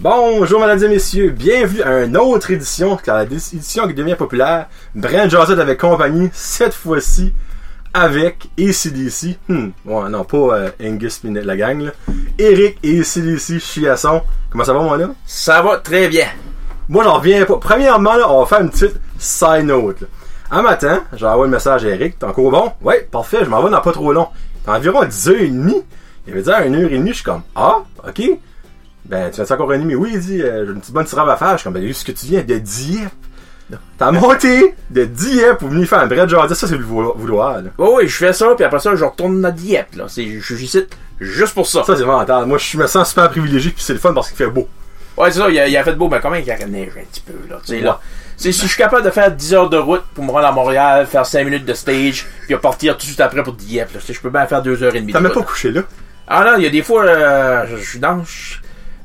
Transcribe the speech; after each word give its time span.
Bonjour 0.00 0.60
mesdames 0.60 0.84
et 0.84 0.88
messieurs, 0.88 1.30
bienvenue 1.30 1.82
à 1.82 2.04
une 2.04 2.16
autre 2.16 2.52
édition, 2.52 2.96
car 2.96 3.16
la 3.16 3.24
édition 3.24 3.88
qui 3.88 3.94
devient 3.94 4.14
populaire, 4.14 4.68
Brand 4.94 5.28
Josette 5.28 5.58
avec 5.58 5.80
compagnie, 5.80 6.30
cette 6.32 6.72
fois-ci 6.72 7.32
avec 7.92 8.48
ACDC, 8.56 9.38
hmm, 9.48 9.70
ouais, 9.86 10.08
non 10.08 10.22
pas 10.22 10.36
euh, 10.36 10.70
Angus 10.80 11.18
Pinette, 11.18 11.44
la 11.44 11.56
gang, 11.56 11.80
là. 11.80 11.90
Eric 12.38 12.78
et 12.84 13.00
ACDC 13.00 13.58
Chiasson. 13.58 14.22
Comment 14.50 14.62
ça 14.62 14.72
va 14.72 14.82
moi 14.82 14.96
là? 14.98 15.08
Ça 15.26 15.62
va 15.62 15.78
très 15.78 16.06
bien. 16.06 16.28
Moi 16.88 17.02
j'en 17.02 17.14
reviens 17.14 17.44
pas. 17.44 17.56
Premièrement, 17.56 18.14
là, 18.14 18.30
on 18.30 18.38
va 18.38 18.46
faire 18.46 18.60
une 18.60 18.70
petite 18.70 19.00
side 19.18 19.64
note. 19.64 20.02
Là. 20.02 20.06
Un 20.52 20.62
matin, 20.62 21.02
j'ai 21.12 21.26
envoyé 21.26 21.50
un 21.50 21.54
message 21.56 21.84
à 21.84 21.88
Eric, 21.88 22.20
t'es 22.20 22.24
encore 22.24 22.52
bon? 22.52 22.72
Ouais, 22.82 23.08
parfait, 23.10 23.38
je 23.42 23.50
m'en 23.50 23.60
vais 23.64 23.70
dans 23.70 23.80
pas 23.80 23.90
trop 23.90 24.12
long. 24.12 24.28
T'as 24.64 24.76
environ 24.76 25.02
10h30. 25.02 25.82
Il 26.28 26.32
avait 26.34 26.42
dit 26.42 26.50
à 26.52 26.64
1h30, 26.64 27.08
je 27.08 27.12
suis 27.14 27.24
comme, 27.24 27.42
ah, 27.56 27.78
ok. 28.06 28.38
Ben, 29.08 29.30
tu 29.30 29.36
fais 29.36 29.46
ça 29.46 29.54
encore 29.54 29.72
une 29.72 29.82
demi? 29.82 29.94
Oui, 29.94 30.10
il 30.14 30.20
dit, 30.20 30.42
euh, 30.42 30.66
j'ai 30.66 30.72
une 30.72 30.80
petite 30.80 30.92
bonne 30.94 31.06
tirade 31.06 31.28
à 31.28 31.36
faire. 31.36 31.52
Je 31.52 31.56
suis 31.58 31.64
comme, 31.64 31.74
ben, 31.74 31.92
ce 31.92 32.04
que 32.04 32.12
tu 32.12 32.26
viens 32.26 32.42
de 32.42 32.58
Dieppe. 32.58 33.10
T'as 33.98 34.10
monté 34.12 34.74
de 34.90 35.04
Dieppe 35.04 35.58
pour 35.58 35.68
venir 35.68 35.86
faire 35.86 35.98
un 36.00 36.06
vrai 36.06 36.26
genre. 36.26 36.48
Ça, 36.48 36.66
c'est 36.66 36.76
le 36.76 36.84
vouloir. 36.84 37.58
là. 37.60 37.70
Oui, 37.76 37.88
oui, 37.96 38.08
je 38.08 38.16
fais 38.16 38.32
ça, 38.32 38.54
puis 38.54 38.64
après 38.64 38.78
ça, 38.80 38.94
je 38.96 39.04
retourne 39.04 39.44
à 39.44 39.50
Dieppe, 39.50 39.94
là. 39.96 40.04
C'est, 40.08 40.26
je 40.40 40.54
suis 40.54 40.64
ici 40.64 40.86
juste 41.20 41.52
pour 41.54 41.66
ça. 41.66 41.82
Ça, 41.84 41.94
c'est 41.96 42.04
mental. 42.04 42.46
Moi, 42.46 42.56
je 42.58 42.78
me 42.78 42.86
sens 42.86 43.10
super 43.10 43.28
privilégié, 43.28 43.70
puis 43.70 43.82
c'est 43.82 43.92
le 43.92 43.98
fun 43.98 44.14
parce 44.14 44.28
qu'il 44.28 44.36
fait 44.38 44.46
beau. 44.46 44.66
Ouais, 45.18 45.30
c'est 45.30 45.38
ça, 45.40 45.50
il 45.50 45.58
a, 45.58 45.68
il 45.68 45.76
a 45.76 45.82
fait 45.84 45.92
beau, 45.94 46.08
mais 46.08 46.18
quand 46.20 46.30
même, 46.30 46.42
il 46.46 46.50
a 46.50 46.66
neige 46.66 46.92
un 46.96 47.04
petit 47.04 47.20
peu, 47.20 47.34
là. 47.50 47.58
Tu 47.64 47.72
sais, 47.74 47.80
là. 47.80 48.00
C'est 48.38 48.52
si 48.52 48.62
je 48.62 48.68
suis 48.68 48.78
capable 48.78 49.02
de 49.04 49.10
faire 49.10 49.32
10 49.32 49.52
heures 49.54 49.68
de 49.68 49.76
route 49.76 50.04
pour 50.14 50.22
me 50.24 50.30
rendre 50.30 50.46
à 50.46 50.52
Montréal, 50.52 51.06
faire 51.06 51.26
5 51.26 51.44
minutes 51.44 51.64
de 51.66 51.74
stage, 51.74 52.26
puis 52.46 52.54
repartir 52.54 52.94
tout 52.94 53.00
de 53.00 53.06
suite 53.06 53.20
après 53.20 53.42
pour 53.42 53.52
Dieppe, 53.54 53.92
là. 53.92 54.00
Tu 54.00 54.06
sais, 54.06 54.12
je 54.14 54.20
peux 54.20 54.30
bien 54.30 54.46
faire 54.46 54.62
2 54.62 54.82
heures 54.82 54.94
et 54.94 55.00
demie. 55.00 55.12
T'as 55.12 55.20
même 55.20 55.32
pas 55.32 55.42
couché 55.42 55.72
là. 55.72 55.82
Ah 56.28 56.44
non, 56.44 56.52
il 56.56 56.62
y 56.62 56.66
a 56.66 56.70
des 56.70 56.82
fois, 56.82 57.04
euh, 57.04 57.66
je 57.68 57.76
je 57.78 57.90
suis 57.90 57.98
dans, 57.98 58.22
je- 58.24 58.58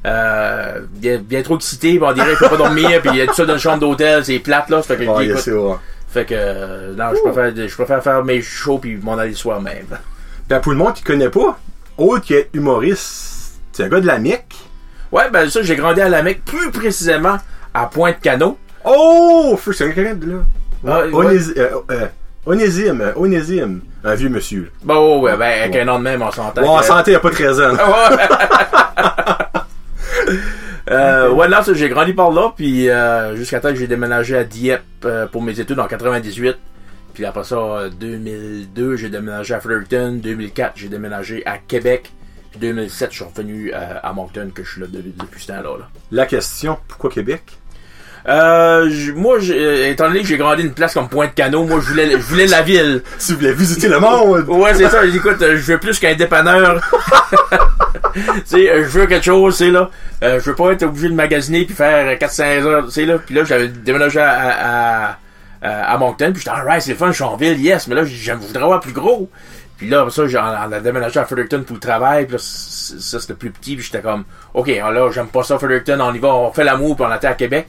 euh, 0.05 0.79
bien, 0.91 1.17
bien 1.17 1.41
trop 1.43 1.55
excité, 1.55 1.99
on 2.01 2.11
dirait 2.13 2.27
que 2.31 2.35
je 2.35 2.39
peux 2.39 2.49
pas 2.49 2.57
dormir, 2.57 3.01
puis 3.01 3.11
il 3.13 3.17
y 3.17 3.21
a 3.21 3.27
tout 3.27 3.33
ça 3.35 3.45
dans 3.45 3.53
une 3.53 3.59
chambre 3.59 3.79
d'hôtel, 3.79 4.23
c'est 4.25 4.39
plate, 4.39 4.69
là, 4.69 4.81
ça 4.81 4.95
fait 4.95 5.05
que 5.05 5.05
je 5.05 5.09
Ouais, 5.09 5.25
écoute, 5.27 5.39
c'est 5.39 5.51
vrai. 5.51 5.75
fait 6.09 6.25
que, 6.25 6.33
euh, 6.35 6.93
non, 6.95 7.05
je 7.15 7.21
préfère, 7.29 7.67
je 7.69 7.73
préfère 7.75 8.03
faire 8.03 8.23
mes 8.23 8.41
shows 8.41 8.79
puis 8.79 8.97
m'en 9.01 9.17
aller 9.17 9.29
le 9.31 9.35
soir 9.35 9.61
même. 9.61 9.85
Ben, 10.49 10.59
pour 10.59 10.71
le 10.73 10.77
monde 10.77 10.93
qui 10.93 11.03
connaît 11.03 11.29
pas, 11.29 11.57
autre 11.97 12.25
qu'être 12.25 12.49
humoriste, 12.53 13.53
c'est 13.71 13.83
un 13.85 13.87
gars 13.89 14.01
de 14.01 14.07
la 14.07 14.19
Mecque. 14.19 14.55
Ouais, 15.11 15.29
ben 15.31 15.49
ça, 15.49 15.61
j'ai 15.61 15.75
grandi 15.75 16.01
à 16.01 16.09
la 16.09 16.21
Mecque, 16.23 16.43
plus 16.43 16.71
précisément 16.71 17.37
à 17.73 17.85
Pointe-Cano. 17.85 18.57
Oh! 18.83 19.57
Faut- 19.61 19.71
C'est 19.71 19.93
quelqu'un 19.93 20.15
de 20.15 20.31
là. 20.31 20.37
Ah, 20.85 21.05
ouais. 21.07 21.11
Onési- 21.27 21.53
euh, 21.57 21.69
euh, 21.91 22.07
Onésime, 22.45 23.13
Onésime. 23.15 23.79
Un 24.03 24.15
vieux 24.15 24.27
monsieur. 24.27 24.69
Bon, 24.83 25.21
ouais, 25.21 25.37
ben, 25.37 25.61
avec 25.63 25.75
un 25.77 25.85
nom 25.85 25.97
de 25.97 26.03
même, 26.03 26.21
on 26.21 26.29
s'entend. 26.31 26.61
Bon, 26.61 26.71
en 26.75 26.79
que- 26.79 26.85
santé, 26.85 27.11
il 27.11 27.15
a 27.15 27.19
pas 27.21 27.29
13 27.29 27.61
ans. 27.61 27.71
Ouais. 30.33 30.93
euh, 30.93 31.29
ouais, 31.31 31.47
là, 31.47 31.63
j'ai 31.73 31.89
grandi 31.89 32.13
par 32.13 32.31
là, 32.31 32.53
puis 32.55 32.89
euh, 32.89 33.35
jusqu'à 33.35 33.59
temps 33.59 33.69
que 33.69 33.75
j'ai 33.75 33.87
déménagé 33.87 34.37
à 34.37 34.43
Dieppe 34.43 34.81
euh, 35.05 35.27
pour 35.27 35.41
mes 35.41 35.59
études 35.59 35.79
en 35.79 35.87
98. 35.87 36.55
Puis 37.13 37.25
après 37.25 37.43
ça, 37.43 37.55
euh, 37.55 37.89
2002, 37.89 38.95
j'ai 38.97 39.09
déménagé 39.09 39.53
à 39.53 39.59
Fredericton. 39.59 40.19
2004, 40.21 40.73
j'ai 40.75 40.89
déménagé 40.89 41.43
à 41.45 41.57
Québec. 41.57 42.11
Puis 42.51 42.59
2007, 42.59 43.09
je 43.11 43.15
suis 43.15 43.25
revenu 43.25 43.71
à 43.73 44.13
Moncton, 44.13 44.49
que 44.53 44.63
je 44.63 44.71
suis 44.71 44.81
là 44.81 44.87
de- 44.87 45.01
depuis 45.01 45.41
ce 45.41 45.47
temps-là. 45.47 45.77
Là. 45.79 45.89
La 46.11 46.25
question, 46.27 46.77
pourquoi 46.87 47.09
Québec? 47.09 47.41
Euh, 48.27 48.89
moi, 49.15 49.37
étant 49.41 50.07
donné 50.07 50.21
que 50.21 50.27
j'ai 50.27 50.37
grandi 50.37 50.61
une 50.63 50.71
place 50.73 50.93
comme 50.93 51.09
Pointe-Cano, 51.09 51.65
moi, 51.65 51.79
je 51.81 51.89
voulais, 51.89 52.11
je 52.11 52.17
voulais 52.17 52.47
la 52.47 52.61
ville. 52.61 53.01
Si 53.17 53.33
vous 53.33 53.39
voulez 53.39 53.53
visiter 53.53 53.89
le 53.89 53.99
monde! 53.99 54.45
Ouais, 54.47 54.73
c'est 54.75 54.87
ça. 54.87 55.05
Écoute, 55.05 55.37
je 55.41 55.55
veux 55.73 55.77
plus 55.79 55.99
qu'un 55.99 56.13
dépanneur. 56.15 56.79
tu 58.13 58.21
sais, 58.45 58.69
euh, 58.69 58.83
je 58.83 58.99
veux 58.99 59.07
quelque 59.07 59.25
chose, 59.25 59.55
c'est 59.55 59.71
là. 59.71 59.89
Euh, 60.23 60.39
je 60.39 60.49
veux 60.49 60.55
pas 60.55 60.71
être 60.71 60.83
obligé 60.83 61.09
de 61.09 61.15
magasiner 61.15 61.65
puis 61.65 61.75
faire 61.75 62.17
4-5 62.17 62.43
heures, 62.63 62.91
c'est 62.91 63.05
là. 63.05 63.17
Puis 63.17 63.35
là, 63.35 63.43
j'avais 63.43 63.67
déménagé 63.67 64.19
à, 64.19 65.17
à, 65.61 65.93
à, 65.93 65.97
Moncton, 65.97 66.31
puis 66.31 66.43
j'étais, 66.43 66.55
alright, 66.55 66.81
c'est 66.81 66.95
fun, 66.95 67.07
je 67.07 67.15
suis 67.15 67.23
en 67.23 67.35
ville, 67.35 67.59
yes. 67.59 67.87
Mais 67.87 67.95
là, 67.95 68.03
je 68.05 68.33
voudrais 68.33 68.63
avoir 68.63 68.79
plus 68.79 68.93
gros. 68.93 69.29
Puis 69.77 69.89
là, 69.89 70.07
ça, 70.09 70.23
on 70.23 70.71
a 70.71 70.79
déménagé 70.79 71.19
à 71.19 71.25
Fredericton 71.25 71.63
pour 71.63 71.75
le 71.75 71.79
travail, 71.79 72.25
puis 72.25 72.33
là, 72.33 72.39
ça, 72.39 73.19
c'était 73.19 73.33
plus 73.33 73.51
petit, 73.51 73.75
puis 73.75 73.85
j'étais 73.85 74.01
comme, 74.01 74.23
OK, 74.53 74.67
là, 74.67 75.09
j'aime 75.11 75.27
pas 75.27 75.43
ça, 75.43 75.57
Fredericton, 75.57 75.99
on 75.99 76.13
y 76.13 76.19
va, 76.19 76.33
on 76.33 76.51
fait 76.51 76.63
l'amour, 76.63 76.95
puis 76.95 77.05
on 77.09 77.15
était 77.15 77.27
à 77.27 77.33
Québec. 77.33 77.67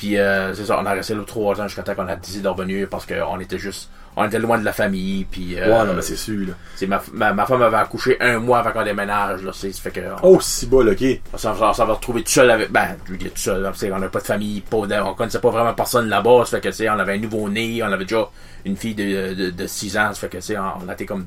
Puis 0.00 0.16
euh, 0.16 0.54
c'est 0.54 0.64
ça, 0.64 0.78
on 0.80 0.86
a 0.86 0.92
resté 0.92 1.14
là 1.14 1.20
trois 1.26 1.60
ans 1.60 1.68
jusqu'à 1.68 1.82
temps 1.82 1.94
qu'on 1.94 2.08
a 2.08 2.16
décidé 2.16 2.42
de 2.42 2.48
revenir 2.48 2.88
parce 2.88 3.04
qu'on 3.04 3.38
était 3.38 3.58
juste, 3.58 3.90
on 4.20 4.26
était 4.26 4.38
loin 4.38 4.58
de 4.58 4.64
la 4.64 4.72
famille, 4.72 5.24
puis... 5.24 5.58
euh, 5.58 5.66
Ouais, 5.80 5.86
non, 5.86 5.94
mais 5.94 6.02
c'est 6.02 6.16
sûr, 6.16 6.46
là. 6.48 6.54
c'est 6.76 6.86
ma, 6.86 7.02
ma, 7.12 7.32
ma 7.32 7.46
femme 7.46 7.62
avait 7.62 7.76
accouché 7.76 8.16
un 8.20 8.38
mois 8.38 8.58
avant 8.58 8.72
qu'on 8.72 8.84
déménage, 8.84 9.42
là, 9.42 9.50
c'est, 9.54 9.72
fait 9.72 9.90
que, 9.90 10.00
Oh, 10.22 10.38
si 10.40 10.66
là, 10.70 10.92
ok. 10.92 11.20
on, 11.32 11.38
s'en 11.38 11.54
va 11.54 11.94
retrouver 11.94 12.22
tout 12.22 12.30
seul 12.30 12.50
avec, 12.50 12.70
ben, 12.70 12.96
je 13.06 13.12
veux 13.12 13.16
dire 13.18 13.30
tout 13.32 13.40
seul, 13.40 13.62
là, 13.62 13.72
c'est, 13.74 13.90
on 13.90 13.98
n'a 13.98 14.08
pas 14.08 14.20
de 14.20 14.26
famille, 14.26 14.60
pas 14.60 14.86
de- 14.86 14.94
on 15.00 15.14
connaissait 15.14 15.40
pas 15.40 15.50
vraiment 15.50 15.74
personne 15.74 16.08
là-bas, 16.08 16.44
ça 16.46 16.60
fait 16.60 16.70
que, 16.70 16.88
on 16.90 16.98
avait 16.98 17.14
un 17.14 17.18
nouveau-né, 17.18 17.82
on 17.82 17.86
avait 17.92 18.04
déjà 18.04 18.28
une 18.64 18.76
fille 18.76 18.94
de, 18.94 19.34
de, 19.34 19.50
de 19.50 19.66
6 19.66 19.96
ans, 19.96 20.08
ça 20.12 20.14
fait 20.14 20.28
que, 20.28 20.40
sais, 20.40 20.56
on, 20.58 20.90
été 20.92 21.06
comme, 21.06 21.26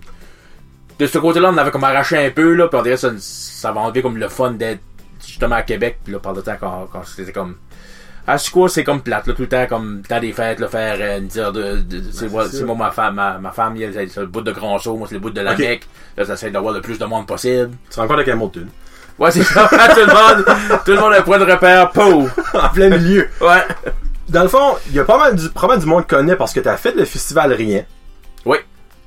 de 0.99 1.07
ce 1.07 1.17
côté-là, 1.17 1.49
on 1.53 1.57
avait 1.57 1.71
comme 1.71 1.83
arraché 1.83 2.17
un 2.17 2.29
peu, 2.31 2.53
là, 2.53 2.67
puis 2.67 2.79
on 2.79 2.83
dirait 2.83 2.97
ça, 2.97 3.11
ça 3.17 3.71
va 3.71 3.81
enlever 3.81 4.01
comme 4.01 4.17
le 4.17 4.29
fun 4.29 4.51
d'être 4.51 4.81
justement 5.25 5.55
à 5.55 5.63
Québec, 5.63 5.99
puis 6.03 6.13
là, 6.13 6.19
par 6.19 6.33
le 6.33 6.41
temps, 6.41 6.55
quand, 6.59 6.87
quand 6.91 7.03
c'était 7.05 7.31
comme, 7.31 7.55
à 8.25 8.37
ce 8.37 8.49
quoi 8.51 8.69
c'est 8.69 8.83
comme 8.83 9.01
plate, 9.01 9.27
là, 9.27 9.33
tout 9.33 9.41
le 9.41 9.47
temps, 9.49 9.65
comme, 9.67 10.01
temps 10.07 10.19
des 10.19 10.31
fêtes, 10.31 10.59
là, 10.59 10.67
faire 10.67 10.95
euh, 10.99 11.19
dire 11.19 11.51
de, 11.51 11.77
de, 11.81 11.99
de- 11.99 12.11
c'est, 12.11 12.29
moi- 12.29 12.45
c'est 12.45 12.51
c'est 12.51 12.57
ça. 12.59 12.65
moi, 12.65 12.75
ma 12.75 12.91
femme, 12.91 13.15
ma, 13.15 13.37
ma 13.37 13.51
femme, 13.51 13.75
elle, 13.81 13.93
c'est 14.09 14.19
le 14.21 14.27
bout 14.27 14.41
de 14.41 14.51
grand 14.51 14.77
saut, 14.79 14.95
moi, 14.95 15.07
c'est 15.09 15.15
le 15.15 15.19
bout 15.21 15.29
de 15.31 15.41
la 15.41 15.51
Ok. 15.53 15.59
Mecque, 15.59 15.87
là, 16.17 16.23
j'essaie 16.23 16.49
d'avoir 16.51 16.73
le 16.73 16.81
plus 16.81 16.97
de 16.97 17.05
monde 17.05 17.27
possible. 17.27 17.71
Tu 17.89 17.95
te 17.95 17.99
rends 17.99 18.07
compte 18.07 18.17
avec 18.17 18.29
Hamilton. 18.29 18.67
Ouais, 19.19 19.29
c'est 19.31 19.43
ça, 19.43 19.67
tout 19.69 19.75
le 19.99 20.05
monde, 20.07 20.45
tout 20.85 20.91
le 20.91 20.99
monde 20.99 21.13
a 21.13 21.17
un 21.19 21.21
point 21.21 21.37
de 21.37 21.45
repère, 21.51 21.89
pou! 21.91 22.27
en 22.53 22.69
plein 22.69 22.89
milieu. 22.89 23.27
Ouais. 23.41 23.63
Dans 24.29 24.43
le 24.43 24.47
fond, 24.49 24.77
il 24.87 24.95
y 24.95 24.99
a 24.99 25.03
pas 25.03 25.17
mal 25.17 25.35
du, 25.35 25.49
probablement 25.49 25.83
du 25.83 25.89
monde 25.89 26.01
qui 26.03 26.15
connaît 26.15 26.35
parce 26.37 26.53
que 26.53 26.61
t'as 26.61 26.77
fait 26.77 26.95
le 26.95 27.03
festival 27.05 27.51
Rien. 27.53 27.83
Oui. 28.45 28.57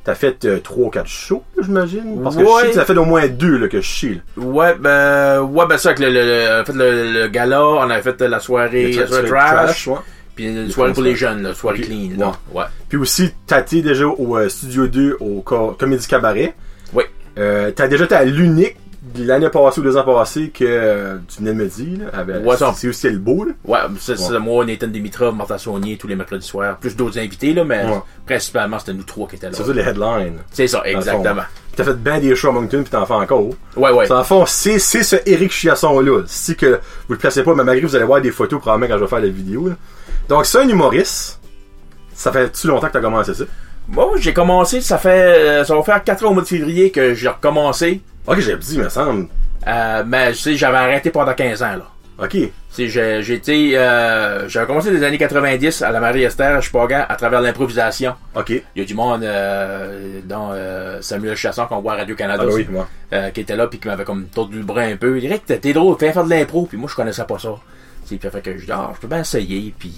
T'as 0.06 0.14
fait 0.14 0.44
euh, 0.44 0.60
3 0.60 0.86
ou 0.86 0.88
4 0.88 1.06
shows, 1.08 1.42
j'imagine? 1.60 2.20
Parce 2.22 2.36
que 2.36 2.42
Ouais. 2.42 2.48
je 2.60 2.66
sais 2.66 2.70
que 2.70 2.74
t'as 2.76 2.84
fait 2.84 2.96
au 2.96 3.04
moins 3.04 3.26
deux, 3.26 3.56
là, 3.58 3.66
que 3.66 3.78
je 3.80 3.86
chie, 3.86 4.14
là. 4.36 4.42
Ouais, 4.44 4.74
ben, 4.78 5.40
ouais, 5.42 5.66
ben, 5.68 5.76
ça, 5.76 5.88
avec 5.90 5.98
le, 5.98 6.10
le, 6.12 6.64
fait, 6.64 6.72
le, 6.72 7.12
le 7.12 7.26
gala, 7.26 7.66
on 7.66 7.90
avait 7.90 8.02
fait 8.02 8.20
la 8.22 8.38
soirée, 8.38 8.92
la 8.92 9.04
trash, 9.24 9.88
ouais. 9.88 9.96
puis 10.36 10.46
une 10.46 10.70
soirée 10.70 10.92
pour 10.92 11.02
les 11.02 11.16
jeunes, 11.16 11.42
la 11.42 11.54
soirée 11.54 11.80
clean, 11.80 12.10
là. 12.16 12.32
Ouais. 12.54 12.62
Puis 12.88 12.96
aussi, 12.98 13.32
t'as 13.48 13.62
été 13.62 13.82
déjà 13.82 14.06
au 14.06 14.36
euh, 14.36 14.48
Studio 14.48 14.86
2 14.86 15.16
au 15.18 15.40
Co- 15.40 15.72
Comédie 15.76 16.06
Cabaret. 16.06 16.54
Oui. 16.94 17.02
Euh, 17.38 17.72
t'as 17.74 17.88
déjà 17.88 18.04
été 18.04 18.14
à 18.14 18.24
l'unique 18.24 18.76
l'année 19.16 19.48
passée 19.50 19.80
ou 19.80 19.82
deux 19.84 19.96
ans 19.96 20.04
passés 20.04 20.50
que 20.50 20.64
euh, 20.64 21.16
tu 21.28 21.38
venais 21.38 21.52
de 21.52 21.58
me 21.58 21.66
dire. 21.66 21.98
Ouais, 22.44 22.56
c'est 22.74 22.88
aussi 22.88 23.08
le 23.10 23.18
beau, 23.18 23.44
là. 23.44 23.52
Ouais, 23.64 23.78
c'est 23.98 24.38
moi, 24.38 24.64
Nathan 24.64 24.88
Dimitrov, 24.88 25.34
Martha 25.34 25.58
Saunier, 25.58 25.96
tous 25.96 26.08
les 26.08 26.16
mercredis 26.16 26.46
soirs, 26.46 26.76
plus 26.78 26.96
d'autres 26.96 27.18
invités, 27.18 27.52
là, 27.54 27.64
mais 27.64 27.84
Ouais. 27.84 28.00
principalement, 28.26 28.78
c'était 28.78 28.94
nous 28.94 29.02
trois 29.04 29.28
qui 29.28 29.36
étaient 29.36 29.46
là. 29.46 29.52
C'est 29.56 29.64
ça 29.64 29.72
les 29.72 29.82
headlines. 29.82 30.38
C'est 30.50 30.66
ça, 30.66 30.82
exactement. 30.84 31.42
T'as 31.76 31.84
fait 31.84 31.94
bien 32.02 32.18
des 32.20 32.34
shows 32.34 32.48
à 32.48 32.52
Moncton 32.52 32.82
puis 32.82 32.90
t'en 32.90 33.04
fais 33.04 33.12
encore. 33.12 33.50
Ouais, 33.76 33.90
ouais. 33.90 34.06
Le 34.08 34.22
fond, 34.22 34.44
c'est, 34.46 34.78
ce 34.78 35.16
Eric 35.26 35.52
Chiasson-là. 35.52 36.22
Si 36.26 36.56
que 36.56 36.80
vous 37.06 37.12
le 37.14 37.18
placez 37.18 37.42
pas, 37.42 37.54
mais 37.54 37.64
malgré 37.64 37.86
vous 37.86 37.94
allez 37.94 38.06
voir 38.06 38.22
des 38.22 38.30
photos 38.30 38.60
probablement 38.60 38.88
quand 38.94 38.98
je 38.98 39.04
vais 39.04 39.10
faire 39.10 39.20
la 39.20 39.28
vidéo. 39.28 39.68
là. 39.68 39.74
Donc, 40.28 40.46
c'est 40.46 40.58
un 40.58 40.68
humoriste. 40.68 41.38
Ça 42.14 42.32
fait-tu 42.32 42.66
longtemps 42.68 42.86
que 42.86 42.92
t'as 42.94 43.00
commencé 43.02 43.34
ça? 43.34 43.44
Moi, 43.88 44.12
j'ai 44.18 44.32
commencé, 44.32 44.80
ça 44.80 44.96
fait, 44.98 45.10
euh, 45.10 45.64
ça 45.64 45.76
va 45.76 45.82
faire 45.82 46.02
4 46.02 46.24
ans 46.24 46.30
au 46.30 46.32
mois 46.34 46.42
de 46.42 46.48
février 46.48 46.90
que 46.90 47.12
j'ai 47.14 47.28
recommencé, 47.28 48.00
Ok, 48.26 48.40
j'ai 48.40 48.56
dit, 48.56 48.78
me 48.78 48.88
semble. 48.88 49.28
euh, 49.66 50.02
mais, 50.06 50.32
tu 50.32 50.38
sais, 50.38 50.56
j'avais 50.56 50.78
arrêté 50.78 51.10
pendant 51.10 51.34
15 51.34 51.62
ans, 51.62 51.76
là. 51.76 51.86
Ok. 52.18 52.36
J'ai 52.78 53.32
été, 53.34 53.76
euh, 53.78 54.48
j'avais 54.48 54.66
commencé 54.66 54.90
des 54.90 55.02
années 55.04 55.18
90 55.18 55.82
à 55.82 55.90
la 55.92 56.00
Marie-Esther 56.00 56.56
à 56.56 56.60
Chupagan 56.62 57.04
à 57.08 57.14
travers 57.16 57.40
l'improvisation. 57.42 58.14
Ok. 58.34 58.50
Il 58.50 58.62
y 58.76 58.80
a 58.80 58.84
du 58.84 58.94
monde, 58.94 59.22
euh, 59.22 60.20
dont 60.24 60.48
euh, 60.52 60.98
Samuel 61.02 61.36
Chasson 61.36 61.66
qu'on 61.66 61.80
voit 61.80 61.92
à 61.92 61.96
Radio-Canada 61.96 62.42
Ah, 62.42 62.46
ben 62.48 62.54
oui, 62.54 62.66
moi. 62.70 62.88
euh, 63.12 63.30
qui 63.30 63.40
était 63.40 63.56
là 63.56 63.66
puis 63.66 63.78
qui 63.78 63.86
m'avait 63.88 64.04
comme 64.04 64.26
tordu 64.28 64.58
le 64.58 64.64
bras 64.64 64.82
un 64.82 64.96
peu. 64.96 65.16
Il 65.16 65.20
dirait 65.22 65.38
que 65.38 65.52
t'es 65.52 65.72
drôle, 65.74 65.96
fais 65.98 66.12
faire 66.12 66.24
de 66.24 66.30
l'impro, 66.30 66.64
puis 66.66 66.78
moi 66.78 66.88
je 66.90 66.96
connaissais 66.96 67.24
pas 67.24 67.38
ça. 67.38 67.50
Tu 68.06 68.14
sais, 68.14 68.16
Puis 68.16 68.30
fait 68.30 68.40
que 68.40 68.58
je 68.58 68.64
dis, 68.64 68.72
ah, 68.72 68.90
je 68.94 69.00
peux 69.00 69.08
bien 69.08 69.20
essayer, 69.20 69.74
puis 69.78 69.92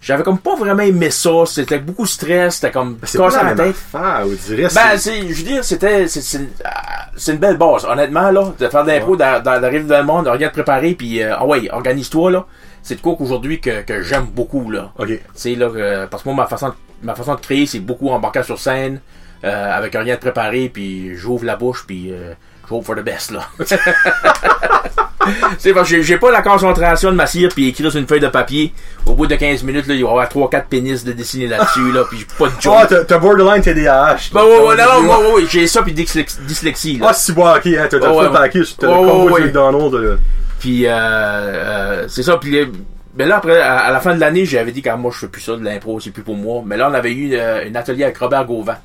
j'avais 0.00 0.22
comme 0.22 0.38
pas 0.38 0.54
vraiment 0.56 0.82
aimé 0.82 1.10
ça, 1.10 1.30
c'était 1.46 1.78
beaucoup 1.78 2.04
de 2.04 2.08
stress, 2.08 2.56
c'était 2.56 2.70
comme 2.70 2.98
C'est 3.04 3.18
cassé 3.18 3.36
pas 3.36 3.42
la 3.44 3.50
la 3.54 3.56
tête. 3.64 3.76
affaire, 3.92 4.22
on 4.24 4.28
dirait. 4.48 4.62
Ben, 4.62 4.70
c'est- 4.70 4.98
c'est, 4.98 5.20
je 5.28 5.34
veux 5.44 5.48
dire, 5.50 5.64
c'était, 5.64 6.06
c'est, 6.08 6.20
c'est, 6.22 6.40
ah, 6.64 7.06
c'est 7.16 7.32
une 7.32 7.38
belle 7.38 7.56
base, 7.56 7.84
honnêtement, 7.84 8.30
là, 8.30 8.52
de 8.58 8.68
faire 8.68 8.84
de 8.84 8.88
l'impro, 8.90 9.16
d'a- 9.16 9.40
d'a- 9.40 9.58
d'arriver 9.58 9.84
dans 9.84 9.98
le 9.98 10.04
monde, 10.04 10.24
de 10.26 10.30
rien 10.30 10.48
te 10.48 10.52
préparer, 10.54 10.94
puis, 10.94 11.22
euh, 11.22 11.34
ah 11.36 11.44
ouais, 11.46 11.68
organise-toi, 11.72 12.30
là. 12.30 12.46
C'est 12.82 12.94
de 12.94 13.00
quoi 13.00 13.16
qu'aujourd'hui 13.18 13.60
que, 13.60 13.82
que 13.82 14.02
j'aime 14.02 14.26
beaucoup, 14.26 14.70
là. 14.70 14.92
Ok. 14.98 15.10
Sais, 15.34 15.54
là, 15.56 15.66
euh, 15.66 16.06
parce 16.06 16.22
que 16.22 16.28
moi, 16.28 16.36
ma 16.36 16.46
façon, 16.46 16.68
de- 16.68 16.74
ma 17.02 17.14
façon 17.14 17.34
de 17.34 17.40
créer, 17.40 17.66
c'est 17.66 17.80
beaucoup 17.80 18.08
embarquer 18.10 18.44
sur 18.44 18.58
scène, 18.58 19.00
euh, 19.44 19.76
avec 19.76 19.94
rien 19.94 20.14
de 20.14 20.20
préparé, 20.20 20.70
puis 20.72 21.16
j'ouvre 21.16 21.44
la 21.44 21.56
bouche, 21.56 21.84
puis 21.86 22.12
euh, 22.12 22.34
j'ouvre 22.68 22.84
for 22.86 22.94
the 22.94 23.00
best, 23.02 23.32
là. 23.32 23.40
c'est 25.58 25.72
parce 25.72 25.88
que 25.88 25.96
j'ai- 25.96 26.02
j'ai 26.02 26.16
pas 26.18 26.30
la 26.30 26.42
concentration 26.42 27.10
de 27.10 27.16
m'asseoir 27.16 27.50
puis 27.54 27.68
écrire 27.68 27.90
sur 27.90 28.00
une 28.00 28.06
feuille 28.06 28.20
de 28.20 28.28
papier. 28.28 28.72
Au 29.06 29.14
bout 29.14 29.26
de 29.26 29.34
15 29.36 29.62
minutes, 29.62 29.86
là, 29.86 29.94
il 29.94 30.02
va 30.02 30.08
y 30.08 30.10
avoir 30.10 30.28
3-4 30.28 30.66
pénis 30.68 31.04
de 31.04 31.12
dessiner 31.12 31.46
là-dessus, 31.46 31.92
là, 31.92 32.04
puis 32.08 32.26
pas 32.38 32.46
de 32.48 32.52
joke. 32.60 32.74
Oh, 32.90 32.94
t'as, 33.06 33.18
borderline 33.18 33.62
TDAH. 33.62 34.16
Bah 34.32 34.44
ouais, 34.44 34.50
ouais, 34.68 34.76
non, 34.76 35.00
ouais, 35.08 35.16
ouais, 35.26 35.32
ouais, 35.34 35.42
j'ai 35.48 35.66
ça 35.66 35.82
puis 35.82 35.92
dyslexie, 35.92 36.98
là. 36.98 37.06
Ah, 37.10 37.14
si, 37.14 37.32
bon, 37.32 37.48
ok, 37.48 37.66
hein, 37.66 37.86
t'as, 37.90 37.98
fait 38.00 38.06
le 38.24 38.32
package. 38.32 38.76
T'as 38.78 38.86
le 38.86 38.92
combo 38.92 39.36
du 39.38 39.44
McDonald's, 39.44 39.96
là. 39.96 40.16
Puis 40.60 40.86
euh, 40.86 40.90
euh, 40.92 42.04
c'est 42.08 42.22
ça. 42.22 42.36
Puis 42.36 42.50
les- 42.50 42.68
mais 43.16 43.26
là 43.26 43.36
après, 43.38 43.60
à, 43.60 43.78
à 43.78 43.92
la 43.92 44.00
fin 44.00 44.14
de 44.14 44.20
l'année, 44.20 44.44
j'avais 44.44 44.70
dit 44.72 44.82
quand 44.82 44.96
moi 44.96 45.10
je 45.14 45.18
fais 45.20 45.28
plus 45.28 45.40
ça 45.40 45.56
de 45.56 45.64
l'impro, 45.64 45.98
c'est 46.00 46.10
plus 46.10 46.22
pour 46.22 46.36
moi. 46.36 46.62
Mais 46.66 46.76
là 46.76 46.88
on 46.90 46.94
avait 46.94 47.12
eu 47.12 47.30
euh, 47.34 47.64
un 47.68 47.74
atelier 47.74 48.04
avec 48.04 48.18
Robert 48.18 48.44
Gauvin. 48.44 48.76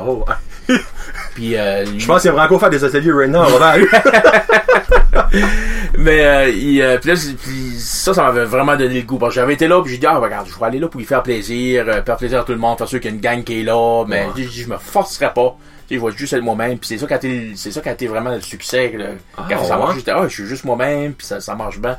Oh, 0.00 0.24
Puis 1.34 1.56
euh, 1.56 1.84
je 1.98 2.06
pense 2.06 2.22
qu'il 2.22 2.30
aimerait 2.30 2.46
encore 2.46 2.60
faire 2.60 2.70
des 2.70 2.82
ateliers 2.84 3.12
right 3.12 3.30
now. 3.30 3.44
Va 3.58 3.76
Mais 5.98 6.24
euh, 6.26 6.48
il, 6.50 6.82
euh, 6.82 6.98
puis 6.98 7.10
là, 7.10 7.16
puis 7.42 7.72
ça, 7.78 8.14
ça 8.14 8.22
m'avait 8.24 8.44
vraiment 8.44 8.76
donné 8.76 9.00
le 9.00 9.06
goût. 9.06 9.18
Parce 9.18 9.34
que 9.34 9.40
j'avais 9.40 9.54
été 9.54 9.68
là, 9.68 9.80
puis 9.82 9.92
j'ai 9.92 9.98
dit, 9.98 10.06
ah, 10.06 10.18
regarde, 10.18 10.46
je 10.52 10.58
vais 10.58 10.66
aller 10.66 10.78
là 10.78 10.88
pour 10.88 10.98
lui 10.98 11.06
faire 11.06 11.22
plaisir, 11.22 11.84
euh, 11.88 12.02
faire 12.02 12.16
plaisir 12.16 12.40
à 12.40 12.44
tout 12.44 12.52
le 12.52 12.58
monde, 12.58 12.78
faire 12.78 12.88
sûr 12.88 13.00
qu'il 13.00 13.10
y 13.10 13.12
a 13.12 13.16
une 13.16 13.20
gang 13.22 13.44
qui 13.44 13.60
est 13.60 13.62
là, 13.62 14.04
mais 14.06 14.26
Ouais. 14.36 14.42
je 14.50 14.66
me 14.68 14.76
forcerai 14.78 15.32
pas. 15.32 15.56
Tu 15.88 15.94
sais, 15.96 16.00
je 16.00 16.06
vais 16.06 16.12
juste 16.16 16.32
être 16.32 16.42
moi-même, 16.42 16.78
puis 16.78 16.88
c'est 16.88 16.98
ça 16.98 17.06
qui 17.06 17.12
a 17.12 17.16
été, 17.16 17.52
c'est 17.56 17.70
ça 17.70 17.80
qui 17.80 17.88
a 17.88 17.92
été 17.92 18.06
vraiment 18.06 18.30
le 18.30 18.40
succès. 18.40 18.92
là. 18.96 19.06
Ah, 19.36 19.46
Quand 19.48 19.64
ça 19.64 19.76
marche, 19.76 19.96
j'étais, 19.96 20.12
ah, 20.12 20.24
je 20.26 20.32
suis 20.32 20.46
juste 20.46 20.64
moi-même, 20.64 21.12
puis 21.12 21.26
ça, 21.26 21.40
ça 21.40 21.54
marche 21.54 21.78
bien. 21.78 21.98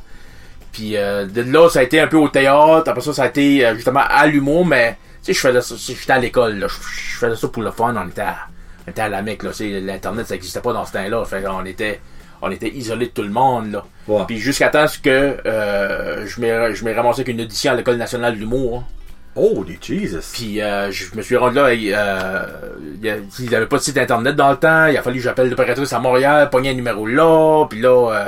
Puis 0.72 0.98
euh, 0.98 1.26
de 1.26 1.42
là, 1.44 1.70
ça 1.70 1.80
a 1.80 1.84
été 1.84 2.00
un 2.00 2.08
peu 2.08 2.18
au 2.18 2.28
théâtre, 2.28 2.90
après 2.90 3.02
ça, 3.02 3.14
ça 3.14 3.24
a 3.24 3.28
été 3.28 3.66
justement 3.76 4.02
à 4.10 4.26
l'humour, 4.28 4.66
mais 4.66 4.98
sais, 5.26 5.34
je 5.34 5.40
faisais 5.40 5.62
ça, 5.62 5.76
j'étais 5.78 6.12
à 6.14 6.20
l'école, 6.20 6.56
là, 6.60 6.68
je, 6.68 7.18
faisais 7.18 7.36
ça 7.36 7.48
pour 7.48 7.64
le 7.64 7.72
fun, 7.72 7.94
on 7.98 8.08
était 8.10 8.22
à, 8.22 8.36
on 8.88 8.92
était 8.92 9.02
à 9.02 9.10
la 9.10 9.22
mec, 9.22 9.44
là, 9.44 9.52
l'internet, 9.60 10.28
ça 10.28 10.34
n'existait 10.36 10.62
pas 10.62 10.74
dans 10.74 10.86
ce 10.86 10.94
temps-là, 10.94 11.24
fait 11.26 11.42
qu'on 11.44 11.66
était, 11.66 12.00
on 12.42 12.52
était 12.52 12.70
isolés 12.70 13.08
de 13.08 13.12
tout 13.12 13.24
le 13.24 13.30
monde, 13.30 13.72
là. 13.72 13.86
Ouais. 14.08 14.24
Puis 14.28 14.38
jusqu'à 14.40 14.70
temps 14.70 14.86
que 15.04 15.38
euh, 15.46 16.26
je 16.28 16.40
m'ai 16.86 16.94
ramassé 16.94 17.22
avec 17.22 17.30
une 17.34 17.42
audition 17.42 17.72
à 17.72 17.76
l'école 17.76 17.98
nationale 17.98 18.36
de 18.36 18.40
l'humour. 18.40 18.80
hein. 18.80 18.84
Oh, 19.38 19.66
des 19.66 19.78
Jesus. 19.82 20.20
Puis 20.34 20.62
euh, 20.62 20.90
je 20.92 21.14
me 21.16 21.22
suis 21.22 21.36
rendu 21.36 21.56
là, 21.56 21.74
et, 21.74 21.92
euh, 21.94 22.46
il 23.02 23.06
y 23.06 23.10
a- 23.10 23.18
il 23.40 23.50
n'y 23.50 23.56
avait 23.56 23.66
pas 23.66 23.78
de 23.78 23.82
site 23.82 23.98
internet 23.98 24.34
dans 24.36 24.50
le 24.52 24.56
temps. 24.58 24.86
Il 24.86 24.96
a 24.98 25.02
fallu 25.02 25.18
que 25.18 25.24
j'appelle 25.24 25.50
l'opératrice 25.50 25.92
à 25.92 26.00
Montréal, 26.00 26.50
pogner 26.50 26.70
un 26.70 26.74
numéro 26.76 27.06
là, 27.06 27.66
puis 27.70 27.82
là, 27.82 28.12
euh, 28.14 28.26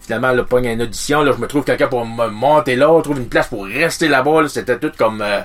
finalement, 0.00 0.32
là, 0.32 0.42
pogne 0.44 0.66
une 0.66 0.82
audition. 0.82 1.22
Là, 1.22 1.32
je 1.34 1.40
me 1.40 1.46
trouve 1.46 1.64
quelqu'un 1.64 1.86
pour 1.88 2.04
me 2.04 2.26
monter 2.28 2.76
là, 2.76 3.00
trouve 3.02 3.16
une 3.18 3.28
place 3.28 3.46
pour 3.48 3.64
rester 3.64 4.08
là-bas. 4.08 4.42
là. 4.42 4.48
C'était 4.48 4.78
tout 4.78 4.92
comme. 4.98 5.22
euh, 5.22 5.40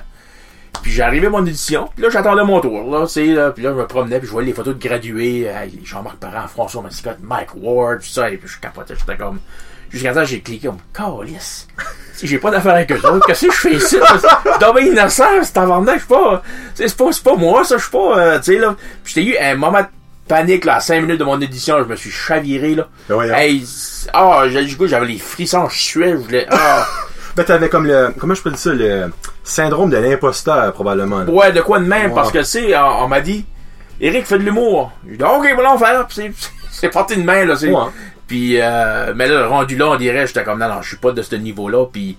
puis 0.82 0.92
j'arrivais 0.92 1.26
à 1.26 1.30
mon 1.30 1.38
audition, 1.38 1.88
puis 1.94 2.02
là 2.04 2.10
j'attendais 2.10 2.44
mon 2.44 2.60
tour, 2.60 2.90
là, 2.90 3.06
c'est 3.08 3.26
là, 3.26 3.50
puis 3.50 3.62
là 3.64 3.70
je 3.70 3.76
me 3.76 3.86
promenais, 3.86 4.18
puis 4.18 4.26
je 4.26 4.32
voyais 4.32 4.48
les 4.48 4.54
photos 4.54 4.74
de 4.76 4.80
gradués, 4.80 5.50
Jean-Marc 5.84 6.16
Parent, 6.18 6.46
François 6.48 6.82
Massicotte, 6.82 7.18
Mike 7.22 7.50
Ward, 7.56 8.00
tout 8.00 8.06
ça, 8.08 8.30
et 8.30 8.36
puis 8.36 8.48
je 8.48 8.58
capotais, 8.60 8.94
j'étais 8.98 9.16
comme, 9.16 9.38
jusqu'à 9.90 10.12
temps 10.14 10.24
j'ai 10.24 10.40
cliqué 10.40 10.68
comme, 10.68 10.78
calice, 10.94 11.66
si 12.14 12.26
j'ai 12.26 12.38
pas 12.38 12.50
d'affaires 12.50 12.74
avec 12.74 12.90
eux 12.92 13.00
autres, 13.06 13.26
qu'est-ce 13.26 13.46
que 13.46 13.52
je 13.52 13.58
fais 13.58 13.74
ici, 13.74 13.96
tombé 14.60 14.86
innocent, 14.86 15.42
c'est 15.42 15.52
tabarnak, 15.52 15.94
je 15.94 15.98
suis 16.00 16.08
pas, 16.08 16.42
c'est 16.74 16.96
pas, 16.96 17.12
c'est 17.12 17.24
pas 17.24 17.36
moi, 17.36 17.64
ça, 17.64 17.76
je 17.76 17.82
suis 17.82 17.90
pas, 17.92 18.18
euh, 18.18 18.38
tu 18.38 18.44
sais, 18.54 18.58
là, 18.58 18.76
puis 19.04 19.12
j'ai 19.14 19.24
eu 19.24 19.36
un 19.38 19.54
moment 19.56 19.80
de 19.80 19.86
panique, 20.28 20.64
là, 20.66 20.76
à 20.76 20.80
5 20.80 21.00
minutes 21.00 21.18
de 21.18 21.24
mon 21.24 21.40
édition, 21.40 21.78
je 21.78 21.84
me 21.84 21.96
suis 21.96 22.10
chaviré, 22.10 22.74
là, 22.74 22.86
Ben 23.08 23.34
hey, 23.34 23.64
c'est- 23.66 24.10
ah, 24.12 24.44
du 24.46 24.76
coup, 24.76 24.86
j'avais 24.86 25.06
les 25.06 25.18
frissons, 25.18 25.68
je 25.68 25.78
suais, 25.80 26.10
je 26.12 26.16
voulais, 26.16 26.46
ah, 26.50 26.86
Ben, 27.36 27.44
t'avais 27.44 27.68
comme 27.68 27.86
le, 27.86 28.12
comment 28.18 28.34
je 28.34 28.42
peux 28.42 28.50
dire 28.50 28.58
ça, 28.58 28.72
le 28.74 29.12
syndrome 29.48 29.90
de 29.90 29.96
l'imposteur, 29.96 30.72
probablement. 30.72 31.20
là. 31.20 31.30
Ouais, 31.30 31.52
de 31.52 31.60
quoi 31.60 31.78
de 31.78 31.84
même, 31.86 32.10
Ouais. 32.10 32.14
parce 32.14 32.30
que, 32.32 32.38
tu 32.38 32.44
sais, 32.44 32.76
on, 32.78 33.04
on 33.04 33.08
m'a 33.08 33.20
dit, 33.20 33.44
Eric 34.00 34.26
fait 34.26 34.38
de 34.38 34.44
l'humour. 34.44 34.92
J'ai 35.08 35.16
dit, 35.16 35.24
OK, 35.24 35.48
voilà, 35.54 35.72
on 35.72 35.76
va 35.76 35.86
faire. 35.86 36.06
C'est- 36.70 36.88
parti 36.92 37.16
de 37.16 37.22
main, 37.22 37.44
là, 37.44 37.56
c'est. 37.56 37.68
Ouais. 37.70 37.82
Puis, 38.26 38.60
euh, 38.60 39.12
mais 39.16 39.26
là, 39.26 39.46
rendu 39.48 39.76
là, 39.76 39.88
on 39.90 39.96
dirait, 39.96 40.26
j'étais 40.26 40.44
comme, 40.44 40.58
non, 40.60 40.68
non, 40.68 40.82
je 40.82 40.88
suis 40.88 40.96
pas 40.98 41.12
de 41.12 41.22
ce 41.22 41.34
niveau-là. 41.34 41.86
Puis, 41.92 42.16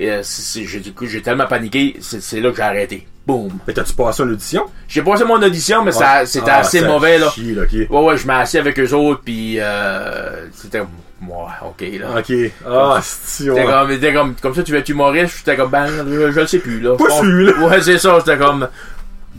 euh, 0.00 0.22
j'ai 0.54 0.80
du 0.80 0.92
coup, 0.94 1.06
j'ai 1.06 1.20
tellement 1.20 1.46
paniqué, 1.46 1.96
c'est 2.00 2.40
là 2.40 2.50
que 2.50 2.56
j'ai 2.56 2.62
arrêté. 2.62 3.06
Boum. 3.26 3.50
Mais 3.66 3.72
t'as-tu 3.74 3.92
passé 3.92 4.22
une 4.22 4.30
audition? 4.30 4.64
J'ai 4.88 5.02
passé 5.02 5.24
mon 5.24 5.40
audition, 5.42 5.84
mais 5.84 5.92
ça, 5.92 6.24
c'était 6.26 6.50
Ah, 6.50 6.58
assez 6.60 6.80
mauvais, 6.80 7.18
là. 7.18 7.30
chie, 7.30 7.54
là, 7.54 7.62
ok. 7.62 7.72
Ouais, 7.90 8.00
ouais, 8.04 8.16
je 8.16 8.26
m'ai 8.26 8.34
assis 8.34 8.58
avec 8.58 8.78
eux 8.80 8.92
autres, 8.94 9.20
puis 9.24 9.56
euh, 9.60 10.48
c'était, 10.54 10.82
moi, 11.22 11.48
OK, 11.62 11.84
là. 12.00 12.18
Ok. 12.18 12.32
Ah, 12.68 13.00
c'est 13.02 13.44
C'était 13.44 13.64
comme, 13.64 13.90
c'était 13.92 14.12
comme, 14.12 14.34
comme 14.34 14.54
ça, 14.54 14.62
tu 14.62 14.72
veux 14.72 14.78
être 14.78 14.88
humoriste, 14.88 15.38
j'étais 15.38 15.56
comme, 15.56 15.70
ben, 15.70 15.86
je, 15.86 16.30
je 16.32 16.40
le 16.40 16.46
sais 16.46 16.58
plus, 16.58 16.80
là. 16.80 16.96
Pas 16.96 17.04
Bon, 17.08 17.20
su, 17.20 17.44
là. 17.44 17.52
Ouais, 17.66 17.80
c'est 17.80 17.98
ça, 17.98 18.18
j'étais 18.18 18.36
comme, 18.38 18.68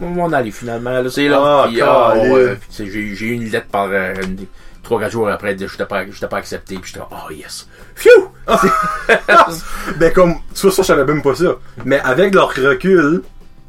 on 0.02 0.32
aller 0.34 0.52
finalement, 0.52 1.02
là, 1.02 1.10
c'est 1.10 1.28
là. 1.28 1.40
Ah, 1.44 1.66
Puis, 1.68 1.82
ah, 1.82 2.14
ouais, 2.18 2.56
puis, 2.56 2.90
j'ai, 2.92 3.16
j'ai 3.16 3.26
eu 3.28 3.32
une 3.34 3.50
lettre 3.50 3.68
par, 3.68 3.90
euh, 3.92 4.14
une- 4.24 4.46
trois, 4.82 5.00
quatre 5.00 5.12
jours 5.12 5.30
après, 5.30 5.56
de- 5.56 5.68
j'étais 5.68 5.86
pas, 5.86 6.04
j'étais 6.10 6.28
pas 6.28 6.38
accepté, 6.38 6.76
puis 6.76 6.92
j'étais, 6.94 7.06
oh 7.12 7.32
yes. 7.32 7.68
Phew! 7.96 8.30
Ben, 9.98 10.12
comme, 10.14 10.36
tu 10.56 10.62
vois, 10.64 10.72
ça, 10.72 10.82
je 10.82 10.88
savais 10.88 11.06
même 11.06 11.22
pas 11.22 11.36
ça. 11.36 11.56
Mais 11.86 12.00
avec 12.00 12.34
leur 12.34 12.50
recul, 12.50 13.22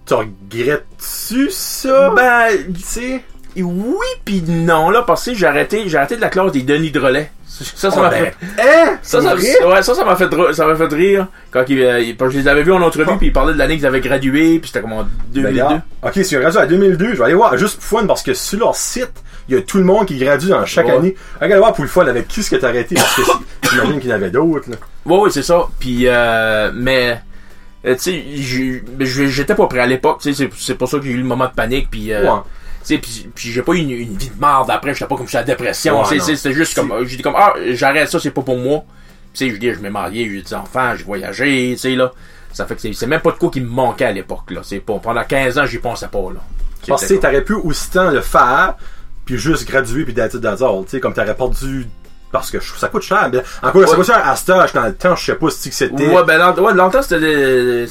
tu 0.06 0.14
regrettes-tu 0.14 1.50
ça? 1.50 2.10
Ben, 2.10 2.48
tu 2.74 2.80
sais. 2.80 3.24
oui 3.56 4.06
pis 4.24 4.42
non, 4.42 4.90
là, 4.90 5.02
parce 5.02 5.24
que 5.26 5.34
j'ai 5.34 5.46
arrêté, 5.46 5.88
j'ai 5.88 5.96
arrêté 5.98 6.16
de 6.16 6.20
la 6.20 6.28
classe 6.30 6.52
des 6.52 6.62
Denis 6.62 6.90
Drolet. 6.90 7.30
Ça, 7.56 7.88
ça 7.88 7.96
Oh, 7.96 8.02
m'a 8.02 8.10
ben, 8.10 8.16
fait, 8.24 8.34
hein? 8.60 8.98
ça, 9.02 9.22
ça, 9.22 9.34
vrai? 9.36 9.64
ouais, 9.64 9.82
ça, 9.82 9.94
ça 9.94 10.04
m'a 10.04 10.16
fait, 10.16 10.28
ça 10.54 10.66
m'a 10.66 10.74
fait 10.74 10.92
rire. 10.92 11.28
Quand 11.52 11.62
ils, 11.68 11.80
euh, 11.82 12.00
ils- 12.00 12.16
je 12.18 12.38
les 12.38 12.48
avais 12.48 12.64
vus 12.64 12.72
en 12.72 12.82
entrevue, 12.82 13.16
puis 13.16 13.28
ils 13.28 13.32
parlaient 13.32 13.52
de 13.52 13.58
l'année 13.58 13.76
qu'ils 13.76 13.86
avaient 13.86 14.00
gradué, 14.00 14.58
puis 14.58 14.68
c'était 14.68 14.80
comme 14.80 14.92
en 14.94 15.02
Ben, 15.04 15.08
2002. 15.34 15.62
regarde. 15.62 15.80
ok, 16.02 16.12
si 16.14 16.24
tu 16.30 16.40
gradué 16.40 16.60
à 16.60 16.66
2002, 16.66 17.10
je 17.12 17.18
vais 17.18 17.24
aller 17.24 17.34
voir 17.34 17.56
juste 17.56 17.76
pour 17.80 18.00
fun 18.00 18.06
parce 18.08 18.24
que 18.24 18.34
sur 18.34 18.58
leur 18.58 18.74
site, 18.74 19.12
il 19.48 19.54
y 19.54 19.58
a 19.58 19.62
tout 19.62 19.78
le 19.78 19.84
monde 19.84 20.06
qui 20.06 20.18
gradue 20.18 20.48
dans 20.48 20.66
chaque 20.66 20.86
Ouais. 20.88 20.94
année. 20.96 21.14
Regarde 21.40 21.60
voir 21.60 21.72
pour 21.74 21.84
le 21.84 21.90
fun 21.90 22.06
avec 22.08 22.26
qui 22.26 22.42
ce 22.42 22.50
que 22.50 22.56
t'as 22.56 22.70
arrêté 22.70 22.96
parce 22.96 23.14
que 23.14 23.22
j'imagine 23.70 24.00
qu'il 24.00 24.10
y 24.10 24.12
en 24.12 24.16
avait 24.16 24.30
d'autres, 24.30 24.70
là. 24.70 24.76
Ouais, 25.06 25.18
ouais, 25.20 25.30
c'est 25.30 25.42
ça. 25.44 25.66
Puis, 25.78 26.08
euh, 26.08 26.72
mais, 26.74 27.20
euh, 27.86 27.94
tu 27.94 28.80
sais, 29.04 29.28
j'étais 29.30 29.54
pas 29.54 29.66
prêt 29.68 29.78
à 29.80 29.86
l'époque. 29.86 30.18
Tu 30.22 30.34
sais, 30.34 30.44
c'est- 30.50 30.58
c'est 30.58 30.74
pour 30.74 30.88
ça 30.88 30.98
que 30.98 31.04
j'ai 31.04 31.12
eu 31.12 31.18
le 31.18 31.24
moment 31.24 31.46
de 31.46 31.52
panique. 31.54 31.88
Puis, 31.90 32.12
euh, 32.12 32.24
Ouais. 32.24 32.40
Sais, 32.88 32.98
puis, 32.98 33.30
puis 33.34 33.50
j'ai 33.50 33.62
pas 33.62 33.72
eu 33.72 33.78
une, 33.78 33.90
une 33.90 34.16
vie 34.16 34.30
de 34.30 34.40
merde 34.40 34.70
après. 34.70 34.92
J'étais 34.94 35.06
pas 35.06 35.16
comme 35.16 35.26
à 35.32 35.36
la 35.36 35.42
dépression. 35.44 36.02
Ouais, 36.02 36.18
C'était 36.20 36.52
juste 36.52 36.74
comme, 36.74 36.92
j'ai 37.06 37.16
dit 37.16 37.22
comme, 37.22 37.36
ah, 37.36 37.54
j'arrête 37.72 38.08
ça, 38.10 38.18
c'est 38.20 38.30
pas 38.30 38.42
pour 38.42 38.58
moi. 38.58 38.84
Tu 39.32 39.46
sais, 39.48 39.50
je 39.54 39.56
dis, 39.58 39.72
je 39.72 39.80
m'ai 39.80 39.90
marié, 39.90 40.28
j'ai 40.30 40.42
des 40.42 40.54
enfants, 40.54 40.94
j'ai 40.96 41.04
voyagé, 41.04 41.70
tu 41.72 41.78
sais, 41.78 41.90
là. 41.96 42.12
Ça 42.52 42.66
fait 42.66 42.76
que 42.76 42.80
c'est- 42.92 43.06
même 43.06 43.20
pas 43.20 43.32
de 43.32 43.36
quoi 43.36 43.50
qui 43.50 43.60
me 43.60 43.68
manquait 43.68 44.04
à 44.04 44.12
l'époque, 44.12 44.50
là. 44.50 44.60
C'est 44.62 44.78
pas, 44.78 44.98
pendant 45.02 45.24
15 45.24 45.58
ans, 45.58 45.66
j'y 45.66 45.78
pensais 45.78 46.06
pas, 46.08 46.18
là. 46.32 46.40
Parce 46.86 47.06
que 47.06 47.14
t'aurais 47.14 47.42
pu 47.42 47.54
aussi 47.54 47.90
temps 47.90 48.10
le 48.10 48.20
faire, 48.20 48.74
puis 49.24 49.38
juste 49.38 49.66
graduer, 49.66 50.04
puis 50.04 50.12
d'être 50.14 50.36
d'azor, 50.38 50.84
tu 50.84 50.90
sais, 50.92 51.00
comme 51.00 51.14
t'aurais 51.14 51.34
pas 51.36 51.48
dû... 51.48 51.86
Parce 52.30 52.50
que 52.50 52.58
ça 52.60 52.88
coûte 52.88 53.02
cher. 53.02 53.28
Mais 53.32 53.38
encore, 53.62 53.82
ça 53.84 53.90
Ouais. 53.90 53.96
coûte 53.96 54.06
cher 54.06 54.28
à 54.28 54.34
cet 54.36 54.50
âge, 54.50 54.72
dans 54.72 54.82
le 54.86 54.94
temps, 54.94 55.14
je 55.16 55.24
sais 55.24 55.34
pas 55.36 55.50
si 55.50 55.70
c'était... 55.72 56.08
Ouais, 56.08 56.24
ben, 56.24 56.52
ouais, 56.58 56.74
dans 56.74 56.86
le 56.86 56.92
temps, 56.92 57.00
c'était, 57.02 57.86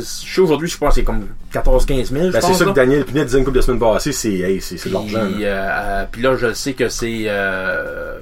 sais 0.00 0.40
aujourd'hui, 0.40 0.68
je 0.68 0.76
pense 0.78 0.90
que 0.90 0.94
c'est 0.96 1.04
comme 1.04 1.26
14-15 1.52 1.86
000, 1.86 2.26
je 2.26 2.30
Ben, 2.32 2.40
c'est 2.40 2.54
ça 2.54 2.64
là. 2.64 2.70
que 2.70 2.76
Daniel 2.76 3.04
Pinet 3.04 3.24
disait 3.24 3.38
une 3.38 3.44
couple 3.44 3.56
de 3.56 3.62
semaines 3.62 3.80
passées, 3.80 4.12
c'est 4.12 4.32
hey, 4.32 4.58
de 4.58 4.76
Puis, 4.78 4.90
l'argent. 4.90 5.18
là. 5.18 5.24
euh, 5.24 5.70
euh, 5.72 6.04
puis 6.10 6.22
là, 6.22 6.36
je 6.36 6.52
sais 6.52 6.72
que 6.74 6.88
c'est... 6.88 7.24
Euh, 7.26 8.18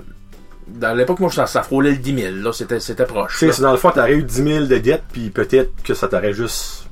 dans 0.68 0.94
l'époque, 0.94 1.20
moi, 1.20 1.30
ça, 1.30 1.46
ça 1.46 1.62
frôlait 1.62 1.90
le 1.90 1.96
10 1.98 2.14
000. 2.22 2.34
Là, 2.36 2.52
c'était, 2.52 2.80
c'était 2.80 3.04
proche. 3.04 3.32
Tu 3.32 3.38
sais, 3.40 3.46
là. 3.48 3.52
c'est 3.52 3.62
dans 3.62 3.72
le 3.72 3.76
fond, 3.78 3.90
t'aurais 3.90 4.14
eu 4.14 4.22
10 4.22 4.34
000 4.42 4.64
de 4.66 4.78
dettes, 4.78 5.02
puis 5.12 5.30
peut-être 5.30 5.70
que 5.84 5.94
ça 5.94 6.08
t'aurait 6.08 6.32
juste... 6.32 6.86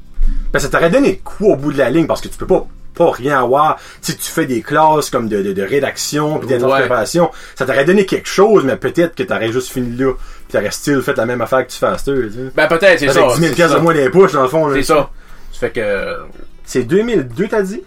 Ben, 0.53 0.59
ça 0.59 0.69
t'aurait 0.69 0.91
donné 0.91 1.21
quoi 1.25 1.55
au 1.55 1.57
bout 1.57 1.73
de 1.73 1.79
la 1.79 1.89
ligne, 1.91 2.07
parce 2.07 2.21
que 2.21 2.29
tu 2.29 2.37
peux 2.37 2.47
pas, 2.47 2.67
pas 2.94 3.11
rien 3.11 3.40
avoir. 3.42 3.76
Tu 4.02 4.12
sais, 4.12 4.18
tu 4.18 4.30
fais 4.30 4.47
des 4.47 4.62
classes 4.62 5.11
comme 5.11 5.28
de, 5.28 5.42
de, 5.42 5.52
de 5.52 5.62
rédaction, 5.62 6.38
puis 6.38 6.49
Ouais. 6.49 6.59
d'interprétation. 6.59 7.30
Ça 7.54 7.66
t'aurait 7.66 7.85
donné 7.85 8.06
quelque 8.06 8.28
chose, 8.28 8.64
mais 8.64 8.76
peut-être 8.76 9.14
que 9.14 9.23
t'aurais 9.23 9.52
juste 9.52 9.70
fini 9.70 9.97
là, 9.97 10.12
puis 10.14 10.52
t'aurais 10.59 10.70
still 10.70 11.00
fait 11.02 11.16
la 11.16 11.26
même 11.26 11.40
affaire 11.40 11.66
que 11.66 11.70
tu 11.73 11.78
fais 11.78 11.87
à 11.87 11.99
sais. 11.99 12.12
Ben, 12.54 12.66
peut-être, 12.68 12.99
c'est 12.99 13.09
ça. 13.09 13.20
Avec 13.25 13.35
10 13.37 13.40
000 13.40 13.49
c'est 13.50 13.54
piastres 13.54 13.73
ça. 13.75 13.78
de 13.78 13.85
moins 13.85 13.94
des 13.94 14.11
poches, 14.11 14.32
dans 14.32 14.42
le 14.42 14.49
fond. 14.49 14.73
C'est 14.75 14.82
ça. 14.82 15.11
Fait 15.52 15.70
que... 15.70 16.16
C'est 16.64 16.85
2002, 16.85 17.49
t'as 17.49 17.62
dit? 17.62 17.82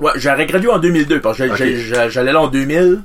Ouais, 0.00 0.12
j'aurais 0.16 0.46
gradué 0.46 0.70
en 0.70 0.78
2002, 0.78 1.20
parce 1.20 1.38
que 1.38 1.54
j'allais 2.08 2.32
là 2.32 2.40
en 2.40 2.48
2000. 2.48 3.02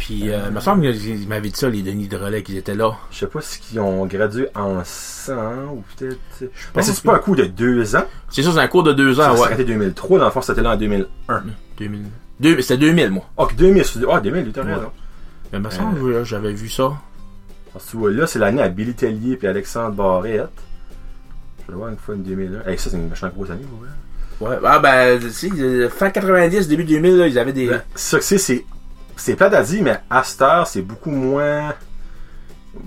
Puis, 0.00 0.30
euh, 0.30 0.46
il 0.48 0.54
me 0.54 0.60
semble 0.60 0.90
qu'ils 0.94 1.28
m'avaient 1.28 1.50
dit 1.50 1.58
ça, 1.58 1.68
les 1.68 1.82
Denis 1.82 2.08
de 2.08 2.16
relais, 2.16 2.42
qu'ils 2.42 2.56
étaient 2.56 2.74
là. 2.74 2.96
Je 3.10 3.18
sais 3.18 3.26
pas 3.26 3.42
si 3.42 3.60
ils 3.74 3.80
ont 3.80 4.06
gradué 4.06 4.48
en 4.54 4.80
100, 4.82 5.32
ou 5.74 5.84
peut-être... 5.98 6.16
Ben, 6.40 6.48
pense 6.72 6.86
c'est 6.86 7.02
pas 7.04 7.16
un 7.16 7.18
coup 7.18 7.36
de 7.36 7.44
deux 7.44 7.94
ans? 7.96 8.04
C'est 8.30 8.42
ça, 8.42 8.50
c'est 8.50 8.58
un 8.60 8.66
cours 8.66 8.82
de 8.82 8.94
deux 8.94 9.16
Ça 9.16 9.30
ans, 9.30 9.34
s'est 9.36 9.40
ouais. 9.42 9.46
arrêté 9.48 9.64
2003, 9.64 10.18
dans 10.18 10.24
le 10.24 10.30
fond, 10.30 10.40
c'était 10.40 10.62
là 10.62 10.70
en 10.72 10.76
2001. 10.78 11.42
2000. 11.76 12.00
Deux- 12.40 12.62
C'était 12.62 12.78
2000, 12.78 13.10
moi. 13.10 13.24
Ok, 13.36 13.54
2000, 13.56 13.84
ah, 14.10 14.20
2000, 14.20 14.52
t'as 14.52 14.62
raison. 14.62 14.90
Mais 15.52 15.58
il 15.58 15.64
me 15.64 15.68
semble 15.70 16.00
que 16.00 16.24
j'avais 16.24 16.54
vu 16.54 16.70
ça. 16.70 16.92
Tu 17.90 17.96
vois, 17.98 18.10
là, 18.10 18.26
c'est 18.26 18.38
l'année 18.38 18.62
à 18.62 18.70
Billy 18.70 18.94
Tellier 18.94 19.36
puis 19.36 19.48
Alexandre 19.48 19.94
Barrette. 19.94 20.48
Je 21.66 21.72
vais 21.72 21.76
voir 21.76 21.90
une 21.90 21.98
fois 21.98 22.14
une 22.14 22.22
2001. 22.22 22.66
Hey, 22.66 22.78
ça, 22.78 22.88
c'est 22.88 22.96
une 22.96 23.10
méchante 23.10 23.34
grosse 23.34 23.50
année, 23.50 23.66
ouais. 24.40 24.48
Ouais, 24.48 24.56
ah 24.64 24.78
ben, 24.78 25.20
si, 25.30 25.50
euh, 25.58 25.90
fin 25.90 26.08
90, 26.08 26.66
début 26.68 26.84
2000, 26.84 27.18
là, 27.18 27.26
ils 27.26 27.38
avaient 27.38 27.52
des... 27.52 27.66
Ben, 27.66 27.82
ça 27.94 28.18
c'est, 28.22 28.64
c'est. 29.20 29.34
Plate 29.36 29.54
à 29.54 29.62
dire, 29.62 29.82
mais 29.82 29.98
à 30.10 30.22
cette 30.24 30.42
heure, 30.42 30.66
c'est 30.66 30.82
beaucoup 30.82 31.10
moins. 31.10 31.72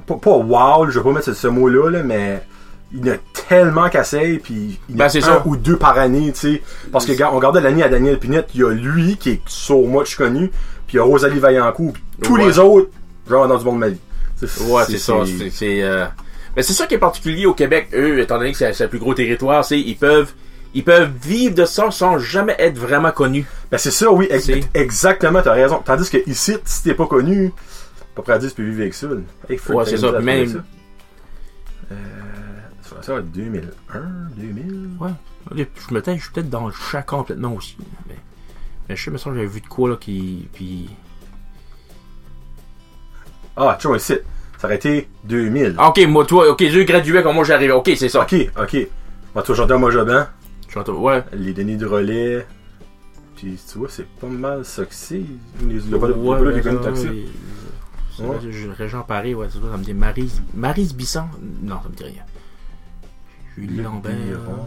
Pas, 0.07 0.15
pas 0.15 0.31
wow, 0.37 0.89
je 0.89 0.99
vais 0.99 1.03
pas 1.03 1.11
mettre 1.11 1.25
ce, 1.25 1.33
ce 1.33 1.47
mot-là, 1.47 1.89
là, 1.89 2.03
mais 2.03 2.41
il 2.93 3.05
y 3.05 3.09
en 3.09 3.13
a 3.13 3.17
tellement 3.49 3.89
qu'assez, 3.89 4.39
puis 4.41 4.79
il 4.87 4.95
y 4.95 4.95
en 4.95 4.97
Ben, 4.99 5.03
a 5.05 5.17
un 5.17 5.21
ça. 5.21 5.43
ou 5.45 5.55
deux 5.57 5.77
par 5.77 5.97
année, 5.97 6.31
tu 6.33 6.39
sais. 6.55 6.61
Parce 6.91 7.05
que, 7.05 7.23
on 7.23 7.31
regardait 7.35 7.59
l'année 7.61 7.83
à 7.83 7.89
Daniel 7.89 8.17
Pinette, 8.19 8.49
il 8.53 8.61
y 8.61 8.63
a 8.63 8.69
lui 8.71 9.17
qui 9.17 9.31
est 9.31 9.41
so 9.47 9.85
much 9.85 10.15
connu, 10.15 10.49
puis 10.87 10.93
il 10.93 10.95
y 10.97 10.99
a 10.99 11.03
Rosalie 11.03 11.39
Vaillancourt, 11.39 11.93
puis 11.93 12.03
tous 12.21 12.35
Ouais. 12.35 12.45
les 12.45 12.59
autres, 12.59 12.89
genre 13.29 13.47
dans 13.47 13.57
du 13.57 13.65
monde 13.65 13.75
de 13.75 13.79
ma 13.79 13.89
vie. 13.89 13.99
Ouais, 14.67 14.83
c'est 14.87 14.97
ça. 14.97 15.13
C'est, 15.25 15.49
c'est, 15.49 15.81
euh... 15.83 16.05
Mais 16.55 16.61
c'est 16.63 16.73
ça 16.73 16.85
qui 16.85 16.93
est 16.95 16.99
particulier 16.99 17.45
au 17.45 17.53
Québec, 17.53 17.89
eux, 17.93 18.19
étant 18.19 18.37
donné 18.37 18.51
que 18.51 18.57
c'est, 18.57 18.71
c'est 18.73 18.83
le 18.83 18.89
plus 18.89 18.99
gros 18.99 19.13
territoire, 19.13 19.65
c'est 19.65 19.79
ils 19.79 19.97
peuvent 19.97 20.31
ils 20.73 20.83
peuvent 20.83 21.11
vivre 21.21 21.55
de 21.55 21.65
ça 21.65 21.91
sans 21.91 22.17
jamais 22.19 22.55
être 22.59 22.77
vraiment 22.77 23.11
connus. 23.11 23.45
Ben 23.71 23.77
c'est 23.77 23.91
ça, 23.91 24.11
oui, 24.11 24.27
ex- 24.29 24.49
exactement, 24.73 25.41
t'as 25.41 25.53
raison. 25.53 25.81
Tandis 25.83 26.09
que 26.09 26.17
ici, 26.29 26.55
si 26.65 26.83
t'es 26.83 26.93
pas 26.93 27.07
connu, 27.07 27.51
Pas 28.15 28.21
près 28.21 28.33
à 28.33 28.37
10 28.37 28.53
puis 28.53 28.63
vivre 28.63 28.81
avec 28.81 28.93
ça. 28.93 29.07
Hey, 29.49 29.59
Ouais, 29.69 29.83
que 29.85 29.89
c'est 29.89 29.97
ça, 29.97 30.11
même- 30.19 30.47
ça? 30.47 30.63
Euh, 31.91 31.95
ça 33.01 33.13
va- 33.13 33.19
être 33.21 33.31
2001, 33.31 33.99
2000. 34.37 34.89
Ouais. 34.99 35.09
Je 35.55 35.93
me 35.93 35.99
tais- 35.99 36.15
je 36.17 36.21
suis 36.21 36.31
peut-être 36.31 36.49
dans 36.51 36.67
le 36.67 36.73
chat 36.73 37.01
complètement 37.01 37.53
aussi. 37.55 37.75
Mais, 38.07 38.15
mais 38.87 38.95
je 38.95 39.03
sais, 39.03 39.09
mais 39.09 39.17
ça, 39.17 39.31
j'avais 39.33 39.47
vu 39.47 39.61
de 39.61 39.67
quoi, 39.67 39.89
là, 39.89 39.95
qui. 39.99 40.47
Puis. 40.53 40.89
Ah, 43.55 43.77
tu 43.79 43.87
vois, 43.87 43.97
ici. 43.97 44.15
Ça 44.59 44.67
aurait 44.67 44.75
été 44.77 45.09
2000. 45.25 45.75
Ah, 45.77 45.89
ok, 45.89 45.99
moi, 46.07 46.25
toi, 46.25 46.49
ok, 46.49 46.59
deux 46.71 46.83
gradués 46.83 47.21
comme 47.23 47.35
moi, 47.35 47.43
j'arrivais. 47.43 47.73
Ok, 47.73 47.91
c'est 47.97 48.09
ça. 48.09 48.21
Ok, 48.21 48.35
ok. 48.57 48.87
Moi, 49.35 49.43
toi, 49.43 49.55
j'entends 49.55 49.79
moi 49.79 49.91
Jobin. 49.91 50.27
Je 50.73 50.79
en 50.79 50.83
Ouais. 50.93 51.23
Les 51.33 51.53
Denis 51.53 51.77
de 51.77 51.85
relais. 51.85 52.45
Puis, 53.35 53.59
tu 53.71 53.77
vois, 53.77 53.89
c'est 53.89 54.07
pas 54.07 54.27
mal 54.27 54.63
ça 54.65 54.85
que 54.85 54.93
c'est. 54.93 55.15
Les- 55.15 55.25
Il 55.85 55.89
y 55.91 55.93
a 55.95 55.99
pas 55.99 56.07
de 56.07 56.13
Ouais, 56.13 56.39
ouais, 56.39 56.53
ouais, 56.53 56.61
ouais. 56.63 57.25
Ouais. 58.19 58.25
vrai, 58.37 58.51
je- 58.51 58.69
Régent 58.69 59.01
Paris, 59.03 59.33
ouais, 59.33 59.47
c'est 59.51 59.57
ça, 59.59 59.65
ça 59.71 59.77
me 59.77 59.83
dit 59.83 59.93
Marise. 59.93 60.41
Marise 60.53 60.93
Bisson 60.93 61.25
Non, 61.63 61.77
ça 61.83 61.89
me 61.89 61.95
dit 61.95 62.03
rien. 62.03 62.23
Julie 63.57 63.81
Lambert. 63.81 64.13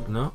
Non. 0.09 0.31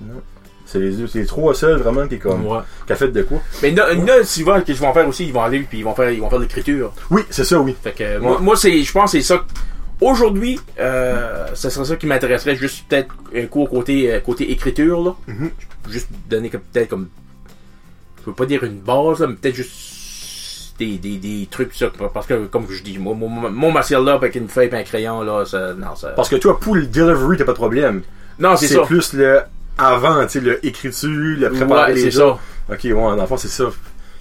Non. 0.00 0.22
C'est 0.66 0.78
les, 0.80 0.92
deux- 0.96 1.06
c'est 1.06 1.20
les 1.20 1.26
trois 1.26 1.54
seuls 1.54 1.78
vraiment 1.80 2.08
qui 2.08 2.14
est 2.14 2.18
comme. 2.18 2.46
Ouais. 2.46 2.60
Qui 2.86 2.92
a 2.92 2.96
fait 2.96 3.08
de 3.08 3.22
quoi 3.22 3.38
Mais 3.62 3.70
là, 3.72 3.92
là, 3.94 4.24
souvent, 4.24 4.54
qu'est-ce 4.60 4.78
qu'ils 4.78 4.86
vont 4.86 4.92
faire 4.94 5.06
aussi, 5.06 5.26
ils 5.26 5.32
vont 5.32 5.42
aller, 5.42 5.60
puis 5.60 5.78
ils 5.78 5.84
vont 5.84 5.94
faire, 5.94 6.10
ils 6.10 6.20
vont 6.20 6.30
faire 6.30 6.38
de 6.38 6.44
l'écriture. 6.44 6.92
Oui, 7.10 7.22
c'est 7.30 7.44
ça, 7.44 7.60
oui. 7.60 7.76
Fait 7.82 7.92
que, 7.92 8.18
moi, 8.18 8.40
moi, 8.40 8.56
c'est, 8.56 8.82
je 8.82 8.92
pense 8.92 9.12
que 9.12 9.18
c'est 9.18 9.24
ça. 9.24 9.44
Aujourd'hui, 10.00 10.58
euh, 10.78 11.46
ce 11.54 11.70
serait 11.70 11.84
ça 11.84 11.96
qui 11.96 12.06
m'intéresserait, 12.06 12.56
juste 12.56 12.84
peut-être 12.88 13.14
un 13.34 13.46
cours 13.46 13.70
côté, 13.70 14.12
euh, 14.12 14.20
côté 14.20 14.50
écriture, 14.50 15.02
là. 15.02 15.14
Mhm. 15.26 15.50
Juste 15.88 16.08
donner 16.28 16.50
peut-être 16.50 16.88
comme, 16.88 17.08
je 18.20 18.26
veux 18.26 18.34
pas 18.34 18.46
dire 18.46 18.64
une 18.64 18.80
base, 18.80 19.20
là, 19.20 19.28
mais 19.28 19.34
peut-être 19.34 19.54
juste 19.54 20.74
des, 20.78 20.98
des, 20.98 21.18
des 21.18 21.46
trucs, 21.50 21.74
ça, 21.74 21.90
parce 22.12 22.26
que, 22.26 22.46
comme 22.46 22.66
je 22.68 22.82
dis, 22.82 22.98
moi, 22.98 23.14
mon, 23.14 23.28
mon, 23.28 23.70
martial 23.70 24.04
là, 24.04 24.14
avec 24.14 24.34
une 24.34 24.48
feuille 24.48 24.68
et 24.68 24.74
un 24.74 24.82
crayon, 24.82 25.22
là, 25.22 25.44
ça, 25.44 25.74
non, 25.74 25.94
ça, 25.94 26.08
Parce 26.10 26.28
que 26.28 26.36
toi, 26.36 26.58
pour 26.58 26.74
le 26.74 26.86
delivery, 26.86 27.36
t'as 27.36 27.44
pas 27.44 27.52
de 27.52 27.56
problème. 27.56 28.02
non, 28.38 28.56
c'est 28.56 28.66
C'est 28.66 28.74
ça. 28.74 28.82
plus 28.82 29.12
le 29.12 29.42
avant, 29.76 30.22
tu 30.24 30.30
sais, 30.30 30.40
le 30.40 30.64
écriture, 30.64 31.10
le 31.10 31.50
préparer 31.50 31.94
Ouais, 31.94 32.00
c'est 32.00 32.10
ça. 32.10 32.38
Ok, 32.70 32.80
ouais, 32.84 32.92
dans 32.94 33.16
le 33.16 33.26
fond, 33.26 33.36
c'est 33.36 33.48
ça. 33.48 33.64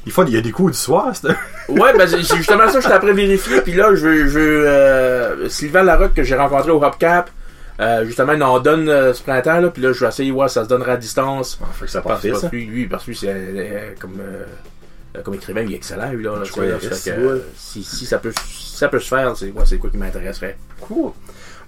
Il, 0.06 0.34
y 0.34 0.38
a 0.38 0.42
des 0.42 0.52
cours 0.52 0.70
du 0.70 0.78
soir, 0.78 1.12
c'est 1.14 1.28
Ouais, 1.70 1.98
ben 1.98 2.08
c'est 2.08 2.22
justement 2.36 2.68
ça, 2.68 2.80
j'étais 2.82 2.94
après 2.94 3.14
vérifier, 3.14 3.62
puis 3.62 3.74
là, 3.74 3.96
je 3.96 4.06
veux, 4.06 4.28
je 4.28 4.40
euh, 4.40 5.50
Sylvain 5.50 5.84
Larocque 5.84 6.14
que 6.14 6.24
j'ai 6.24 6.36
rencontré 6.36 6.72
au 6.72 6.84
Hopcap, 6.84 7.30
euh, 7.80 8.06
justement, 8.06 8.34
il 8.34 8.44
en 8.44 8.60
donne 8.60 8.90
euh, 8.90 9.14
ce 9.14 9.24
printemps, 9.24 9.62
là, 9.62 9.70
puis 9.70 9.82
là, 9.82 9.94
je 9.94 10.00
vais 10.02 10.08
essayer, 10.08 10.32
ouais, 10.32 10.50
ça 10.50 10.64
se 10.64 10.70
donnera 10.70 10.94
à 10.94 10.98
distance. 10.98 11.58
Ah, 11.62 11.68
fait 11.74 11.86
que 11.86 11.92
ça 11.92 12.02
Parce, 12.02 12.16
parfait, 12.16 12.30
parce 12.30 12.42
ça. 12.42 12.50
lui, 12.52 12.66
lui, 12.66 12.86
parce 12.88 13.06
que 13.06 13.12
lui, 13.12 13.18
c'est 13.18 13.96
comme, 14.00 14.22
comme 15.24 15.34
écrivain, 15.36 15.62
il 15.62 15.74
est 15.74 15.78
excellent, 15.78 16.12
lui, 16.12 16.24
là. 16.24 16.36
là, 16.38 16.44
Je 16.44 16.52
crois, 16.52 16.66
là, 16.66 16.80
fait 16.80 17.12
que, 17.12 17.36
ouais. 17.36 17.42
si, 17.56 17.84
si 17.84 18.06
ça 18.06 18.18
peut, 18.18 18.34
si 18.46 18.76
ça 18.76 18.90
peut 18.90 19.00
se 19.00 19.08
faire, 19.08 19.36
c'est, 19.38 19.52
ouais, 19.52 19.64
c'est 19.66 19.78
quoi 19.78 19.90
qui 19.90 19.98
m'intéresserait. 19.98 20.58
Cool. 20.82 21.12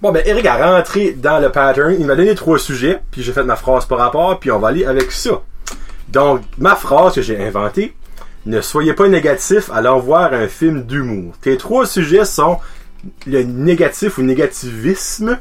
Bon, 0.02 0.12
ben, 0.12 0.22
Eric 0.26 0.44
a 0.44 0.74
rentré 0.76 1.12
dans 1.12 1.38
le 1.38 1.50
pattern. 1.50 1.96
Il 1.98 2.06
m'a 2.06 2.16
donné 2.16 2.34
trois 2.34 2.58
sujets, 2.58 3.00
puis 3.10 3.22
j'ai 3.22 3.32
fait 3.32 3.44
ma 3.44 3.56
phrase 3.56 3.86
par 3.86 3.98
rapport, 3.98 4.38
puis 4.38 4.50
on 4.50 4.58
va 4.58 4.68
aller 4.68 4.84
avec 4.84 5.10
ça. 5.10 5.40
Donc, 6.08 6.42
ma 6.58 6.76
phrase 6.76 7.14
que 7.14 7.22
j'ai 7.22 7.42
inventée, 7.42 7.94
ne 8.46 8.60
soyez 8.60 8.94
pas 8.94 9.08
négatif 9.08 9.70
à 9.72 9.80
leur 9.82 9.98
voir 9.98 10.32
un 10.32 10.48
film 10.48 10.82
d'humour. 10.84 11.34
Tes 11.40 11.56
trois 11.56 11.84
sujets 11.86 12.24
sont 12.24 12.58
le 13.26 13.42
négatif 13.42 14.18
ou 14.18 14.22
négativisme, 14.22 15.38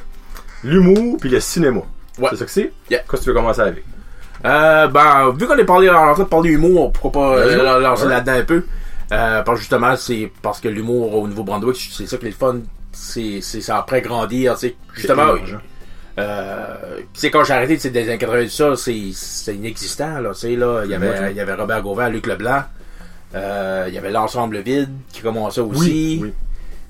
l'humour, 0.64 1.18
puis 1.20 1.30
le 1.30 1.40
cinéma. 1.40 1.82
Ouais. 2.20 2.28
C'est 2.32 2.38
ça 2.38 2.46
que 2.46 2.52
c'est? 2.52 2.72
Yeah. 2.90 3.00
Qu'est-ce 3.00 3.12
que 3.22 3.24
tu 3.26 3.30
veux 3.30 3.34
commencer 3.36 3.62
avec? 3.62 3.84
Euh, 4.46 4.88
ben, 4.88 5.32
vu 5.38 5.48
qu'on 5.48 5.58
est 5.58 5.66
parlé, 5.66 5.90
en 5.90 6.14
train 6.14 6.24
de 6.24 6.28
parler 6.30 6.52
humour, 6.52 6.92
pourquoi 6.92 7.12
pas 7.12 7.38
euh, 7.40 7.64
la- 7.64 7.80
lancer 7.80 8.04
Ouais. 8.04 8.10
là-dedans 8.10 8.34
un 8.34 8.44
peu? 8.44 8.64
Euh, 9.12 9.42
parce 9.44 9.58
que 9.58 9.62
justement, 9.62 9.96
c'est 9.96 10.32
parce 10.42 10.60
que 10.60 10.68
l'humour 10.68 11.16
au 11.16 11.28
Nouveau-Brunswick, 11.28 11.92
c'est 11.96 12.08
ça 12.08 12.18
qui 12.18 12.26
est 12.26 12.30
le 12.30 12.36
fun. 12.36 12.58
C'est, 12.92 13.40
c'est 13.42 13.62
ça 13.62 13.78
après 13.78 14.02
grandir, 14.02 14.54
tu 14.56 14.68
sais. 14.68 14.76
Justement, 14.94 15.24
C'est 15.34 15.38
émergent. 15.38 15.60
euh, 16.20 16.76
quand 17.32 17.44
j'ai 17.44 17.54
arrêté, 17.54 17.78
sais, 17.78 17.90
des 17.90 18.04
années 18.04 18.18
90, 18.18 18.50
ça, 18.50 18.76
c'est, 18.76 19.02
c'est 19.14 19.56
inexistant, 19.56 20.20
là, 20.20 20.32
tu 20.34 20.40
sais, 20.42 20.56
là. 20.56 20.82
Il 20.86 20.92
y 20.92 20.94
avait, 20.96 21.32
il 21.32 21.38
y 21.38 21.40
avait 21.42 21.54
Robert 21.54 21.82
Gauvin, 21.82 22.10
Luc 22.10 22.26
Leblanc. 22.28 22.64
Euh, 23.36 23.86
il 23.88 23.94
y 23.94 23.98
avait 23.98 24.12
l'ensemble 24.12 24.60
vide 24.60 24.90
qui 25.12 25.22
commençait 25.22 25.62
aussi. 25.62 26.20
Oui, 26.22 26.30
oui. 26.30 26.34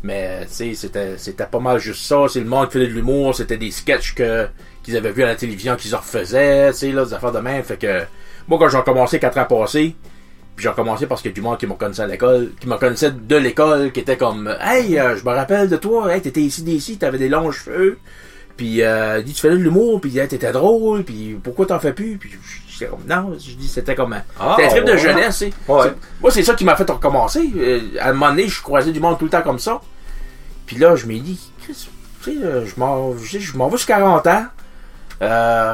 Mais 0.04 0.42
tu 0.46 0.54
sais, 0.54 0.74
c'était, 0.76 1.18
c'était 1.18 1.48
pas 1.48 1.60
mal 1.60 1.80
juste 1.80 2.06
ça. 2.06 2.26
C'est 2.30 2.40
le 2.40 2.46
monde 2.46 2.68
qui 2.68 2.74
faisait 2.74 2.88
de 2.88 2.94
l'humour. 2.94 3.34
C'était 3.34 3.58
des 3.58 3.72
sketchs 3.72 4.14
que, 4.14 4.48
qu'ils 4.84 4.96
avaient 4.96 5.12
vus 5.12 5.24
à 5.24 5.28
la 5.28 5.36
télévision 5.36 5.76
qu'ils 5.76 5.96
en 5.96 6.00
refaisaient. 6.00 6.72
Tu 6.72 6.78
sais, 6.78 6.92
là, 6.92 7.06
des 7.06 7.14
affaires 7.14 7.32
de 7.32 7.40
même. 7.40 7.64
Fait 7.64 7.78
que, 7.78 8.04
moi, 8.48 8.60
quand 8.60 8.70
j'ai 8.70 8.78
recommencé 8.78 9.20
quatre 9.20 9.40
ans 9.40 9.46
passés, 9.46 9.96
puis 10.56 10.64
j'ai 10.64 10.70
recommencé 10.70 11.08
parce 11.08 11.24
que 11.24 11.30
du 11.30 11.42
monde 11.42 11.58
qui 11.58 11.66
me 11.66 11.74
connaissait 11.74 12.04
à 12.04 12.08
l'école, 12.08 12.52
qui 12.60 12.68
me 12.68 12.78
connaissait 12.78 13.12
de 13.12 13.36
l'école, 13.36 13.92
qui 13.92 14.02
était 14.02 14.16
comme, 14.16 14.56
hey, 14.62 15.00
euh, 15.00 15.18
je 15.18 15.26
me 15.26 15.32
rappelle 15.32 15.70
de 15.70 15.78
toi, 15.78 16.14
hey, 16.14 16.22
t'étais 16.22 16.42
ici, 16.42 16.62
d'ici, 16.62 16.98
t'avais 16.98 17.18
des 17.18 17.28
longs 17.28 17.52
cheveux. 17.52 17.98
Puis, 18.56 18.84
euh, 18.84 19.22
dit, 19.22 19.34
tu 19.34 19.42
faisais 19.42 19.58
de 19.58 19.64
l'humour, 19.64 20.00
puis 20.00 20.18
hey, 20.18 20.28
t'étais 20.28 20.52
drôle, 20.52 21.04
puis 21.04 21.38
pourquoi 21.44 21.66
t'en 21.66 21.80
fais 21.80 21.94
plus? 21.94 22.18
Puis, 22.18 22.30
j'étais 22.78 22.92
comme, 22.92 23.04
non, 23.08 23.34
je 23.40 23.56
dis, 23.56 23.68
c'était 23.68 23.96
comme 23.96 24.14
un, 24.14 24.24
Ah, 24.40 24.56
c'était 24.58 24.68
un 24.68 24.72
trip 24.72 24.86
de 24.86 24.92
ouais. 24.92 24.98
jeunesse. 24.98 25.44
Ouais. 25.68 25.88
Moi, 26.22 26.32
c'est 26.32 26.44
ça 26.44 26.54
qui 26.54 26.66
m'a 26.66 26.76
fait 26.76 26.90
recommencer. 26.90 27.50
Euh, 27.58 27.80
à 28.00 28.10
un 28.10 28.14
moment 28.14 28.30
donné, 28.30 28.48
je 28.48 28.62
croisais 28.62 28.92
du 28.92 29.00
monde 29.00 29.18
tout 29.18 29.26
le 29.26 29.32
temps 29.32 29.42
comme 29.42 29.60
ça. 29.60 29.82
Puis 30.66 30.78
là, 30.78 30.96
je 30.96 31.06
m'ai 31.06 31.20
dit, 31.20 31.40
Chris, 31.64 31.88
tu 32.22 32.32
sais, 32.34 32.38
euh, 32.44 32.66
je 32.66 32.80
m'en, 32.80 33.16
je 33.18 33.58
m'en 33.58 33.70
vais 33.70 33.78
sur 33.78 33.88
40 33.88 34.28
ans. 34.28 34.46
Euh, 35.22 35.74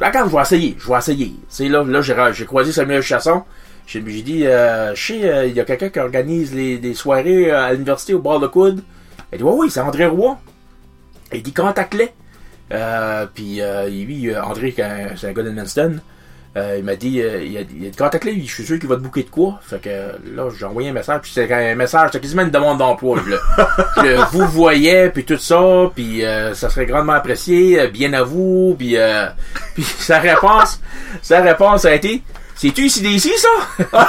regarde, 0.00 0.30
je 0.30 0.36
vais 0.36 0.42
essayer, 0.42 0.76
je 0.78 0.88
vais 0.90 0.98
essayer. 0.98 1.68
Là, 1.68 1.84
là, 1.84 2.02
j'ai, 2.02 2.14
j'ai 2.32 2.44
croisé 2.44 2.72
Samuel 2.72 3.02
Chasson. 3.02 3.42
J'ai, 3.86 4.02
j'ai 4.04 4.22
dit, 4.22 4.46
euh, 4.46 4.94
je 4.94 5.06
sais, 5.06 5.28
euh, 5.28 5.46
il 5.46 5.54
y 5.54 5.60
a 5.60 5.64
quelqu'un 5.64 5.88
qui 5.90 5.98
organise 6.00 6.52
les, 6.54 6.78
des 6.78 6.92
soirées 6.94 7.50
à 7.52 7.72
l'université 7.72 8.14
au 8.14 8.18
bord 8.18 8.40
de 8.40 8.48
coude. 8.48 8.82
Il 9.32 9.38
dit, 9.38 9.44
oui, 9.44 9.54
oui, 9.58 9.70
c'est 9.70 9.80
André 9.80 10.06
Roy. 10.06 10.36
Il 11.32 11.42
dit, 11.42 11.52
contacte-les. 11.52 12.10
Euh, 12.72 13.26
puis 13.32 13.60
euh, 13.60 13.88
lui, 13.88 14.36
André, 14.36 14.74
c'est 15.16 15.28
un 15.28 15.32
gars 15.32 15.42
d'Edmundston, 15.44 16.00
il 16.78 16.84
m'a 16.84 16.96
dit, 16.96 17.20
euh, 17.20 17.44
il 17.44 17.56
a, 17.56 17.60
il 17.60 17.86
a 17.86 17.90
dit, 17.90 17.96
contacte-les, 17.96 18.42
je 18.46 18.52
suis 18.52 18.64
sûr 18.64 18.78
qu'il 18.78 18.88
va 18.88 18.96
te 18.96 19.00
bouquer 19.00 19.24
de 19.24 19.30
quoi. 19.30 19.60
Fait 19.62 19.78
que 19.78 19.90
là, 20.34 20.48
j'ai 20.58 20.64
envoyé 20.64 20.88
un 20.88 20.92
message, 20.92 21.20
puis 21.22 21.30
c'était 21.34 21.52
un 21.52 21.74
message, 21.74 22.10
c'était 22.12 22.20
quasiment 22.20 22.42
une 22.42 22.50
demande 22.50 22.78
d'emploi. 22.78 23.18
Je, 23.26 23.34
je 24.02 24.24
vous 24.32 24.46
voyais, 24.46 25.10
puis 25.10 25.24
tout 25.24 25.36
ça, 25.36 25.90
puis 25.94 26.24
euh, 26.24 26.54
ça 26.54 26.70
serait 26.70 26.86
grandement 26.86 27.12
apprécié, 27.12 27.80
euh, 27.80 27.88
bien 27.88 28.12
à 28.14 28.22
vous, 28.22 28.74
puis, 28.78 28.96
euh, 28.96 29.26
puis 29.74 29.84
sa 29.84 30.18
réponse, 30.18 30.80
sa 31.20 31.42
réponse 31.42 31.84
a 31.84 31.94
été, 31.94 32.22
c'est-tu 32.54 32.86
ici 32.86 33.02
d'ici, 33.02 33.32
ça? 33.36 33.84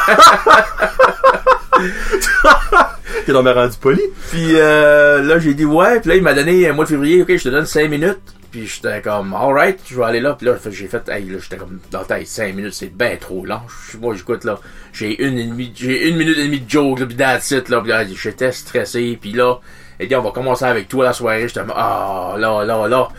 T'es 3.25 3.33
dans 3.33 3.43
rendu 3.43 3.77
poli? 3.77 4.01
Puis 4.31 4.53
euh, 4.55 5.21
là, 5.21 5.37
j'ai 5.37 5.53
dit 5.53 5.65
ouais. 5.65 5.99
Puis 5.99 6.09
là, 6.09 6.15
il 6.15 6.23
m'a 6.23 6.33
donné 6.33 6.69
un 6.69 6.73
mois 6.73 6.85
de 6.85 6.89
février. 6.89 7.21
Ok, 7.21 7.35
je 7.35 7.43
te 7.43 7.49
donne 7.49 7.65
5 7.65 7.89
minutes. 7.89 8.36
Puis 8.51 8.67
j'étais 8.67 9.01
comme 9.01 9.33
alright, 9.33 9.79
je 9.85 9.97
vais 9.97 10.03
aller 10.03 10.19
là. 10.19 10.33
Puis 10.33 10.47
là, 10.47 10.55
j'ai 10.69 10.87
fait, 10.87 11.09
hey, 11.09 11.25
là, 11.29 11.37
j'étais 11.41 11.57
comme 11.57 11.79
dans 11.91 11.99
la 11.99 12.05
tête, 12.05 12.27
5 12.27 12.55
minutes, 12.55 12.73
c'est 12.73 12.95
ben 12.95 13.17
trop 13.17 13.45
long. 13.45 13.61
Moi, 13.99 14.15
j'écoute 14.15 14.43
là, 14.43 14.59
j'ai 14.93 15.21
une 15.21 15.37
et 15.37 15.41
une 15.41 16.15
minute 16.15 16.37
et 16.37 16.45
demie 16.45 16.61
de 16.61 16.69
joke, 16.69 16.99
là, 16.99 17.05
puis 17.05 17.15
that's 17.15 17.51
là. 17.51 17.81
Puis 17.81 17.89
là, 17.89 18.05
j'étais 18.05 18.51
stressé. 18.51 19.17
Puis 19.19 19.33
là, 19.33 19.59
il 19.99 20.07
dit 20.07 20.15
on 20.15 20.21
va 20.21 20.31
commencer 20.31 20.65
avec 20.65 20.87
toi 20.87 21.05
la 21.05 21.13
soirée. 21.13 21.47
J'étais 21.47 21.61
comme 21.61 21.73
ah 21.75 22.35
là 22.37 22.63
là 22.63 22.87
là. 22.87 23.09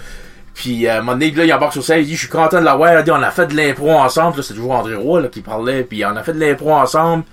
Puis 0.54 0.86
euh, 0.86 0.94
à 0.94 0.96
un 0.96 1.00
moment 1.00 1.12
donné, 1.12 1.30
là, 1.30 1.44
il 1.44 1.52
embarque 1.52 1.74
sur 1.74 1.84
scène, 1.84 2.00
il 2.00 2.06
dit 2.06 2.14
je 2.14 2.20
suis 2.20 2.28
content 2.28 2.58
de 2.58 2.64
l'avoir. 2.64 2.98
Il 2.98 3.04
dit 3.04 3.10
on 3.10 3.22
a 3.22 3.30
fait 3.30 3.46
de 3.46 3.56
l'impro 3.56 3.92
ensemble. 3.92 4.38
Là, 4.38 4.42
c'est 4.42 4.54
toujours 4.54 4.72
André 4.72 4.94
Roy 4.94 5.20
là, 5.20 5.28
qui 5.28 5.40
parlait. 5.40 5.84
Puis 5.84 6.04
on 6.04 6.16
a 6.16 6.22
fait 6.22 6.32
de 6.32 6.40
l'impro 6.40 6.72
ensemble. 6.72 7.24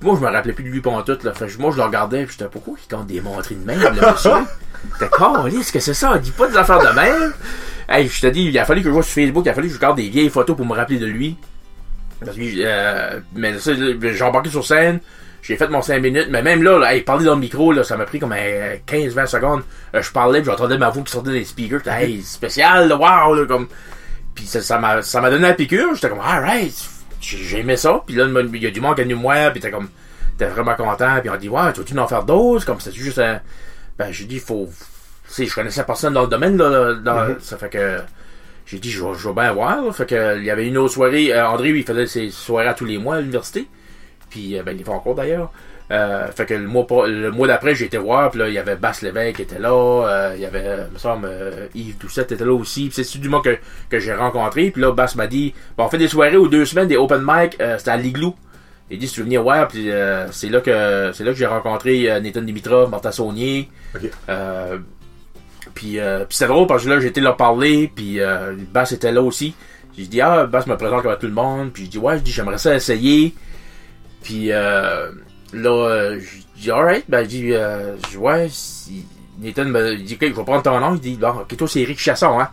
Moi, 0.00 0.16
je 0.16 0.24
me 0.24 0.30
rappelais 0.30 0.52
plus 0.52 0.64
de 0.64 0.68
lui 0.68 0.80
pendant 0.80 1.02
tout, 1.02 1.18
là. 1.24 1.32
Fait 1.32 1.58
moi, 1.58 1.72
je 1.72 1.76
le 1.76 1.82
regardais, 1.82 2.24
puis 2.24 2.36
j'étais, 2.38 2.48
pourquoi 2.48 2.74
il 2.80 2.94
compte 2.94 3.08
des 3.08 3.20
montries 3.20 3.56
de 3.56 3.66
même, 3.66 3.80
monsieur? 4.84 5.08
T'es 5.50 5.62
ce 5.62 5.72
que 5.72 5.80
c'est 5.80 5.94
ça? 5.94 6.18
Dis 6.18 6.30
pas 6.30 6.48
des 6.48 6.56
affaires 6.56 6.80
de 6.80 6.94
même. 6.94 7.32
Hey, 7.88 8.08
je 8.08 8.20
te 8.20 8.26
dis, 8.26 8.44
il 8.44 8.58
a 8.58 8.64
fallu 8.64 8.82
que 8.82 8.88
je 8.88 8.92
vois 8.92 9.02
sur 9.02 9.14
Facebook, 9.14 9.44
il 9.46 9.48
a 9.48 9.54
fallu 9.54 9.68
que 9.68 9.74
je 9.74 9.78
regarde 9.78 9.96
des 9.96 10.08
vieilles 10.08 10.28
photos 10.28 10.56
pour 10.56 10.66
me 10.66 10.74
rappeler 10.74 10.98
de 10.98 11.06
lui. 11.06 11.36
Parce 12.24 12.36
que, 12.36 12.42
euh, 12.42 13.20
mais 13.34 13.58
ça, 13.58 13.72
j'ai 13.74 14.22
embarqué 14.22 14.50
sur 14.50 14.66
scène, 14.66 15.00
j'ai 15.40 15.56
fait 15.56 15.68
mon 15.68 15.80
5 15.80 16.02
minutes, 16.02 16.28
mais 16.30 16.42
même 16.42 16.62
là, 16.62 16.78
là 16.78 16.94
hey, 16.94 17.02
parler 17.02 17.24
dans 17.24 17.34
le 17.34 17.40
micro, 17.40 17.72
là, 17.72 17.84
ça 17.84 17.96
m'a 17.96 18.04
pris 18.04 18.18
comme 18.18 18.34
euh, 18.36 18.76
15-20 18.86 19.26
secondes. 19.26 19.62
Euh, 19.94 20.02
je 20.02 20.10
parlais, 20.10 20.42
j'entendais 20.42 20.76
ma 20.76 20.90
voix 20.90 21.02
qui 21.02 21.12
sortait 21.12 21.30
des 21.30 21.44
speakers, 21.44 21.78
j'étais, 21.78 22.04
hey, 22.04 22.22
spécial, 22.22 22.92
wow, 22.92 23.34
là, 23.34 23.46
comme. 23.46 23.68
Puis 24.34 24.46
ça 24.46 24.60
ça 24.60 24.78
m'a 24.78 25.02
ça 25.02 25.20
m'a 25.20 25.30
donné 25.30 25.48
la 25.48 25.54
piqûre, 25.54 25.94
j'étais 25.94 26.08
comme, 26.10 26.20
alright, 26.20 26.74
j'ai 27.20 27.38
j'ai 27.38 27.60
aimé 27.60 27.76
ça. 27.76 28.02
Puis 28.06 28.16
là, 28.16 28.26
il 28.26 28.62
y 28.62 28.66
a 28.66 28.70
du 28.70 28.80
monde 28.80 28.94
qui 28.94 29.00
est 29.00 29.04
venu 29.04 29.16
me 29.16 29.22
voir, 29.22 29.52
puis 29.52 29.60
t'es 29.60 29.70
comme, 29.70 29.88
t'es 30.36 30.46
vraiment 30.46 30.74
content, 30.74 31.20
puis 31.20 31.30
on 31.30 31.36
dit, 31.36 31.48
ouais, 31.48 31.72
tu 31.72 31.80
veux-tu 31.80 31.98
en 31.98 32.06
faire 32.06 32.24
d'autres? 32.24 32.66
Comme, 32.66 32.80
c'est 32.80 32.92
juste 32.92 33.18
un. 33.18 33.40
Ben, 33.98 34.12
j'ai 34.12 34.24
dit, 34.24 34.38
faut. 34.38 34.68
Tu 35.28 35.32
sais, 35.34 35.46
je 35.46 35.54
connaissais 35.54 35.84
personne 35.84 36.14
dans 36.14 36.22
le 36.22 36.28
domaine, 36.28 36.56
là. 36.56 36.94
dans- 36.94 37.38
Ça 37.40 37.56
fait 37.58 37.68
que. 37.70 37.98
J'ai 38.66 38.78
dit, 38.78 38.90
je 38.90 39.02
vais, 39.02 39.10
je 39.16 39.28
vais 39.28 39.34
bien 39.34 39.52
voir. 39.52 39.82
là. 39.82 39.92
Fait 39.92 40.06
que, 40.06 40.38
il 40.38 40.44
y 40.44 40.50
avait 40.50 40.66
une 40.66 40.76
autre 40.78 40.92
soirée. 40.94 41.32
euh, 41.32 41.46
André, 41.48 41.70
lui, 41.70 41.80
il 41.80 41.84
faisait 41.86 42.06
ses 42.06 42.30
soirées 42.30 42.68
à 42.68 42.74
tous 42.74 42.84
les 42.84 42.98
mois 42.98 43.16
à 43.16 43.20
l'université. 43.20 43.66
Puis, 44.30 44.58
euh, 44.58 44.62
ben, 44.62 44.76
il 44.78 44.84
fait 44.84 44.90
encore 44.90 45.14
d'ailleurs. 45.14 45.50
Euh, 45.90 46.26
fait 46.32 46.44
que 46.44 46.52
le 46.52 46.66
mois, 46.68 46.86
le 47.08 47.30
mois 47.30 47.46
d'après, 47.48 47.74
j'ai 47.74 47.86
été 47.86 47.96
voir. 47.96 48.30
Puis 48.30 48.40
là, 48.40 48.48
il 48.48 48.52
y 48.54 48.58
avait 48.58 48.76
Basse 48.76 49.00
Lévesque 49.00 49.36
qui 49.36 49.42
était 49.42 49.58
là. 49.58 50.32
il 50.34 50.40
y 50.42 50.44
avait, 50.44 50.86
me 50.92 50.98
semble, 50.98 51.30
Yves 51.74 51.96
Doucette 51.98 52.30
était 52.32 52.44
là 52.44 52.52
aussi. 52.52 52.90
Puis 52.90 53.02
c'est 53.04 53.18
du 53.18 53.30
mois 53.30 53.40
que, 53.40 53.56
que 53.88 53.98
j'ai 53.98 54.12
rencontré. 54.12 54.70
Puis 54.70 54.82
là, 54.82 54.92
Basse 54.92 55.16
m'a 55.16 55.26
dit, 55.26 55.54
bon, 55.78 55.84
on 55.84 55.88
fait 55.88 55.96
des 55.96 56.08
soirées 56.08 56.36
aux 56.36 56.48
deux 56.48 56.66
semaines, 56.66 56.88
des 56.88 56.98
open 56.98 57.22
mic. 57.26 57.56
c'était 57.78 57.90
à 57.90 57.96
l'Igloo. 57.96 58.34
Il 58.90 58.98
dit, 58.98 59.06
si 59.06 59.14
tu 59.14 59.20
veux 59.20 59.24
venir 59.24 59.42
voir, 59.42 59.68
puis 59.68 59.90
euh, 59.90 60.30
c'est 60.32 60.48
là 60.48 60.60
que 60.60 61.10
c'est 61.12 61.24
là 61.24 61.32
que 61.32 61.36
j'ai 61.36 61.46
rencontré 61.46 62.10
euh, 62.10 62.20
Nathan 62.20 62.42
Dimitrov, 62.42 62.90
Martha 62.90 63.12
Saunier. 63.12 63.68
Ok. 63.94 64.10
Euh, 64.28 64.78
puis 65.74 65.98
euh, 65.98 66.24
puis 66.24 66.36
c'était 66.36 66.48
drôle 66.48 66.66
parce 66.66 66.84
que 66.84 66.88
là, 66.88 67.00
j'ai 67.00 67.08
été 67.08 67.20
leur 67.20 67.36
parler, 67.36 67.90
puis 67.94 68.20
euh, 68.20 68.54
Bass 68.72 68.92
était 68.92 69.12
là 69.12 69.22
aussi. 69.22 69.54
J'ai 69.96 70.06
dit, 70.06 70.20
ah, 70.20 70.46
Bass 70.46 70.66
me 70.66 70.76
présente 70.76 71.02
comme 71.02 71.12
à 71.12 71.16
tout 71.16 71.26
le 71.26 71.32
monde, 71.32 71.72
puis 71.72 71.86
je 71.86 71.90
dis, 71.90 71.98
ouais, 71.98 72.20
j'aimerais 72.24 72.58
ça 72.58 72.74
essayer. 72.74 73.34
Puis 74.22 74.52
euh, 74.52 75.10
là, 75.52 76.18
je 76.18 76.60
dis, 76.60 76.70
alright, 76.70 77.04
ben, 77.08 77.26
euh, 77.30 77.96
je 78.04 78.10
dis, 78.10 78.16
ouais, 78.16 78.48
si... 78.50 79.04
Nathan 79.40 79.66
me 79.66 79.96
dit, 79.96 80.14
ok, 80.14 80.28
je 80.28 80.34
vais 80.34 80.44
prendre 80.44 80.62
ton 80.62 80.80
nom. 80.80 80.94
Il 80.94 81.00
dit, 81.00 81.16
bon, 81.16 81.28
ok, 81.28 81.56
toi, 81.56 81.68
c'est 81.68 81.80
Eric 81.80 81.98
Chasson, 81.98 82.40
hein. 82.40 82.48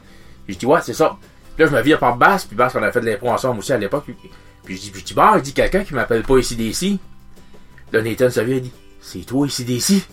Je 0.48 0.56
dis, 0.56 0.66
ouais, 0.66 0.80
c'est 0.84 0.94
ça. 0.94 1.18
Puis 1.56 1.64
là, 1.64 1.72
je 1.72 1.76
me 1.76 1.82
vire 1.82 1.98
par 1.98 2.16
Bass, 2.16 2.46
puis 2.46 2.56
Bass, 2.56 2.76
on 2.76 2.84
a 2.84 2.92
fait 2.92 3.02
de 3.02 3.06
l'impro 3.06 3.30
ensemble 3.30 3.60
aussi 3.60 3.74
à 3.74 3.78
l'époque. 3.78 4.06
Puis 4.66 4.76
je 4.78 4.82
dis, 4.82 4.90
puis 4.92 5.02
je 5.02 5.06
dis, 5.06 5.14
bon, 5.14 5.36
il 5.36 5.42
dit, 5.42 5.54
quelqu'un 5.54 5.84
qui 5.84 5.94
m'appelle 5.94 6.24
pas 6.24 6.38
ici 6.38 6.56
d'ici. 6.56 7.00
Là, 7.92 8.02
Nathan 8.02 8.30
se 8.30 8.40
vient, 8.42 8.56
il 8.56 8.62
dit, 8.64 8.72
c'est 9.02 9.26
toi 9.26 9.46
ici 9.48 9.64
d'ici. 9.64 10.04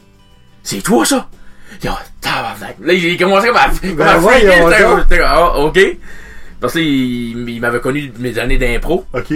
C'est 0.63 0.83
toi, 0.83 1.05
ça? 1.05 1.29
Il 1.73 1.79
dit, 1.79 1.89
oh, 1.91 1.99
tabarnak. 2.21 2.77
Là, 2.81 2.93
il 2.93 3.17
commençait 3.19 3.49
comme 3.49 3.57
à, 3.57 3.69
comme 3.69 4.01
à 4.01 4.19
Ben 4.19 4.85
comme- 4.85 5.05
comme, 5.09 5.19
ah, 5.25 5.59
ok. 5.59 5.79
Parce 6.61 6.75
que 6.75 6.79
là, 6.79 6.85
il, 6.85 7.49
il 7.49 7.61
m'avait 7.61 7.81
connu 7.81 8.09
de 8.09 8.21
mes 8.23 8.39
années 8.39 8.59
d'impro. 8.59 9.07
Ok. 9.15 9.33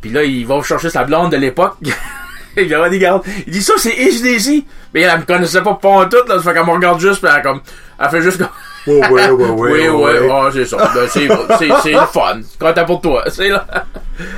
Puis 0.00 0.10
là, 0.10 0.22
il 0.22 0.46
va 0.46 0.62
chercher 0.62 0.90
sa 0.90 1.04
blonde 1.04 1.32
de 1.32 1.36
l'époque. 1.38 1.76
il 2.56 2.74
regarde. 2.76 3.22
Il 3.46 3.52
dit, 3.52 3.62
ça, 3.62 3.72
c'est 3.78 3.92
ACDC. 3.92 4.64
Mais 4.94 5.00
elle 5.00 5.18
me 5.20 5.24
connaissait 5.24 5.62
pas 5.62 5.74
pas 5.74 5.88
en 5.88 6.08
tout, 6.08 6.16
là. 6.28 6.36
Ça 6.36 6.42
fait 6.42 6.54
qu'elle 6.54 6.66
me 6.66 6.70
regarde 6.72 7.00
juste, 7.00 7.20
puis 7.20 7.30
elle, 7.34 7.42
comme, 7.42 7.60
elle 7.98 8.08
fait 8.10 8.22
juste 8.22 8.38
comme, 8.38 8.48
Ouais, 8.88 9.08
ouais, 9.10 9.28
ouais, 9.30 9.48
ouais. 9.50 9.70
oui, 9.72 9.88
ouais, 9.88 10.18
ouais, 10.20 10.20
ouais, 10.30 10.50
c'est 10.52 10.64
ça. 10.64 10.76
Ben, 10.94 11.06
c'est, 11.08 11.28
c'est, 11.58 11.68
c'est 11.82 11.92
le 11.92 12.06
fun. 12.12 12.40
Content 12.58 12.84
pour 12.84 13.00
toi. 13.00 13.24
C'est 13.28 13.48
là. 13.48 13.66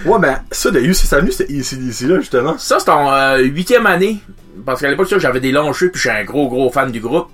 Ouais, 0.05 0.19
ben, 0.19 0.41
ça, 0.51 0.71
de 0.71 0.81
UC, 0.81 0.95
ça 0.95 1.21
venu, 1.21 1.31
c'était 1.33 1.53
ACDC, 1.53 2.01
là, 2.09 2.21
justement. 2.21 2.59
Ça, 2.59 2.79
c'était 2.79 2.91
en 2.91 3.13
euh, 3.13 3.39
huitième 3.39 3.87
année. 3.87 4.19
Parce 4.67 4.81
qu'à 4.81 4.91
l'époque, 4.91 5.09
j'avais 5.19 5.41
des 5.41 5.53
longs 5.53 5.73
cheveux, 5.73 5.91
puis 5.91 6.01
je 6.03 6.09
suis 6.09 6.17
un 6.19 6.25
gros, 6.25 6.49
gros 6.49 6.71
fan 6.71 6.91
du 6.93 7.01
groupe. 7.01 7.29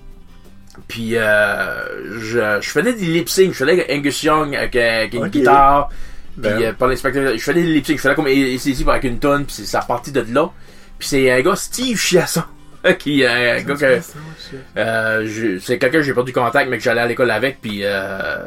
Puis, 0.88 1.16
euh, 1.16 2.18
je, 2.20 2.58
je 2.60 2.68
faisais 2.70 2.92
des 2.92 3.06
lip 3.06 3.28
sync. 3.28 3.52
Je 3.52 3.64
faisais 3.64 3.86
Angus 3.90 4.22
Young 4.22 4.54
avec, 4.54 4.76
euh, 4.76 4.98
avec 4.98 5.14
une 5.14 5.26
guitare. 5.28 5.88
Puis, 5.88 6.42
Ben. 6.50 6.62
euh, 6.62 6.72
pendant 6.78 6.90
les 6.90 6.96
spectacles, 6.96 7.32
je 7.38 7.42
faisais 7.42 7.54
des 7.62 7.66
lip 7.72 7.86
sync. 7.86 7.96
Je 7.96 8.02
faisais 8.02 8.14
comme 8.14 8.26
ACDC 8.26 8.86
avec 8.88 9.04
une 9.04 9.18
tonne, 9.18 9.44
puis 9.46 9.54
c'est- 9.56 9.64
ça 9.64 9.80
partit 9.80 10.12
de 10.12 10.24
là. 10.32 10.50
Puis 10.98 11.08
c'est 11.08 11.30
un 11.30 11.40
gars, 11.40 11.56
Steve 11.56 11.98
Chiasson, 11.98 12.42
qui 12.98 13.18
gars 13.20 13.60
que, 13.62 14.00
euh, 14.76 15.26
je- 15.26 15.58
c'est 15.58 15.78
quelqu'un 15.78 15.98
que 15.98 16.02
j'ai 16.04 16.14
perdu 16.14 16.32
contact, 16.32 16.70
mais 16.70 16.78
que 16.78 16.82
j'allais 16.84 17.00
à 17.02 17.06
l'école 17.06 17.30
avec, 17.30 17.60
puis, 17.60 17.80
euh, 17.82 18.38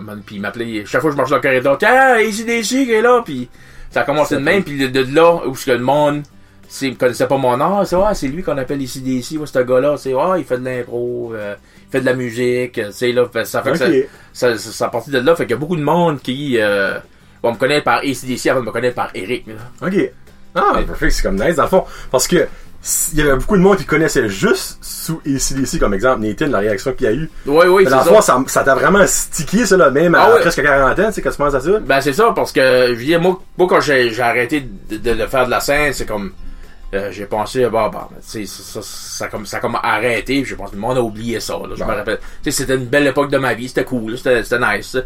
man, 0.00 0.22
puis 0.24 0.36
il 0.36 0.40
m'appelait, 0.40 0.84
chaque 0.86 1.00
fois 1.00 1.10
que 1.10 1.16
je 1.16 1.18
marchais 1.18 1.30
dans 1.32 1.36
le 1.36 1.42
corridor, 1.42 1.78
tiens, 1.78 2.14
ACDC 2.16 2.84
qui 2.86 2.92
est 2.92 3.02
là, 3.02 3.22
puis 3.24 3.48
ça 3.90 4.00
a 4.00 4.04
commencé 4.04 4.36
de 4.36 4.40
même, 4.40 4.62
puis 4.64 4.78
de, 4.78 4.86
de 5.02 5.14
là, 5.14 5.46
où 5.46 5.54
ce 5.54 5.66
que 5.66 5.72
le 5.72 5.78
monde, 5.80 6.22
me 6.82 6.94
connaissait 6.94 7.26
pas 7.26 7.36
mon 7.36 7.56
nom, 7.56 7.84
c'est, 7.84 7.96
ouais, 7.96 8.14
c'est 8.14 8.28
lui 8.28 8.42
qu'on 8.42 8.56
appelle 8.56 8.80
ACDC, 8.80 9.36
ouais, 9.38 9.46
ce 9.46 9.58
gars-là, 9.58 9.96
c'est, 9.98 10.14
ouais, 10.14 10.40
il 10.40 10.44
fait 10.44 10.58
de 10.58 10.64
l'impro, 10.64 11.32
euh, 11.34 11.54
il 11.88 11.92
fait 11.92 12.00
de 12.00 12.06
la 12.06 12.14
musique, 12.14 12.78
euh, 12.78 12.88
c'est 12.92 13.12
là, 13.12 13.26
ça 13.44 13.62
fait 13.62 13.72
que 13.72 13.76
ça, 13.78 13.86
ça, 14.32 14.56
ça, 14.56 14.70
ça 14.72 14.86
a 14.86 14.88
parti 14.88 15.10
de 15.10 15.18
là, 15.18 15.36
fait 15.36 15.44
qu'il 15.44 15.50
y 15.52 15.54
a 15.54 15.58
beaucoup 15.58 15.76
de 15.76 15.82
monde 15.82 16.20
qui, 16.22 16.56
euh, 16.58 16.98
vont 17.42 17.52
me 17.52 17.58
connaître 17.58 17.84
par 17.84 17.98
ACDC 17.98 18.46
avant 18.46 18.60
de 18.60 18.66
me 18.66 18.70
connaître 18.70 18.94
par 18.94 19.10
Eric, 19.14 19.46
là. 19.48 19.54
Ok. 19.86 20.10
Ah, 20.54 20.78
parfait, 20.86 21.10
c'est 21.10 21.22
comme 21.22 21.34
nice, 21.42 21.56
dans 21.56 21.62
le 21.64 21.68
fond. 21.68 21.84
Parce 22.10 22.28
que, 22.28 22.46
il 23.12 23.18
y 23.18 23.22
avait 23.22 23.36
beaucoup 23.36 23.56
de 23.56 23.62
monde 23.62 23.76
qui 23.76 23.84
connaissait 23.84 24.28
juste 24.28 24.78
sous 24.82 25.20
ACDC, 25.24 25.78
comme 25.78 25.94
exemple, 25.94 26.22
Nathan, 26.22 26.46
la 26.46 26.58
réaction 26.58 26.92
qu'il 26.92 27.06
y 27.06 27.10
a 27.10 27.12
eu. 27.12 27.30
Oui, 27.46 27.66
oui, 27.68 27.84
c'est 27.84 27.90
ça. 27.90 28.20
ça 28.22 28.44
ça 28.48 28.64
t'a 28.64 28.74
vraiment 28.74 29.06
stické, 29.06 29.64
ça, 29.66 29.76
là, 29.76 29.90
même 29.90 30.16
Ah 30.16 30.34
à 30.34 30.38
presque 30.40 30.62
40 30.62 30.98
ans, 30.98 31.06
tu 31.06 31.12
sais, 31.12 31.22
quand 31.22 31.30
tu 31.30 31.36
penses 31.36 31.54
à 31.54 31.60
ça? 31.60 31.78
Ben 31.78 32.00
c'est 32.00 32.12
ça 32.12 32.32
parce 32.34 32.50
que 32.50 32.88
je 32.88 32.94
veux 32.94 33.04
dire, 33.04 33.20
moi, 33.20 33.40
moi 33.56 33.68
quand 33.68 33.80
j'ai 33.80 34.10
j'ai 34.10 34.22
arrêté 34.22 34.60
de, 34.90 34.96
de, 34.96 35.14
de 35.14 35.26
faire 35.26 35.46
de 35.46 35.50
la 35.50 35.60
scène, 35.60 35.92
c'est 35.92 36.06
comme 36.06 36.32
euh, 36.94 37.10
j'ai 37.12 37.26
pensé 37.26 37.64
bah 37.70 37.88
bah 37.92 38.08
tu 38.16 38.44
sais 38.44 38.46
ça, 38.46 38.80
ça, 38.80 38.80
ça 38.82 39.28
comme 39.28 39.46
ça 39.46 39.58
a 39.58 39.60
comme 39.60 39.78
arrêté, 39.80 40.42
puis 40.42 40.50
je 40.50 40.54
pense 40.56 40.70
que 40.70 40.74
le 40.74 40.80
monde 40.80 40.98
a 40.98 41.02
oublié 41.02 41.38
ça 41.38 41.54
là, 41.54 41.74
je 41.76 41.84
me 41.84 41.88
rappelle. 41.88 42.18
Tu 42.42 42.50
sais 42.50 42.62
c'était 42.62 42.74
une 42.74 42.86
belle 42.86 43.06
époque 43.06 43.30
de 43.30 43.38
ma 43.38 43.54
vie, 43.54 43.68
c'était 43.68 43.84
cool, 43.84 44.18
c'était 44.18 44.42
nice. 44.58 44.88
ça. 44.88 45.00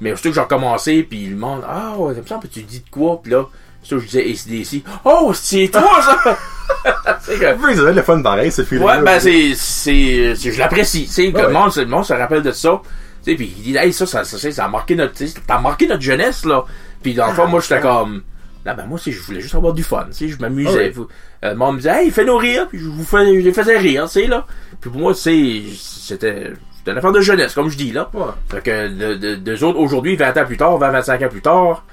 Mais 0.00 0.10
surtout 0.10 0.30
que 0.30 0.34
j'ai 0.34 0.40
recommencé 0.40 1.02
puis 1.04 1.26
le 1.26 1.36
monde 1.36 1.62
ah 1.68 1.94
ouais, 1.96 2.14
ça 2.14 2.20
me 2.20 2.26
semble 2.26 2.42
que 2.42 2.48
tu 2.48 2.62
dis 2.62 2.80
de 2.80 2.90
quoi 2.90 3.20
puis 3.22 3.30
là 3.30 3.44
que 3.90 3.98
je 3.98 4.06
disais 4.06 4.30
ACDC. 4.30 4.82
Oh, 5.04 5.32
c'est 5.34 5.68
toi 5.72 6.00
ça. 6.02 6.38
c'est 7.22 7.34
que 7.38 7.40
ça 7.44 7.54
doit 7.56 7.90
être 7.90 7.96
le 7.96 8.02
fun 8.02 8.22
pareil, 8.22 8.50
ce 8.52 8.62
feeling 8.62 8.84
Ouais, 8.84 9.00
ben 9.02 9.18
c'est, 9.20 9.54
c'est, 9.54 10.34
c'est- 10.36 10.52
je 10.52 10.58
l'apprécie. 10.58 11.06
Tu 11.06 11.12
sais, 11.12 11.32
que 11.32 11.36
Ouais, 11.36 11.42
le 11.44 11.50
monde, 11.50 11.70
le 11.76 11.86
monde 11.86 12.04
se 12.04 12.12
rappelle 12.12 12.42
de 12.42 12.52
ça. 12.52 12.80
Tu 13.24 13.30
sais, 13.30 13.36
puis 13.36 13.52
il 13.56 13.62
dit, 13.62 13.76
hey, 13.76 13.92
ça, 13.92 14.04
ça, 14.06 14.24
ça, 14.24 14.50
ça 14.50 14.64
a 14.64 14.68
marqué 14.68 14.94
notre, 14.96 15.14
t'as 15.46 15.60
marqué 15.60 15.86
notre 15.86 16.02
jeunesse, 16.02 16.44
là. 16.44 16.64
Puis 17.02 17.14
dans 17.14 17.28
le 17.28 17.34
fond, 17.34 17.46
moi, 17.46 17.60
j'étais 17.60 17.80
comme, 17.80 18.22
là, 18.64 18.74
ben, 18.74 18.86
moi, 18.86 18.98
c'est, 19.02 19.12
je 19.12 19.20
voulais 19.22 19.40
juste 19.40 19.54
avoir 19.54 19.72
du 19.72 19.82
fun, 19.84 20.06
tu 20.10 20.12
sais, 20.12 20.28
je 20.28 20.38
m'amusais. 20.40 20.88
Ah. 20.88 20.92
Vous- 20.94 21.08
euh, 21.44 21.50
le 21.50 21.56
monde 21.56 21.74
me 21.74 21.80
disait, 21.80 22.04
hey, 22.04 22.10
fais-nous 22.10 22.36
rire, 22.36 22.66
puis 22.68 22.78
je 22.78 22.88
vous 22.88 23.04
fais, 23.04 23.24
je 23.26 23.40
les 23.40 23.52
faisais 23.52 23.76
rire, 23.78 24.04
tu 24.06 24.20
sais, 24.20 24.26
là. 24.26 24.46
Puis 24.80 24.90
pour 24.90 25.00
moi, 25.00 25.14
tu 25.14 25.20
sais, 25.20 25.62
c'était, 25.76 26.52
c'était 26.78 26.90
une 26.92 26.98
affaire 26.98 27.12
de 27.12 27.20
jeunesse, 27.20 27.54
comme 27.54 27.68
je 27.68 27.76
dis, 27.76 27.92
là. 27.92 28.10
Ouais. 28.12 28.22
Fait 28.48 28.60
que, 28.60 28.88
de, 28.88 29.14
de, 29.14 29.34
deux 29.36 29.62
autres, 29.62 29.78
aujourd'hui, 29.78 30.16
20 30.16 30.36
ans 30.36 30.44
plus 30.44 30.56
tard, 30.56 30.78
20, 30.78 30.90
25 30.90 31.22
ans 31.22 31.28
plus 31.28 31.42
tard, 31.42 31.84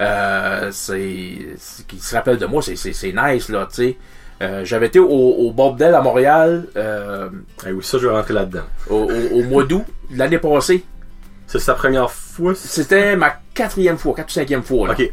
euh, 0.00 0.68
c'est, 0.72 1.38
c'est- 1.58 1.86
qu'ils 1.86 2.00
se 2.00 2.14
rappellent 2.14 2.38
de 2.38 2.46
moi, 2.46 2.62
c'est, 2.62 2.76
c'est, 2.76 2.92
c'est 2.92 3.12
nice, 3.12 3.48
là, 3.48 3.66
tu 3.68 3.74
sais. 3.76 3.96
Euh, 4.42 4.64
j'avais 4.66 4.86
été 4.88 4.98
au, 4.98 5.06
au 5.08 5.50
bordel 5.52 5.94
à 5.94 6.02
Montréal, 6.02 6.66
euh, 6.76 7.30
Ah 7.64 7.68
oui, 7.72 7.82
ça, 7.82 7.96
je 7.98 8.06
vais 8.06 8.12
rentrer 8.14 8.34
là-dedans. 8.34 8.64
au, 8.90 8.96
au- 9.04 9.38
au 9.38 9.42
mois 9.44 9.64
d'août 9.64 9.84
l'année 10.10 10.38
passée. 10.38 10.84
C'est 11.46 11.58
sa 11.60 11.74
première 11.74 12.10
fois? 12.10 12.54
c'est- 12.54 12.82
C'était 12.82 13.16
ma 13.16 13.34
quatrième 13.54 13.96
fois, 13.96 14.14
quatre 14.14 14.28
ou 14.28 14.32
cinquième 14.32 14.62
fois. 14.62 14.88
Là. 14.88 14.92
Ok. 14.94 15.10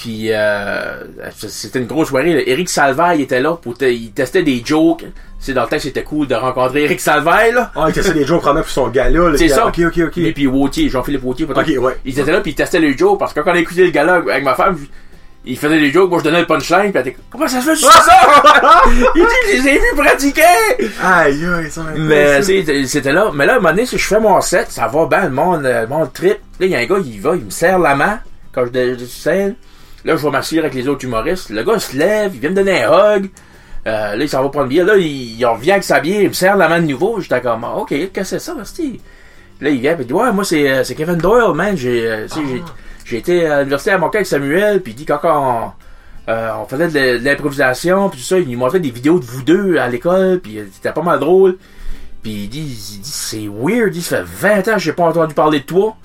Puis 0.00 0.28
euh, 0.30 1.02
c'était 1.48 1.80
une 1.80 1.86
grosse 1.86 2.08
soirée. 2.08 2.32
là. 2.32 2.40
Eric 2.46 2.68
Salvaille 2.68 3.22
était 3.22 3.40
là 3.40 3.54
pour 3.60 3.76
te- 3.76 3.84
il 3.84 4.12
testait 4.12 4.44
des 4.44 4.62
jokes. 4.64 5.04
C'est 5.40 5.54
dans 5.54 5.62
le 5.64 5.68
temps 5.68 5.78
c'était 5.80 6.04
cool 6.04 6.28
de 6.28 6.36
rencontrer 6.36 6.84
Eric 6.84 7.00
Salvaille 7.00 7.52
là. 7.52 7.72
Ah, 7.74 7.86
il 7.88 7.92
testait 7.94 8.12
des 8.14 8.24
jours 8.24 8.38
probablement 8.38 8.62
pour 8.62 8.70
son 8.72 8.88
gala, 8.88 9.30
là. 9.30 9.36
C'est 9.36 9.48
ça. 9.48 9.66
Ok, 9.66 9.80
ok, 9.86 9.98
ok. 10.06 10.16
Lui 10.16 10.32
puis 10.32 10.46
Wautier, 10.46 10.88
Jean-Philippe 10.88 11.24
Wautier. 11.24 11.46
peut-être. 11.46 11.68
Ok, 11.78 11.82
ouais. 11.84 11.96
Ils 12.04 12.16
étaient 12.18 12.30
là 12.30 12.40
puis 12.40 12.52
ils 12.52 12.54
testaient 12.54 12.78
les 12.78 12.96
jokes 12.96 13.18
parce 13.18 13.32
que 13.32 13.40
quand 13.40 13.50
on 13.50 13.54
a 13.54 13.58
écouté 13.58 13.84
le 13.86 13.90
gala 13.90 14.14
avec 14.14 14.44
ma 14.44 14.54
femme, 14.54 14.78
il 15.44 15.58
faisait 15.58 15.80
des 15.80 15.90
jokes, 15.90 16.10
moi 16.10 16.20
je 16.20 16.24
donnais 16.24 16.40
le 16.40 16.46
punchline, 16.46 16.92
puis 16.92 17.00
elle 17.00 17.08
était 17.08 17.16
comment 17.30 17.48
ça 17.48 17.60
se 17.60 17.70
fait 17.70 17.76
fais 17.76 17.82
ça? 17.86 18.82
Il 19.16 19.22
dit 19.22 19.28
je 19.50 19.62
les 19.62 19.68
ai 19.68 19.78
vus 19.78 19.96
pratiquer. 19.96 20.42
Aïe, 21.02 21.44
aïe, 21.44 21.70
ça 21.70 21.82
Mais 21.96 22.40
c'était 22.42 23.12
là. 23.12 23.30
Mais 23.34 23.46
là, 23.46 23.54
à 23.54 23.56
un 23.56 23.58
moment 23.58 23.70
donné, 23.70 23.86
si 23.86 23.98
je 23.98 24.06
fais 24.06 24.20
mon 24.20 24.40
set, 24.40 24.66
ça 24.70 24.86
va 24.86 25.06
bien, 25.06 25.24
le 25.24 25.30
monde, 25.30 25.64
euh, 25.64 25.82
le 25.82 25.86
monde 25.88 26.12
trip. 26.12 26.38
Là, 26.60 26.66
il 26.66 26.68
y 26.68 26.76
a 26.76 26.78
un 26.78 26.84
gars, 26.86 26.96
il 27.04 27.20
va, 27.20 27.34
il 27.34 27.44
me 27.46 27.50
serre 27.50 27.78
la 27.80 27.94
main 27.96 28.20
quand 28.52 28.64
je 28.72 28.96
je 28.98 29.04
scène. 29.04 29.54
Là, 30.04 30.16
je 30.16 30.22
vais 30.22 30.30
m'asseoir 30.30 30.64
avec 30.64 30.74
les 30.74 30.88
autres 30.88 31.04
humoristes. 31.04 31.50
Le 31.50 31.62
gars 31.62 31.78
se 31.78 31.96
lève, 31.96 32.32
il 32.34 32.40
vient 32.40 32.50
me 32.50 32.54
donner 32.54 32.84
un 32.84 33.16
hug. 33.16 33.30
Euh, 33.86 34.16
là, 34.16 34.24
il 34.24 34.28
s'en 34.28 34.42
va 34.42 34.48
prendre 34.48 34.68
bière. 34.68 34.86
Là, 34.86 34.96
il, 34.96 35.44
revient 35.44 35.72
avec 35.72 35.84
sa 35.84 36.00
bière, 36.00 36.20
il 36.20 36.28
me 36.28 36.32
serre 36.32 36.56
la 36.56 36.68
main 36.68 36.80
de 36.80 36.86
nouveau. 36.86 37.20
J'étais 37.20 37.40
comme, 37.40 37.64
Ah, 37.64 37.76
OK, 37.76 37.88
qu'est-ce 37.88 38.12
que 38.12 38.24
c'est 38.24 38.38
ça, 38.38 38.54
Basti? 38.54 39.00
Là, 39.60 39.70
il 39.70 39.80
vient, 39.80 39.94
puis 39.94 40.04
il 40.04 40.06
dit, 40.06 40.12
ouais, 40.12 40.32
moi, 40.32 40.44
c'est 40.44 40.70
euh, 40.70 40.82
Kevin 40.96 41.16
Doyle, 41.16 41.54
man. 41.54 41.76
J'ai 41.76 42.06
euh, 42.06 42.26
j'ai- 42.28 42.62
j'ai 43.04 43.16
été 43.16 43.46
à 43.46 43.60
l'université 43.60 43.92
à 43.92 43.98
Montréal 43.98 44.16
avec 44.18 44.26
Samuel, 44.26 44.82
puis 44.82 44.92
il 44.92 44.96
dit, 44.96 45.06
quand 45.06 45.20
on, 45.24 45.72
on 46.28 46.64
faisait 46.66 46.88
de, 46.88 47.24
l'improvisation, 47.24 48.10
puis 48.10 48.20
tout 48.20 48.24
ça, 48.26 48.38
il 48.38 48.48
nous 48.48 48.58
montrait 48.58 48.80
des 48.80 48.90
vidéos 48.90 49.18
de 49.18 49.24
vous 49.24 49.42
deux 49.42 49.78
à 49.78 49.88
l'école, 49.88 50.40
puis 50.40 50.60
c'était 50.72 50.92
pas 50.92 51.02
mal 51.02 51.18
drôle. 51.18 51.56
Puis 52.22 52.32
il 52.44 52.48
dit, 52.48 52.60
dit 52.60 53.00
c'est 53.02 53.48
weird, 53.48 53.96
il 53.96 54.02
fait 54.02 54.22
20 54.22 54.68
ans 54.68 54.74
que 54.74 54.78
j'ai 54.78 54.92
pas 54.92 55.04
entendu 55.04 55.34
parler 55.34 55.60
de 55.60 55.64
toi. 55.64 55.96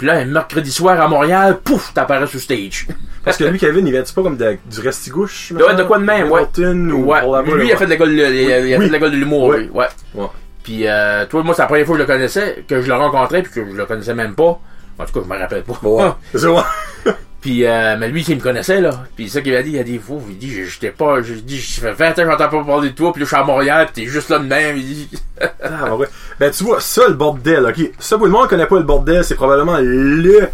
Puis 0.00 0.06
là, 0.06 0.14
un 0.14 0.24
mercredi 0.24 0.70
soir 0.72 0.98
à 0.98 1.06
Montréal, 1.08 1.58
pouf, 1.62 1.92
t'apparais 1.92 2.26
sur 2.26 2.40
stage. 2.40 2.86
Parce 3.24 3.36
que 3.36 3.44
lui, 3.44 3.58
Kevin, 3.58 3.86
il 3.86 3.92
vient-tu 3.92 4.14
pas 4.14 4.22
comme 4.22 4.38
de- 4.38 4.56
du 4.64 4.80
restigouche? 4.80 5.52
Ouais, 5.52 5.74
de 5.74 5.82
quoi 5.82 5.98
de 5.98 6.04
même, 6.04 6.30
ouais. 6.30 6.40
Ou 6.40 7.04
Ouais, 7.04 7.20
lui, 7.54 7.66
il 7.68 7.72
a 7.72 7.76
fait 7.76 7.84
de 7.84 7.90
l'école 7.90 8.16
de, 8.16 8.78
Oui. 8.78 8.88
de 8.90 9.16
l'humour, 9.16 9.48
Ouais. 9.48 9.58
lui. 9.58 9.68
Ouais. 9.68 9.84
Ouais. 10.14 10.26
Puis, 10.62 10.86
euh, 10.88 11.26
toi, 11.26 11.42
moi, 11.42 11.54
c'est 11.54 11.60
la 11.60 11.68
première 11.68 11.84
fois 11.84 11.96
que 11.96 12.02
je 12.02 12.06
le 12.06 12.12
connaissais, 12.14 12.64
que 12.66 12.80
je 12.80 12.88
le 12.88 12.94
rencontrais, 12.94 13.42
puis 13.42 13.52
que 13.52 13.70
je 13.70 13.76
le 13.76 13.84
connaissais 13.84 14.14
même 14.14 14.34
pas. 14.34 14.58
En 14.98 15.04
tout 15.04 15.12
cas, 15.12 15.20
je 15.22 15.32
me 15.34 15.38
rappelle 15.38 15.64
pas. 15.64 15.78
Ouais. 15.82 16.10
Ouais. 17.40 17.48
Puis, 17.52 17.64
euh, 17.66 17.96
mais 17.98 18.08
lui, 18.08 18.22
il 18.28 18.36
me 18.36 18.40
connaissait, 18.40 18.80
là. 18.80 18.90
Puis, 19.16 19.28
ça 19.28 19.40
qu'il 19.40 19.52
m'a 19.52 19.62
dit, 19.62 19.70
il 19.70 19.78
a 19.78 19.82
dit, 19.82 19.98
fou, 19.98 20.20
il 20.28 20.36
dit, 20.38 20.64
j'étais 20.66 20.90
pas, 20.90 21.22
j'ai 21.22 21.36
dit, 21.36 21.60
ça 21.60 21.80
fait 21.80 21.92
20 21.92 22.18
ans 22.18 22.30
j'entends 22.30 22.48
pas 22.58 22.64
parler 22.64 22.90
de 22.90 22.94
toi, 22.94 23.12
puis 23.12 23.20
là, 23.20 23.24
je 23.24 23.28
suis 23.28 23.36
à 23.40 23.44
Montréal, 23.44 23.88
puis 23.92 24.04
t'es 24.04 24.10
juste 24.10 24.28
là 24.28 24.38
de 24.38 24.44
même, 24.44 24.76
il 24.76 24.84
dit. 24.84 25.08
Ah, 25.62 25.94
ouais. 25.96 26.06
Ben, 26.38 26.50
tu 26.50 26.64
vois, 26.64 26.80
ça, 26.80 27.08
le 27.08 27.14
bordel, 27.14 27.64
ok? 27.66 27.92
Ça, 27.98 28.16
pour 28.18 28.26
le 28.26 28.32
monde 28.32 28.42
qui 28.44 28.48
connaît 28.50 28.66
pas 28.66 28.76
le 28.76 28.82
bordel, 28.84 29.24
c'est 29.24 29.34
probablement 29.36 29.78
le 29.80 30.48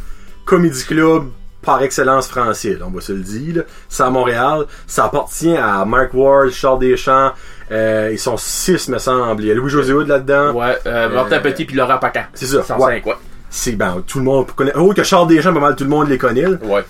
comédie 0.45 0.85
club 0.85 1.25
par 1.63 1.83
excellence 1.83 2.29
français, 2.29 2.77
là, 2.79 2.85
on 2.87 2.91
va 2.91 3.01
se 3.01 3.13
le 3.13 3.19
dire. 3.23 3.57
là. 3.57 3.63
C'est 3.89 4.05
à 4.05 4.11
Montréal. 4.11 4.67
Ça 4.87 5.07
appartient 5.07 5.57
à 5.57 5.85
Mark 5.85 6.15
Ward, 6.15 6.51
Charles 6.51 6.79
Deschamps. 6.79 7.33
Euh, 7.73 8.11
ils 8.13 8.19
sont 8.21 8.37
six, 8.37 8.89
me 8.89 8.99
semble. 8.99 9.43
Il 9.43 9.49
y 9.49 9.51
a 9.51 9.55
Louis-José 9.55 9.93
Hood 9.93 10.07
là-dedans. 10.07 10.53
Ouais, 10.53 10.79
euh, 10.87 11.09
Martin 11.09 11.37
Euh, 11.39 11.41
Petit 11.41 11.65
puis 11.65 11.75
Laurent 11.77 11.99
Pacan. 11.99 12.27
c'est 12.35 12.47
ça, 12.47 12.63
105, 12.63 13.05
ouais. 13.07 13.15
C'est, 13.57 13.73
ben, 13.73 14.03
tout 14.07 14.19
le 14.19 14.25
monde 14.25 14.47
connaît. 14.55 14.73
Oh, 14.77 14.93
que 14.93 15.03
Charles 15.03 15.29
Deschamps, 15.29 15.55
pas 15.55 15.61
mal 15.61 15.77
tout 15.77 15.85
le 15.85 15.91
monde 15.91 16.09
les 16.09 16.19
connaît. 16.19 16.43
là. 16.43 16.57
Ouais. 16.63 16.85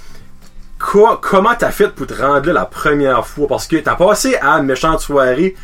Co- 0.79 1.17
comment 1.23 1.55
t'as 1.57 1.71
fait 1.71 1.89
pour 1.89 2.07
te 2.07 2.15
rendre 2.15 2.45
là 2.49 2.53
la 2.53 2.65
première 2.67 3.25
fois? 3.27 3.47
Parce 3.47 3.67
que 3.69 3.77
t'as 3.77 3.95
passé 3.95 4.37
à 4.43 4.55
une 4.59 4.65
méchante 4.67 5.01
soirée 5.01 5.55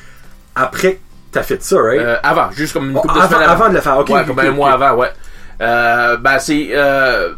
après 0.54 0.94
que 0.94 0.98
t'as 1.32 1.42
fait 1.42 1.60
ça, 1.62 1.76
right? 1.82 2.00
Euh, 2.00 2.16
avant, 2.22 2.50
juste 2.52 2.72
comme 2.72 2.90
une 2.90 2.96
Oh, 2.96 3.00
couple 3.00 3.14
de 3.14 3.18
avant, 3.20 3.34
semaines 3.34 3.48
avant 3.50 3.68
de 3.68 3.74
le 3.74 3.80
faire, 3.80 3.98
ok. 3.98 4.08
ouais, 4.10 4.24
comme 4.24 4.38
un 4.38 4.50
mois 4.52 4.72
avant, 4.72 4.94
ouais. 4.94 5.10
Euh, 5.60 6.16
ben, 6.18 6.38
c'est. 6.38 6.68
Euh, 6.72 7.32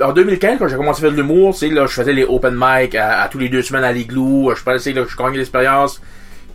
en 0.00 0.12
2015, 0.12 0.58
quand 0.60 0.68
j'ai 0.68 0.76
commencé 0.76 1.00
à 1.00 1.02
faire 1.02 1.10
de 1.10 1.16
l'humour, 1.16 1.54
c'est 1.56 1.68
là, 1.70 1.84
je 1.86 1.92
faisais 1.92 2.12
les 2.12 2.24
open 2.24 2.54
mic 2.56 2.94
à, 2.94 3.22
à 3.22 3.28
tous 3.28 3.38
les 3.38 3.48
deux 3.48 3.62
semaines 3.62 3.82
à 3.84 3.90
l'igloo. 3.92 4.54
Je 4.54 4.62
pensais 4.62 4.92
là, 4.92 5.02
je 5.06 5.16
gagnais 5.16 5.38
l'expérience. 5.38 6.00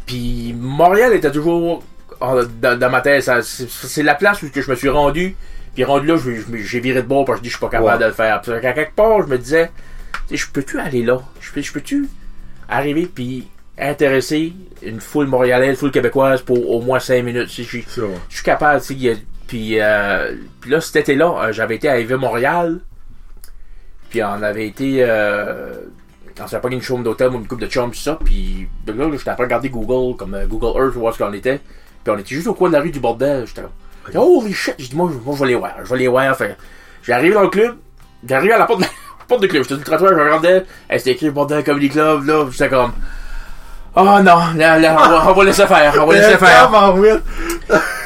Puis 0.06 0.56
Montréal 0.58 1.12
était 1.14 1.32
toujours 1.32 1.84
oh, 2.22 2.40
dans, 2.62 2.80
dans 2.80 2.90
ma 2.90 3.02
tête. 3.02 3.30
C'est 3.44 4.04
la 4.04 4.16
place 4.16 4.42
où 4.42 4.50
que 4.50 4.62
je 4.62 4.72
me 4.72 4.76
suis 4.76 4.88
rendu. 4.90 5.36
Puis 5.74 5.84
rendu 5.84 6.08
là, 6.08 6.16
j'ai 6.56 6.80
viré 6.80 7.02
de 7.02 7.08
bord 7.08 7.26
parce 7.26 7.40
que 7.40 7.44
je 7.46 7.50
dis 7.50 7.50
je 7.50 7.58
suis 7.58 7.62
pas 7.66 7.70
capable 7.70 7.94
Ouais. 7.94 8.00
de 8.00 8.06
le 8.06 8.12
faire. 8.12 8.42
Puis 8.42 8.52
à 8.54 8.74
quelque 8.74 8.96
part, 8.96 9.22
je 9.24 9.28
me 9.28 9.38
disais, 9.38 9.72
tu 10.28 10.38
sais, 10.38 10.38
je 10.38 10.52
peux-tu 10.52 10.80
aller 10.80 11.04
là? 11.04 11.20
Je 11.42 11.52
peux- 11.52 11.62
je 11.62 11.74
peux-tu 11.74 12.08
arriver 12.70 13.08
puis 13.14 13.48
intéresser 13.80 14.54
une 14.84 15.02
foule 15.02 15.26
montréalaise, 15.28 15.72
une 15.72 15.76
foule 15.76 15.92
québécoise 15.92 16.42
pour 16.42 16.70
au 16.70 16.82
moins 16.82 17.00
5 17.00 17.24
minutes? 17.24 17.50
Je, 17.50 17.64
suis 17.64 17.84
capable, 18.44 18.82
tu 18.82 19.00
sais, 19.00 19.18
puis, 19.48 19.80
euh, 19.80 20.36
puis 20.62 20.70
là, 20.72 20.80
cet 20.80 20.96
été-là, 20.98 21.46
euh, 21.46 21.52
j'avais 21.52 21.76
été 21.76 21.90
à 21.90 22.00
EV 22.00 22.16
Montréal, 22.18 22.80
puis 24.10 24.24
on 24.24 24.42
avait 24.44 24.68
été, 24.68 24.98
euh, 25.00 25.74
on 26.40 26.48
s'avait 26.48 26.62
pas 26.62 26.70
une 26.70 26.82
chambre 26.82 27.04
d'hôtel 27.04 27.30
ou 27.30 27.36
une 27.40 27.48
coupe 27.48 27.60
de 27.62 27.68
chum, 27.68 27.90
tout 27.92 27.98
ça, 27.98 28.18
puis 28.24 28.68
de 28.86 28.94
là, 28.94 29.10
j'étais 29.12 29.30
après 29.30 29.44
regarder 29.46 29.70
Google, 29.70 30.16
comme 30.18 30.34
euh, 30.36 30.46
Google 30.46 30.78
Earth, 30.80 30.94
voir 30.96 31.14
ce 31.14 31.20
qu'on 31.24 31.34
était, 31.34 31.60
puis 32.04 32.14
on 32.14 32.18
était 32.18 32.36
juste 32.36 32.48
au 32.48 32.54
coin 32.54 32.70
de 32.70 32.74
la 32.74 32.82
rue 32.82 32.92
du 32.92 33.00
bordel, 33.00 33.46
j'étais 33.48 33.62
là, 34.12 34.20
holy 34.22 34.54
shit, 34.54 34.76
j'ai 34.80 34.88
dit, 34.88 34.96
moi, 34.96 35.10
je- 35.14 35.20
moi, 35.24 35.36
je 35.38 35.42
vais 35.44 35.48
les 35.50 35.56
voir, 35.56 35.72
je 35.84 35.90
vais 35.90 35.98
les 36.00 36.08
voir, 36.08 36.36
j'ai 37.04 37.14
arrivé 37.14 37.34
dans 37.34 37.42
le 37.44 37.50
club, 37.50 37.76
j'ai 38.28 38.36
arrivé 38.36 38.54
à 38.54 38.58
la 38.58 38.66
porte 38.66 38.80
de 38.80 38.86
la 38.86 38.90
porte 39.28 39.42
du 39.42 39.48
club, 39.48 39.64
j'étais 39.64 39.76
sur 39.76 39.80
le 39.80 39.84
trottoir, 39.86 40.12
je 40.18 40.20
regardais, 40.24 40.66
elle 40.90 41.00
c'était 41.00 41.12
écrit 41.12 41.30
Bordel 41.30 41.64
Comedy 41.64 41.90
Club, 41.90 42.26
là, 42.26 42.46
j'étais 42.52 42.70
comme, 42.70 42.92
oh 43.96 44.02
non, 44.04 44.22
là, 44.56 44.80
là, 44.80 44.96
on 45.00 45.10
va, 45.10 45.24
on 45.30 45.34
va 45.34 45.44
laisser 45.44 45.68
faire, 45.68 45.94
on 46.02 46.06
va 46.08 46.14
laisser 46.16 46.38
faire. 46.38 46.72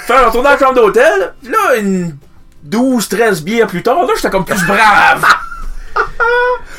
Faire 0.05 0.25
retourner 0.27 0.43
dans 0.45 0.51
la 0.51 0.57
chambre 0.57 0.73
d'hôtel. 0.75 1.33
Là, 1.43 1.75
une 1.77 2.15
12, 2.63 3.09
13 3.09 3.43
bières 3.43 3.67
plus 3.67 3.83
tard, 3.83 4.01
là, 4.03 4.13
j'étais 4.15 4.29
comme 4.29 4.45
plus 4.45 4.65
brave. 4.65 5.25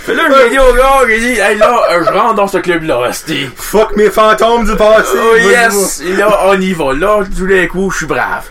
Fait 0.05 0.15
là, 0.15 0.23
j'ai 0.43 0.51
dit 0.51 0.59
au 0.59 0.73
gars, 0.75 1.07
j'ai 1.07 1.19
dit, 1.21 1.39
hey, 1.39 1.59
là, 1.59 1.79
euh, 1.91 2.05
je 2.07 2.11
rentre 2.11 2.35
dans 2.37 2.47
ce 2.47 2.59
club-là, 2.59 3.09
esti. 3.09 3.47
Fuck 3.57 3.97
mes 3.97 4.09
fantômes 4.11 4.65
du 4.65 4.77
passé. 4.77 5.17
Oh 5.21 5.37
yes! 5.37 6.01
Et 6.07 6.15
là, 6.17 6.29
on 6.47 6.59
y 6.59 6.73
va. 6.73 6.95
Là, 6.95 7.21
tous 7.37 7.45
les 7.47 7.67
coups, 7.69 7.93
je 7.95 7.99
suis 7.99 8.07
brave. 8.07 8.47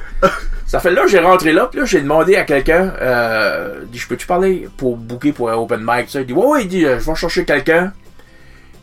Ça 0.67 0.81
fait 0.81 0.91
là, 0.91 1.07
j'ai 1.07 1.19
rentré 1.19 1.53
là, 1.53 1.67
puis 1.67 1.79
là, 1.79 1.85
j'ai 1.85 2.01
demandé 2.01 2.35
à 2.35 2.43
quelqu'un, 2.43 2.93
euh, 3.01 3.85
dit, 3.85 3.97
je 3.97 4.05
peux-tu 4.05 4.27
parler 4.27 4.67
pour 4.75 4.97
booker 4.97 5.31
pour 5.31 5.49
un 5.49 5.55
open 5.55 5.79
mic, 5.81 6.09
ça? 6.09 6.19
Il 6.19 6.27
dit, 6.27 6.33
ouais, 6.33 6.45
ouais, 6.45 6.61
il 6.63 6.67
dit, 6.67 6.85
euh, 6.85 6.99
je 6.99 7.09
vais 7.09 7.15
chercher 7.15 7.45
quelqu'un. 7.45 7.93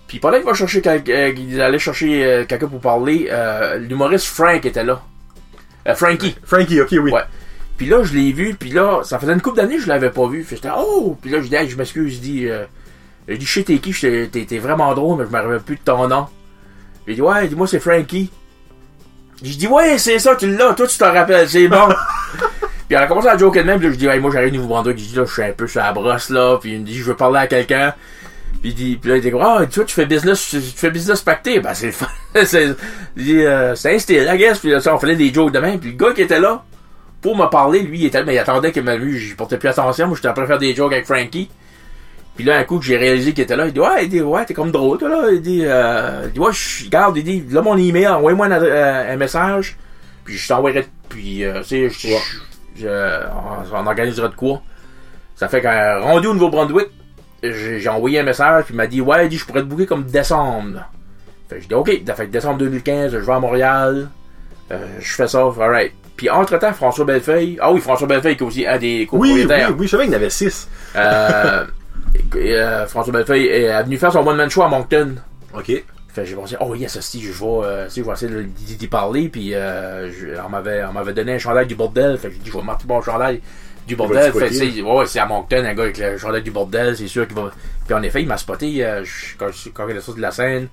Puis 0.09 0.18
pendant 0.18 0.38
qu'il 0.38 0.47
va 0.47 0.55
chercher 0.55 0.81
quelqu'un, 0.81 1.12
euh, 1.12 1.33
qu'il 1.33 1.61
allait 1.61 1.79
chercher 1.79 2.25
euh, 2.25 2.44
quelqu'un 2.47 2.68
pour 2.68 2.81
parler, 2.81 3.29
euh, 3.31 3.77
l'humoriste 3.77 4.27
Frank 4.27 4.64
était 4.64 4.83
là. 4.83 5.03
Euh, 5.87 5.94
Frankie. 5.94 6.35
Frankie, 6.42 6.81
ok, 6.81 6.88
oui. 6.92 7.12
Ouais. 7.12 7.20
Puis 7.77 7.87
là, 7.87 8.03
je 8.03 8.14
l'ai 8.14 8.33
vu, 8.33 8.55
puis 8.55 8.70
là, 8.70 9.03
ça 9.05 9.18
faisait 9.18 9.35
une 9.35 9.42
couple 9.42 9.59
d'années 9.59 9.77
que 9.77 9.83
je 9.83 9.88
l'avais 9.88 10.11
pas 10.11 10.27
vu. 10.27 10.42
Puis 10.42 10.57
j'étais, 10.57 10.70
oh! 10.75 11.18
Puis 11.20 11.31
là, 11.31 11.42
je 11.42 11.49
dis, 11.49 11.55
hey, 11.55 11.68
je 11.68 11.77
m'excuse, 11.77 12.14
je 12.14 12.20
dis, 12.20 12.49
euh, 12.49 12.64
je 13.29 13.35
dis, 13.35 13.44
je 13.44 13.53
sais 13.53 13.62
t'es 13.62 13.77
qui, 13.77 13.92
t'es 13.92 14.59
vraiment 14.59 14.94
drôle, 14.94 15.18
mais 15.18 15.27
je 15.27 15.31
me 15.31 15.42
rappelle 15.42 15.61
plus 15.61 15.77
de 15.77 15.83
ton 15.85 16.09
nom. 16.09 16.29
Il 17.07 17.16
dit, 17.16 17.20
ouais, 17.20 17.47
dis-moi, 17.47 17.66
c'est 17.66 17.81
Frankie. 17.81 18.31
Je 19.42 19.57
dis, 19.57 19.66
ouais, 19.66 19.99
c'est 19.99 20.18
ça, 20.18 20.37
tu 20.37 20.55
l'as, 20.55 20.75
toi, 20.75 20.87
tu 20.87 20.97
t'en 20.97 21.12
rappelles, 21.12 21.49
c'est 21.49 21.68
bon. 21.68 21.88
puis 22.88 22.90
elle 22.90 22.97
a 22.97 23.07
commencé 23.07 23.29
à 23.29 23.37
joker 23.37 23.62
de 23.62 23.68
même, 23.68 23.79
puis 23.79 23.88
là, 23.88 23.92
je 23.92 23.99
dis, 23.99 24.07
hey, 24.07 24.20
moi, 24.20 24.31
j'arrive 24.33 24.53
de 24.53 24.57
Nouveau-Brunswick, 24.57 24.99
je 24.99 25.05
dis, 25.05 25.16
là, 25.16 25.25
je 25.27 25.33
suis 25.33 25.42
un 25.42 25.53
peu 25.53 25.66
sur 25.66 25.81
la 25.81 25.92
brosse, 25.92 26.31
là, 26.31 26.59
puis 26.59 26.73
il 26.75 26.81
me 26.81 26.87
dit, 26.87 26.94
je 26.94 27.05
veux 27.05 27.16
parler 27.16 27.40
à 27.40 27.47
quelqu'un. 27.47 27.94
Puis, 28.61 28.70
il 28.70 28.75
dit, 28.75 28.97
puis 28.97 29.11
là, 29.11 29.16
il 29.16 29.23
dit, 29.23 29.31
ah, 29.40 29.61
tu 29.68 29.85
fais 29.88 30.07
business, 30.07 30.49
tu 30.49 30.61
fais 30.61 30.90
business 30.90 31.20
pacté. 31.20 31.61
Ben, 31.61 31.75
c'est 31.75 31.92
c'est, 32.44 32.75
dit, 33.16 33.44
euh, 33.44 33.75
c'est 33.75 33.94
un 33.94 33.99
style, 33.99 34.29
I 34.33 34.38
guess. 34.38 34.59
Puis 34.59 34.70
là, 34.70 34.81
ça, 34.81 34.94
on 34.94 34.99
faisait 34.99 35.16
des 35.16 35.33
jokes 35.33 35.53
de 35.53 35.59
même. 35.59 35.79
Puis 35.79 35.90
le 35.90 35.97
gars 35.97 36.12
qui 36.12 36.23
était 36.23 36.40
là, 36.40 36.64
pour 37.20 37.37
me 37.37 37.47
parler, 37.47 37.81
lui, 37.81 38.01
il 38.01 38.07
était, 38.07 38.25
mais 38.25 38.35
il 38.35 38.38
attendait 38.38 38.73
qu'il 38.73 38.83
m'a 38.83 38.97
vu, 38.97 39.18
j'y 39.18 39.35
portais 39.35 39.59
plus 39.59 39.68
attention. 39.68 40.07
Moi, 40.07 40.16
j'étais 40.16 40.40
de 40.40 40.47
faire 40.47 40.59
des 40.59 40.75
jokes 40.75 40.92
avec 40.92 41.05
Frankie. 41.05 41.51
Puis 42.37 42.44
là, 42.44 42.57
un 42.59 42.64
coup 42.64 42.79
que 42.81 42.85
j'ai 42.85 42.97
réalisé 42.97 43.33
qu'il 43.33 43.44
était 43.44 43.55
là, 43.57 43.66
il 43.66 43.73
dit, 43.73 43.79
ouais, 43.81 44.05
il 44.05 44.09
dit, 44.09 44.20
ouais, 44.20 44.44
t'es 44.44 44.55
comme 44.55 44.73
drôle, 44.73 44.99
toi, 44.99 45.09
là. 45.09 45.23
Il 45.33 45.40
dit, 45.40 45.62
euh, 45.64 46.23
il 46.27 46.33
dit, 46.33 46.40
ouais, 46.40 46.53
je 46.53 46.88
garde, 46.88 47.16
il 47.16 47.23
dit, 47.25 47.44
là, 47.51 47.62
mon 47.62 47.77
email, 47.77 48.09
envoie-moi 48.09 48.47
un, 48.47 48.53
euh, 48.62 49.12
un 49.12 49.16
message. 49.16 49.77
Puis 50.25 50.37
je 50.37 50.49
t'enverrai, 50.49 50.87
puis, 51.09 51.44
euh, 51.44 51.61
tu 51.62 51.88
sais, 51.88 51.90
je- 51.90 52.09
Ouais. 52.09 52.20
je- 52.77 53.27
on, 53.73 53.77
on 53.77 53.87
organisera 53.87 54.29
de 54.29 54.35
quoi. 54.35 54.62
Ça 55.37 55.49
fait 55.49 55.61
qu'un 55.61 56.01
rendu 56.01 56.27
au 56.27 56.35
Nouveau-Brunswick, 56.35 56.88
j'ai 57.42 57.79
j'ai 57.79 57.88
envoyé 57.88 58.18
un 58.20 58.23
message, 58.25 58.64
puis 58.64 58.75
il 58.75 58.77
m'a 58.79 58.87
dit, 58.87 59.01
ouais, 59.01 59.27
il 59.27 59.29
dit, 59.29 59.37
je 59.37 59.44
pourrais 59.44 59.61
te 59.61 59.66
booker 59.66 59.87
comme 59.87 60.05
décembre. 60.05 60.88
Fait 61.49 61.57
que 61.57 61.62
je 61.62 61.68
dis, 61.68 61.75
ok, 61.75 62.01
ça 62.07 62.14
fait 62.14 62.27
décembre 62.27 62.59
2015, 62.59 63.12
je 63.12 63.18
vais 63.18 63.33
à 63.33 63.38
Montréal, 63.38 64.09
euh, 64.73 64.87
je 64.99 65.14
fais 65.14 65.29
ça, 65.29 65.40
alright. 65.61 65.92
Puis 66.16 66.31
entre-temps, 66.31 66.73
François 66.73 67.05
Bellefeuille, 67.05 67.59
ah 67.61 67.70
oui, 67.73 67.81
François 67.81 68.07
Bellefeuille 68.09 68.37
qui 68.37 68.44
est 68.44 68.47
aussi 68.47 68.66
un 68.66 68.79
des 68.79 69.07
Oui, 69.12 69.31
oui, 69.33 69.47
copropriétaires. 69.47 69.75
oui, 69.77 69.87
je 69.87 69.90
savais 69.90 70.05
qu'il 70.05 70.12
y 70.12 70.16
en 70.16 70.18
avait 70.20 70.31
six. 70.31 70.68
Euh, 70.97 71.64
euh, 72.37 72.87
François 72.87 73.12
Bellefeuille 73.12 73.46
est 73.48 73.83
venu 73.83 73.96
faire 73.96 74.12
son 74.12 74.27
one-man 74.27 74.50
show 74.50 74.62
à 74.62 74.68
Moncton. 74.68 75.16
Ok. 75.57 75.85
Fait 76.09 76.24
j'ai 76.24 76.37
pensé, 76.37 76.57
oh 76.61 76.74
yes, 76.77 77.00
si 77.00 77.20
je 77.20 77.33
vais, 77.33 77.44
euh, 77.44 77.88
si, 77.88 78.00
je 78.00 78.07
vais 78.07 78.12
essayer 78.12 78.31
de- 78.33 78.42
d'y 78.42 78.87
parler, 78.87 79.29
puis 79.29 79.53
euh, 79.55 80.09
je- 80.12 80.40
on 80.44 80.48
m'avait 80.48 80.85
on 80.85 80.92
m'avait 80.92 81.12
donné 81.12 81.35
un 81.35 81.38
chandail 81.38 81.66
du 81.66 81.74
bordel, 81.74 82.16
fait 82.18 82.31
j'ai 82.31 82.38
dit, 82.38 82.50
je 82.53 82.57
vais 82.57 82.62
mettre 82.64 82.87
mon 82.87 83.03
chandail 83.03 83.40
du 83.87 83.96
bordel, 83.96 84.33
fait 84.38 84.46
c'est, 84.55 84.83
ouais, 84.83 85.07
c'est 85.07 85.18
à 85.18 85.27
Moncton, 85.27 85.64
un 85.64 85.74
gars 85.74 85.83
avec 85.83 85.98
le 85.98 86.16
chandail 86.16 86.42
du 86.42 86.53
bordel, 86.53 86.96
c'est 86.96 87.09
sûr 87.09 87.27
qu'il 87.27 87.35
va, 87.37 87.50
puis 87.85 87.94
en 87.94 88.03
effet, 88.05 88.22
il 88.22 88.29
m'a 88.29 88.37
spoté, 88.38 88.85
euh, 88.87 89.05
quand, 89.37 89.48
quand 89.74 89.88
il 89.88 89.96
est 89.96 90.00
sorti 90.00 90.18
de 90.20 90.22
la 90.22 90.31
scène, 90.31 90.68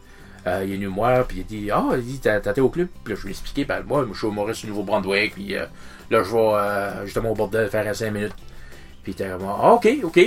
euh, 0.46 0.62
il 0.64 0.74
est 0.74 0.76
venu 0.76 0.90
me 0.90 0.94
voir, 0.94 1.26
puis 1.26 1.38
il 1.38 1.42
a 1.42 1.44
dit, 1.44 1.72
ah, 1.72 1.96
il 1.98 2.04
dit, 2.06 2.20
t'as 2.20 2.38
été 2.38 2.62
au 2.62 2.70
club, 2.70 2.88
puis 3.04 3.14
là, 3.16 3.20
je 3.20 3.26
lui 3.26 3.30
ai 3.30 3.32
expliqué, 3.34 3.66
ben, 3.66 3.82
moi, 3.88 4.06
je 4.14 4.16
suis 4.16 4.28
humoriste 4.28 4.62
du 4.62 4.68
Nouveau-Brunswick, 4.68 5.34
puis 5.34 5.56
euh, 5.56 5.66
là, 6.12 6.22
je 6.24 6.32
vais, 6.32 6.38
euh, 6.40 7.06
justement 7.06 7.32
au 7.32 7.36
bordel 7.36 7.68
faire 7.68 7.88
un 7.88 7.94
5 7.96 8.12
minutes, 8.12 8.36
puis 9.02 9.12
il 9.18 9.22
était 9.24 9.32
comme, 9.32 9.48
ah, 9.50 9.72
ok, 9.74 9.88
ok, 10.04 10.20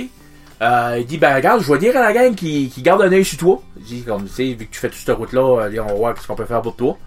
euh, 0.61 0.97
il 0.99 1.05
dit, 1.05 1.17
ben 1.17 1.35
regarde, 1.35 1.61
je 1.61 1.71
vais 1.71 1.79
dire 1.79 1.97
à 1.97 2.01
la 2.01 2.13
gang 2.13 2.33
qui, 2.33 2.69
qui 2.69 2.81
garde 2.81 3.01
un 3.01 3.11
œil 3.11 3.25
sur 3.25 3.37
toi. 3.37 3.61
Il 3.77 3.83
dit, 3.83 4.03
comme, 4.03 4.23
tu 4.23 4.33
sais, 4.33 4.43
vu 4.53 4.65
que 4.67 4.73
tu 4.73 4.79
fais 4.79 4.89
toute 4.89 4.99
cette 4.99 5.15
route-là, 5.15 5.63
euh, 5.63 5.81
on 5.81 5.87
va 5.87 5.93
voir 5.93 6.21
ce 6.21 6.25
qu'on 6.27 6.35
peut 6.35 6.45
faire 6.45 6.61
pour 6.61 6.75
toi. 6.75 6.97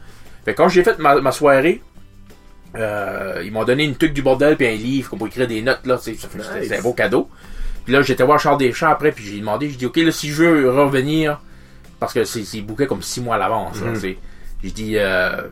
Fait 0.44 0.52
que 0.52 0.58
quand 0.58 0.68
j'ai 0.68 0.84
fait 0.84 0.98
ma, 0.98 1.20
ma 1.20 1.32
soirée, 1.32 1.82
euh, 2.76 3.42
ils 3.44 3.50
m'ont 3.50 3.64
donné 3.64 3.84
une 3.84 3.96
tuque 3.96 4.12
du 4.12 4.22
bordel 4.22 4.56
puis 4.56 4.66
un 4.66 4.76
livre 4.76 5.10
qu'on 5.10 5.18
peut 5.18 5.26
écrire 5.26 5.48
des 5.48 5.62
notes, 5.62 5.86
là, 5.86 5.98
c'était 5.98 6.28
Nice. 6.60 6.72
un 6.72 6.82
beau 6.82 6.92
cadeau. 6.92 7.28
Puis 7.84 7.94
là, 7.94 8.02
j'étais 8.02 8.22
voir 8.22 8.38
Charles 8.38 8.58
Deschamps 8.58 8.90
après, 8.90 9.12
puis 9.12 9.24
j'ai 9.24 9.38
demandé, 9.38 9.70
j'ai 9.70 9.76
dit, 9.76 9.86
ok, 9.86 9.96
là, 9.96 10.12
si 10.12 10.28
je 10.28 10.42
veux 10.44 10.70
revenir, 10.70 11.40
parce 11.98 12.12
que 12.12 12.24
c'est 12.24 12.60
booké 12.60 12.86
comme 12.86 13.02
six 13.02 13.20
mois 13.20 13.36
à 13.36 13.38
l'avance, 13.38 13.78
sais. 13.98 14.18
J'ai 14.62 14.70
dit, 14.70 14.98
euh, 14.98 15.42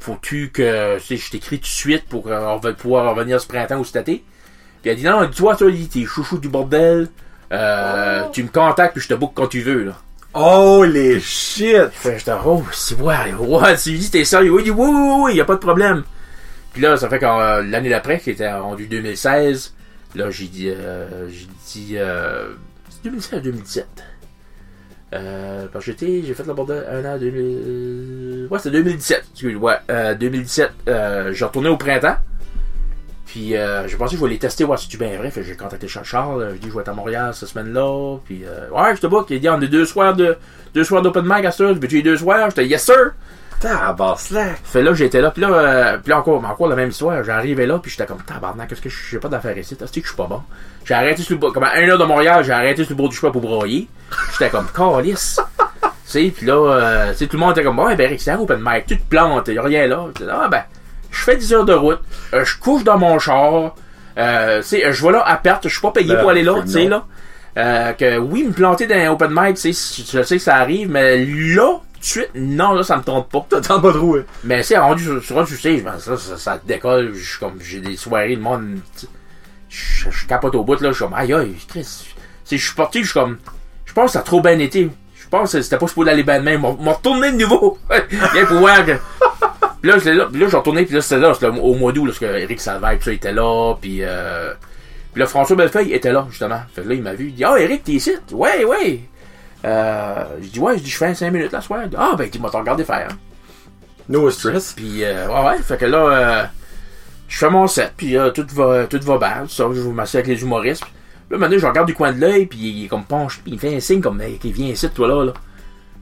faut-tu 0.00 0.50
que, 0.52 0.98
je 1.00 1.30
t'écris 1.30 1.58
tout 1.58 1.62
de 1.62 1.66
suite 1.66 2.04
pour 2.08 2.26
euh, 2.28 2.58
pouvoir 2.74 3.14
revenir 3.14 3.40
ce 3.40 3.46
printemps 3.46 3.78
ou 3.78 3.84
cet 3.84 4.08
été? 4.08 4.24
Puis 4.86 4.92
elle 4.92 4.98
dit, 4.98 5.04
non, 5.04 5.28
toi, 5.28 5.56
toi, 5.56 5.68
t'es 5.92 6.04
chouchou 6.04 6.38
du 6.38 6.48
bordel, 6.48 7.08
euh, 7.50 8.22
tu 8.32 8.44
me 8.44 8.48
contactes 8.48 8.92
puis 8.92 9.02
je 9.02 9.08
te 9.08 9.14
book 9.14 9.32
quand 9.34 9.48
tu 9.48 9.60
veux, 9.60 9.82
là. 9.82 9.96
Holy 10.32 11.20
shit! 11.20 11.88
Fait 11.90 12.16
j'étais, 12.20 12.30
oh, 12.44 12.62
c'est 12.70 12.94
ouais, 13.00 13.34
ouais, 13.36 13.76
tu 13.76 13.90
lui 13.90 13.98
dis, 13.98 14.12
t'es 14.12 14.22
sérieux? 14.22 14.52
Oui, 14.52 14.62
il 14.62 14.66
dit, 14.66 14.70
oui, 14.70 14.88
oui, 14.88 15.22
oui, 15.24 15.34
y 15.34 15.40
a 15.40 15.44
pas 15.44 15.56
de 15.56 15.58
problème. 15.58 16.04
Puis 16.72 16.82
là, 16.82 16.96
ça 16.96 17.08
fait 17.08 17.18
que 17.18 17.24
euh, 17.24 17.64
l'année 17.64 17.88
d'après, 17.88 18.20
qui 18.20 18.30
était 18.30 18.52
rendu 18.52 18.86
2016, 18.86 19.74
là, 20.14 20.30
j'ai 20.30 20.46
dit, 20.46 20.68
euh, 20.68 21.28
j'ai 21.30 21.48
dit, 21.66 21.94
euh, 21.98 22.50
c'est 22.88 23.02
2016 23.10 23.40
ou 23.40 23.42
2017? 23.42 23.86
Euh, 25.14 25.66
parce 25.72 25.84
que 25.84 25.90
j'étais, 25.90 26.22
j'ai 26.24 26.34
fait 26.34 26.46
le 26.46 26.54
bordel 26.54 26.84
un 26.88 27.04
an, 27.12 27.18
2000, 27.18 28.46
ouais, 28.48 28.58
c'était 28.60 28.76
2017, 28.76 29.24
excuse, 29.32 29.56
ouais, 29.56 29.78
euh, 29.90 30.14
2017, 30.14 30.70
euh, 30.86 31.32
j'ai 31.32 31.44
retourné 31.44 31.70
au 31.70 31.76
printemps. 31.76 32.18
Puis 33.26 33.56
euh, 33.56 33.86
j'ai 33.88 33.96
pensé 33.96 34.14
que 34.14 34.20
je 34.20 34.24
vais 34.24 34.30
les 34.30 34.38
tester, 34.38 34.64
voir 34.64 34.78
si 34.78 34.88
tu 34.88 34.96
bien 34.96 35.16
vrai. 35.18 35.30
Fait 35.30 35.42
j'ai 35.42 35.56
contacté 35.56 35.88
Charles 35.88 36.42
euh, 36.42 36.54
je 36.54 36.60
dis 36.60 36.68
je 36.68 36.74
vais 36.74 36.80
être 36.80 36.88
à 36.88 36.94
Montréal 36.94 37.34
cette 37.34 37.48
semaine-là. 37.48 38.18
Puis 38.24 38.44
euh, 38.44 38.70
ouais, 38.70 38.94
je 38.94 39.00
te 39.00 39.06
book. 39.06 39.26
Il 39.30 39.40
dit 39.40 39.48
on 39.48 39.54
a 39.54 39.66
deux 39.66 39.84
soirs 39.84 40.14
de 40.14 40.36
deux 40.74 40.84
soirs 40.84 41.02
d'open 41.02 41.24
mic 41.26 41.44
à 41.44 41.50
ça. 41.50 41.64
Veux-tu 41.64 41.96
les 41.96 42.02
deux 42.02 42.16
soirs? 42.16 42.50
J'étais 42.50 42.66
yes 42.66 42.84
sir! 42.84 43.12
Tabarnak! 43.60 44.60
Fait 44.64 44.82
là, 44.82 44.92
j'étais 44.92 45.20
là, 45.20 45.30
puis 45.30 45.40
là, 45.40 45.48
euh, 45.48 45.98
puis 45.98 46.10
là 46.10 46.18
encore, 46.18 46.44
encore 46.44 46.68
la 46.68 46.76
même 46.76 46.90
histoire. 46.90 47.24
J'arrivais 47.24 47.66
là, 47.66 47.78
puis 47.78 47.90
j'étais 47.90 48.06
comme 48.06 48.22
tabarnak, 48.22 48.68
qu'est-ce 48.68 48.82
que 48.82 48.88
je 48.88 48.96
j'ai 49.10 49.18
pas 49.18 49.28
d'affaires 49.28 49.56
ici? 49.56 49.74
Est-ce 49.74 49.92
que 49.92 50.00
je 50.00 50.06
suis 50.06 50.16
pas 50.16 50.26
bon? 50.26 50.42
J'ai 50.84 50.94
arrêté 50.94 51.22
sur 51.22 51.34
le 51.34 51.40
bord, 51.40 51.52
comme 51.52 51.64
à 51.64 51.72
1 51.74 51.88
heure 51.88 51.98
de 51.98 52.04
Montréal, 52.04 52.44
j'ai 52.44 52.52
arrêté 52.52 52.84
sur 52.84 52.92
le 52.92 52.96
bord 52.96 53.08
du 53.08 53.16
chemin 53.16 53.32
pour 53.32 53.40
broyer. 53.40 53.88
J'étais 54.32 54.50
comme 54.50 54.68
calice. 54.68 55.40
tu 55.82 55.88
sais, 56.04 56.32
puis 56.36 56.46
là, 56.46 56.54
euh, 56.54 57.12
tu 57.12 57.18
sais, 57.18 57.26
tout 57.26 57.36
le 57.36 57.40
monde 57.40 57.52
était 57.52 57.64
comme, 57.64 57.78
ouais, 57.78 57.96
ben, 57.96 58.08
Rick, 58.08 58.20
c'est 58.20 58.30
un 58.30 58.38
open 58.38 58.60
mic, 58.62 58.86
tu 58.86 58.98
te 58.98 59.08
plantes, 59.08 59.48
y 59.48 59.58
a 59.58 59.62
rien 59.62 59.86
là. 59.86 60.06
J'étais 60.08 60.26
là, 60.26 60.42
ah, 60.44 60.48
ben, 60.48 60.62
je 61.16 61.22
fais 61.22 61.36
10 61.36 61.52
heures 61.54 61.64
de 61.64 61.74
route, 61.74 62.00
euh, 62.34 62.44
je 62.44 62.56
couche 62.58 62.84
dans 62.84 62.98
mon 62.98 63.18
char, 63.18 63.74
euh, 64.18 64.60
tu 64.60 64.68
sais, 64.68 64.92
je 64.92 65.06
vais 65.06 65.12
là 65.12 65.22
à 65.26 65.36
perte, 65.36 65.64
je 65.64 65.72
suis 65.72 65.80
pas 65.80 65.90
payé 65.90 66.14
Ben, 66.14 66.20
pour 66.20 66.30
aller 66.30 66.42
là, 66.42 66.54
tu 66.62 66.72
sais, 66.72 66.88
là. 66.88 67.04
Euh, 67.58 67.92
que 67.94 68.18
oui, 68.18 68.44
me 68.44 68.52
planter 68.52 68.86
dans 68.86 68.96
un 68.96 69.10
open 69.10 69.30
mic, 69.32 69.56
tu 69.56 69.72
sais, 69.72 70.04
je 70.12 70.22
sais 70.22 70.36
que 70.36 70.42
ça 70.42 70.56
arrive, 70.56 70.90
mais 70.90 71.24
là, 71.24 71.80
tout 71.94 72.00
de 72.00 72.04
suite, 72.04 72.30
non, 72.34 72.74
là, 72.74 72.82
ça 72.82 72.98
me 72.98 73.02
tente 73.02 73.30
pas. 73.30 73.46
T'attends 73.50 73.80
pas 73.80 73.92
trop, 73.92 74.16
hein? 74.16 74.24
Mais 74.44 74.62
c'est 74.62 74.76
rendu 74.76 75.04
sur, 75.22 75.46
tu 75.46 75.56
sais, 75.56 75.78
ben, 75.78 75.98
ça, 75.98 76.18
ça, 76.18 76.36
ça 76.36 76.60
décolle, 76.64 77.12
je 77.14 77.30
suis 77.30 77.38
comme 77.38 77.58
j'ai 77.60 77.80
des 77.80 77.96
soirées, 77.96 78.34
le 78.34 78.42
monde. 78.42 78.78
Je, 79.68 80.10
je 80.10 80.26
capote 80.26 80.54
au 80.54 80.64
bout 80.64 80.80
là, 80.80 80.90
je 80.90 80.96
suis 80.96 81.04
comme 81.04 81.14
aïe 81.14 81.32
aïe, 81.32 81.56
Chris. 81.68 82.14
Je 82.50 82.56
suis 82.56 82.74
parti, 82.74 83.00
je 83.00 83.06
suis 83.06 83.14
comme. 83.14 83.38
Je 83.84 83.92
pense 83.92 84.06
que 84.06 84.12
ça 84.12 84.18
a 84.20 84.22
trop 84.22 84.40
bien 84.40 84.58
été. 84.58 84.90
Je 85.26 85.28
pense 85.28 85.52
que 85.52 85.62
c'était 85.62 85.78
pas 85.78 85.88
supposé 85.88 86.10
aller 86.10 86.22
bien 86.22 86.38
de 86.38 86.44
même. 86.44 86.60
M'ont 86.60 86.92
retourné 86.92 87.32
de 87.32 87.36
nouveau. 87.38 87.78
Bien 88.32 88.46
pour 88.46 88.58
voir 88.58 88.84
que. 88.86 88.92
Puis 89.80 89.90
là, 89.90 89.96
là, 89.96 90.26
puis 90.30 90.40
là, 90.40 90.48
j'ai 90.48 90.56
retourné, 90.56 90.84
puis 90.84 90.94
là, 90.94 91.00
c'était 91.00 91.20
là, 91.20 91.34
c'était 91.34 91.46
au 91.46 91.74
mois 91.74 91.92
d'août, 91.92 92.06
parce 92.06 92.18
que 92.18 92.24
Eric 92.24 92.60
Salvaire, 92.60 92.98
tout 92.98 93.04
ça, 93.04 93.12
était 93.12 93.32
là, 93.32 93.74
puis 93.80 93.98
euh, 94.00 94.52
Puis 95.12 95.20
là, 95.20 95.26
François 95.26 95.56
Bellefeuille 95.56 95.92
était 95.92 96.12
là, 96.12 96.26
justement. 96.30 96.60
Fait 96.74 96.82
que 96.82 96.88
là, 96.88 96.94
il 96.94 97.02
m'a 97.02 97.14
vu. 97.14 97.28
Il 97.28 97.34
dit, 97.34 97.44
ah, 97.44 97.58
Eric, 97.58 97.84
t'es 97.84 97.92
ici? 97.92 98.12
Ouais, 98.32 98.64
ouais. 98.64 99.00
Euh, 99.64 100.24
je 100.42 100.48
dis, 100.48 100.60
ouais, 100.60 100.78
je 100.78 100.82
dis, 100.82 100.90
je 100.90 100.96
fais 100.96 101.14
5 101.14 101.30
minutes 101.30 101.52
la 101.52 101.60
soirée. 101.60 101.86
Ah, 101.96 102.14
ben, 102.16 102.28
tu 102.28 102.38
m'as 102.38 102.48
regardé 102.48 102.84
faire. 102.84 103.08
No 104.08 104.30
stress. 104.30 104.72
Puis, 104.74 105.04
euh, 105.04 105.28
ouais, 105.28 105.48
ouais. 105.48 105.58
Fait 105.62 105.76
que 105.76 105.86
là, 105.86 105.98
euh, 105.98 106.44
je 107.28 107.38
fais 107.38 107.50
mon 107.50 107.66
set, 107.66 107.92
puis 107.96 108.16
euh, 108.16 108.30
tout 108.30 108.46
va, 108.52 108.86
tout 108.86 109.00
va 109.02 109.18
bien. 109.18 109.46
Ça, 109.48 109.64
je 109.72 109.80
m'assieds 109.80 110.20
avec 110.20 110.36
les 110.36 110.42
humoristes. 110.42 110.84
Puis, 110.84 110.92
là, 111.30 111.38
maintenant, 111.38 111.58
je 111.58 111.66
regarde 111.66 111.88
du 111.88 111.94
coin 111.94 112.12
de 112.12 112.20
l'œil, 112.20 112.46
puis 112.46 112.58
il 112.58 112.84
est 112.84 112.88
comme 112.88 113.04
penche, 113.04 113.40
puis 113.42 113.52
il 113.52 113.58
fait 113.58 113.74
un 113.74 113.80
signe 113.80 114.00
comme, 114.00 114.20
hey, 114.20 114.38
qu'il 114.38 114.52
vient 114.52 114.68
ici, 114.68 114.88
toi 114.90 115.08
là, 115.08 115.24
là. 115.24 115.32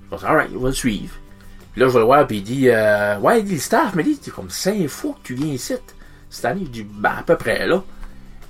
Je 0.04 0.10
pense, 0.10 0.24
alright, 0.24 0.50
on 0.54 0.60
va 0.60 0.68
le 0.68 0.74
suivre. 0.74 1.14
Puis 1.74 1.82
là, 1.82 1.88
je 1.88 1.92
vais 1.92 1.98
le 1.98 2.04
voir, 2.06 2.26
puis 2.26 2.38
il 2.38 2.42
dit, 2.42 2.68
euh, 2.70 3.18
ouais, 3.18 3.40
il 3.40 3.44
dit, 3.44 3.54
le 3.54 3.60
staff 3.60 3.94
me 3.94 4.02
dit, 4.02 4.18
c'est 4.22 4.30
comme 4.32 4.48
5 4.48 4.86
fois 4.88 5.12
que 5.20 5.26
tu 5.26 5.34
viens 5.34 5.52
ici. 5.52 5.74
Cette 6.30 6.44
année, 6.46 6.62
je 6.64 6.70
dis, 6.70 6.86
ben, 6.88 7.10
à 7.18 7.22
peu 7.22 7.36
près, 7.36 7.66
là. 7.66 7.82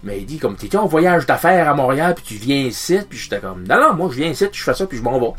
Mais 0.02 0.18
il 0.18 0.26
dit, 0.26 0.38
comme, 0.38 0.56
t'étais 0.56 0.76
en 0.76 0.86
voyage 0.86 1.24
d'affaires 1.24 1.68
à 1.68 1.74
Montréal, 1.74 2.14
puis 2.14 2.24
tu 2.24 2.34
viens 2.34 2.58
ici, 2.64 2.98
puis 3.08 3.18
j'étais 3.18 3.38
comme, 3.40 3.64
non, 3.66 3.80
non, 3.80 3.94
moi, 3.94 4.08
je 4.12 4.16
viens 4.16 4.28
ici, 4.28 4.46
je 4.52 4.62
fais 4.62 4.74
ça, 4.74 4.86
puis 4.86 4.98
je 4.98 5.02
m'en 5.02 5.18
vais. 5.18 5.32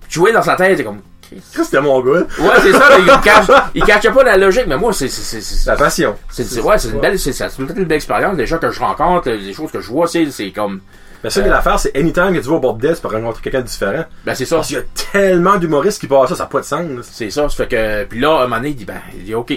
Puis 0.00 0.08
tu 0.10 0.18
vois 0.18 0.32
dans 0.32 0.42
sa 0.42 0.56
tête, 0.56 0.78
c'est 0.78 0.84
comme, 0.84 1.00
c'était 1.44 1.80
mon 1.82 2.00
gars. 2.00 2.20
Ouais, 2.38 2.54
c'est 2.62 2.72
ça, 2.72 2.88
mais 2.98 3.04
il 3.06 3.20
cache, 3.22 3.46
il 3.74 3.84
cache 3.84 4.08
pas 4.10 4.24
la 4.24 4.38
logique, 4.38 4.64
mais 4.66 4.78
moi, 4.78 4.92
c'est, 4.94 5.08
c'est, 5.08 5.40
c'est, 5.42 5.70
La 5.70 5.76
passion. 5.76 6.16
c'est, 6.30 6.44
c'est- 6.44 6.60
ouais, 6.60 6.78
c'est 6.78 6.88
une 6.88 7.00
belle, 7.00 7.18
c'est, 7.18 7.32
c'est 7.34 7.44
peut-être 7.56 7.76
une 7.76 7.84
belle 7.84 7.96
expérience. 7.96 8.36
Les 8.38 8.46
gens 8.46 8.58
que 8.58 8.70
je 8.70 8.80
rencontre, 8.80 9.28
les 9.30 9.52
choses 9.52 9.70
que 9.70 9.80
je 9.82 9.88
vois, 9.88 10.08
c'est, 10.08 10.30
c'est 10.30 10.50
comme, 10.52 10.80
Mais 11.22 11.30
ça, 11.30 11.46
l'affaire, 11.46 11.78
c'est 11.78 11.94
anytime 11.96 12.32
que 12.34 12.38
tu 12.40 12.48
vas 12.48 12.56
au 12.56 12.60
bordel, 12.60 12.94
tu 12.94 13.02
peux 13.02 13.08
rencontrer 13.08 13.42
quelqu'un 13.42 13.60
de 13.60 13.66
différent. 13.66 14.04
ben, 14.24 14.34
c'est 14.34 14.46
ça. 14.46 14.56
Parce 14.56 14.68
qu'il 14.68 14.76
y 14.76 14.80
a 14.80 14.84
tellement 15.12 15.56
d'humoristes 15.58 16.00
qui 16.00 16.06
passent 16.06 16.30
ça, 16.30 16.36
ça 16.36 16.44
n'a 16.44 16.48
pas 16.48 16.60
de 16.60 16.64
sens. 16.64 16.88
là. 16.88 17.00
C'est 17.02 17.30
ça, 17.30 17.48
ça 17.48 17.56
fait 17.56 17.68
que, 17.68 18.04
puis 18.04 18.20
là, 18.20 18.38
un 18.38 18.42
moment 18.44 18.56
donné, 18.56 18.70
il 18.70 18.76
dit, 18.76 18.84
ben, 18.84 19.00
il 19.14 19.24
dit, 19.24 19.34
ok. 19.34 19.52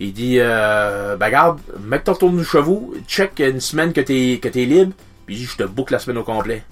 Il 0.00 0.12
dit, 0.12 0.36
euh, 0.38 1.16
ben, 1.16 1.30
garde, 1.30 1.58
mec, 1.80 2.04
t'en 2.04 2.12
retournes 2.12 2.44
chez 2.44 2.60
vous, 2.60 2.94
check 3.08 3.38
une 3.40 3.60
semaine 3.60 3.92
que 3.92 4.00
t'es, 4.00 4.38
que 4.42 4.48
t'es 4.48 4.64
libre, 4.64 4.92
puis 5.26 5.34
il 5.36 5.38
dit, 5.38 5.46
je 5.46 5.56
te 5.56 5.62
boucle 5.64 5.92
la 5.92 5.98
semaine 5.98 6.18
au 6.18 6.24
complet. 6.24 6.62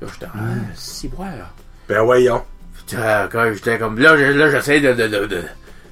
Là, 0.00 0.08
j'étais, 0.12 0.26
ah, 0.34 0.38
si, 0.74 1.10
ouais. 1.18 1.26
Ben 1.88 2.02
voyons. 2.02 2.42
Putain, 2.76 3.28
quand 3.30 3.50
j'étais 3.52 3.78
comme, 3.78 3.98
là, 3.98 4.14
là, 4.14 4.50
j'essaie 4.50 4.80
de, 4.80 4.92
de, 4.92 5.06
de, 5.06 5.26
de, 5.26 5.42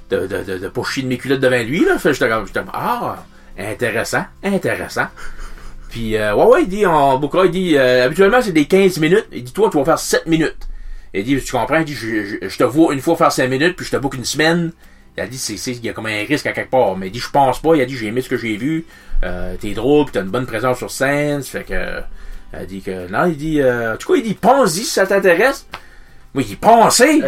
de, 0.09 0.27
de, 0.27 0.43
de, 0.43 0.57
de 0.57 0.67
de 0.67 1.07
mes 1.07 1.17
culottes 1.17 1.39
devant 1.39 1.63
lui, 1.63 1.85
là. 1.85 1.97
J'étais 2.03 2.29
comme, 2.29 2.45
ah, 2.73 3.17
intéressant, 3.57 4.25
intéressant. 4.43 5.07
Puis, 5.93 6.17
euh, 6.17 6.33
ouais, 6.33 6.45
ouais, 6.45 6.63
il 6.63 6.69
dit, 6.69 6.87
en 6.87 7.19
boucra, 7.19 7.45
il 7.45 7.51
dit, 7.51 7.77
euh, 7.77 8.05
habituellement, 8.05 8.41
c'est 8.41 8.51
des 8.51 8.65
15 8.65 8.97
minutes. 8.97 9.27
Il 9.31 9.43
dit, 9.43 9.53
toi, 9.53 9.69
tu 9.71 9.77
vas 9.77 9.85
faire 9.85 9.99
7 9.99 10.25
minutes. 10.25 10.67
Il 11.13 11.23
dit, 11.23 11.39
tu 11.39 11.51
comprends? 11.51 11.77
Il 11.77 11.85
dit, 11.85 11.93
je, 11.93 12.25
je, 12.25 12.49
je 12.49 12.57
te 12.57 12.63
vois 12.63 12.95
une 12.95 12.99
fois 12.99 13.15
faire 13.15 13.31
5 13.31 13.47
minutes, 13.47 13.75
puis 13.75 13.85
je 13.85 13.91
te 13.91 13.97
book 13.97 14.15
une 14.15 14.25
semaine. 14.25 14.71
Il 15.15 15.21
a 15.21 15.27
dit, 15.27 15.37
c'est, 15.37 15.55
c'est, 15.55 15.73
il 15.73 15.85
y 15.85 15.89
a 15.89 15.93
comme 15.93 16.07
un 16.07 16.25
risque 16.27 16.47
à 16.47 16.51
quelque 16.51 16.71
part. 16.71 16.97
Mais 16.97 17.09
il 17.09 17.11
dit, 17.11 17.19
je 17.19 17.29
pense 17.29 17.61
pas. 17.61 17.75
Il 17.75 17.81
a 17.81 17.85
dit, 17.85 17.95
j'ai 17.95 18.07
aimé 18.07 18.21
ce 18.21 18.29
que 18.29 18.37
j'ai 18.37 18.57
vu. 18.57 18.87
Euh, 19.23 19.53
t'es 19.61 19.73
drôle, 19.75 20.05
puis 20.05 20.13
t'as 20.13 20.21
une 20.21 20.31
bonne 20.31 20.47
présence 20.47 20.79
sur 20.79 20.89
scène. 20.89 21.43
Ça 21.43 21.59
fait 21.59 21.65
que, 21.65 21.73
euh, 21.75 22.01
il 22.61 22.65
dit 22.65 22.81
que, 22.81 23.07
non, 23.11 23.25
il 23.27 23.37
dit, 23.37 23.61
euh, 23.61 23.93
en 23.93 23.97
tout 23.97 24.13
cas, 24.13 24.17
il 24.17 24.23
dit, 24.23 24.33
pense-y 24.33 24.85
si 24.85 24.93
ça 24.93 25.05
t'intéresse. 25.05 25.67
Moi, 26.33 26.41
il 26.41 26.47
dit, 26.47 26.55
pensez! 26.55 27.21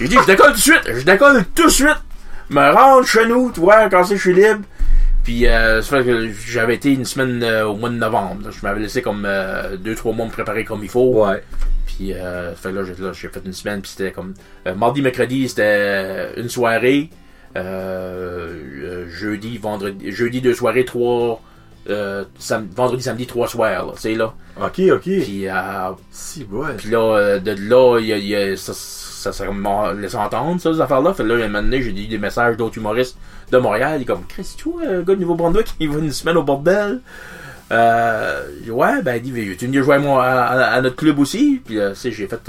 J'ai 0.00 0.08
dit, 0.08 0.16
je 0.20 0.26
décolle 0.26 0.50
tout 0.50 0.56
de 0.56 0.58
suite. 0.58 0.82
Je 0.92 1.04
décolle 1.04 1.44
tout 1.54 1.66
de 1.66 1.70
suite. 1.70 2.02
Me 2.50 2.68
rendre 2.72 3.06
chez 3.06 3.26
nous, 3.26 3.52
tu 3.52 3.60
vois, 3.60 3.88
quand 3.88 4.02
c'est 4.02 4.16
je 4.16 4.22
suis 4.22 4.34
libre. 4.34 4.62
Puis, 5.24 5.46
euh, 5.46 5.80
ça 5.80 5.98
fait 5.98 6.04
que 6.04 6.30
j'avais 6.46 6.74
été 6.74 6.92
une 6.92 7.06
semaine 7.06 7.42
euh, 7.42 7.66
au 7.66 7.76
mois 7.76 7.88
de 7.88 7.94
novembre. 7.96 8.44
là. 8.44 8.50
Je 8.50 8.60
m'avais 8.62 8.80
laissé 8.80 9.00
comme 9.00 9.24
euh, 9.26 9.76
deux, 9.78 9.94
trois 9.94 10.12
mois 10.12 10.26
me 10.26 10.30
préparer 10.30 10.64
comme 10.64 10.82
il 10.82 10.90
faut. 10.90 11.24
Ouais. 11.24 11.42
Puis, 11.86 12.12
euh, 12.12 12.50
ça 12.54 12.56
fait 12.56 12.70
que 12.70 12.74
là, 12.74 12.84
j'ai, 12.84 13.02
là, 13.02 13.12
j'ai 13.14 13.28
fait 13.28 13.42
une 13.44 13.54
semaine. 13.54 13.80
Puis, 13.80 13.92
c'était 13.96 14.12
comme 14.12 14.34
euh, 14.66 14.74
mardi, 14.74 15.00
mercredi, 15.00 15.48
c'était 15.48 15.62
euh, 15.64 16.32
une 16.36 16.50
soirée. 16.50 17.08
Euh, 17.56 18.52
euh, 18.82 19.08
jeudi, 19.08 19.58
vendredi, 19.58 20.12
jeudi 20.12 20.40
deux 20.40 20.54
soirées, 20.54 20.84
trois. 20.84 21.40
Euh, 21.90 22.24
sam- 22.38 22.68
vendredi, 22.74 23.02
samedi, 23.02 23.26
trois 23.26 23.46
soirs. 23.46 23.86
Là, 23.86 23.92
c'est 23.96 24.14
là. 24.14 24.32
Ok, 24.58 24.80
ok. 24.92 25.02
Puis, 25.02 25.48
euh, 25.48 25.52
Si, 26.10 26.46
ouais. 26.50 26.74
puis 26.78 26.88
là, 26.90 26.98
euh, 26.98 27.38
de 27.40 27.50
là, 27.52 27.98
y 28.00 28.12
a, 28.12 28.16
il 28.16 28.26
y 28.26 28.34
a- 28.34 28.56
ça, 28.56 28.72
ça 28.74 29.32
s'est 29.32 29.46
m'a 29.52 29.92
laissé 29.92 30.16
entendre, 30.16 30.60
ça, 30.60 30.72
ces 30.72 30.80
affaires-là. 30.80 31.12
Fait 31.14 31.22
que 31.24 31.28
là, 31.28 31.44
un 31.44 31.48
moment 31.48 31.62
donné, 31.62 31.82
j'ai 31.82 31.92
dit 31.92 32.06
des 32.08 32.18
messages 32.18 32.56
d'autres 32.56 32.78
humoristes 32.78 33.18
de 33.52 33.58
Montréal. 33.58 33.96
Il 33.98 34.02
est 34.02 34.06
comme, 34.06 34.24
Chris, 34.26 34.54
tu 34.56 34.70
vois, 34.70 34.82
un 34.82 35.00
gars 35.02 35.14
de 35.14 35.20
Nouveau-Brunswick, 35.20 35.74
il 35.80 35.90
va 35.90 35.98
une 35.98 36.10
semaine 36.12 36.36
au 36.38 36.42
bordel. 36.42 37.00
Euh, 37.72 38.42
ouais, 38.68 39.02
ben, 39.02 39.16
il 39.16 39.22
dit, 39.22 39.30
veux-tu 39.30 39.66
venir 39.66 39.82
jouer 39.82 39.96
à, 39.96 39.98
moi, 39.98 40.24
à, 40.24 40.44
à- 40.44 40.74
à 40.74 40.80
notre 40.80 40.96
club 40.96 41.18
aussi? 41.18 41.60
Puis, 41.64 41.78
euh, 41.78 41.90
tu 41.90 41.96
sais, 41.96 42.10
j'ai 42.12 42.26
fait, 42.26 42.48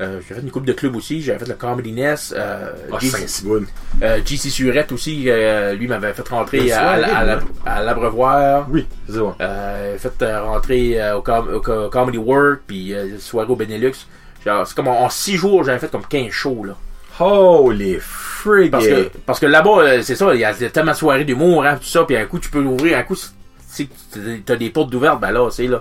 euh, 0.00 0.20
j'ai 0.28 0.34
fait 0.34 0.40
une 0.40 0.50
coupe 0.50 0.64
de 0.66 0.72
club 0.72 0.94
aussi. 0.96 1.22
J'avais 1.22 1.38
fait 1.40 1.48
le 1.48 1.54
Comedy 1.54 1.92
Nest. 1.92 2.32
Euh, 2.36 2.72
Ah, 4.00 4.04
euh, 4.04 4.20
Surette 4.24 4.92
aussi, 4.92 5.24
euh, 5.28 5.74
lui 5.74 5.88
m'avait 5.88 6.12
fait 6.12 6.28
rentrer 6.28 6.70
à, 6.72 6.92
à. 7.16 7.24
Oui, 8.70 8.86
c'est 9.08 9.18
ouais. 9.18 9.32
Euh, 9.40 9.98
fait 9.98 10.36
rentrer 10.38 11.12
au, 11.12 11.22
com- 11.22 11.48
au 11.52 11.60
Comedy 11.90 12.18
Work, 12.18 12.60
puis 12.66 12.94
soirée 13.18 13.50
au 13.50 13.56
Benelux. 13.56 13.92
C'est 14.44 14.74
comme 14.74 14.88
en, 14.88 15.02
en 15.04 15.10
six 15.10 15.36
jours, 15.36 15.64
j'avais 15.64 15.78
fait 15.78 15.90
comme 15.90 16.06
15 16.08 16.30
shows, 16.30 16.64
là. 16.64 16.74
Holy 17.20 17.98
frig. 18.00 18.70
Parce 18.70 18.86
que, 18.86 19.10
parce 19.26 19.40
que 19.40 19.46
là-bas, 19.46 20.02
c'est 20.02 20.14
ça, 20.14 20.32
il 20.34 20.40
y 20.40 20.44
a 20.44 20.54
tellement 20.54 20.92
de 20.92 20.96
soirées 20.96 21.24
d'humour, 21.24 21.64
hein, 21.66 21.76
tout 21.76 21.84
ça, 21.88 22.04
puis 22.04 22.16
un 22.16 22.24
coup, 22.26 22.38
tu 22.38 22.48
peux 22.48 22.62
l'ouvrir, 22.62 22.96
un 22.96 23.02
coup, 23.02 23.16
t'as 24.46 24.56
des 24.56 24.70
portes 24.70 24.94
ouvertes, 24.94 25.20
ben 25.20 25.32
là, 25.32 25.48
c'est 25.50 25.66
là. 25.66 25.80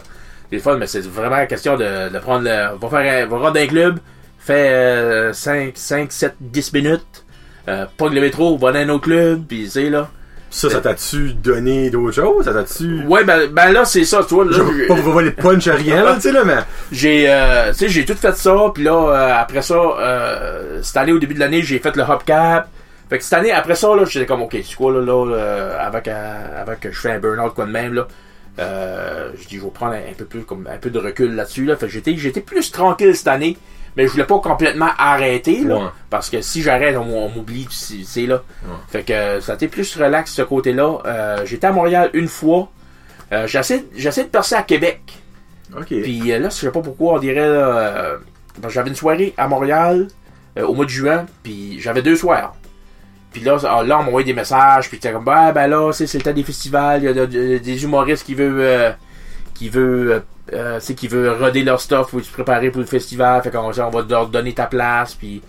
C'est 0.52 0.60
fun, 0.60 0.78
mais 0.78 0.88
c'est 0.88 1.06
vraiment 1.06 1.46
question 1.46 1.76
de, 1.76 2.10
de 2.10 2.20
prendre 2.20 2.44
le. 2.44 2.78
Va 2.78 2.90
faire 2.90 3.26
un, 3.26 3.26
va 3.28 3.38
rentrer 3.38 3.62
dans 3.62 3.66
un 3.66 3.68
club, 3.68 4.00
fait 4.40 4.70
euh, 4.70 5.34
5, 5.34 5.74
5, 5.76 6.12
7, 6.12 6.36
10 6.40 6.74
minutes, 6.74 7.26
euh, 7.68 7.86
pogne 7.98 8.14
le 8.14 8.22
métro, 8.22 8.58
va 8.58 8.72
dans 8.72 8.80
un 8.80 8.90
autre 8.90 9.04
club, 9.04 9.44
puis 9.48 9.70
c'est 9.70 9.90
là. 9.90 10.10
Ça, 10.50 10.70
ça 10.70 10.80
t'a-tu 10.80 11.34
donné 11.34 11.90
d'autres 11.90 12.16
choses? 12.16 12.46
Ça 12.46 12.54
t'a-tu. 12.54 13.06
Ouais, 13.06 13.24
ben, 13.26 13.48
ben 13.52 13.72
là, 13.72 13.84
c'est 13.84 14.06
ça, 14.06 14.24
tu 14.28 14.34
vois, 14.34 14.46
là, 14.46 14.52
Je 14.54 14.88
pas 14.88 14.94
vous 14.94 15.12
voler 15.12 15.32
de 15.32 15.36
punch 15.36 15.68
à 15.68 15.74
rien, 15.74 16.04
là, 16.04 16.14
tu 16.16 16.22
sais, 16.22 16.32
là, 16.32 16.44
mais. 16.46 16.58
J'ai, 16.92 17.26
euh, 17.28 17.72
tu 17.72 17.80
sais, 17.80 17.90
j'ai 17.90 18.06
tout 18.06 18.16
fait 18.16 18.36
ça, 18.36 18.56
puis 18.74 18.84
là, 18.84 18.94
euh, 18.94 19.42
après 19.42 19.62
ça, 19.62 19.76
euh, 19.76 20.80
cette 20.82 20.98
année, 20.98 21.12
au 21.12 21.20
début 21.20 21.34
de 21.34 21.40
l'année, 21.40 21.62
j'ai 21.62 21.80
fait 21.80 21.96
le 21.96 22.04
hopcap. 22.04 22.70
Fait 23.10 23.18
que 23.18 23.24
cette 23.24 23.34
année, 23.34 23.52
après 23.52 23.76
ça, 23.76 23.94
là, 23.96 24.04
j'étais 24.06 24.26
comme, 24.26 24.42
ok, 24.42 24.58
c'est 24.64 24.76
quoi, 24.76 24.92
là, 24.94 25.02
là, 25.02 25.26
euh, 25.34 25.78
avant, 25.80 26.02
que, 26.02 26.10
avant 26.10 26.76
que 26.80 26.92
je 26.92 27.00
fais 27.00 27.12
un 27.12 27.20
burn-out, 27.20 27.54
quoi 27.54 27.66
de 27.66 27.72
même, 27.72 27.94
là, 27.94 28.08
euh, 28.60 29.32
je 29.40 29.48
dis, 29.48 29.58
je 29.58 29.64
vais 29.64 29.70
prendre 29.70 29.94
un, 29.94 30.14
peu 30.18 30.26
plus, 30.26 30.44
comme, 30.44 30.68
un 30.72 30.78
peu 30.78 30.90
de 30.90 31.00
recul 31.00 31.36
là-dessus, 31.36 31.66
là. 31.66 31.76
Fait 31.76 31.88
que 31.88 31.92
j'étais, 31.92 32.16
j'étais 32.18 32.42
plus 32.42 32.72
tranquille 32.72 33.16
cette 33.16 33.28
année, 33.28 33.58
mais 33.96 34.08
je 34.08 34.12
voulais 34.12 34.26
pas 34.26 34.40
complètement 34.40 34.90
arrêter, 34.98 35.64
là. 35.64 35.78
Ouais. 35.78 35.90
Parce 36.10 36.30
que 36.30 36.42
si 36.42 36.62
j'arrête, 36.62 36.96
on, 36.98 37.02
on 37.02 37.30
m'oublie, 37.30 37.68
c'est 37.70 38.26
là. 38.26 38.44
Fait 38.90 39.04
que 39.04 39.40
ça 39.42 39.54
a 39.54 39.56
été 39.56 39.68
plus 39.68 39.96
relax, 39.96 40.32
ce 40.32 40.42
côté-là. 40.42 41.00
Euh, 41.06 41.46
j'étais 41.46 41.68
à 41.68 41.72
Montréal 41.72 42.10
une 42.14 42.28
fois. 42.28 42.70
Euh, 43.32 43.46
j'essaie, 43.48 43.86
j'essaie 43.96 44.24
de 44.24 44.30
passer 44.30 44.56
à 44.56 44.64
Québec. 44.64 45.02
Puis 45.86 46.20
là, 46.20 46.50
je 46.50 46.56
sais 46.56 46.72
pas 46.72 46.82
pourquoi, 46.82 47.16
on 47.16 47.20
dirait. 47.20 48.18
j'avais 48.70 48.90
une 48.90 48.96
soirée 48.96 49.34
à 49.38 49.48
Montréal 49.48 50.08
au 50.60 50.74
mois 50.74 50.86
de 50.86 50.90
juin, 50.90 51.26
puis 51.44 51.80
j'avais 51.80 52.02
deux 52.02 52.16
soirs. 52.16 52.56
Puis 53.32 53.42
là, 53.42 53.58
là, 53.62 54.00
on 54.00 54.04
m'a 54.04 54.08
envoyé 54.08 54.26
des 54.26 54.34
messages, 54.34 54.90
puis 54.90 55.00
t'es 55.00 55.12
comme, 55.12 55.24
ben, 55.26 55.52
ben 55.52 55.68
là, 55.68 55.92
c'est 55.92 56.12
le 56.14 56.22
temps 56.22 56.32
des 56.34 56.44
festivals, 56.44 57.02
il 57.04 57.06
y 57.06 57.08
a 57.10 57.14
de- 57.14 57.26
de- 57.26 57.58
des 57.60 57.84
humoristes 57.84 58.26
qui 58.26 58.34
veulent. 58.36 58.60
euh, 58.60 58.92
qui 59.54 59.70
veut 59.70 60.12
euh, 60.14 60.20
euh, 60.54 60.78
c'est 60.80 60.94
qui 60.94 61.08
veut 61.08 61.32
roder 61.32 61.64
leur 61.64 61.82
stuff 61.82 62.12
pour 62.12 62.22
se 62.24 62.32
préparer 62.32 62.70
pour 62.70 62.80
le 62.80 62.86
festival 62.86 63.42
fait 63.42 63.50
qu'on 63.50 63.72
on 63.76 63.90
va 63.90 64.06
leur 64.08 64.28
donner 64.28 64.54
ta 64.54 64.68
place 64.68 65.16
puis 65.16 65.42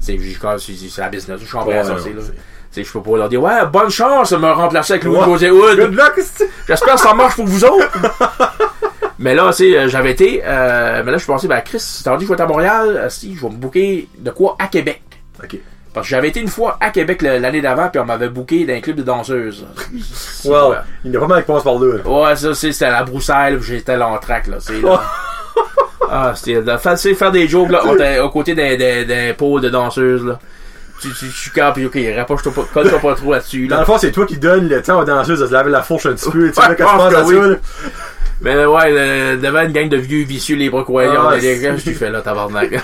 c'est 0.00 1.00
la 1.00 1.08
business 1.08 1.40
je 1.42 1.50
comprends 1.50 1.68
Ouais, 1.70 1.82
ça 1.82 1.96
c'est 1.98 2.12
là 2.12 2.20
Tu 2.70 2.84
je 2.84 2.92
peux 2.92 3.00
pas 3.00 3.16
leur 3.16 3.28
dire 3.30 3.42
ouais 3.42 3.64
bonne 3.72 3.88
chance 3.88 4.32
de 4.34 4.36
me 4.36 4.50
remplacer 4.50 4.92
avec 4.92 5.04
Louis 5.04 5.16
Ouais. 5.16 5.24
José 5.24 5.50
Hood 5.50 5.78
c'est- 6.18 6.50
J'espère 6.68 6.94
que 6.96 7.00
ça 7.00 7.14
marche 7.14 7.36
pour 7.36 7.46
vous 7.46 7.64
autres. 7.64 7.88
mais 9.18 9.34
là, 9.34 9.50
c'est, 9.52 9.76
euh, 9.78 9.88
j'avais 9.88 10.10
été, 10.12 10.42
euh, 10.44 11.02
mais 11.06 11.12
là, 11.12 11.16
je 11.16 11.24
pensais, 11.24 11.48
ben, 11.48 11.60
Chris, 11.62 12.02
t'as 12.04 12.16
dit 12.16 12.18
que 12.18 12.22
je 12.24 12.28
vais 12.28 12.34
être 12.34 12.40
à 12.40 12.46
Montréal, 12.46 12.88
euh, 12.96 13.08
si, 13.08 13.34
je 13.34 13.40
vais 13.40 13.48
me 13.48 13.56
booker 13.56 14.08
de 14.18 14.30
quoi 14.30 14.56
à 14.58 14.66
Québec. 14.66 15.00
Ok. 15.42 15.56
Parce 15.94 16.08
que 16.08 16.10
j'avais 16.10 16.28
été 16.28 16.40
une 16.40 16.48
fois 16.48 16.76
à 16.80 16.90
Québec 16.90 17.22
l'année 17.22 17.60
d'avant, 17.60 17.88
puis 17.88 18.00
on 18.00 18.04
m'avait 18.04 18.28
booké 18.28 18.64
dans 18.64 18.74
un 18.74 18.80
club 18.80 18.96
de 18.96 19.02
danseuses. 19.02 19.64
Well, 20.44 20.82
il 21.04 21.12
y 21.12 21.16
en 21.16 21.18
a 21.18 21.22
pas 21.22 21.34
mal 21.34 21.44
qui 21.44 21.52
passent 21.52 21.62
par 21.62 21.78
là. 21.78 21.96
là. 21.96 22.10
Ouais, 22.10 22.36
ça, 22.36 22.52
c'est, 22.52 22.72
c'était 22.72 22.86
à 22.86 22.90
la 22.90 23.04
broussaille, 23.04 23.56
j'étais 23.62 23.96
là 23.96 24.08
en 24.08 24.18
track, 24.18 24.48
là, 24.48 24.56
c'est 24.58 24.82
là. 24.82 25.00
ah, 26.10 26.32
c'était, 26.34 26.60
de 26.60 26.76
faire, 26.76 27.30
des 27.32 27.48
jokes, 27.48 27.70
là, 27.70 27.80
on 27.86 27.94
était 27.94 28.18
aux 28.18 28.28
côtés 28.28 28.54
d'un, 28.54 28.76
d'un, 28.76 29.04
d'un 29.04 29.60
de 29.60 29.68
danseuses, 29.68 30.26
là. 30.26 30.38
Tu, 31.00 31.08
tu, 31.12 31.26
tu 31.52 31.86
ok, 31.86 31.98
rapproche-toi 32.16 32.52
pas, 32.52 32.64
colle-toi 32.72 32.98
pas 32.98 33.14
trop 33.14 33.32
là-dessus, 33.32 33.68
Dans 33.68 33.78
le 33.78 33.84
fond, 33.84 33.96
c'est 33.98 34.12
toi 34.12 34.26
qui 34.26 34.36
donnes 34.36 34.68
le 34.68 34.82
temps 34.82 35.00
aux 35.00 35.04
danseuses 35.04 35.40
de 35.40 35.46
se 35.46 35.52
laver 35.52 35.70
la 35.70 35.82
fourche 35.82 36.06
un 36.06 36.14
petit 36.14 36.30
peu, 36.30 36.48
tu 36.48 36.54
sais, 36.54 36.60
Ouais, 36.60 36.76
quand 36.76 36.90
tu 36.90 36.96
penses 36.96 37.14
à 37.14 37.24
ça, 37.24 37.32
là. 37.32 37.56
Mais 38.40 38.66
ouais, 38.66 38.82
euh, 38.88 39.36
devant 39.36 39.62
une 39.62 39.72
gang 39.72 39.88
de 39.88 39.96
vieux 39.96 40.24
vicieux, 40.24 40.56
les 40.56 40.70
bras 40.70 40.82
croyants, 40.82 41.28
Ah, 41.30 41.38
des 41.38 41.58
gars, 41.60 41.76
je 41.76 41.92
fais 41.92 42.10
là, 42.10 42.20
tabarnak. 42.20 42.72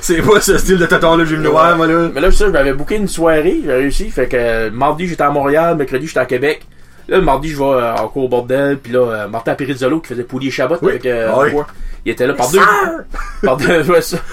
C'est 0.00 0.22
pas 0.22 0.40
ce 0.40 0.58
style 0.58 0.78
de 0.78 0.86
taton 0.86 1.16
là, 1.16 1.24
j'ai 1.24 1.36
le 1.36 1.42
noir, 1.42 1.76
moi, 1.76 1.86
là. 1.86 2.08
Mais 2.14 2.20
là, 2.20 2.30
ça, 2.30 2.46
je 2.46 2.50
m'avais 2.50 2.72
booké 2.72 2.96
une 2.96 3.08
soirée, 3.08 3.60
j'ai 3.64 3.72
réussi. 3.72 4.10
Fait 4.10 4.26
que 4.26 4.36
euh, 4.36 4.70
mardi, 4.70 5.06
j'étais 5.06 5.22
à 5.22 5.30
Montréal, 5.30 5.76
mercredi, 5.76 6.06
j'étais 6.06 6.20
à 6.20 6.26
Québec. 6.26 6.66
Là, 7.08 7.18
le 7.18 7.22
mardi, 7.22 7.50
je 7.50 7.56
vais 7.56 7.64
euh, 7.64 7.94
encore 7.94 8.24
au 8.24 8.28
bordel. 8.28 8.78
Puis 8.78 8.92
là, 8.92 9.00
euh, 9.00 9.28
Martin 9.28 9.54
Perizzolo 9.54 10.00
qui 10.00 10.08
faisait 10.08 10.24
Poulier 10.24 10.50
Chabot 10.50 10.76
Oui. 10.82 10.90
avec 10.90 11.06
euh, 11.06 11.30
Ah 11.32 11.40
oui. 11.40 11.52
moi. 11.52 11.66
Il 12.04 12.12
était 12.12 12.26
là 12.26 12.34
par 12.34 12.50
deux, 12.50 12.60
par 13.42 13.56
deux, 13.56 13.82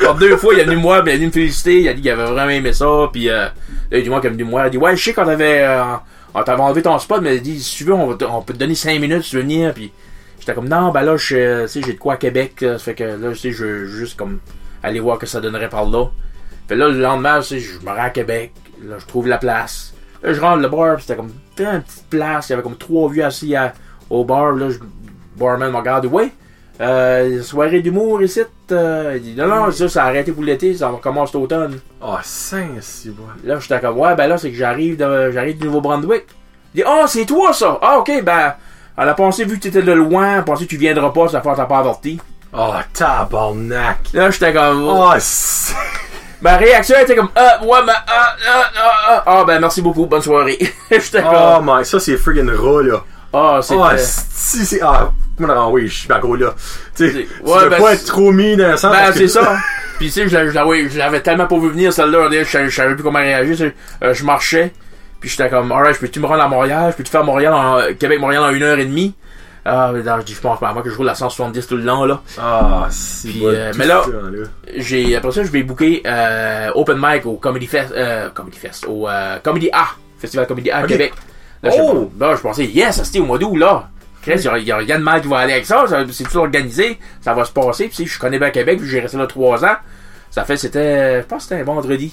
par 0.04 0.16
deux 0.16 0.38
fois. 0.38 0.54
Il 0.54 0.60
est 0.60 0.64
venu 0.64 0.78
me 0.78 0.82
voir, 0.82 1.04
il 1.06 1.10
est 1.10 1.16
venu 1.16 1.28
me 1.28 1.32
féliciter. 1.32 1.82
Il 1.82 1.88
a 1.88 1.94
dit 1.94 2.02
qu'il 2.02 2.12
avait 2.12 2.26
vraiment 2.26 2.50
aimé 2.50 2.74
ça. 2.74 3.10
Puis 3.12 3.30
euh, 3.30 3.46
là, 3.46 3.52
il 3.98 4.04
dit 4.04 4.10
moi 4.10 4.22
qu'il 4.22 4.30
est 4.30 4.34
venu 4.34 4.44
me 4.46 4.50
voir. 4.52 4.68
Il 4.68 4.72
dit 4.72 4.78
ouais, 4.78 4.96
je 4.96 5.04
sais 5.04 5.14
qu'on 5.14 5.28
avait, 5.28 5.62
euh, 5.62 5.84
on 6.34 6.44
t'avait 6.44 6.62
enlevé 6.62 6.82
ton 6.82 6.98
spot, 7.00 7.22
mais 7.22 7.36
il 7.38 7.42
dit, 7.42 7.62
si 7.62 7.78
tu 7.78 7.84
veux, 7.84 7.94
on, 7.94 8.16
peut 8.16 8.54
te 8.54 8.60
donner 8.60 8.76
5 8.76 9.00
minutes, 9.00 9.24
tu 9.24 9.36
veux 9.36 9.42
venir, 9.44 9.74
puis 9.74 9.92
j'étais 10.40 10.54
comme, 10.54 10.68
non, 10.68 10.92
ben 10.92 11.04
là, 11.04 11.16
je, 11.16 11.68
sais, 11.68 11.82
j'ai 11.82 11.94
de 11.94 12.00
quoi 12.00 12.14
à 12.14 12.18
Québec, 12.18 12.62
là, 12.62 12.74
ça 12.74 12.86
fait 12.86 12.96
que 12.96 13.04
là, 13.04 13.32
tu 13.32 13.36
sais, 13.36 13.52
je 13.52 13.66
veux 13.66 13.86
juste 13.86 14.18
comme 14.18 14.40
aller 14.84 15.00
voir 15.00 15.18
que 15.18 15.26
ça 15.26 15.42
donnerait 15.42 15.70
par 15.70 15.86
là. 15.90 16.06
Fait 16.68 16.76
là, 16.76 16.90
le 16.90 17.00
lendemain, 17.00 17.42
je 17.42 17.56
me 17.56 17.88
rends 17.90 18.04
à 18.04 18.10
Québec, 18.10 18.52
là, 18.84 18.96
je 19.00 19.06
trouve 19.06 19.28
la 19.28 19.38
place. 19.38 19.94
Là, 20.22 20.34
je 20.34 20.40
rentre 20.40 20.62
le 20.62 20.70
bar, 20.70 21.00
c'était 21.00 21.16
comme 21.16 21.28
une 21.58 21.82
petite 21.82 22.06
place, 22.10 22.50
il 22.50 22.52
y 22.52 22.54
avait 22.54 22.64
comme 22.64 22.78
trois 22.78 23.10
vieux 23.10 23.26
assis 23.26 23.56
à- 23.56 23.74
au 24.10 24.24
bar, 24.24 24.52
là, 24.54 24.70
je, 24.70 24.80
le 24.80 24.86
barman 25.38 25.72
me 25.72 25.78
regarde, 25.78 26.06
ouais, 26.06 26.32
euh, 26.82 27.42
soirée 27.42 27.82
d'humour 27.82 28.22
ici, 28.22 28.42
euh, 28.72 29.14
il 29.18 29.22
dit, 29.22 29.36
non, 29.36 29.48
non, 29.48 29.72
ça, 29.72 29.88
ça 29.90 30.04
a 30.04 30.08
arrêté 30.08 30.32
pour 30.32 30.44
l'été, 30.44 30.74
ça 30.76 30.90
recommence 30.90 31.30
cet 31.30 31.36
automne. 31.42 31.80
Oh, 32.02 32.16
si 32.24 33.10
bon. 33.10 33.24
Là, 33.44 33.60
j'étais 33.60 33.80
comme, 33.80 33.98
ouais, 34.00 34.16
ben 34.16 34.28
là, 34.28 34.38
c'est 34.38 34.50
que 34.50 34.58
j'arrive 34.58 34.98
de, 34.98 35.32
j'arrive 35.32 35.58
du 35.58 35.66
Nouveau-Brunswick. 35.66 36.26
Il 36.74 36.78
dit, 36.78 36.84
oh, 36.88 37.04
c'est 37.08 37.26
toi, 37.26 37.54
ça! 37.54 37.78
Ah, 37.82 38.00
ok, 38.00 38.24
ben, 38.24 38.54
elle 38.98 39.10
a 39.10 39.14
pensé, 39.14 39.46
vu 39.46 39.58
que 39.58 39.64
t'étais 39.64 39.82
de 39.82 39.92
loin, 39.92 40.34
elle 40.34 40.40
a 40.40 40.44
pensé 40.44 40.66
que 40.66 40.70
tu 40.70 40.78
viendras 40.78 41.12
pas, 41.12 41.28
ça 41.28 41.42
fait 41.42 41.56
t'as 41.56 41.66
pas 41.66 41.80
averti. 41.80 42.20
Oh, 42.56 42.74
tabarnak. 42.94 43.98
Là, 44.14 44.30
j'étais 44.30 44.54
comme, 44.54 44.84
Oh, 44.88 45.12
c'est... 45.18 45.74
ma 46.42 46.58
réaction 46.58 46.96
était 47.02 47.16
comme, 47.16 47.30
ah, 47.36 47.60
ouais, 47.64 47.80
ben, 47.86 47.94
ah, 48.08 48.36
ah, 48.48 48.64
ah, 48.76 48.92
ah, 49.08 49.24
ah, 49.26 49.44
ben, 49.46 49.60
merci 49.60 49.82
beaucoup, 49.82 50.06
bonne 50.06 50.22
soirée. 50.22 50.60
j'étais 50.92 51.24
Oh 51.26 51.56
comme, 51.58 51.72
my, 51.80 51.84
ça 51.86 52.00
c'est 52.00 52.18
friggin' 52.18 52.50
raw 52.56 52.82
là. 52.82 53.04
ah, 53.34 53.60
c'était, 53.62 53.80
Oh, 53.82 53.88
si 53.98 54.66
c'est. 54.66 54.82
Ah, 54.84 55.12
non, 55.40 55.72
oui, 55.72 55.88
je 55.88 55.94
suis 56.00 56.08
pas 56.08 56.20
gros 56.20 56.36
là. 56.36 56.54
Tu 56.96 57.08
sais, 57.08 57.12
C'est- 57.14 57.28
tu 57.44 57.50
ouais, 57.52 57.70
ben, 57.70 57.82
pas 57.82 57.88
c'est- 57.90 57.94
être 57.96 58.06
trop 58.06 58.32
mis 58.32 58.56
dans 58.56 58.70
le 58.72 58.78
sens. 58.78 58.92
ben, 58.92 59.12
c'est 59.14 59.28
ça. 59.28 59.56
Puis, 59.98 60.08
tu 60.12 60.30
sais, 60.30 60.30
je 60.30 60.98
l'avais- 61.00 61.22
tellement 61.22 61.48
pas 61.48 61.58
vu 61.58 61.70
venir, 61.70 61.92
celle-là, 61.94 62.28
je, 62.32 62.70
savais 62.70 62.94
plus 62.94 63.04
comment 63.04 63.20
réagir. 63.20 63.72
Euh, 64.04 64.14
je 64.14 64.24
marchais, 64.26 64.74
puis 65.20 65.30
j'étais 65.30 65.50
comme, 65.50 65.72
alright, 65.72 65.96
je 65.96 66.00
peux-tu 66.02 66.20
me 66.20 66.26
rendre 66.26 66.42
à 66.44 66.48
Montréal, 66.48 66.92
je 66.92 66.98
peux-tu 66.98 67.12
faire 67.12 67.24
Montréal 67.24 67.54
en, 67.54 67.80
Québec-Montréal 67.98 68.44
en 68.44 68.50
une 68.50 68.64
heure 68.64 68.78
et 68.80 68.86
demie? 68.86 69.16
Ah, 69.66 69.92
mais 69.94 70.04
non, 70.04 70.16
je 70.28 70.34
je 70.34 70.40
pense 70.42 70.60
pas 70.60 70.70
à 70.70 70.74
moi 70.74 70.84
que 70.84 70.90
je 70.90 70.96
roule 70.98 71.08
à 71.08 71.16
170 71.16 71.68
tout 71.68 71.78
le 71.78 71.84
long, 71.84 72.04
là. 72.04 72.22
Ah, 72.38 72.88
si. 72.90 73.30
Puis, 73.30 73.40
bon, 73.40 73.48
euh, 73.48 73.72
mais 73.78 73.86
là- 73.86 74.04
ça, 74.04 74.12
là. 74.12 74.44
j'ai 74.76 75.16
après 75.16 75.32
ça 75.32 75.44
je 75.44 75.52
vais 75.52 75.64
booker 75.64 76.02
euh, 76.06 76.70
open 76.76 76.98
mic 77.02 77.26
au 77.26 77.36
Comedy 77.38 77.68
Fest 77.68 77.94
euh, 77.96 78.30
Comedy 78.32 78.58
Fest 78.58 78.86
au 78.88 79.08
euh, 79.08 79.40
Comedy 79.42 79.70
A 79.72 79.86
Festival 80.18 80.48
Comedy 80.48 80.70
A 80.70 80.80
à 80.80 80.82
Ok. 80.84 80.88
Québec 80.90 81.14
là, 81.62 81.70
je, 81.70 81.78
Oh! 81.82 82.12
là, 82.20 82.36
je 82.36 82.42
pensais 82.42 82.66
yes 82.66 83.02
c'était 83.04 83.20
au 83.20 83.26
mois 83.26 83.38
d'août 83.38 83.56
là 83.56 83.88
Chris, 84.22 84.36
il 84.58 84.64
y 84.64 84.72
a- 84.72 84.78
rien 84.78 85.00
de 85.00 85.04
mal 85.04 85.22
qui 85.22 85.28
va 85.28 85.40
aller 85.40 85.54
avec 85.54 85.66
ça, 85.66 85.86
ça- 85.88 86.04
c'est 86.12 86.24
tout 86.24 86.38
organisé? 86.38 86.98
Ça 87.22 87.34
va 87.34 87.44
se 87.46 87.52
passer 87.52 87.88
puis 87.88 87.96
sais, 87.96 88.06
je 88.06 88.20
connais 88.20 88.40
bien 88.40 88.50
Québec 88.52 88.80
puis 88.80 88.90
j'ai 88.90 89.00
resté 89.00 89.16
là 89.18 89.28
trois 89.28 89.64
ans 89.64 89.76
ça 90.30 90.44
fait 90.44 90.58
c'était 90.58 91.22
je 91.22 91.26
pense 91.26 91.44
que 91.44 91.50
c'était 91.50 91.62
un 91.62 91.66
vendredi 91.66 92.12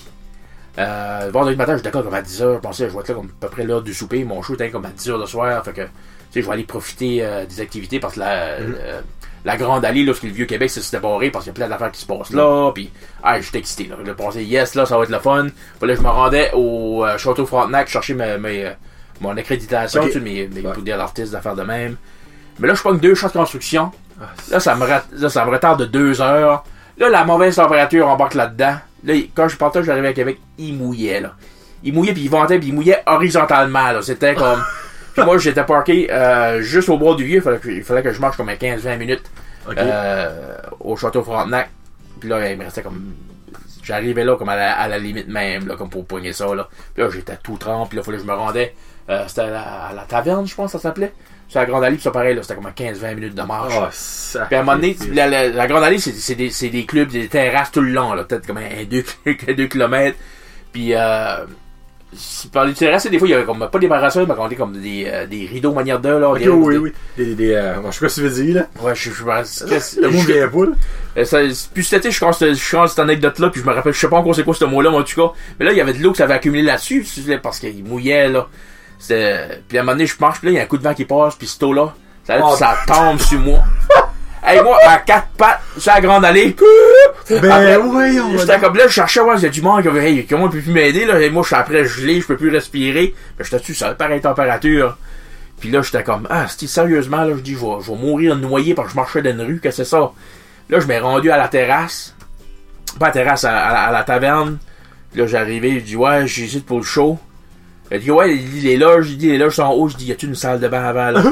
euh, 0.79 1.31
vendredi 1.33 1.57
matin 1.57 1.73
j'étais 1.77 1.89
d'accord 1.89 2.05
comme 2.05 2.15
à 2.15 2.23
10h 2.23 2.55
je 2.55 2.59
pensais 2.61 2.89
je 2.89 2.95
vais 2.95 3.01
être 3.01 3.09
là 3.09 3.15
comme 3.17 3.27
à 3.27 3.47
peu 3.47 3.49
près 3.49 3.65
l'heure 3.65 3.83
du 3.83 3.93
souper 3.93 4.23
mon 4.25 4.41
show 4.41 4.55
était 4.55 4.71
comme 4.71 4.85
à 4.85 4.91
10h 4.91 5.19
le 5.19 5.27
soir 5.27 5.65
fait 5.65 5.73
que 5.73 5.83
je 6.35 6.40
vais 6.40 6.53
aller 6.53 6.64
profiter 6.64 7.19
euh, 7.23 7.45
des 7.47 7.61
activités 7.61 7.99
parce 8.01 8.14
que 8.14 8.21
la 8.21 8.33
euh, 8.33 9.01
la 9.45 9.57
grande 9.57 9.85
allée, 9.87 10.05
là, 10.05 10.12
parce 10.12 10.21
que 10.21 10.27
le 10.27 10.33
vieux 10.33 10.45
Québec, 10.45 10.69
c'est 10.71 10.81
c'était 10.83 11.01
barré 11.01 11.31
parce 11.31 11.45
qu'il 11.45 11.53
y 11.53 11.55
a 11.55 11.57
plein 11.57 11.69
d'affaires 11.69 11.90
qui 11.90 12.01
se 12.03 12.07
passent 12.07 12.31
là, 12.31 12.71
puis 12.75 12.90
ah, 13.23 13.40
j'étais 13.40 13.59
excité, 13.59 13.85
là. 13.85 13.97
Je 14.05 14.12
pensais, 14.12 14.45
yes, 14.45 14.75
là, 14.75 14.85
ça 14.85 14.99
va 14.99 15.05
être 15.05 15.11
le 15.11 15.19
fun. 15.19 15.47
Puis 15.81 15.88
là, 15.88 15.95
je 15.95 16.01
me 16.03 16.09
rendais 16.09 16.51
au 16.53 17.05
euh, 17.07 17.16
Château 17.16 17.47
Frontenac 17.47 17.88
chercher 17.88 18.12
mes, 18.14 18.37
mes, 18.37 18.71
mon 19.21 19.35
accréditation, 19.37 20.03
Ok. 20.03 20.09
tu 20.09 20.12
sais, 20.14 20.21
mes, 20.21 20.47
mes 20.49 20.61
Ouais. 20.61 20.75
l'artiste, 20.97 21.33
d'affaires 21.33 21.57
de 21.57 21.62
même. 21.62 21.97
Mais 22.59 22.69
là, 22.69 22.75
je 22.75 22.81
prends 22.81 22.93
deux 22.93 23.14
champs 23.14 23.29
de 23.29 23.33
construction. 23.33 23.90
Ah, 24.21 24.25
Là, 24.51 24.61
ça 24.61 24.75
me, 24.75 24.87
là, 24.87 25.29
ça 25.31 25.45
me 25.47 25.51
retarde 25.51 25.81
de 25.81 25.87
deux 25.87 26.21
heures. 26.21 26.62
Là, 26.99 27.09
la 27.09 27.25
mauvaise 27.25 27.57
température 27.57 28.07
embarque 28.09 28.35
là-dedans. 28.35 28.75
Là, 29.05 29.14
quand 29.35 29.49
je 29.49 29.57
partais, 29.57 29.83
j'arrivais 29.83 30.09
à 30.09 30.12
Québec, 30.12 30.38
il 30.59 30.75
mouillait, 30.75 31.21
là. 31.23 31.33
Il 31.83 31.95
mouillait, 31.95 32.12
puis 32.12 32.25
il 32.25 32.29
ventait, 32.31 32.59
puis 32.59 32.69
il 32.69 32.75
mouillait 32.75 33.03
horizontalement, 33.07 33.90
là. 33.93 34.03
C'était 34.03 34.35
comme... 34.35 34.62
Puis 35.21 35.27
moi, 35.27 35.39
j'étais 35.39 35.65
parké 35.65 36.09
euh, 36.13 36.61
juste 36.63 36.89
au 36.89 36.99
bord 36.99 37.17
du 37.17 37.25
vieux. 37.25 37.37
Il 37.37 37.43
fallait, 37.43 37.59
que, 37.59 37.69
il 37.69 37.83
fallait 37.85 38.03
que 38.03 38.13
je 38.13 38.21
marche 38.21 38.37
comme 38.37 38.49
à 38.49 38.55
15-20 38.55 38.97
minutes 38.99 39.31
euh, 39.79 40.57
au 40.81 40.97
château 40.97 41.23
Frontenac. 41.23 41.71
Puis 42.19 42.29
là, 42.29 42.51
il 42.51 42.59
me 42.59 42.65
restait 42.65 42.83
comme. 42.83 43.15
J'arrivais 43.83 44.25
là 44.25 44.37
comme 44.37 44.49
à 44.51 44.57
la, 44.57 44.79
à 44.79 44.89
la 44.89 44.99
limite 44.99 45.29
même, 45.29 45.67
là, 45.67 45.75
comme 45.77 45.89
pour 45.91 46.05
poigner 46.07 46.33
ça. 46.33 46.55
Là. 46.55 46.69
Puis 46.95 47.03
là, 47.03 47.11
j'étais 47.11 47.37
tout 47.43 47.57
trempe. 47.57 47.89
Puis 47.89 47.97
là, 47.97 48.03
il 48.03 48.05
fallait 48.05 48.19
que 48.19 48.23
je 48.25 48.29
me 48.29 48.35
rendais. 48.35 48.75
euh, 49.09 49.25
c'était 49.27 49.41
à 49.43 49.51
la, 49.51 49.63
à 49.63 49.93
la 49.95 50.03
taverne, 50.03 50.47
je 50.47 50.55
pense, 50.55 50.73
ça 50.73 50.79
s'appelait. 50.79 51.13
C'est 51.49 51.59
la 51.59 51.67
Grande 51.67 51.83
Allée, 51.83 51.97
puis 51.97 52.05
ça 52.05 52.13
pareil, 52.13 52.37
là, 52.37 52.43
c'était 52.43 52.55
comme 52.55 52.67
à 52.67 52.71
15-20 52.71 53.15
minutes 53.17 53.35
de 53.35 53.43
marche. 53.43 53.73
Oh, 53.77 53.87
ça. 53.91 54.45
Puis 54.45 54.55
à 54.55 54.61
un 54.61 54.63
moment 54.63 54.77
donné, 54.77 54.97
la, 55.13 55.27
la- 55.27 55.49
la 55.49 55.67
Grande 55.67 55.83
Allée, 55.83 55.99
c'est 55.99 56.35
des, 56.37 56.85
clubs, 56.87 57.09
des 57.09 57.27
terrasses 57.27 57.73
tout 57.73 57.81
le 57.81 57.91
long, 57.91 58.13
là, 58.13 58.23
peut-être 58.23 58.47
comme 58.47 58.59
un 58.59 58.85
2 58.85 59.67
km. 59.67 60.17
Puis, 60.73 60.95
euh, 60.95 61.45
par 62.53 62.66
terrasses, 62.75 63.07
des 63.07 63.18
fois, 63.18 63.29
il 63.29 63.31
y 63.31 63.35
avait 63.35 63.44
comme 63.44 63.68
pas 63.70 63.79
des 63.79 63.87
barrasseurs, 63.87 64.27
mais 64.27 64.35
on 64.37 64.49
comme 64.57 64.81
des, 64.81 65.05
euh, 65.07 65.27
des 65.27 65.46
rideaux 65.46 65.73
manière 65.73 66.01
de 66.01 66.09
là. 66.09 66.35
Des- 66.37 66.49
oui, 66.49 66.75
des- 66.75 66.79
oui. 66.79 66.92
Des, 67.16 67.35
des, 67.35 67.53
euh, 67.53 67.75
je 67.87 67.90
sais 67.92 68.01
pas 68.01 68.09
ce 68.09 68.20
que 68.20 68.27
tu 68.27 68.33
veux 68.35 68.44
dire, 68.44 68.55
là. 68.57 68.66
Ouais, 68.83 68.94
je, 68.94 69.11
je, 69.11 69.14
je, 69.14 70.01
Le 70.01 70.11
mot 70.11 70.18
je- 70.20 70.33
vient 70.33 70.49
pas, 70.49 70.64
là. 71.16 71.25
ça, 71.25 71.38
puis 71.73 71.85
cet 71.85 72.01
été, 72.01 72.11
je 72.11 72.18
pense, 72.20 72.40
je 72.40 72.53
suis 72.55 72.77
cette 72.88 72.99
anecdote-là, 72.99 73.51
puis 73.51 73.61
je 73.61 73.66
me 73.66 73.73
rappelle, 73.73 73.92
je 73.92 73.99
sais 74.01 74.09
pas 74.09 74.16
encore 74.16 74.35
c'est 74.35 74.42
quoi 74.44 74.55
ce 74.55 74.64
mot-là, 74.64 74.90
mais 74.90 74.96
en 74.99 75.03
tout 75.05 75.14
cas. 75.29 75.33
Mais 75.59 75.66
là, 75.66 75.73
il 75.73 75.79
y 75.79 75.81
avait 75.81 75.92
de 75.92 76.03
l'eau 76.03 76.11
qui 76.12 76.18
s'avait 76.18 76.35
accumulé 76.35 76.62
là-dessus, 76.62 77.07
parce 77.42 77.59
qu'il 77.61 77.85
mouillait, 77.85 78.29
là. 78.29 78.49
C'est- 78.99 79.62
Puis 79.68 79.79
à 79.79 79.81
un 79.81 79.85
moment 79.85 79.92
donné, 79.96 80.07
je 80.07 80.14
marche, 80.20 80.38
puis 80.40 80.46
là, 80.49 80.53
il 80.53 80.57
y 80.57 80.59
a 80.59 80.62
un 80.62 80.66
coup 80.66 80.79
de 80.79 80.83
vent 80.83 80.94
qui 80.94 81.05
passe, 81.05 81.37
puis 81.37 81.46
cette 81.46 81.62
eau-là, 81.62 81.94
ça, 82.27 82.38
Oh. 82.42 82.55
ça 82.57 82.77
tombe 82.87 83.18
sur 83.20 83.38
moi. 83.40 83.61
hey, 84.44 84.62
moi, 84.62 84.76
à 84.87 84.98
quatre 84.98 85.29
pattes, 85.37 85.61
sur 85.79 85.92
la 85.92 86.00
grande 86.00 86.24
allée, 86.24 86.55
Ben, 87.29 87.50
Après, 87.50 87.76
oui, 87.76 88.20
on 88.20 88.38
J'étais 88.38 88.59
comme 88.59 88.76
là, 88.76 88.85
je 88.87 88.92
cherchais, 88.92 89.20
ouais, 89.20 89.35
il 89.37 89.42
y 89.42 89.46
a 89.46 89.48
du 89.50 89.62
monde 89.62 89.83
qui 89.83 89.88
hey, 89.98 90.26
comment 90.26 90.48
peut 90.48 90.61
plus 90.61 90.72
m'aider, 90.72 91.05
là. 91.05 91.20
Et 91.20 91.31
moi, 91.31 91.42
je 91.42 91.48
suis 91.48 91.57
après 91.57 91.85
gelé, 91.85 92.20
je 92.20 92.26
peux 92.26 92.37
plus 92.37 92.50
respirer. 92.50 93.14
Mais 93.38 93.44
j'étais 93.44 93.59
dessus, 93.59 93.74
ça 93.74 93.94
pareille 93.94 94.20
température. 94.20 94.96
Puis 95.61 95.70
là, 95.70 95.83
j'étais 95.83 96.03
comme, 96.03 96.26
ah, 96.31 96.46
c'était 96.48 96.66
sérieusement, 96.66 97.18
là, 97.24 97.35
je 97.37 97.40
dis, 97.40 97.53
je 97.55 97.59
vais, 97.59 97.83
je 97.85 97.90
vais 97.90 97.96
mourir 97.98 98.35
noyé 98.37 98.74
parce 98.74 98.88
que 98.88 98.92
je 98.92 98.96
marchais 98.96 99.22
dans 99.22 99.31
une 99.31 99.42
rue, 99.42 99.61
que 99.61 99.70
c'est 99.70 99.85
ça? 99.85 100.11
Là, 100.68 100.81
je 100.81 100.87
m'ai 100.87 100.98
rendu 100.98 101.31
à 101.31 101.37
la 101.37 101.48
terrasse. 101.48 102.14
Pas 102.98 103.07
à 103.07 103.09
la 103.09 103.12
terrasse, 103.12 103.44
à, 103.44 103.57
à 103.57 103.72
la- 103.72 103.83
à 103.83 103.92
la 103.92 104.03
taverne. 104.03 104.59
Puis 105.12 105.20
là, 105.20 105.26
j'arrivais, 105.26 105.72
je 105.81 105.85
dis, 105.85 105.96
ouais, 105.96 106.26
j'hésite 106.26 106.64
pour 106.64 106.79
le 106.79 106.85
show. 106.85 107.18
Elle 107.90 108.00
dit, 108.00 108.11
ouais, 108.11 108.35
il 108.37 108.48
dit, 108.50 108.61
les 108.61 108.76
loges, 108.76 109.11
il 109.11 109.18
dit, 109.18 109.31
les 109.31 109.38
loges 109.38 109.57
sont 109.57 109.62
en 109.64 109.72
haut. 109.72 109.88
Je 109.88 109.96
dis, 109.96 110.07
y 110.07 110.12
a-tu 110.12 110.26
une 110.26 110.35
salle 110.35 110.61
de 110.61 110.68
bain 110.68 110.85
avant, 110.85 111.11
là? 111.11 111.22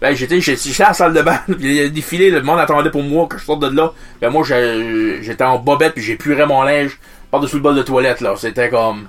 ben, 0.00 0.14
j'étais, 0.14 0.40
j'étais 0.40 0.82
à 0.82 0.88
la 0.88 0.94
salle 0.94 1.12
de 1.14 1.22
bain, 1.22 1.38
puis 1.46 1.56
il 1.60 1.72
y 1.74 1.80
a 1.80 1.88
défilé, 1.88 2.30
le 2.30 2.42
monde 2.42 2.58
attendait 2.60 2.90
pour 2.90 3.02
moi 3.02 3.26
que 3.28 3.38
je 3.38 3.44
sorte 3.44 3.60
de 3.62 3.76
là. 3.76 3.92
Ben, 4.20 4.30
moi, 4.30 4.44
j'étais 4.44 5.44
en 5.44 5.58
bobette, 5.58 5.94
puis 5.94 6.02
j'ai 6.02 6.16
puré 6.16 6.44
mon 6.46 6.62
linge 6.62 6.98
par-dessus 7.30 7.56
le 7.56 7.62
bol 7.62 7.74
de 7.76 7.82
toilette, 7.82 8.20
là. 8.20 8.34
C'était 8.36 8.68
comme, 8.68 9.06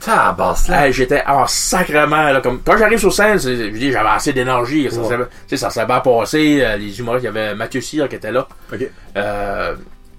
Tabasse, 0.00 0.66
là. 0.68 0.86
Hey, 0.86 0.92
j'étais 0.92 1.22
en 1.26 1.46
sacrement, 1.46 2.30
là, 2.32 2.40
comme, 2.40 2.60
quand 2.64 2.76
j'arrive 2.76 2.98
sur 2.98 3.12
scène, 3.12 3.38
je 3.38 3.68
dis, 3.70 3.92
j'avais 3.92 4.08
assez 4.08 4.32
d'énergie, 4.32 4.88
ça, 4.90 5.00
Ouais. 5.00 5.16
sais, 5.46 5.56
ça 5.56 5.70
s'est 5.70 5.86
bien 5.86 6.00
passé, 6.00 6.58
euh, 6.60 6.76
les 6.76 6.98
humoristes, 6.98 7.22
il 7.24 7.26
y 7.26 7.38
avait 7.38 7.54
Mathieu 7.54 7.80
Cyr 7.80 8.08
qui 8.08 8.16
était 8.16 8.32
là, 8.32 8.48
Ok. 8.72 8.80
euh, 9.16 9.74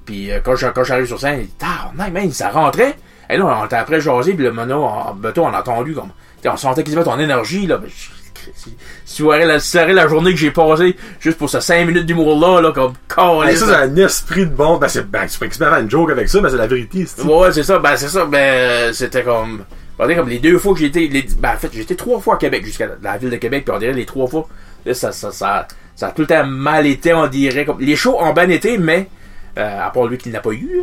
puis 0.06 0.32
euh, 0.32 0.40
quand, 0.44 0.56
je- 0.56 0.68
j'arrive 0.84 1.06
sur 1.06 1.20
scène, 1.20 1.40
il 1.42 1.46
dit, 1.48 1.54
tabarnak, 1.58 2.14
man, 2.14 2.32
ça 2.32 2.50
rentrait. 2.50 2.96
Et 3.30 3.38
là, 3.38 3.46
on 3.62 3.66
était 3.66 3.76
après 3.76 4.00
jaser, 4.00 4.34
puis 4.34 4.44
le 4.46 4.52
mono, 4.52 4.84
en 4.84 5.14
bateau, 5.16 5.44
on 5.44 5.54
a 5.54 5.60
entendu 5.60 5.94
comme, 5.94 6.12
on 6.50 6.58
sentait 6.58 6.84
qu'il 6.84 6.94
avait 6.96 7.04
ton 7.06 7.20
énergie, 7.20 7.68
là. 7.68 7.78
Ben, 7.78 7.90
Si, 9.06 9.16
tu 9.16 9.24
verrais 9.24 9.46
la, 9.46 9.94
la 9.94 10.08
journée 10.08 10.32
que 10.32 10.38
j'ai 10.40 10.52
passée 10.52 10.98
juste 11.22 11.38
pour 11.38 11.50
ces 11.50 11.62
5 11.62 11.88
minutes 11.88 12.06
d'humour-là, 12.06 12.60
là, 12.62 12.72
comme, 12.74 12.94
câlisse, 13.08 13.60
ça, 13.60 13.66
c'est 13.68 13.76
un 13.76 13.96
esprit 13.96 14.46
de 14.46 14.52
bon. 14.52 14.78
Ben, 14.78 14.88
c'est, 14.90 15.10
ben, 15.10 15.26
tu 15.28 15.40
peux 15.40 15.46
exprimer 15.46 15.72
une 15.80 15.90
joke 15.90 16.12
avec 16.12 16.28
ça, 16.28 16.42
mais 16.42 16.50
c'est 16.50 16.58
la 16.58 16.68
vérité, 16.68 17.06
c'est 17.08 17.24
Ouais, 17.24 17.52
c'est 17.54 17.64
ça, 17.64 17.80
ben 17.80 17.96
c'est 17.96 18.10
ça, 18.10 18.26
ben 18.26 18.92
c'était 18.94 19.24
comme. 19.24 19.64
On 19.98 20.04
dirait 20.06 20.18
comme 20.18 20.28
les 20.30 20.40
deux 20.40 20.58
fois 20.58 20.74
que 20.74 20.80
j'ai 20.80 20.88
été. 20.88 21.08
Les, 21.08 21.26
ben 21.40 21.52
en 21.54 21.58
fait, 21.58 21.70
j'ai 21.72 21.82
été 21.82 21.96
trois 21.96 22.20
fois 22.20 22.34
à 22.36 22.38
Québec, 22.38 22.66
jusqu'à 22.66 22.88
la, 22.88 22.96
la 23.02 23.18
ville 23.18 23.30
de 23.30 23.38
Québec, 23.38 23.64
puis 23.66 23.74
on 23.74 23.80
dirait 23.80 23.94
les 23.94 24.06
trois 24.06 24.28
fois. 24.28 24.46
Là, 24.86 24.94
ça, 24.94 25.12
ça, 25.14 25.32
ça, 25.32 25.66
ça 25.96 26.08
a 26.08 26.12
tout 26.12 26.24
le 26.24 26.28
temps 26.28 26.46
mal 26.46 26.86
été, 26.86 27.14
on 27.14 27.28
dirait. 27.28 27.64
Comme, 27.64 27.80
les 27.80 27.96
shows 27.96 28.18
ont 28.20 28.34
bien 28.34 28.50
été, 28.50 28.78
mais. 28.78 29.08
Euh, 29.58 29.86
à 29.86 29.92
part 29.92 30.08
lui 30.08 30.18
qui 30.18 30.30
n'a 30.30 30.40
pas 30.40 30.50
eu. 30.52 30.82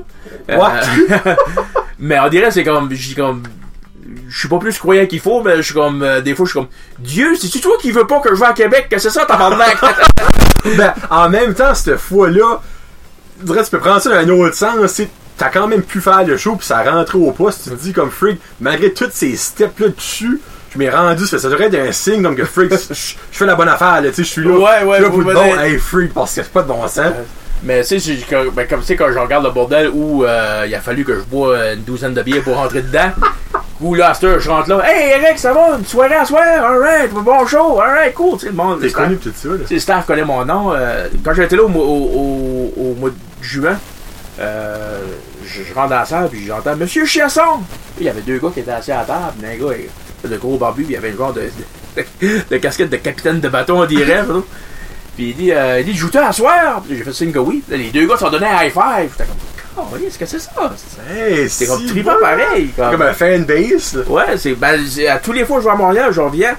euh, 0.48 0.56
mais 1.98 2.18
on 2.20 2.28
dirait 2.28 2.50
c'est 2.52 2.64
comme. 2.64 2.88
J'ai 2.92 3.14
comme. 3.16 3.42
Je 4.28 4.38
suis 4.38 4.48
pas 4.48 4.59
plus 4.59 4.78
croyant 4.78 5.07
qu'il 5.07 5.20
faut, 5.20 5.42
mais 5.42 5.57
je 5.59 5.62
suis 5.62 5.74
comme. 5.74 6.03
euh, 6.03 6.20
des 6.20 6.34
fois, 6.34 6.46
je 6.46 6.51
suis 6.51 6.59
comme. 6.59 6.68
Dieu, 6.98 7.34
c'est-tu 7.36 7.61
toi 7.61 7.76
qui 7.80 7.90
veux 7.90 8.07
pas 8.07 8.20
que 8.20 8.34
je 8.34 8.40
vais 8.40 8.46
à 8.46 8.53
Québec? 8.53 8.88
Que 8.90 8.98
c'est 8.98 9.11
ça, 9.11 9.24
tabarnak? 9.24 9.76
ben, 10.76 10.94
en 11.11 11.28
même 11.28 11.55
temps, 11.55 11.74
cette 11.74 11.96
fois-là, 11.96 12.61
dirais, 13.42 13.64
tu 13.64 13.70
peux 13.70 13.78
prendre 13.78 14.01
ça 14.01 14.11
dans 14.11 14.16
un 14.16 14.28
autre 14.28 14.55
sens, 14.55 14.94
tu 14.94 15.09
t'as 15.36 15.48
quand 15.48 15.66
même 15.66 15.82
pu 15.82 16.01
faire 16.01 16.24
le 16.24 16.36
show, 16.36 16.57
puis 16.57 16.66
ça 16.66 16.82
rentrait 16.82 17.18
au 17.18 17.30
poste, 17.32 17.64
tu 17.64 17.70
te 17.70 17.74
dis 17.74 17.92
comme 17.94 18.11
Freak, 18.11 18.38
malgré 18.61 18.92
tous 18.92 19.09
ces 19.11 19.36
steps-là 19.36 19.88
dessus, 19.88 20.38
je 20.72 20.78
m'ai 20.78 20.90
rendu, 20.90 21.26
ça, 21.26 21.38
ça 21.38 21.48
devrait 21.48 21.66
être 21.66 21.78
un 21.78 21.92
signe, 21.92 22.22
donc 22.22 22.36
que 22.36 22.44
Freak, 22.44 22.70
je 22.90 23.14
fais 23.32 23.46
la 23.46 23.55
bonne 23.55 23.68
affaire, 23.68 24.03
là, 24.03 24.11
tu 24.11 24.16
sais, 24.16 24.24
je 24.24 24.28
suis 24.28 24.44
là, 24.44 24.51
Ouais, 24.51 24.84
ouais, 24.84 24.98
je 24.98 25.03
suis 25.03 25.03
là 25.03 25.09
vous 25.09 25.22
pour 25.22 25.30
le 25.30 25.34
bon, 25.34 25.59
hey 25.59 25.78
Freak, 25.78 26.12
parce 26.12 26.34
que 26.34 26.42
c'est 26.42 26.53
pas 26.53 26.62
de 26.62 26.68
bon 26.68 26.86
sens. 26.86 27.12
Mais 27.62 27.84
tu 27.84 28.00
sais, 28.00 28.18
ben, 28.54 28.66
comme 28.66 28.80
tu 28.80 28.86
sais, 28.86 28.96
quand 28.96 29.12
je 29.12 29.18
regarde 29.18 29.44
le 29.44 29.50
bordel 29.50 29.90
où 29.92 30.24
euh, 30.24 30.64
il 30.66 30.74
a 30.74 30.80
fallu 30.80 31.04
que 31.04 31.14
je 31.14 31.20
bois 31.20 31.72
une 31.74 31.82
douzaine 31.82 32.14
de 32.14 32.22
bières 32.22 32.42
pour 32.42 32.56
rentrer 32.56 32.80
dedans, 32.82 33.11
où 33.82 33.94
là, 33.94 34.12
je 34.20 34.48
rentre 34.48 34.68
là, 34.70 34.82
hey 34.86 35.11
Eric, 35.22 35.38
ça 35.38 35.52
va, 35.52 35.76
une 35.78 35.84
soirée 35.84 36.14
à 36.14 36.24
soir, 36.24 36.42
alright, 36.42 37.11
bon 37.12 37.46
show, 37.46 37.78
alright, 37.80 38.14
cool, 38.14 38.34
tu 38.38 38.40
sais, 38.40 38.46
le 38.46 38.52
monde, 38.54 38.80
le 38.80 38.86
T'es 38.88 38.92
connu 38.94 39.16
tout 39.18 39.32
ça, 39.34 39.48
là. 39.48 39.54
tu 39.61 39.66
sais, 39.66 39.74
le 39.74 39.80
staff 39.80 40.06
connaît 40.06 40.24
mon 40.24 40.42
nom. 40.44 40.72
euh, 40.72 41.08
quand 41.22 41.34
j'étais 41.34 41.56
là 41.56 41.64
au, 41.64 41.68
mois- 41.68 41.84
au, 41.84 41.88
au, 41.88 42.74
au 42.82 42.94
mois 42.98 43.11
de 43.11 43.16
juin, 43.44 43.78
euh, 44.38 45.00
je, 45.44 45.62
je 45.62 45.74
rentre 45.74 45.90
dans 45.90 45.96
la 45.96 46.04
salle 46.06 46.28
puis 46.30 46.46
j'entends 46.46 46.76
Monsieur 46.76 47.04
Chiasson! 47.04 47.58
Puis 47.96 48.04
Il 48.04 48.06
y 48.06 48.08
avait 48.08 48.22
deux 48.22 48.38
gars 48.38 48.48
qui 48.54 48.61
étaient 48.61 48.70
assis 48.70 48.92
à 48.92 48.98
la 48.98 49.04
table, 49.04 49.44
un 49.44 49.56
gars, 49.66 49.74
il- 49.76 50.30
de 50.30 50.36
gros 50.36 50.56
barbu, 50.58 50.84
il 50.86 50.92
y 50.92 50.96
avait 50.96 51.12
un 51.12 51.16
genre 51.16 51.32
de, 51.34 51.42
de, 51.96 52.04
de 52.50 52.56
casquette 52.58 52.90
de 52.90 52.96
capitaine 52.96 53.40
de 53.40 53.48
bateau, 53.48 53.76
on 53.78 53.84
dirait. 53.86 54.22
Puis 55.20 55.28
il 55.28 55.36
dit, 55.36 55.52
euh, 55.52 55.80
il 55.80 55.84
dit, 55.84 55.94
joue-tu 55.94 56.16
à 56.16 56.32
soir? 56.32 56.80
Puis 56.80 56.96
J'ai 56.96 57.04
fait 57.04 57.12
signe 57.12 57.30
que 57.30 57.38
oui. 57.38 57.62
Les 57.68 57.90
deux 57.90 58.06
gars 58.06 58.14
se 58.14 58.24
sont 58.24 58.30
donné 58.30 58.46
un 58.46 58.62
high 58.64 58.72
five. 58.72 59.10
J'étais 59.12 59.28
comme, 59.28 59.36
oh, 59.92 59.96
qu'est-ce 60.00 60.18
que 60.18 60.24
c'est 60.24 60.38
ça? 60.38 60.50
Hey, 61.14 61.46
C'est 61.50 61.66
comme 61.66 61.84
trippant 61.84 62.14
pareil. 62.18 62.70
Comme, 62.74 62.92
Comme 62.92 63.02
un 63.02 63.12
fanbase. 63.12 64.02
Ouais, 64.08 64.38
c'est, 64.38 64.54
ben, 64.54 64.80
à 65.10 65.18
tous 65.18 65.32
les 65.32 65.44
fois 65.44 65.58
que 65.58 65.64
je 65.64 65.68
vais 65.68 65.74
à 65.74 65.76
Montréal, 65.76 66.10
je 66.10 66.22
reviens. 66.22 66.56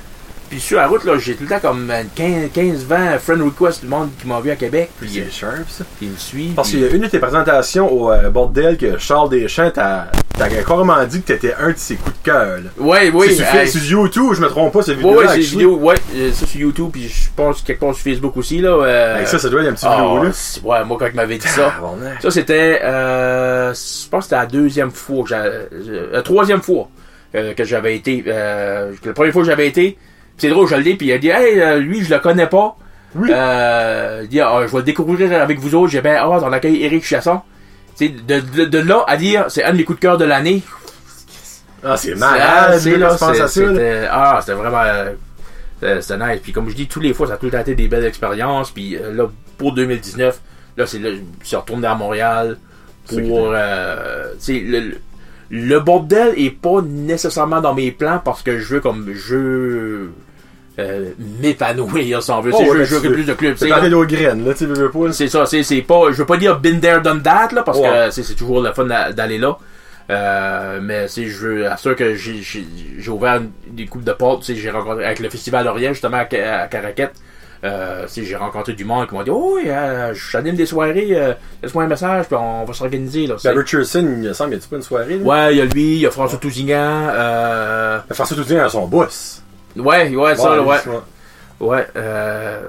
Puis 0.51 0.59
sur 0.59 0.79
la 0.79 0.87
route, 0.87 1.05
là, 1.05 1.17
j'ai 1.17 1.35
tout 1.35 1.43
le 1.43 1.49
temps 1.49 1.61
comme 1.61 1.89
15-20 2.17 3.19
friend 3.19 3.41
requests 3.41 3.85
du 3.85 3.87
monde 3.87 4.09
qui 4.19 4.27
m'ont 4.27 4.41
vu 4.41 4.51
à 4.51 4.57
Québec. 4.57 4.89
Puis, 4.99 5.21
euh, 5.21 5.23
C'est 5.29 5.39
sharp, 5.39 5.69
ça. 5.69 5.85
puis 5.97 6.07
il 6.07 6.11
me 6.11 6.17
suit. 6.17 6.51
Parce 6.53 6.69
qu'il 6.71 6.81
y 6.81 6.83
a 6.83 6.89
une 6.89 7.03
de 7.03 7.07
tes 7.07 7.19
présentations 7.19 7.89
au 7.89 8.11
euh, 8.11 8.29
bordel 8.29 8.77
que 8.77 8.97
Charles 8.97 9.29
Deschamps, 9.29 9.71
t'as 9.73 10.07
t'as 10.37 10.49
carrément 10.49 11.01
dit 11.05 11.21
que 11.21 11.27
t'étais 11.27 11.53
un 11.53 11.69
de 11.69 11.77
ses 11.77 11.95
coups 11.95 12.17
de 12.19 12.25
cœur. 12.25 12.59
Ouais, 12.77 13.09
oui. 13.13 13.33
c'est 13.33 13.65
sur, 13.67 13.81
YouTube, 14.01 14.33
je 14.33 14.41
me 14.41 14.49
trompe 14.49 14.73
pas, 14.73 14.81
cette 14.81 14.97
vidéo 14.97 15.17
ouais, 15.19 15.27
c'est 15.29 15.35
une 15.37 15.41
vidéo, 15.43 15.77
ouais, 15.77 15.95
euh, 16.17 16.33
ça 16.33 16.45
sur 16.45 16.59
YouTube, 16.59 16.89
puis 16.91 17.07
je 17.07 17.29
pense 17.33 17.61
quelque 17.61 17.79
part 17.79 17.93
sur 17.95 18.03
Facebook 18.03 18.35
aussi, 18.35 18.59
là. 18.59 18.71
Euh, 18.71 19.25
ça, 19.25 19.39
ça 19.39 19.47
doit 19.47 19.61
être 19.61 19.69
un 19.69 19.73
petit 19.73 19.85
ah, 19.87 19.95
vidéo, 20.01 20.23
là. 20.23 20.29
c'est- 20.33 20.61
ouais, 20.63 20.83
moi, 20.83 20.97
quand 20.99 21.07
il 21.07 21.15
m'avait 21.15 21.37
dit 21.37 21.47
ça, 21.47 21.73
ça 22.21 22.31
c'était, 22.31 22.81
euh, 22.83 23.73
je 23.73 24.09
pense 24.09 24.19
que 24.19 24.23
c'était 24.23 24.35
la 24.35 24.47
deuxième 24.47 24.91
fois, 24.91 25.23
que 25.23 25.33
euh, 25.33 26.09
la 26.11 26.21
troisième 26.21 26.61
fois 26.61 26.89
euh, 27.35 27.53
que 27.53 27.63
j'avais 27.63 27.95
été, 27.95 28.23
euh, 28.27 28.91
que 29.01 29.07
la 29.07 29.13
première 29.13 29.31
fois 29.31 29.43
que 29.43 29.47
j'avais 29.47 29.67
été, 29.67 29.97
c'est 30.37 30.49
drôle, 30.49 30.67
je 30.67 30.75
l'ai, 30.75 30.95
puis 30.95 31.07
il 31.07 31.11
a 31.13 31.17
dit, 31.17 31.29
hey, 31.29 31.59
euh, 31.59 31.79
lui, 31.79 32.03
je 32.03 32.13
le 32.13 32.19
connais 32.19 32.47
pas. 32.47 32.77
Oui. 33.15 33.29
Euh, 33.31 34.21
il 34.23 34.29
dit, 34.29 34.39
Ah, 34.39 34.61
je 34.65 34.71
vais 34.71 34.77
le 34.77 34.83
découvrir 34.83 35.41
avec 35.41 35.59
vous 35.59 35.75
autres, 35.75 35.91
j'ai 35.91 36.01
bien 36.01 36.15
hâte, 36.15 36.43
on 36.45 36.51
accueille 36.53 36.83
Eric 36.83 37.03
Chasson. 37.05 37.41
De, 37.99 38.39
de, 38.39 38.65
de 38.65 38.77
là 38.79 39.03
à 39.07 39.15
dire, 39.17 39.45
c'est 39.49 39.63
un 39.63 39.73
de 39.73 39.77
mes 39.77 39.83
coups 39.83 39.99
de 39.99 40.01
cœur 40.01 40.17
de 40.17 40.25
l'année, 40.25 40.63
Ah, 41.83 41.97
c'est 41.97 42.15
malade, 42.15 42.79
c'est 42.79 42.97
là, 42.97 43.15
c'était, 43.47 44.07
ah, 44.09 44.37
c'était 44.39 44.53
vraiment, 44.53 44.81
euh, 45.83 46.01
c'était 46.01 46.17
nice. 46.17 46.39
Puis 46.41 46.51
comme 46.51 46.69
je 46.69 46.75
dis, 46.75 46.87
tous 46.87 46.99
les 46.99 47.13
fois, 47.13 47.27
ça 47.27 47.33
a 47.33 47.37
tout 47.37 47.45
le 47.45 47.51
temps 47.51 47.59
été 47.59 47.75
des 47.75 47.87
belles 47.87 48.05
expériences. 48.05 48.71
Puis 48.71 48.95
euh, 48.95 49.11
là, 49.13 49.29
pour 49.57 49.73
2019, 49.73 50.39
là, 50.77 50.85
c'est 50.87 50.99
là, 50.99 51.09
je 51.41 51.47
suis 51.47 51.55
retourné 51.55 51.87
à 51.87 51.95
Montréal 51.95 52.57
pour, 53.07 53.51
euh, 53.53 54.31
tu 54.43 54.71
sais, 54.71 54.83
le, 55.51 55.79
bordel 55.79 56.33
est 56.37 56.49
pas 56.49 56.81
nécessairement 56.81 57.61
dans 57.61 57.73
mes 57.73 57.91
plans 57.91 58.19
parce 58.23 58.41
que 58.41 58.57
je 58.59 58.75
veux 58.75 58.79
comme, 58.79 59.11
je 59.13 60.07
euh, 60.79 61.09
m'épanouir, 61.41 62.23
si 62.23 62.31
on 62.31 62.41
veut. 62.41 62.51
Oh, 62.53 62.63
je 62.65 62.71
veux 62.71 62.85
jouer 62.85 63.01
tu 63.01 63.11
plus 63.11 63.25
de 63.25 63.33
clubs. 63.33 63.55
C'est 63.57 63.89
nos 63.89 64.05
graines, 64.05 64.45
là, 64.45 64.53
tu 64.53 64.65
veux, 64.65 64.89
pas. 64.89 65.11
C'est 65.11 65.27
ça, 65.27 65.45
c'est, 65.45 65.81
pas, 65.81 66.11
je 66.11 66.17
veux 66.17 66.25
pas 66.25 66.37
dire 66.37 66.59
been 66.59 66.79
there, 66.79 67.01
done 67.01 67.21
that, 67.21 67.49
là, 67.53 67.63
parce 67.63 67.77
Ouais. 67.79 68.07
que 68.07 68.11
c'est, 68.11 68.33
toujours 68.35 68.61
le 68.61 68.71
fun 68.71 68.85
d'a- 68.85 69.11
d'aller 69.11 69.37
là. 69.37 69.57
Euh, 70.09 70.79
mais 70.81 71.07
c'est, 71.07 71.27
je 71.27 71.37
veux, 71.37 71.67
assure 71.71 71.95
que 71.95 72.15
j'ai, 72.15 72.41
ouvert 73.09 73.35
une- 73.41 73.51
des 73.75 73.85
coupes 73.85 74.03
de 74.03 74.11
porte, 74.13 74.43
j'ai 74.53 74.69
rencontré, 74.69 75.05
avec 75.05 75.19
le 75.19 75.29
Festival 75.29 75.67
Orient, 75.67 75.93
justement, 75.93 76.17
à, 76.17 76.21
à 76.61 76.67
Caraquette, 76.67 77.13
euh, 77.63 78.07
j'ai 78.15 78.35
rencontré 78.35 78.73
du 78.73 78.83
monde 78.85 79.07
qui 79.07 79.13
m'ont 79.13 79.23
dit, 79.23 79.29
oh, 79.31 79.57
euh, 79.65 80.13
j'anime 80.13 80.55
des 80.55 80.65
soirées, 80.65 81.09
euh, 81.11 81.33
laisse-moi 81.61 81.83
un 81.83 81.87
message, 81.87 82.25
puis 82.25 82.35
on 82.35 82.65
va 82.65 82.73
s'organiser, 82.73 83.27
là. 83.27 83.35
Ben, 83.35 83.39
c'est- 83.39 83.51
Richardson, 83.51 83.99
il 83.99 84.27
me 84.29 84.33
semble, 84.33 84.53
y 84.53 84.57
a-tu 84.57 84.67
pas 84.67 84.75
une 84.77 84.81
soirée, 84.81 85.17
là? 85.17 85.23
Ouais, 85.23 85.53
il 85.53 85.57
y 85.57 85.61
a 85.61 85.65
lui, 85.65 85.83
il 85.95 85.99
y 85.99 86.05
a 86.07 86.11
François 86.11 86.39
Tousignan, 86.39 87.09
euh, 87.11 87.99
Ben, 88.07 88.15
François 88.15 88.35
Toutien 88.37 88.65
à 88.65 88.69
son 88.69 88.87
boss. 88.87 89.43
ouais, 89.75 90.15
ouais, 90.15 90.35
ça, 90.35 90.55
là, 90.55 90.61
ouais. 90.63 90.77
ouais. 90.87 90.99
Ouais, 91.59 91.87
euh, 91.95 92.61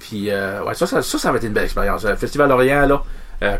puis 0.00 0.30
euh, 0.30 0.62
ouais, 0.64 0.74
ça, 0.74 0.86
ça, 0.86 1.02
ça, 1.02 1.18
ça 1.18 1.30
va 1.30 1.36
être 1.36 1.44
une 1.44 1.52
belle 1.52 1.64
expérience. 1.64 2.04
Le 2.04 2.16
Festival 2.16 2.50
Orient, 2.50 2.86
là, 2.86 3.02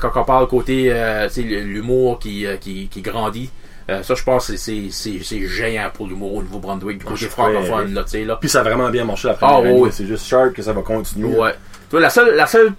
quand 0.01 0.11
on 0.17 0.25
parle 0.25 0.49
côté, 0.49 0.85
tu 1.29 1.35
sais, 1.35 1.43
l'humour 1.43 2.19
qui, 2.19 2.47
qui, 2.61 2.89
qui 2.89 3.03
grandit, 3.03 3.51
euh, 3.91 4.03
ça, 4.03 4.15
je 4.15 4.23
pense 4.23 4.49
que 4.49 4.57
c'est- 4.57 4.91
géant 5.47 5.91
pour 5.93 6.07
l'humour 6.07 6.35
au 6.35 6.43
Nouveau-Brunswick, 6.43 6.99
du 6.99 7.05
Ah, 7.07 7.11
côté 7.11 7.27
francophone, 7.27 7.95
là, 7.95 8.05
là. 8.25 8.37
Puis 8.41 8.49
ça 8.49 8.61
a 8.61 8.63
vraiment 8.63 8.89
bien 8.91 9.05
marché 9.05 9.29
la 9.29 9.35
première 9.35 9.57
Ah, 9.57 9.59
année. 9.61 9.79
ouais. 9.79 9.91
C'est 9.93 10.07
juste 10.07 10.27
sharp 10.27 10.53
que 10.55 10.63
ça 10.63 10.73
va 10.73 10.83
continuer. 10.83 11.37
Ouais. 11.37 11.53
Tu 11.53 11.91
vois, 11.93 12.01
la 12.01 12.11
seule, 12.11 12.35
la 12.35 12.47
seule 12.47 12.73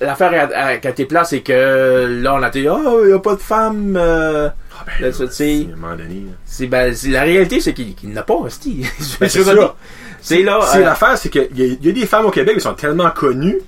l'affaire 0.00 0.32
à, 0.52 0.56
à, 0.58 0.76
qu'à 0.78 0.92
tes 0.92 1.04
places, 1.04 1.30
c'est 1.30 1.42
que 1.42 2.20
là, 2.22 2.34
on 2.34 2.42
a 2.42 2.50
dit, 2.50 2.66
oh, 2.68 3.00
il 3.02 3.08
n'y 3.08 3.12
a 3.12 3.18
pas 3.20 3.34
de 3.36 3.40
femmes, 3.40 3.96
euh, 3.96 4.48
Ah, 4.76 4.84
ben, 5.00 5.12
c'est, 6.44 6.66
ben, 6.66 6.94
la 7.06 7.22
réalité, 7.22 7.60
c'est 7.60 7.72
qu'il 7.72 7.94
n'a 8.12 8.22
pas. 8.22 8.34
Ben, 8.40 9.28
c'est 9.28 9.42
ça. 9.44 9.74
C'est 10.20 10.42
là, 10.42 10.60
C'est 10.64 10.78
euh, 10.78 10.84
l'affaire, 10.84 11.18
c'est 11.18 11.28
qu'il 11.28 11.48
y, 11.56 11.62
a- 11.62 11.66
il 11.66 11.84
y 11.84 11.88
a 11.88 11.92
des 11.92 12.06
femmes 12.06 12.26
au 12.26 12.30
Québec 12.30 12.54
qui 12.54 12.60
sont 12.60 12.74
tellement 12.74 13.10
connues. 13.10 13.58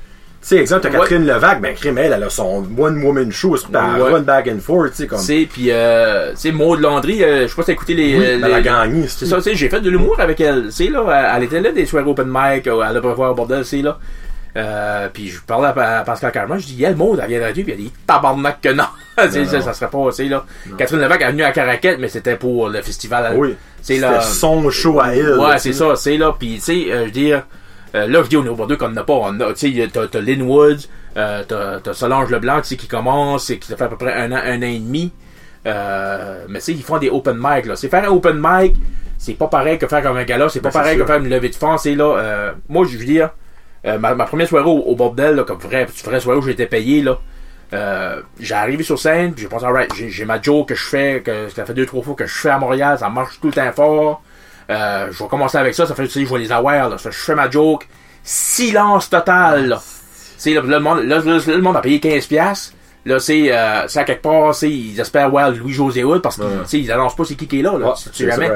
Tu 0.47 0.49
sais, 0.51 0.57
exemple. 0.59 0.91
Catherine 0.91 1.27
Levac, 1.27 1.63
ben, 1.63 1.75
crime, 1.75 1.97
elle, 1.97 2.13
elle 2.13 2.23
a 2.23 2.29
son 2.29 2.67
one-woman 2.77 3.33
show, 3.33 3.57
c'est 3.57 3.71
pas 3.71 3.95
Ouais. 3.95 4.13
run 4.13 4.21
back 4.21 4.47
and 4.47 4.59
forth, 4.61 4.91
tu 4.91 4.97
sais, 4.99 5.07
comme. 5.07 5.19
c'est, 5.19 5.49
puis, 5.51 5.69
euh, 5.71 6.33
tu 6.33 6.37
sais, 6.37 6.53
Maud 6.53 6.81
Landry, 6.81 7.25
euh, 7.25 7.43
je 7.45 7.47
sais 7.49 7.55
pas 7.57 7.63
si 7.63 7.67
t'as 7.69 7.73
écouté 7.73 7.95
les, 7.95 8.13
Oui, 8.19 8.21
ben, 8.43 8.45
elle 8.51 8.57
les- 8.57 8.63
gagné, 8.63 9.05
C'est 9.09 9.25
ça, 9.25 9.37
tu 9.37 9.43
sais, 9.45 9.55
j'ai 9.55 9.71
fait 9.71 9.81
de 9.81 9.89
l'humour 9.89 10.21
avec 10.21 10.39
elle. 10.43 10.67
C'est 10.71 10.89
là, 10.89 11.03
elle, 11.09 11.37
elle 11.39 11.43
était 11.45 11.61
là 11.61 11.73
des 11.73 11.87
soirées 11.87 12.07
open 12.11 12.27
mic, 12.29 12.67
euh, 12.67 12.85
elle 12.87 12.97
a 12.97 13.01
pas 13.01 13.15
voir 13.15 13.31
au 13.31 13.35
bordel, 13.35 13.65
c'est 13.65 13.81
là. 13.81 13.99
Euh, 14.57 15.09
puis 15.13 15.31
je 15.31 15.41
parlais 15.41 15.69
à, 15.81 16.03
Pascal 16.05 16.31
Carman, 16.31 16.59
je 16.61 16.67
dis, 16.67 16.75
yeah, 16.75 16.91
le 16.91 16.97
monde, 16.97 17.19
elle 17.23 17.29
vient 17.39 17.51
Dieu, 17.51 17.65
puis 17.65 17.73
elle 17.73 17.79
dit, 17.79 17.93
tabarnak 18.07 18.61
que 18.61 18.69
non. 18.69 18.85
Tu 19.17 19.31
sais, 19.31 19.39
Non, 19.41 19.47
ça, 19.49 19.61
ça 19.63 19.73
serait 19.73 19.91
pas, 19.91 20.07
tu 20.11 20.17
sais, 20.17 20.25
là. 20.25 20.45
Catherine 20.77 21.01
Levac 21.01 21.23
est 21.23 21.31
venue 21.31 21.43
à 21.45 21.53
Caraquette, 21.53 21.99
mais 21.99 22.09
c'était 22.09 22.37
pour 22.37 22.69
le 22.69 22.83
festival. 22.83 23.33
Oui. 23.37 23.57
C'est 23.81 24.01
son 24.21 24.69
show 24.71 25.01
à 25.01 25.15
elle. 25.15 25.39
Ouais, 25.39 25.59
c'est 25.59 25.71
tu 25.71 25.73
sais. 25.75 25.79
ça, 25.85 25.97
c'est 25.97 26.17
là. 26.19 26.35
Puis, 26.39 26.57
tu 26.57 26.61
sais, 26.61 26.87
je 26.91 27.05
veux 27.05 27.11
dire, 27.11 27.45
euh, 27.95 28.07
là, 28.07 28.23
je 28.23 28.29
dis 28.29 28.37
au 28.37 28.43
numéro 28.43 28.67
2 28.67 28.77
qu'on 28.77 28.89
n'a 28.91 29.05
pas. 29.05 29.15
On 29.15 29.39
a, 29.41 29.53
tu 29.55 29.73
sais, 29.75 29.89
t'as, 29.93 30.07
t'as 30.09 30.21
Lynn 30.21 30.43
Woods, 30.43 30.89
euh, 31.17 31.43
t'as, 31.47 31.81
t'as 31.81 31.93
Solange 31.95 32.31
Leblanc, 32.31 32.61
tu 32.61 32.69
sais, 32.69 32.77
qui 32.77 32.89
commence, 32.89 33.51
et 33.51 33.59
qui 33.59 33.73
fait 33.73 33.83
à 33.83 33.89
peu 33.89 33.97
près 33.97 34.13
un 34.15 34.33
an, 34.33 34.41
un 34.45 34.59
an 34.59 34.67
et 34.67 34.79
demi. 34.79 35.13
Euh, 35.67 36.45
mais 36.49 36.59
tu 36.59 36.67
sais, 36.67 36.73
ils 36.73 36.83
font 36.83 36.99
des 36.99 37.09
open 37.11 37.37
mic, 37.41 37.67
là. 37.67 37.77
C'est 37.77 37.89
faire 37.89 38.05
un 38.05 38.13
open 38.13 38.37
mic, 38.41 38.75
c'est 39.19 39.35
pas 39.35 39.47
pareil 39.49 39.79
que 39.79 39.87
faire 39.87 40.03
comme 40.03 40.17
un 40.17 40.25
gala, 40.25 40.49
c'est 40.49 40.61
pas 40.61 40.69
Ben, 40.69 40.73
c'est 40.73 40.79
pareil 40.79 40.97
sûr. 40.97 41.07
que 41.07 41.13
faire 41.13 41.21
une 41.21 41.29
levée 41.31 41.49
de 41.49 41.55
fonds, 41.55 41.79
c'est 41.79 41.95
là. 41.95 42.05
Euh, 42.19 42.53
moi, 42.69 42.85
je 42.87 42.99
veux 42.99 43.05
dire, 43.05 43.31
ma, 43.85 44.15
ma 44.15 44.25
première 44.25 44.49
soirée 44.49 44.69
au, 44.69 44.79
au 44.79 44.95
bordel, 44.97 45.37
là, 45.37 45.45
comme 45.45 45.59
vraie, 45.59 45.87
vraie 46.05 46.21
soirée 46.21 46.39
où 46.39 46.43
j'étais 46.43 46.67
payé, 46.67 47.03
là. 47.03 47.19
Euh, 47.73 48.21
j'ai 48.39 48.55
arrivé 48.55 48.85
sur 48.85 48.99
scène, 48.99 49.33
puis 49.33 49.43
j'ai 49.43 49.49
pensé, 49.49 49.65
alright, 49.65 49.93
j'ai, 49.95 50.09
j'ai 50.11 50.25
ma 50.25 50.41
joke 50.41 50.69
que 50.69 50.75
je 50.75 50.85
fais, 50.85 51.23
que 51.25 51.49
ça 51.49 51.65
fait 51.65 51.75
deux, 51.75 51.87
trois 51.87 52.03
fois 52.03 52.15
que 52.15 52.27
je 52.27 52.33
fais 52.35 52.51
à 52.51 52.59
Montréal, 52.59 52.99
ça 52.99 53.09
marche 53.09 53.41
tout 53.41 53.49
le 53.49 53.53
temps 53.53 53.73
fort. 53.73 54.23
Euh, 54.71 55.09
je 55.11 55.23
vais 55.23 55.29
commencer 55.29 55.59
avec 55.59 55.75
ça, 55.75 55.87
ça 55.87 55.95
fait, 55.95 56.05
tu 56.07 56.11
sais, 56.21 56.25
je 56.27 56.33
vais 56.33 56.39
les 56.41 56.53
avoir, 56.53 56.89
là. 56.89 56.97
Je 57.03 57.11
fais 57.11 57.35
ma 57.35 57.51
joke. 57.51 57.87
Silence 58.23 59.11
total, 59.11 59.69
là. 59.69 59.77
Tu 59.77 59.83
sais, 60.39 60.55
là, 60.55 60.63
le 60.63 60.81
monde, 60.81 61.03
là, 61.05 61.19
là, 61.19 61.37
là, 61.37 61.41
le 61.47 61.61
monde 61.63 61.77
a 61.77 61.81
payé 61.81 62.01
15 62.01 62.27
piastres. 62.27 62.73
Là, 63.07 63.19
c'est, 63.21 63.55
euh, 63.55 63.87
c'est 63.87 63.99
à 63.99 64.05
quelque 64.05 64.23
part, 64.23 64.55
c'est, 64.55 64.71
ils 64.71 64.99
espèrent 64.99 65.29
voir 65.29 65.51
Louis-José 65.51 66.03
Hood 66.05 66.23
parce 66.23 66.37
qu'ils, 66.37 66.45
Ouais. 66.45 66.51
tu 66.63 66.69
sais, 66.69 66.81
ils 66.81 66.91
annoncent 66.91 67.15
pas 67.17 67.25
c'est 67.27 67.35
qui 67.35 67.47
qui 67.47 67.61
est 67.61 67.63
là, 67.63 67.77
là. 67.79 67.95
Tu 68.15 68.27
jamais. 68.27 68.51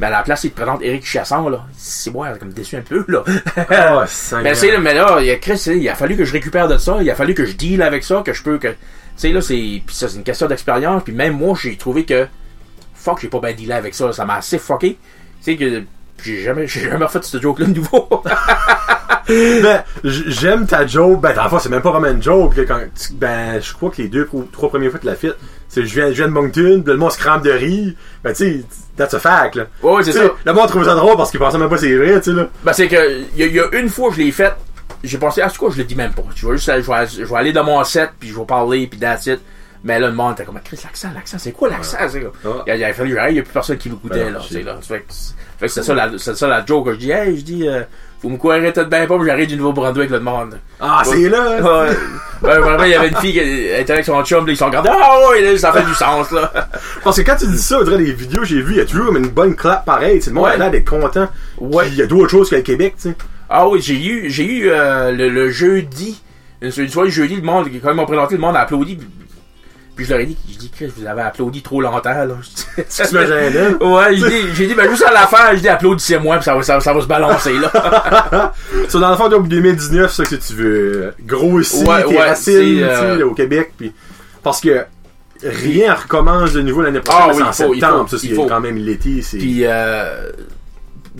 Mais 0.00 0.08
à 0.08 0.10
la 0.10 0.22
place, 0.22 0.42
ils 0.42 0.50
te 0.50 0.56
présentent 0.56 0.82
Éric 0.82 1.06
Chasson, 1.06 1.48
là. 1.48 1.64
C'est 1.76 2.10
moi, 2.10 2.30
comme 2.36 2.52
déçu 2.52 2.74
un 2.76 2.80
peu, 2.80 3.04
là. 3.06 3.22
Ah. 3.70 4.04
Mais 4.42 4.56
c'est 4.56 4.72
là, 4.72 4.78
mais 4.80 4.94
là, 4.94 5.18
il 5.20 5.26
y 5.26 5.30
a 5.30 5.36
Chris, 5.36 5.62
il 5.66 5.88
a 5.88 5.94
fallu 5.94 6.16
que 6.16 6.24
je 6.24 6.32
récupère 6.32 6.66
de 6.66 6.78
ça, 6.78 6.96
il 7.00 7.08
a 7.08 7.14
fallu 7.14 7.34
que 7.34 7.44
je 7.44 7.52
deal 7.52 7.80
avec 7.80 8.02
ça, 8.02 8.22
que 8.26 8.32
je 8.32 8.42
peux 8.42 8.58
que. 8.58 8.68
Tu 8.68 8.74
sais 9.16 9.28
là, 9.28 9.40
c'est. 9.40 9.54
Puis 9.86 9.94
ça, 9.94 10.08
c'est 10.08 10.16
une 10.16 10.24
question 10.24 10.48
d'expérience. 10.48 11.04
Puis 11.04 11.12
même 11.12 11.36
moi, 11.38 11.56
j'ai 11.60 11.76
trouvé 11.76 12.04
que. 12.04 12.26
Fuck, 12.94 13.20
j'ai 13.20 13.28
pas 13.28 13.38
bien 13.40 13.52
dealé 13.52 13.72
avec 13.72 13.94
ça. 13.94 14.12
Ça 14.12 14.24
m'a 14.24 14.36
assez 14.36 14.58
fucké. 14.58 14.98
Tu 15.44 15.52
sais 15.52 15.56
que. 15.56 15.82
J'ai 16.24 16.42
jamais, 16.42 16.66
j'ai 16.68 16.82
jamais 16.88 17.04
refait 17.04 17.18
ce 17.22 17.40
joke-là 17.40 17.66
de 17.66 17.72
nouveau. 17.74 18.08
Ben, 19.28 19.84
j'aime 20.04 20.66
ta 20.66 20.86
joke. 20.86 21.20
Ben, 21.20 21.32
dans 21.32 21.44
le 21.44 21.48
fond, 21.48 21.58
c'est 21.60 21.68
même 21.68 21.80
pas 21.80 21.92
vraiment 21.92 22.08
une 22.08 22.22
joke. 22.22 22.54
Quand 22.66 22.80
tu- 22.94 23.12
ben, 23.14 23.60
je 23.62 23.72
crois 23.72 23.90
que 23.90 24.02
les 24.02 24.08
deux, 24.08 24.26
pro- 24.26 24.46
trois 24.52 24.68
premières 24.68 24.90
fois 24.90 24.98
que 24.98 25.04
tu 25.04 25.08
l'as 25.10 25.14
fait, 25.14 25.32
c'est 25.68 25.86
je 25.86 25.94
viens, 25.94 26.08
je 26.08 26.14
viens 26.14 26.26
de 26.26 26.32
Moncton, 26.32 26.82
puis 26.84 26.92
le 26.92 26.96
monde 26.96 27.12
se 27.12 27.18
crampe 27.18 27.42
de 27.44 27.50
rire. 27.52 27.92
Ben, 28.24 28.32
tu 28.34 28.44
sais, 28.60 28.64
that's 28.96 29.14
a 29.14 29.20
fact, 29.20 29.54
là. 29.54 29.66
ouais, 29.82 29.92
ouais, 29.94 30.02
c'est 30.02 30.10
Tu 30.12 30.18
ça. 30.18 30.24
Le 30.44 30.52
monde 30.52 30.68
trouve 30.68 30.84
ça 30.84 30.94
drôle 30.96 31.16
parce 31.16 31.30
qu'il 31.30 31.38
pensait 31.40 31.56
même 31.56 31.68
pas 31.68 31.76
que 31.76 31.80
c'est 31.82 31.96
vrai, 31.96 32.20
tu 32.20 32.30
sais, 32.30 32.36
là. 32.36 32.48
Ben, 32.64 32.72
c'est 32.72 32.88
que, 32.88 33.20
il 33.34 33.38
y, 33.38 33.42
a- 33.44 33.46
il 33.46 33.54
y 33.54 33.60
a 33.60 33.68
une 33.78 33.88
fois 33.88 34.10
que 34.10 34.16
je 34.16 34.22
l'ai 34.22 34.32
faite, 34.32 34.56
j'ai 35.04 35.18
pensé, 35.18 35.40
ah, 35.40 35.48
c'est 35.48 35.56
quoi, 35.58 35.70
je 35.70 35.78
le 35.78 35.84
dis 35.84 35.94
même 35.94 36.12
pas. 36.12 36.24
Je 36.34 36.46
vais 36.46 36.56
juste, 36.56 36.70
je 36.82 36.90
vais, 36.90 37.06
je 37.06 37.24
vais 37.24 37.36
aller 37.36 37.52
dans 37.52 37.64
mon 37.64 37.82
set, 37.84 38.10
puis 38.18 38.28
je 38.28 38.36
vais 38.36 38.44
parler, 38.44 38.86
puis 38.88 38.98
that's 38.98 39.26
it. 39.26 39.40
Mais 39.84 39.98
là, 39.98 40.08
le 40.08 40.14
monde 40.14 40.34
était 40.34 40.44
comme, 40.44 40.60
Chris, 40.64 40.78
l'accent, 40.84 41.08
l'accent, 41.14 41.38
c'est 41.38 41.52
quoi 41.52 41.68
l'accent? 41.68 41.96
Ouais. 42.00 42.30
Il, 42.66 42.70
a, 42.70 42.76
il 42.76 42.84
a 42.84 42.92
fallu, 42.92 43.18
il 43.30 43.36
y 43.36 43.38
a 43.40 43.42
plus 43.42 43.52
personne 43.52 43.76
qui 43.78 43.90
m'écoutait, 43.90 44.30
là. 44.30 44.38
là. 44.64 44.78
Fait 44.80 45.00
que, 45.00 45.68
c'est- 45.68 45.82
ça, 45.82 45.94
la, 45.94 46.10
c'est 46.18 46.36
ça 46.36 46.46
la 46.48 46.64
joke 46.64 46.86
que 46.86 46.92
je 46.94 46.98
dis, 46.98 47.10
hey, 47.10 47.36
je 47.36 47.42
dis, 47.42 47.66
euh, 47.68 47.82
faut 48.20 48.28
me 48.28 48.36
courir 48.36 48.60
peut-être 48.72 48.88
bien 48.88 49.06
pas, 49.06 49.18
mais 49.18 49.26
j'arrive 49.26 49.48
du 49.48 49.56
Nouveau-Brunswick, 49.56 50.10
le 50.10 50.20
monde. 50.20 50.58
Ah, 50.80 51.02
c'est 51.04 51.28
là! 51.28 51.56
Ouais. 51.60 51.90
Ouais, 52.42 52.58
rappelle, 52.58 52.88
il 52.88 52.92
y 52.92 52.94
avait 52.94 53.08
une 53.08 53.16
fille 53.16 53.32
qui 53.32 53.38
était 53.40 53.92
avec 53.92 54.04
son 54.04 54.22
chum, 54.24 54.46
là, 54.46 54.52
ils 54.52 54.56
sont 54.56 54.66
regardés, 54.66 54.90
ah 54.92 55.30
ouais, 55.30 55.56
ça 55.56 55.72
fait 55.72 55.82
du 55.84 55.94
sens, 55.94 56.30
là. 56.32 56.52
Parce 57.04 57.16
que 57.16 57.22
quand 57.22 57.36
tu 57.36 57.46
dis 57.48 57.58
ça, 57.58 57.78
on 57.80 57.84
dirait 57.84 57.98
les 57.98 58.12
vidéos 58.12 58.44
j'ai 58.44 58.60
vues, 58.62 58.72
il 58.74 58.78
y 58.78 58.80
a 58.80 58.84
toujours 58.84 59.16
une 59.16 59.28
bonne 59.28 59.54
clap 59.56 59.84
pareil. 59.84 60.18
tu 60.18 60.24
sais, 60.24 60.30
Le 60.30 60.34
monde 60.36 60.46
a 60.60 60.70
d'être 60.70 60.88
content. 60.88 61.28
Ouais. 61.58 61.88
Il 61.88 61.94
y 61.96 62.02
a 62.02 62.06
d'autres 62.06 62.30
choses 62.30 62.50
que 62.50 62.56
le 62.56 62.62
Québec, 62.62 62.94
tu 63.00 63.10
sais. 63.10 63.16
Ah 63.48 63.68
oui, 63.68 63.80
j'ai 63.80 63.94
eu, 64.02 64.30
j'ai 64.30 64.44
eu 64.44 64.70
euh, 64.70 65.10
le, 65.12 65.50
jeudi, 65.50 66.20
une, 66.60 66.70
une 66.76 66.88
soirée 66.88 67.10
jeudi, 67.10 67.36
le 67.36 67.42
monde, 67.42 67.68
quand 67.82 67.90
ils 67.90 67.96
m'ont 67.96 68.06
présenté, 68.06 68.34
le 68.36 68.40
monde 68.40 68.56
a 68.56 68.60
applaudi. 68.60 68.98
Puis, 69.94 70.06
je 70.06 70.10
leur 70.10 70.20
ai 70.20 70.26
dit, 70.26 70.38
j'ai 70.48 70.56
dit 70.56 70.70
que 70.70 70.86
vous 70.86 71.06
avez 71.06 71.20
applaudi 71.22 71.60
trop 71.62 71.80
longtemps, 71.82 72.10
là. 72.24 72.34
Tu 72.76 73.14
me 73.14 73.26
gênais. 73.26 73.74
ouais, 73.74 74.16
j'ai 74.16 74.28
dit, 74.28 74.54
j'ai 74.54 74.66
dit, 74.68 74.74
ben 74.74 74.88
juste 74.88 75.04
à 75.04 75.12
la 75.12 75.26
fin, 75.26 75.54
j'ai 75.54 75.60
dit 75.60 75.68
applaudissez-moi, 75.68 76.36
puis 76.36 76.44
ça 76.46 76.54
va, 76.54 76.62
ça, 76.62 76.80
ça 76.80 76.94
va 76.94 77.00
se 77.02 77.06
balancer, 77.06 77.52
là. 77.58 78.52
So, 78.88 78.98
dans 79.00 79.10
le 79.10 79.16
fond, 79.16 79.28
donc, 79.28 79.48
2019, 79.48 80.10
c'est 80.10 80.24
ça 80.24 80.30
que 80.30 80.42
tu 80.42 80.52
veux 80.54 81.02
euh, 81.02 81.10
grossir 81.26 81.86
Ouais, 81.86 82.02
tes 82.04 82.08
ouais, 82.08 82.28
racines, 82.28 82.52
c'est, 82.78 82.82
euh, 82.84 83.18
là, 83.18 83.26
au 83.26 83.34
Québec. 83.34 83.72
Puis, 83.76 83.92
parce 84.42 84.60
que 84.62 84.84
rien 85.42 85.94
recommence 85.94 86.52
de 86.52 86.62
nouveau 86.62 86.82
l'année 86.82 87.00
Ah 87.08 87.10
prochaine, 87.28 87.30
oui, 87.30 87.36
c'est 87.52 87.64
en 87.64 87.66
faut, 87.66 87.74
septembre. 87.74 88.08
faut, 88.08 88.16
ça, 88.16 88.26
c'est 88.26 88.34
faut. 88.34 88.46
quand 88.46 88.60
même 88.60 88.76
l'été. 88.76 89.20
c'est 89.22 89.38
puis, 89.38 89.62
euh, 89.66 90.30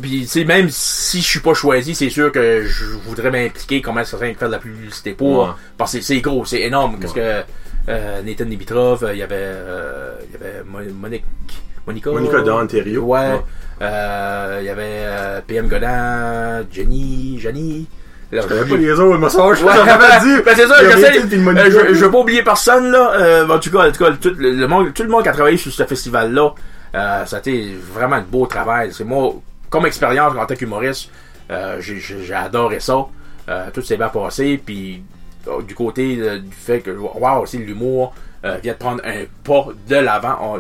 Puis, 0.01 0.23
tu 0.23 0.27
sais, 0.29 0.45
même 0.45 0.69
si 0.71 1.21
je 1.21 1.27
suis 1.27 1.41
pas 1.41 1.53
choisi, 1.55 1.95
c'est 1.95 2.09
sûr 2.09 2.33
que 2.33 2.65
je 2.65 2.85
voudrais 3.07 3.31
m'impliquer 3.31 3.83
comment 3.83 4.03
ça 4.05 4.13
serait 4.13 4.33
faire 4.33 4.49
de 4.49 4.53
la 4.55 4.59
publicité 4.59 5.13
pour. 5.13 5.43
Ouais. 5.45 5.51
Parce 5.77 5.93
que 5.93 5.99
c'est- 6.01 6.15
c'est 6.15 6.21
gros, 6.23 6.45
c'est 6.47 6.63
énorme. 6.63 6.99
Parce 7.01 7.13
Ouais. 7.15 7.21
que 7.45 7.53
Nathan 7.89 8.45
Dimitrov, 8.45 9.05
euh, 9.05 9.13
il 9.13 9.19
y 9.19 9.23
avait, 9.23 9.35
euh, 9.39 10.15
il 10.29 10.33
y 10.33 10.37
avait 10.37 10.63
Mo- 10.65 10.93
Monique, 10.95 11.25
Monica. 11.87 12.11
Monica 12.11 12.41
d'Ontario. 12.43 13.03
Ouais. 13.03 13.19
Ouais. 13.33 13.41
Euh, 13.83 14.59
il 14.61 14.67
y 14.67 14.71
avait 14.71 14.83
euh, 14.87 15.41
PM 15.47 15.69
Godin, 15.69 16.65
Jenny, 16.71 17.39
Jenny. 17.41 17.87
Je 18.31 18.41
connais 18.41 18.65
pas 18.65 18.77
les 18.77 18.93
autres, 18.93 19.29
ça, 19.29 19.53
je 19.55 19.63
Ouais, 19.65 19.75
t'avais 19.75 20.21
dit. 20.37 20.43
ben 20.43 20.55
c'est 20.57 20.67
ça, 20.67 20.77
j'essaie. 20.83 21.19
Euh, 21.21 21.71
je, 21.89 21.95
je 21.95 22.05
veux 22.05 22.11
pas 22.11 22.19
oublier 22.19 22.43
personne 22.43 22.91
là. 22.91 23.13
Euh, 23.17 23.49
en 23.49 23.59
tout 23.59 23.71
cas, 23.71 23.89
en 23.89 23.93
tout, 23.93 24.03
cas 24.05 24.11
tout, 24.13 24.35
le, 24.39 24.53
le 24.53 24.67
monde, 24.69 24.95
tout 24.95 25.03
le 25.03 25.11
monde 25.11 25.23
qui 25.25 25.29
a 25.29 25.33
travaillé 25.33 25.59
sur 25.59 25.71
ce 25.73 25.83
festival 25.85 26.33
là, 26.33 26.55
euh, 26.95 27.27
ça 27.27 27.37
a 27.37 27.39
été 27.41 27.77
vraiment 27.93 28.17
un 28.17 28.23
beau 28.23 28.47
travail. 28.47 28.91
C'est 28.93 29.05
moi, 29.05 29.35
comme 29.69 29.85
expérience 29.85 30.33
en 30.35 30.47
tant 30.47 30.55
qu'humoriste, 30.55 31.11
euh, 31.51 31.77
j'ai- 31.81 32.33
adoré 32.35 32.81
ça. 32.81 33.05
Euh, 33.51 33.67
tout 33.75 33.83
s'est 33.83 33.97
bien 33.99 34.09
passé, 34.09 34.59
puis 34.65 34.95
euh, 34.95 35.01
du 35.67 35.75
côté 35.75 36.17
euh, 36.21 36.39
du 36.39 36.53
fait 36.55 36.81
que 36.81 36.91
waouh, 36.91 37.43
aussi 37.43 37.59
l'humour 37.59 38.15
euh, 38.45 38.57
vient 38.63 38.73
de 38.73 38.79
prendre 38.79 39.03
un 39.05 39.25
pas 39.45 39.69
de 39.89 39.97
l'avant. 39.97 40.59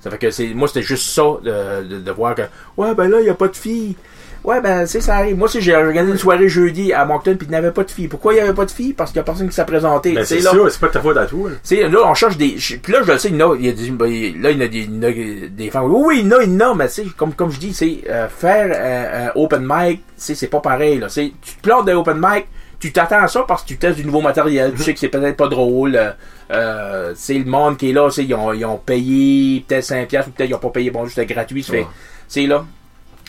Ça 0.00 0.10
fait 0.10 0.18
que 0.18 0.30
c'est 0.30 0.48
moi 0.48 0.68
c'était 0.68 0.82
juste 0.82 1.08
ça 1.08 1.22
de, 1.42 1.98
de, 2.00 2.10
voir 2.10 2.34
que 2.34 2.42
ouais 2.76 2.94
ben 2.94 3.08
là 3.08 3.20
il 3.20 3.26
y 3.26 3.30
a 3.30 3.34
pas 3.34 3.48
de 3.48 3.56
filles. 3.56 3.96
Ouais, 4.44 4.60
ben, 4.60 4.84
c'est 4.84 5.00
ça 5.00 5.16
arrive. 5.16 5.38
Moi 5.38 5.46
aussi, 5.46 5.62
j'ai 5.62 5.74
organisé 5.74 6.12
une 6.12 6.18
soirée 6.18 6.50
jeudi 6.50 6.92
à 6.92 7.06
Moncton, 7.06 7.34
puis 7.34 7.46
il 7.46 7.50
n'y 7.50 7.56
avait 7.56 7.70
pas 7.70 7.82
de 7.82 7.90
filles. 7.90 8.08
Pourquoi 8.08 8.34
il 8.34 8.36
n'y 8.36 8.42
avait 8.42 8.52
pas 8.52 8.66
de 8.66 8.70
filles? 8.70 8.92
Parce 8.92 9.10
qu'il 9.10 9.18
n'y 9.18 9.22
a 9.22 9.24
personne 9.24 9.48
qui 9.48 9.54
s'est 9.54 9.64
présenté. 9.64 10.12
Ben, 10.12 10.22
c'est 10.26 10.40
là, 10.40 10.50
ça, 10.50 10.58
c'est 10.68 10.80
pas 10.80 10.88
de 10.88 10.92
ta 10.92 11.00
faute 11.00 11.16
à 11.16 11.24
toi. 11.24 11.48
là. 11.50 11.88
là, 11.88 11.98
on 12.04 12.12
cherche 12.12 12.36
des. 12.36 12.56
Puis 12.82 12.92
là, 12.92 13.00
je 13.02 13.10
le 13.10 13.16
sais, 13.16 13.30
il 13.30 13.36
y 13.36 13.42
a, 13.42 13.72
des, 13.72 13.90
ben, 13.90 14.06
là, 14.42 14.50
il 14.50 14.58
y 14.58 14.62
a 14.62 14.68
des, 14.68 14.80
il 14.80 15.02
y 15.02 15.44
a 15.44 15.48
des 15.48 15.70
femmes. 15.70 15.86
Oui, 15.86 16.20
il 16.20 16.26
y 16.26 16.34
en 16.34 16.36
a, 16.36 16.42
il 16.42 16.52
y 16.52 16.62
en 16.62 16.72
a, 16.72 16.74
mais 16.74 16.88
sais, 16.88 17.06
comme, 17.16 17.32
comme 17.32 17.50
je 17.50 17.58
dis, 17.58 17.72
c'est 17.72 18.02
euh, 18.10 18.28
faire 18.28 18.66
euh, 18.70 19.28
un 19.28 19.40
open 19.40 19.66
mic, 19.66 20.02
sais, 20.18 20.34
c'est 20.34 20.48
pas 20.48 20.60
pareil. 20.60 20.98
Là. 20.98 21.08
C'est- 21.08 21.32
Tu 21.40 21.54
te 21.54 21.62
plantes 21.62 21.86
d'un 21.86 21.96
open 21.96 22.18
mic, 22.20 22.46
tu 22.88 22.92
t'attends 22.92 23.22
à 23.22 23.28
ça 23.28 23.44
parce 23.48 23.62
que 23.62 23.68
tu 23.68 23.78
testes 23.78 23.96
du 23.96 24.04
nouveau 24.04 24.20
matériel. 24.20 24.74
Tu 24.76 24.82
sais 24.82 24.92
que 24.92 25.00
c'est 25.00 25.08
peut-être 25.08 25.36
pas 25.36 25.48
drôle. 25.48 25.96
Euh, 25.96 26.10
euh, 26.50 27.12
c'est 27.16 27.38
le 27.38 27.44
monde 27.46 27.78
qui 27.78 27.90
est 27.90 27.92
là, 27.94 28.08
ils 28.18 28.34
ont, 28.34 28.52
ils 28.52 28.64
ont 28.66 28.76
payé 28.76 29.64
peut-être 29.66 29.84
5 29.84 30.08
piastres 30.08 30.28
ou 30.28 30.32
peut-être 30.32 30.50
ils 30.50 30.54
ont 30.54 30.58
pas 30.58 30.68
payé, 30.68 30.90
bon, 30.90 31.06
juste 31.06 31.20
gratuit. 31.22 31.64
Ouais. 31.70 31.86
c'est 32.28 32.46
là. 32.46 32.64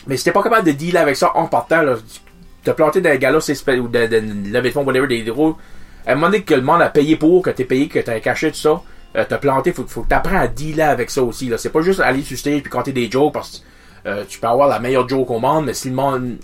Mais 0.06 0.16
si 0.18 0.24
t'es 0.24 0.32
pas 0.32 0.42
capable 0.42 0.66
de 0.66 0.72
dealer 0.72 0.98
avec 1.00 1.16
ça 1.16 1.32
en 1.34 1.46
partant, 1.46 1.80
là, 1.82 1.94
te 2.62 2.70
planter 2.70 3.00
dans 3.00 3.10
un 3.10 3.16
gala, 3.16 3.40
c'est 3.40 3.54
spé- 3.54 3.78
ou 3.78 3.88
de, 3.88 4.06
de, 4.06 4.20
de 4.20 4.78
whatever, 4.78 5.06
des 5.06 5.22
gros. 5.22 5.56
À 6.06 6.12
un 6.12 6.14
moment 6.16 6.26
donné 6.26 6.42
que 6.42 6.54
le 6.54 6.62
monde 6.62 6.82
a 6.82 6.90
payé 6.90 7.16
pour, 7.16 7.42
que 7.42 7.50
t'es 7.50 7.64
payé, 7.64 7.88
que 7.88 7.98
t'as 8.00 8.20
caché 8.20 8.50
tout 8.50 8.58
ça, 8.58 8.82
euh, 9.16 9.24
te 9.24 9.34
planter, 9.36 9.72
faut, 9.72 9.84
faut 9.88 10.02
que 10.02 10.08
t'apprennes 10.08 10.36
à 10.38 10.46
dealer 10.46 10.82
avec 10.88 11.10
ça 11.10 11.22
aussi. 11.22 11.48
Là. 11.48 11.56
C'est 11.58 11.70
pas 11.70 11.80
juste 11.80 12.00
aller 12.00 12.22
sur 12.22 12.36
stage 12.36 12.60
puis 12.60 12.70
compter 12.70 12.92
des 12.92 13.10
jokes 13.10 13.32
parce 13.32 13.58
que 14.04 14.08
euh, 14.08 14.24
tu 14.28 14.38
peux 14.38 14.46
avoir 14.46 14.68
la 14.68 14.78
meilleure 14.78 15.08
joke 15.08 15.30
au 15.30 15.38
monde, 15.40 15.64
mais 15.66 15.74
si 15.74 15.88
le 15.88 15.94
monde 15.96 16.36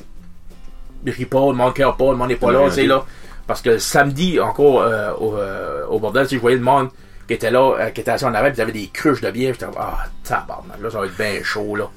rit 1.10 1.26
pas, 1.26 1.46
le 1.46 1.54
monde 1.54 1.74
cœur 1.74 1.96
pas, 1.96 2.10
le 2.10 2.16
monde 2.16 2.28
n'est 2.28 2.36
pas 2.36 2.52
là, 2.52 2.68
tu 2.68 2.74
sais 2.74 2.86
là. 2.86 3.04
Parce 3.46 3.60
que 3.60 3.78
samedi, 3.78 4.38
encore 4.40 4.82
euh, 4.82 5.12
au, 5.14 5.34
euh, 5.36 5.84
au 5.88 5.98
bordel, 5.98 6.26
tu 6.26 6.36
je 6.36 6.40
voyais 6.40 6.56
le 6.56 6.62
monde 6.62 6.88
qui 7.26 7.34
était 7.34 7.50
là, 7.50 7.74
euh, 7.78 7.90
qui 7.90 8.00
était 8.00 8.10
assis 8.10 8.24
en 8.24 8.34
avant, 8.34 8.48
puis 8.48 8.58
ils 8.58 8.62
avaient 8.62 8.72
des 8.72 8.88
cruches 8.92 9.20
de 9.20 9.30
bière, 9.30 9.54
j'étais 9.54 9.66
comme, 9.66 9.74
ah, 9.78 10.04
tabarnak, 10.24 10.80
là, 10.80 10.90
ça 10.90 11.00
va 11.00 11.06
être 11.06 11.16
bien 11.16 11.42
chaud, 11.42 11.76
là. 11.76 11.90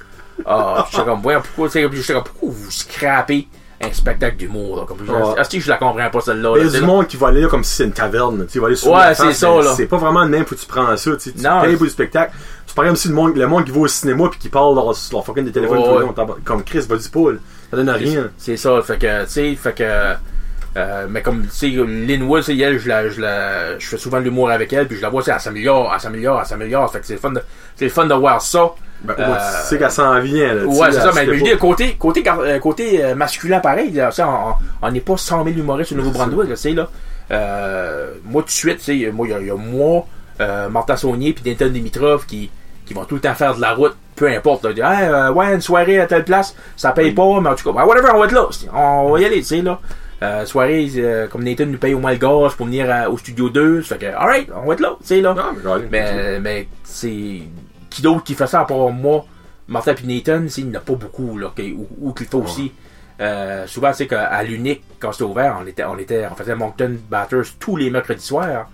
Ah, 0.46 0.86
j'étais 0.92 1.06
comme, 1.06 1.22
voyons, 1.22 1.42
pourquoi, 1.42 1.68
tu 1.68 1.74
sais, 1.74 2.14
comme, 2.14 2.24
pourquoi 2.24 2.50
vous 2.50 2.72
scrapez 2.72 3.48
un 3.82 3.92
spectacle 3.92 4.38
d'humour, 4.38 4.78
là, 4.78 4.84
comme, 4.88 4.98
ah, 5.38 5.44
si 5.44 5.60
je 5.60 5.70
la 5.70 5.78
comprends 5.78 6.10
pas, 6.10 6.22
celle-là, 6.22 6.56
Il 6.58 6.66
y 6.66 6.76
a 6.76 6.80
du 6.80 6.86
monde 6.86 7.08
qui 7.08 7.18
va 7.18 7.28
aller 7.28 7.42
là 7.42 7.48
comme 7.48 7.64
si 7.64 7.76
c'est 7.76 7.84
une 7.84 7.92
taverne. 7.92 8.46
Tu 8.48 8.60
vas 8.60 8.68
aller 8.68 8.76
sur 8.76 8.92
Ouais, 8.92 9.14
c'est 9.14 9.34
ça, 9.34 9.50
là. 9.62 9.74
C'est 9.76 9.88
pas 9.88 9.98
vraiment 9.98 10.24
le 10.24 10.30
même, 10.30 10.46
que 10.46 10.56
tu 10.56 10.66
prends 10.66 10.96
ça. 10.98 11.12
Tu, 11.18 11.32
payes 11.32 11.76
pour 11.76 11.84
le 11.84 11.90
spectacle. 11.90 12.34
C'est 12.66 12.76
pareil 12.76 12.90
comme 12.90 12.98
si 12.98 13.08
le 13.08 13.14
monde, 13.14 13.36
le 13.36 13.48
monde 13.48 13.66
qui 13.66 13.72
va 13.72 13.82
au 13.82 13.88
cinéma 13.88 14.28
puis 14.30 14.40
qui 14.40 14.50
parle 14.50 14.76
leur, 14.76 14.96
sur 14.96 15.18
leur 15.18 15.26
fucking 15.26 15.46
des 15.46 15.52
téléphones 15.52 16.14
comme 16.44 16.64
Chris, 16.64 16.86
vas-y 16.90 17.10
pas, 17.10 17.32
là. 17.32 17.38
Ça 17.76 17.84
donne 17.84 17.90
rien. 17.90 18.30
C'est 18.38 18.58
ça, 18.58 18.82
fait 18.82 18.98
que, 18.98 19.24
tu 19.26 19.30
sais, 19.32 19.56
fait 19.56 19.74
que, 19.74 20.14
euh, 20.78 21.06
mais 21.10 21.22
comme, 21.22 21.44
tu 21.44 21.50
sais, 21.52 21.68
Lynn 21.68 22.24
Wood, 22.24 22.44
elle, 22.50 22.78
je 22.80 22.90
la, 22.90 23.08
je 23.10 23.22
la, 23.22 23.80
je 23.80 23.88
fais 23.88 23.98
souvent 23.98 24.20
de 24.20 24.24
l'humour 24.26 24.50
avec 24.50 24.72
elle, 24.74 24.88
puis 24.88 24.98
je 24.98 25.02
la 25.02 25.10
vois, 25.10 25.24
elle 25.26 25.40
s'améliore, 25.40 25.92
elle 25.94 26.02
s'améliore, 26.02 26.40
elle 26.42 26.48
s'améliore, 26.48 26.92
fait 26.92 27.00
que 27.00 27.06
c'est 27.06 27.14
le 27.14 27.20
fun 27.20 27.32
de, 27.32 27.42
c'est 27.78 27.88
fun 27.90 28.06
de 28.06 28.14
voir 28.14 28.42
ça. 28.42 28.72
Ben, 29.04 29.14
Euh, 29.20 29.36
tu 29.62 29.68
sais 29.68 29.78
qu'elle 29.78 29.92
s'en 29.92 30.20
vient, 30.22 30.54
là. 30.54 30.64
Ouais, 30.66 30.92
c'est 30.92 31.00
ça, 31.00 31.12
mais 31.16 31.26
je 31.38 31.56
côté, 31.58 31.96
côté, 31.98 32.24
euh, 32.28 32.60
côté 32.60 33.04
euh, 33.06 33.16
masculin 33.16 33.60
pareil, 33.60 33.92
là, 33.92 34.10
on- 34.82 34.92
n'est 34.92 35.02
pas 35.02 35.16
100 35.18 35.44
000 35.46 35.58
humoristes 35.58 35.92
au 35.92 35.96
Nouveau-Brunswick, 35.96 36.50
tu 36.50 36.56
sais, 36.56 36.72
là. 36.72 36.90
Euh, 37.32 38.12
moi, 38.24 38.42
tout 38.42 38.48
de 38.48 38.52
suite, 38.52 38.78
tu 38.80 39.00
sais, 39.04 39.12
moi, 39.12 39.28
il 39.28 39.32
y 39.32 39.34
a- 39.34 39.40
il 39.40 39.48
y, 39.48 39.52
a 39.52 39.56
moi, 39.56 40.06
euh, 40.42 40.70
Martin 40.70 40.96
Saunier, 40.96 41.34
puis 41.34 41.44
Denton 41.54 41.72
Dimitrov 41.72 42.26
qui, 42.26 42.50
qui 42.86 42.94
vont 42.94 43.06
tout 43.06 43.16
le 43.16 43.22
temps 43.22 43.34
faire 43.36 43.56
de 43.56 43.62
la 43.62 43.74
route, 43.74 43.96
peu 44.16 44.28
importe, 44.30 44.64
là. 44.66 44.74
Dire, 44.74 44.86
Hey, 44.90 45.08
euh, 45.08 45.32
ouais, 45.34 45.54
une 45.54 45.62
soirée 45.62 46.00
à 46.00 46.08
telle 46.08 46.24
place, 46.24 46.56
ça 46.76 46.92
paye 46.92 47.12
pas, 47.12 47.40
mais 47.42 47.50
en 47.50 47.56
tout 47.56 47.70
cas, 47.72 47.78
ben, 47.80 47.86
whatever, 47.86 48.10
on 48.14 48.20
va 48.20 48.26
être 48.26 48.32
là, 48.32 48.48
on 48.74 49.12
va 49.12 49.20
y 49.20 49.26
aller, 49.26 49.38
tu 49.40 49.44
sais, 49.46 49.62
là. 49.62 49.80
Euh, 50.24 50.46
soirée, 50.46 50.90
euh, 50.96 51.28
comme 51.28 51.44
Nathan 51.44 51.66
nous 51.66 51.78
paye 51.78 51.94
au 51.94 52.00
moins 52.00 52.12
le 52.14 52.18
gaz 52.18 52.54
pour 52.56 52.66
venir 52.68 52.90
à- 52.90 53.10
au 53.10 53.18
studio 53.18 53.50
2, 53.50 53.82
ça 53.84 53.96
fait 53.98 54.06
que, 54.06 54.16
alright, 54.16 54.50
on 54.56 54.66
va 54.68 54.74
être 54.74 54.80
là, 54.80 54.96
tu 55.02 55.08
sais, 55.08 55.22
là. 55.22 55.34
Non, 55.34 55.44
mais. 55.54 55.62
Mais, 55.92 56.40
mais 56.40 56.68
c'est. 56.84 57.42
Qui 57.90 58.02
d'autre 58.02 58.24
qui 58.24 58.34
fait 58.34 58.48
ça 58.48 58.62
à 58.62 58.66
part 58.66 58.90
moi, 58.90 59.26
Martin 59.68 59.94
puis 59.94 60.06
Nathan, 60.08 60.44
il 60.58 60.68
n'y 60.70 60.76
en 60.76 60.80
a 60.80 60.84
pas 60.84 60.94
beaucoup, 60.96 61.38
là, 61.38 61.52
qui- 61.56 61.74
ou, 61.74 61.88
ou 62.02 62.14
qui 62.14 62.24
le 62.24 62.30
fait 62.30 62.36
aussi. 62.38 62.72
Euh, 63.22 63.66
souvent, 63.68 63.92
c'est 63.94 64.08
qu'à 64.08 64.42
l'unique, 64.44 64.84
quand 65.00 65.12
c'était 65.14 65.24
ouvert, 65.26 65.58
on 65.62 65.66
était, 65.68 65.84
on 65.86 65.98
était, 65.98 66.26
on 66.32 66.36
faisait 66.36 66.56
Moncton 66.56 66.96
Batters 67.10 67.44
tous 67.60 67.76
les 67.78 67.90
mercredis 67.90 68.26
soirs. 68.26 68.70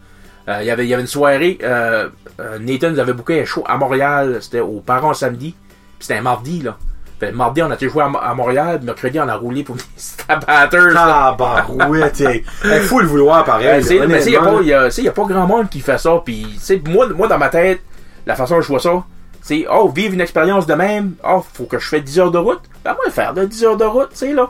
Il 0.48 0.66
y 0.66 0.70
avait, 0.72 0.86
il 0.86 0.90
y 0.90 0.94
avait 0.94 1.02
une 1.04 1.08
soirée, 1.08 1.58
euh, 1.64 2.10
euh, 2.40 2.58
Nathan 2.60 2.90
nous 2.92 3.00
avait 3.00 3.14
booké 3.14 3.42
un 3.42 3.46
show 3.46 3.64
à 3.68 3.78
Montréal, 3.78 4.38
c'était 4.42 4.60
aux 4.60 4.80
parents 4.86 5.14
samedi, 5.14 5.52
puis 5.98 6.08
c'était 6.08 6.16
un 6.20 6.24
mardi, 6.24 6.62
là. 6.62 6.78
Fait, 7.20 7.32
mardi, 7.32 7.62
on 7.62 7.70
a 7.70 7.76
été 7.76 7.88
joué 7.88 8.02
à, 8.04 8.08
Mo- 8.08 8.18
à 8.20 8.34
Montréal, 8.34 8.80
mercredi, 8.84 9.20
on 9.20 9.28
a 9.30 9.36
roulé 9.36 9.64
pour 9.64 9.76
à 10.28 10.38
Batters. 10.38 10.94
Ah, 10.98 11.36
barouette, 11.38 12.20
hey. 12.22 12.44
Il 12.66 12.80
faut 12.82 13.00
le 13.00 13.06
vouloir 13.06 13.44
pareil. 13.44 13.68
Euh, 13.68 13.82
c'est- 13.84 14.08
mais 14.08 14.24
il 14.26 14.30
n'y 14.32 14.36
a, 14.36 14.40
honnêtement, 14.42 14.58
pas- 14.90 15.02
y 15.02 15.08
a, 15.08 15.12
pas 15.12 15.24
grand 15.26 15.46
monde 15.46 15.70
qui 15.70 15.82
fait 15.82 16.00
ça. 16.00 16.20
Puis, 16.26 16.48
moi, 16.88 17.08
moi, 17.16 17.28
dans 17.28 17.38
ma 17.38 17.50
tête, 17.50 17.82
la 18.26 18.34
façon 18.36 18.56
dont 18.56 18.62
je 18.62 18.68
vois 18.70 18.80
ça, 18.80 19.04
c'est, 19.44 19.68
oh, 19.72 19.88
vivre 19.90 20.16
une 20.16 20.22
expérience 20.22 20.66
de 20.66 20.74
même, 20.74 21.14
oh, 21.24 21.44
faut 21.54 21.66
que 21.66 21.78
je 21.78 21.88
fais 21.88 22.02
10 22.02 22.20
heures 22.20 22.32
de 22.32 22.40
route. 22.40 22.62
Ben, 22.84 22.94
moi, 22.96 23.12
faire 23.12 23.36
de 23.36 23.46
10 23.46 23.66
heures 23.66 23.78
de 23.78 23.86
route, 23.86 24.10
tu 24.12 24.18
sais, 24.18 24.34
là. 24.34 24.50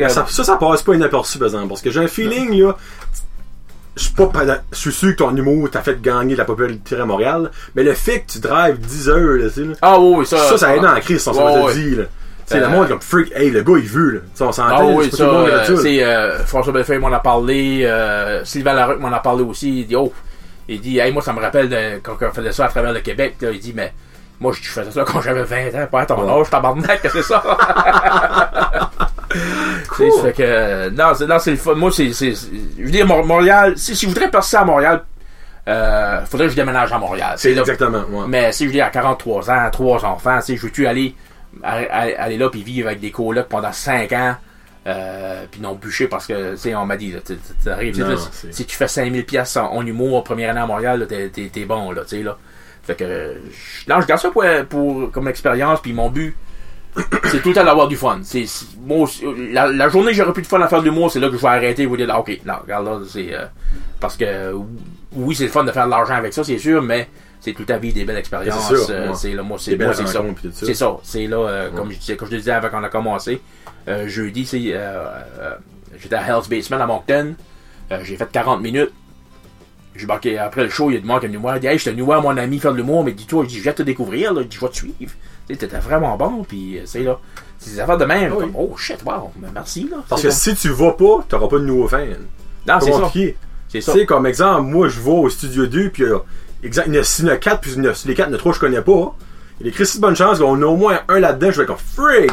Euh, 0.00 0.08
Ça, 0.08 0.26
ça, 0.28 0.42
ça 0.42 0.56
passe 0.56 0.82
pas 0.82 0.94
inaperçu, 0.94 1.38
par 1.38 1.46
exemple. 1.46 1.68
Parce 1.68 1.82
que 1.82 1.90
j'ai 1.90 2.00
un 2.00 2.08
feeling, 2.08 2.60
là. 2.60 2.76
Je 3.96 4.04
suis 4.04 4.12
pas 4.14 4.26
pada- 4.26 4.62
je 4.72 4.78
suis 4.78 4.92
sûr 4.92 5.10
que 5.10 5.16
ton 5.16 5.36
humour 5.36 5.68
t'a 5.70 5.82
fait 5.82 6.00
gagner 6.00 6.32
de 6.32 6.38
la 6.38 6.44
popularité 6.46 6.96
à 6.98 7.04
Montréal, 7.04 7.50
mais 7.74 7.82
le 7.82 7.92
fait 7.92 8.20
que 8.20 8.32
tu 8.32 8.38
drives 8.40 8.78
10 8.78 9.08
heures, 9.10 9.36
là, 9.38 9.48
Ah, 9.82 9.98
oui, 10.00 10.24
ça. 10.24 10.38
ça, 10.38 10.56
ça 10.58 10.74
aide 10.74 10.82
dans 10.82 10.92
la 10.92 11.00
crise, 11.00 11.26
on 11.28 11.34
s'en 11.34 11.64
ouais. 11.66 11.74
dit, 11.74 11.96
là. 11.96 12.04
Tu 12.04 12.54
sais, 12.54 12.58
Euh, 12.58 12.60
le 12.62 12.68
monde 12.70 12.88
comme 12.88 13.00
freak, 13.02 13.30
hey, 13.36 13.50
le 13.50 13.62
gars, 13.62 13.74
il 13.76 13.86
veut, 13.88 14.10
là. 14.10 14.20
On 14.40 14.50
s'entend, 14.50 14.76
Ah 14.78 14.84
oui, 14.84 15.08
c'est 15.10 15.16
ça, 15.18 15.24
le 15.24 15.30
euh, 15.30 15.76
c'est, 15.76 16.02
euh, 16.02 16.38
François 16.44 16.72
Bellefeuille 16.72 16.98
m'en 16.98 17.12
a 17.12 17.20
parlé, 17.20 17.82
euh, 17.84 18.44
Sylvain 18.44 18.72
Larocque 18.72 18.98
m'en 18.98 19.12
a 19.12 19.20
parlé 19.20 19.42
aussi, 19.44 19.80
il 19.80 19.86
dit, 19.86 19.94
oh, 19.96 20.12
il 20.68 20.80
dit, 20.80 20.98
hey, 20.98 21.12
moi, 21.12 21.20
ça 21.22 21.32
me 21.34 21.40
rappelle 21.40 21.68
de, 21.68 21.98
quand 22.02 22.16
on 22.20 22.32
faisait 22.32 22.52
ça 22.52 22.64
à 22.64 22.68
travers 22.68 22.92
le 22.92 23.00
Québec, 23.00 23.36
là, 23.42 23.50
il 23.52 23.60
dit, 23.60 23.72
mais, 23.76 23.92
moi, 24.40 24.52
je 24.60 24.68
faisais 24.68 24.90
ça 24.90 25.04
quand 25.06 25.20
j'avais 25.20 25.44
20 25.44 25.68
ans, 25.82 25.86
pas 25.90 26.00
à 26.00 26.06
ton 26.06 26.24
Ouais. 26.24 26.40
âge, 26.40 26.50
tabarnak, 26.50 27.02
que 27.02 27.08
c'est 27.12 27.22
ça? 27.22 27.42
Cool. 29.88 30.10
Fait 30.22 30.32
que, 30.32 30.42
euh, 30.42 30.90
non, 30.90 31.12
c'est, 31.14 31.26
non, 31.26 31.38
c'est 31.38 31.50
le 31.52 31.56
fun. 31.56 31.74
Moi, 31.74 31.90
c'est, 31.92 32.10
je 32.12 32.82
veux 32.82 32.90
dire, 32.90 33.06
Mont- 33.06 33.24
Montréal, 33.24 33.74
si, 33.76 33.94
si 33.96 34.06
je 34.06 34.10
voudrais 34.10 34.30
passer 34.30 34.56
à 34.56 34.64
Montréal, 34.64 35.02
euh, 35.68 36.24
faudrait 36.24 36.46
que 36.46 36.52
je 36.52 36.56
déménage 36.56 36.92
à 36.92 36.98
Montréal. 36.98 37.34
C'est 37.36 37.50
exactement, 37.60 38.04
ouais. 38.10 38.24
Mais 38.28 38.52
si 38.52 38.66
je 38.66 38.72
dis 38.72 38.80
à 38.80 38.90
43 38.90 39.50
ans, 39.50 39.68
trois 39.70 40.04
enfants, 40.04 40.40
sais, 40.40 40.56
je 40.56 40.62
veux-tu 40.62 40.86
aller, 40.86 41.14
aller 41.62 42.36
là 42.38 42.48
puis 42.50 42.62
vivre 42.62 42.88
avec 42.88 43.00
des 43.00 43.10
colocs 43.10 43.48
pendant 43.48 43.72
5 43.72 44.12
ans, 44.12 44.34
euh, 44.86 45.44
puis 45.50 45.60
non 45.60 45.74
bûcher 45.74 46.08
parce 46.08 46.26
que, 46.26 46.52
tu 46.52 46.58
sais, 46.58 46.74
on 46.74 46.84
m'a 46.84 46.96
dit, 46.96 47.12
là, 47.12 47.20
t'arrives, 47.64 47.98
Non, 48.00 48.16
c'est- 48.32 48.52
si 48.52 48.64
tu 48.66 48.76
fais 48.76 48.88
5000 48.88 49.24
pièces 49.24 49.56
en, 49.56 49.72
en 49.72 49.86
humour 49.86 50.24
première 50.24 50.50
année 50.50 50.60
à 50.60 50.66
Montréal, 50.66 51.00
là, 51.00 51.06
t'es, 51.06 51.28
t'es, 51.28 51.50
t'es 51.52 51.64
bon, 51.64 51.92
là, 51.92 52.02
tu 52.02 52.16
sais, 52.16 52.22
là. 52.22 52.36
Fait 52.84 52.96
que, 52.96 53.04
je- 53.04 53.88
non, 53.92 54.00
je 54.00 54.06
garde 54.06 54.20
ça 54.20 54.30
pour, 54.30 54.44
pour, 54.68 55.12
comme 55.12 55.28
expérience, 55.28 55.80
puis 55.80 55.92
mon 55.92 56.10
but, 56.10 56.34
c'est 56.94 57.40
tout 57.40 57.48
le 57.48 57.54
temps 57.54 57.64
d'avoir 57.64 57.88
du 57.88 57.96
fun. 57.96 58.20
C'est, 58.22 58.44
aussi, 58.88 59.24
la, 59.50 59.72
la 59.72 59.88
journée 59.88 60.10
que 60.10 60.16
j'aurai 60.16 60.32
plus 60.32 60.42
de 60.42 60.46
fun 60.46 60.60
à 60.60 60.68
faire 60.68 60.80
de 60.80 60.84
l'humour, 60.84 61.10
c'est 61.10 61.20
là 61.20 61.28
que 61.28 61.36
je 61.36 61.40
vais 61.40 61.48
arrêter 61.48 61.82
et 61.82 61.86
vous 61.86 61.96
dire, 61.96 62.08
ah, 62.10 62.20
ok, 62.20 62.40
non, 62.44 62.54
regarde 62.62 62.86
là, 62.86 63.00
c'est, 63.08 63.34
euh, 63.34 63.46
parce 64.00 64.16
que, 64.16 64.52
oui, 65.12 65.34
c'est 65.34 65.44
le 65.44 65.50
fun 65.50 65.64
de 65.64 65.72
faire 65.72 65.86
de 65.86 65.90
l'argent 65.90 66.14
avec 66.14 66.32
ça, 66.32 66.44
c'est 66.44 66.58
sûr, 66.58 66.82
mais 66.82 67.08
c'est 67.40 67.54
tout 67.54 67.64
à 67.68 67.78
vivre 67.78 67.94
des 67.94 68.04
belles 68.04 68.18
expériences. 68.18 68.68
C'est 68.68 68.76
sûr, 68.76 68.86
euh, 68.90 69.08
ouais. 69.08 69.14
c'est 69.14 69.32
là, 69.32 69.42
moi, 69.42 69.58
c'est, 69.58 69.76
Des 69.76 69.84
moi, 69.84 69.94
c'est 69.94 70.06
ça. 70.06 70.22
C'est 70.52 70.74
ça. 70.74 70.96
C'est 71.02 71.26
là, 71.26 71.36
euh, 71.38 71.70
comme, 71.70 71.90
je 71.90 72.14
comme 72.14 72.28
je 72.28 72.32
te 72.32 72.38
disais 72.38 72.52
avant 72.52 72.68
qu'on 72.68 72.84
a 72.84 72.88
commencé, 72.88 73.40
jeudi, 74.06 74.44
c'est, 74.44 74.74
j'étais 75.98 76.14
à 76.14 76.26
Hell's 76.26 76.48
Basement 76.48 76.80
à 76.80 76.86
Moncton. 76.86 77.34
J'ai 78.02 78.16
fait 78.16 78.30
40 78.30 78.60
minutes. 78.60 78.92
J'ai 79.94 80.06
marqué, 80.06 80.38
après 80.38 80.64
le 80.64 80.70
show, 80.70 80.90
il 80.90 80.94
y 80.94 80.96
a 80.96 81.00
du 81.00 81.06
monde 81.06 81.20
qui 81.20 81.26
est 81.26 81.28
venu 81.28 81.36
me 81.36 81.42
voir. 81.42 81.56
Il 81.56 81.60
dit, 81.60 81.66
hey, 81.66 81.76
je 81.76 81.82
suis 81.82 81.90
venu 81.90 82.00
voir 82.02 82.22
mon 82.22 82.34
ami 82.38 82.58
faire 82.58 82.72
de 82.72 82.78
l'humour, 82.78 83.04
mais 83.04 83.12
dis-toi, 83.12 83.44
il 83.44 83.48
dit, 83.48 83.58
je 83.58 83.62
viens 83.62 83.74
te 83.74 83.82
découvrir, 83.82 84.32
là. 84.32 84.40
Je 84.48 84.58
vais 84.58 84.68
te 84.68 84.76
suivre. 84.76 85.12
Tu 85.48 85.54
sais, 85.54 85.60
t'étais 85.60 85.78
vraiment 85.78 86.16
bon, 86.16 86.44
puis 86.44 86.78
euh, 86.78 86.82
c'est 86.84 87.02
là. 87.02 87.18
C'est 87.58 87.70
des 87.72 87.80
affaires 87.80 87.98
de 87.98 88.04
même. 88.04 88.32
Ah 88.32 88.36
oui. 88.38 88.44
comme, 88.44 88.56
oh 88.56 88.76
shit, 88.76 88.98
wow, 89.04 89.30
ben, 89.36 89.50
merci, 89.54 89.88
là. 89.90 89.98
Parce 90.08 90.22
que 90.22 90.30
si 90.30 90.54
tu 90.54 90.68
vas 90.70 90.92
pas, 90.92 91.24
t'auras 91.28 91.48
pas 91.48 91.58
de 91.58 91.64
nouveaux 91.64 91.88
fans. 91.88 91.98
non, 92.66 92.74
c'est 92.80 92.92
ça. 92.92 92.98
compliqué. 93.00 93.36
C'est 93.68 93.78
Tu 93.78 93.84
ça. 93.84 93.92
sais, 93.92 94.06
comme 94.06 94.26
exemple, 94.26 94.62
moi, 94.62 94.88
je 94.88 95.00
vais 95.00 95.10
au 95.10 95.28
studio 95.30 95.66
2, 95.66 95.90
puis 95.90 96.02
euh, 96.04 96.18
exact, 96.62 96.84
il 96.88 96.94
y 96.94 96.98
en 96.98 97.00
a, 97.00 97.04
s'il 97.04 97.24
y 97.26 97.28
en 97.30 97.32
a 97.32 97.36
4, 97.36 97.60
puis 97.60 97.72
il 97.76 97.84
y 97.84 97.88
en 97.88 97.90
a- 97.90 98.02
les 98.06 98.14
4, 98.14 98.28
il 98.28 98.30
y 98.30 98.34
en 98.34 98.36
a 98.36 98.38
3, 98.38 98.52
je 98.52 98.60
connais 98.60 98.82
pas. 98.82 99.14
Il 99.60 99.66
y 99.66 99.70
a 99.70 99.72
de 99.72 100.00
bonne 100.00 100.16
chance 100.16 100.38
qu'on 100.40 100.60
a 100.60 100.66
au 100.66 100.76
moins 100.76 101.00
un 101.08 101.20
là-dedans, 101.20 101.50
je 101.50 101.56
vais 101.58 101.62
être 101.62 101.68
comme 101.68 101.76
frig. 102.06 102.30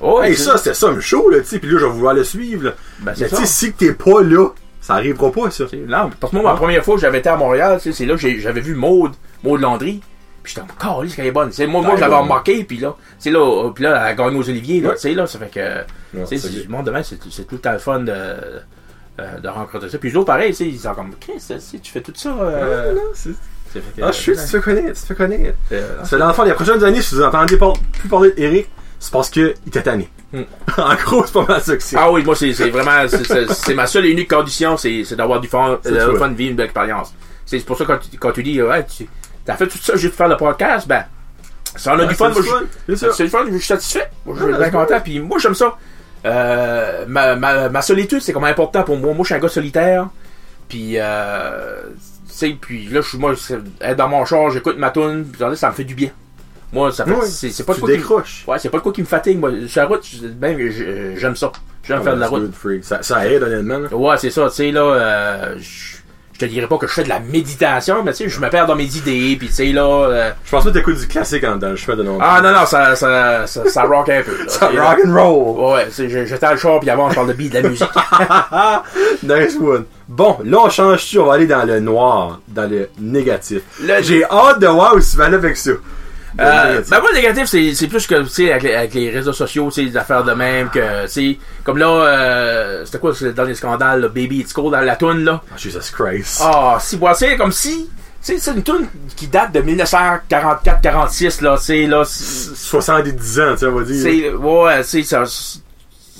Oh, 0.00 0.22
hey, 0.22 0.34
c'est- 0.34 0.44
ça, 0.44 0.56
c'était 0.56 0.74
ça, 0.74 0.90
me 0.90 1.00
chaud, 1.00 1.28
là, 1.30 1.40
tu 1.40 1.46
sais, 1.46 1.58
pis 1.58 1.66
là, 1.68 1.78
je 1.78 1.84
vais 1.84 1.92
vouloir 1.92 2.14
le 2.14 2.24
suivre, 2.24 2.64
là. 2.64 2.70
Ben, 3.00 3.12
Mais 3.12 3.12
c'est 3.16 3.28
tu 3.28 3.36
sais, 3.36 3.40
ça. 3.42 3.46
si 3.46 3.72
t'es 3.74 3.92
pas 3.92 4.22
là, 4.22 4.48
ça 4.80 4.94
arrivera 4.94 5.30
pas, 5.30 5.50
ça. 5.50 5.64
Non, 5.86 6.10
parce 6.18 6.30
que 6.32 6.36
moi, 6.38 6.50
ma 6.52 6.56
première 6.56 6.82
fois 6.84 6.94
que 6.94 7.02
j'avais 7.02 7.18
été 7.18 7.28
à 7.28 7.36
Montréal, 7.36 7.78
tu 7.82 7.92
sais, 7.92 7.98
c'est 7.98 8.06
là 8.06 8.16
que 8.16 8.38
j'avais 8.40 8.60
vu 8.62 8.74
Maude, 8.74 9.12
Maude 9.44 9.60
Landry. 9.60 10.00
J'étais 10.54 10.66
calisse 10.78 11.14
qu'elle 11.14 11.26
est 11.26 11.30
bonne. 11.32 11.52
Sais, 11.52 11.66
moi, 11.66 11.80
moi, 11.82 11.96
je 11.96 12.00
l'avais 12.00 12.14
remarqué, 12.22 12.64
puis 12.64 12.78
là, 12.78 12.94
c'est 13.18 13.30
là, 13.30 13.38
euh, 13.40 13.70
puis 13.70 13.84
là, 13.84 13.90
elle 13.90 13.96
a 14.08 14.14
gagné 14.14 14.36
aux 14.38 14.48
Oliviers, 14.48 14.80
là, 14.80 14.90
tu 14.92 14.98
sais, 15.00 15.14
là, 15.14 15.26
ça 15.26 15.38
fait 15.38 15.50
que, 15.50 16.18
tu 16.20 16.26
sais, 16.26 16.38
c'est 16.38 16.48
c'est- 16.62 16.68
monde 16.68 16.86
demain, 16.86 17.02
c'est 17.02 17.18
c'est 17.30 17.44
tout 17.44 17.54
le 17.56 17.60
temps 17.60 17.72
le 17.72 17.78
fun 17.78 18.00
de, 18.00 18.12
euh, 18.12 19.38
de 19.42 19.48
rencontrer 19.48 19.88
ça. 19.90 19.98
Puis 19.98 20.10
les 20.10 20.16
autres, 20.16 20.26
pareil, 20.26 20.54
ils 20.58 20.78
sont 20.78 20.94
comme, 20.94 21.12
Chris, 21.20 21.42
tu 21.82 21.90
fais 21.92 22.00
tout 22.00 22.12
ça, 22.14 22.30
euh, 22.40 22.90
Ah, 22.90 22.94
non, 22.94 23.00
c'est- 23.14 23.30
que- 23.72 24.02
Ah, 24.02 24.10
je 24.10 24.16
suis, 24.16 24.32
tu 24.32 24.38
te 24.38 24.46
fais 24.46 24.60
connaître, 24.60 24.88
tu 24.94 25.00
te 25.02 25.06
fais 25.06 25.14
connaître. 25.14 25.58
Euh, 25.72 25.96
dans 26.18 26.26
le 26.28 26.32
fond, 26.32 26.42
les 26.42 26.52
prochaines 26.54 26.82
années, 26.82 27.02
si 27.02 27.14
vous 27.14 27.22
entendez 27.22 27.56
pas 27.56 27.72
plus 28.00 28.08
parler 28.08 28.32
d'Eric, 28.32 28.68
c'est 28.98 29.12
parce 29.12 29.30
que 29.30 29.54
il 29.64 29.68
était 29.68 29.82
tanné. 29.82 30.08
Hmm. 30.32 30.42
en 30.78 30.94
gros, 30.94 31.24
c'est 31.26 31.32
pas 31.32 31.44
mal 31.46 31.60
ça 31.62 31.76
que 31.76 31.82
c'est. 31.82 31.96
Ah 31.96 32.10
oui, 32.10 32.22
moi, 32.24 32.34
c'est 32.36 32.52
c'est 32.52 32.70
vraiment, 32.70 33.06
c'est- 33.08 33.24
c'est 33.24 33.50
c'est 33.52 33.74
ma 33.74 33.86
seule 33.86 34.06
et 34.06 34.10
unique 34.10 34.28
condition, 34.30 34.76
c'est 34.76 35.04
c'est 35.04 35.16
d'avoir 35.16 35.40
du 35.40 35.48
fun, 35.48 35.78
C'est 35.82 35.90
fun 36.18 36.28
de 36.28 36.34
vivre 36.34 36.50
une 36.50 36.56
belle 36.56 36.66
expérience. 36.66 37.12
C'est 37.46 37.58
pour 37.64 37.76
ça 37.76 37.84
que 37.84 37.92
quand 37.92 37.98
tu, 37.98 38.16
quand 38.16 38.30
tu 38.32 38.42
dis, 38.44 38.60
ouais, 38.62 38.84
tu 38.86 39.08
as 39.48 39.56
fait 39.56 39.66
tout 39.66 39.78
ça 39.78 39.94
juste 39.96 40.10
pour 40.14 40.18
faire 40.18 40.28
le 40.28 40.36
podcast, 40.36 40.86
ben, 40.88 41.04
ça 41.76 41.94
en 41.94 41.98
a 41.98 42.02
Ouais, 42.02 42.08
du 42.08 42.14
fun, 42.14 42.30
c'est 42.34 42.40
moi, 42.40 42.42
du 42.42 42.46
je- 42.48 42.52
fun, 42.52 42.66
c'est 42.88 43.28
c'est 43.28 43.28
je 43.28 43.56
suis 43.56 43.66
satisfait. 43.66 44.10
Moi, 44.26 44.36
je 44.38 44.40
Ah, 44.42 44.44
suis 44.46 44.52
bien 44.54 44.60
that's 44.70 44.72
content, 44.88 45.00
puis 45.02 45.20
moi, 45.20 45.38
j'aime 45.38 45.54
ça. 45.54 45.76
Euh, 46.26 47.04
ma, 47.08 47.34
ma, 47.36 47.68
ma 47.68 47.82
solitude, 47.82 48.20
c'est 48.20 48.32
comme 48.32 48.44
important 48.44 48.82
pour 48.82 48.96
moi. 48.98 49.14
Moi, 49.14 49.22
je 49.22 49.26
suis 49.26 49.34
un 49.34 49.38
gars 49.38 49.48
solitaire, 49.48 50.08
puis, 50.68 50.94
euh, 50.96 51.82
tu 52.28 52.34
sais, 52.34 52.56
puis 52.60 52.86
là, 52.88 53.00
je 53.00 53.08
suis, 53.08 53.18
moi, 53.18 53.34
c'est- 53.36 53.58
être 53.80 53.96
dans 53.96 54.08
mon 54.08 54.24
char, 54.24 54.50
j'écoute 54.50 54.76
ma 54.78 54.90
tune, 54.90 55.24
puis 55.24 55.40
ça 55.56 55.68
me 55.68 55.74
fait 55.74 55.84
du 55.84 55.94
bien. 55.94 56.10
Moi, 56.72 56.92
ça 56.92 57.04
fait, 57.04 57.10
Ouais, 57.10 57.26
c'est 57.26 57.50
c'est 57.50 57.64
pas 57.64 57.74
de 57.74 57.80
quoi 57.80 58.22
qui. 58.22 58.44
Ouais, 58.48 58.58
c'est 58.58 58.68
pas 58.68 58.78
de 58.78 58.82
quoi 58.82 58.92
qui 58.92 59.00
me 59.00 59.06
fatigue, 59.06 59.38
moi. 59.40 59.50
Sur 59.66 59.82
la 59.82 59.88
route, 59.88 60.06
ben, 60.38 60.56
j'aime 61.16 61.34
ça. 61.34 61.50
J'aime 61.82 62.02
faire 62.02 62.14
de 62.14 62.20
la 62.20 62.26
Ah, 62.26 62.28
route. 62.28 62.52
Ça, 62.82 63.02
ça 63.02 63.26
aide, 63.26 63.42
honnêtement. 63.42 63.78
là. 63.78 63.88
Ouais, 63.96 64.16
c'est 64.18 64.30
ça, 64.30 64.48
tu 64.50 64.54
sais, 64.56 64.70
là, 64.70 64.80
euh, 64.82 65.56
je 65.58 65.96
je 66.40 66.46
te 66.46 66.50
dirais 66.50 66.66
pas 66.66 66.78
que 66.78 66.86
je 66.86 66.92
fais 66.92 67.02
de 67.04 67.08
la 67.10 67.20
méditation, 67.20 68.02
mais 68.02 68.12
tu 68.12 68.24
sais, 68.24 68.28
je 68.30 68.40
me 68.40 68.48
perds 68.48 68.66
dans 68.66 68.74
mes 68.74 68.84
idées, 68.96 69.36
puis 69.38 69.48
tu 69.48 69.54
sais, 69.54 69.66
là... 69.72 69.82
euh, 69.82 70.30
Je 70.44 70.50
pense 70.50 70.64
pas 70.64 70.70
que 70.70 70.74
t'écoutes 70.74 70.98
du 70.98 71.06
classique 71.06 71.44
en, 71.44 71.56
dans 71.56 71.68
le 71.70 71.76
chemin 71.76 71.96
de 71.98 72.02
non. 72.02 72.18
ah 72.20 72.40
non, 72.42 72.52
non, 72.52 72.64
ça, 72.66 72.94
ça, 72.96 73.46
ça, 73.46 73.68
ça 73.68 73.82
rock 73.84 74.08
un 74.08 74.22
peu, 74.22 74.32
là. 74.38 74.44
Ça 74.48 74.68
rock 74.68 74.98
and 75.06 75.12
roll. 75.14 75.72
Ouais, 75.74 75.86
j'étais 75.96 76.44
à 76.46 76.52
le 76.52 76.58
char, 76.58 76.80
puis 76.80 76.88
avant, 76.90 77.10
je 77.10 77.14
parle 77.14 77.28
de 77.28 77.32
beat, 77.34 77.52
de 77.52 77.58
la 77.60 77.68
musique. 77.68 77.88
nice 79.22 79.56
one. 79.60 79.84
Bon, 80.08 80.38
là, 80.44 80.58
on 80.64 80.70
change-tu, 80.70 81.18
on 81.18 81.26
va 81.26 81.34
aller 81.34 81.46
dans 81.46 81.64
le 81.64 81.80
noir, 81.80 82.40
dans 82.48 82.68
le 82.68 82.88
négatif. 82.98 83.62
Le- 83.82 84.02
J'ai 84.02 84.24
hâte 84.24 84.58
de 84.60 84.66
voir 84.66 84.94
où 84.94 85.00
tu 85.00 85.16
vas 85.16 85.26
aller 85.26 85.36
avec 85.36 85.56
ça. 85.56 85.72
Euh, 86.38 86.80
ben 86.88 87.00
moi, 87.00 87.08
le 87.10 87.16
négatif, 87.16 87.46
c'est, 87.46 87.88
plus 87.88 88.06
que, 88.06 88.22
tu 88.22 88.28
sais, 88.28 88.50
avec, 88.52 88.62
les- 88.62 88.74
avec 88.74 88.94
les 88.94 89.10
réseaux 89.10 89.32
sociaux, 89.32 89.68
tu 89.72 89.82
sais, 89.82 89.90
des 89.90 89.96
affaires 89.96 90.22
de 90.22 90.32
même, 90.32 90.70
que, 90.70 91.04
tu 91.06 91.08
sais, 91.10 91.38
comme 91.64 91.78
là, 91.78 91.88
euh, 91.88 92.84
c'était 92.84 92.98
quoi, 92.98 93.12
dans 93.34 93.44
les 93.44 93.54
scandales, 93.54 94.00
là, 94.02 94.08
Baby 94.08 94.38
It's 94.40 94.52
Cold, 94.52 94.72
dans 94.72 94.80
la 94.80 94.96
toune, 94.96 95.24
là? 95.24 95.42
Oh, 95.44 95.54
Jesus 95.58 95.92
Christ. 95.92 96.40
Ah, 96.44 96.78
si, 96.80 96.96
bon, 96.98 97.12
c'est 97.14 97.36
comme 97.36 97.50
si, 97.52 97.88
tu 98.24 98.34
sais, 98.34 98.38
c'est 98.38 98.52
une 98.52 98.62
tune 98.62 98.86
qui 99.16 99.26
date 99.26 99.52
de 99.52 99.60
1944-46, 99.60 101.40
là, 101.42 101.56
tu 101.58 101.64
sais, 101.64 101.86
là, 101.86 102.04
c'est- 102.04 102.54
70 102.56 103.40
ans, 103.40 103.52
tu 103.52 103.58
sais, 103.58 103.66
on 103.66 103.72
va 103.74 103.82
dire. 103.84 104.02
c'est, 104.02 104.32
ouais, 104.32 104.82
c'est 104.82 105.02
ça, 105.02 105.24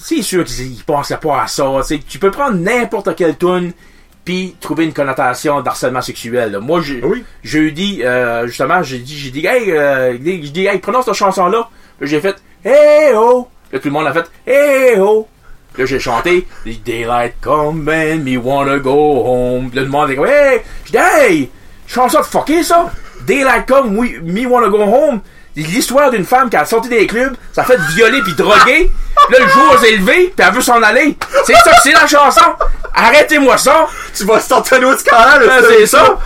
c'est 0.03 0.23
sûr 0.23 0.45
qu'ils 0.45 0.73
ils 0.73 0.85
pensaient 0.85 1.17
pas 1.19 1.43
à 1.43 1.47
ça, 1.47 1.65
tu 1.83 1.83
sais, 1.85 2.01
tu 2.07 2.19
peux 2.19 2.31
prendre 2.31 2.57
n'importe 2.59 3.15
quelle 3.15 3.37
tune 3.37 3.73
puis 4.31 4.55
trouver 4.61 4.85
une 4.85 4.93
connotation 4.93 5.61
d'harcèlement 5.61 6.03
sexuel, 6.03 6.53
là. 6.53 6.61
Moi, 6.61 6.81
j'ai, 6.83 7.03
Oui. 7.03 7.25
j'ai 7.43 7.59
eu 7.59 7.73
dit, 7.73 8.01
euh, 8.05 8.47
justement, 8.47 8.81
j'ai 8.81 8.99
dit, 8.99 9.19
j'ai 9.19 9.31
dit, 9.33 9.45
hey, 9.45 9.73
euh, 9.73 10.17
j'ai 10.25 10.39
dit, 10.39 10.67
hey, 10.67 10.79
prononce 10.79 11.07
cette 11.07 11.15
chanson-là. 11.15 11.69
J'ai 12.01 12.21
fait, 12.21 12.37
hey, 12.65 13.13
oh. 13.13 13.49
Là, 13.73 13.81
tout 13.81 13.89
le 13.89 13.93
monde 13.93 14.07
a 14.07 14.13
fait, 14.13 14.31
hey, 14.47 15.01
oh. 15.01 15.27
Là, 15.77 15.85
j'ai 15.85 15.99
chanté, 15.99 16.47
Daylight 16.85 17.35
come 17.41 17.89
and 17.89 18.19
me 18.19 18.37
wanna 18.37 18.79
go 18.79 19.25
home. 19.27 19.69
Là, 19.75 19.83
le 19.83 19.89
monde 19.89 20.11
est 20.11 20.15
comme, 20.15 20.27
hey. 20.27 20.61
J'ai 20.85 20.93
dit, 20.93 21.05
hey, 21.05 21.51
chanson 21.89 22.21
de 22.21 22.25
fucké, 22.25 22.63
ça? 22.63 22.93
Daylight 23.27 23.67
come, 23.67 23.99
we, 23.99 24.21
me 24.23 24.47
wanna 24.47 24.69
go 24.69 24.81
home. 24.81 25.23
L'histoire 25.57 26.11
d'une 26.11 26.25
femme 26.25 26.49
qui 26.49 26.57
a 26.57 26.65
sorti 26.65 26.89
des 26.89 27.07
clubs, 27.07 27.35
ça 27.53 27.65
fait 27.65 27.79
violer 27.95 28.21
puis 28.23 28.35
droguer. 28.35 28.91
Là, 29.31 29.39
le 29.41 29.49
jour 29.49 29.79
s'est 29.81 29.97
levé, 29.97 30.33
puis 30.37 30.47
elle 30.47 30.55
veut 30.55 30.61
s'en 30.61 30.83
aller. 30.83 31.17
C'est 31.45 31.55
ça, 31.55 31.73
c'est 31.83 31.93
la 31.93 32.07
chanson. 32.07 32.41
Arrêtez-moi 32.95 33.59
ça. 33.59 33.87
Tu 34.15 34.25
vas 34.25 34.41
sortir 34.41 34.79
un 34.79 34.85
autre 34.85 35.01
scandale, 35.01 35.47
Ben, 35.47 35.65
c'est 35.69 35.87
ça. 35.87 36.19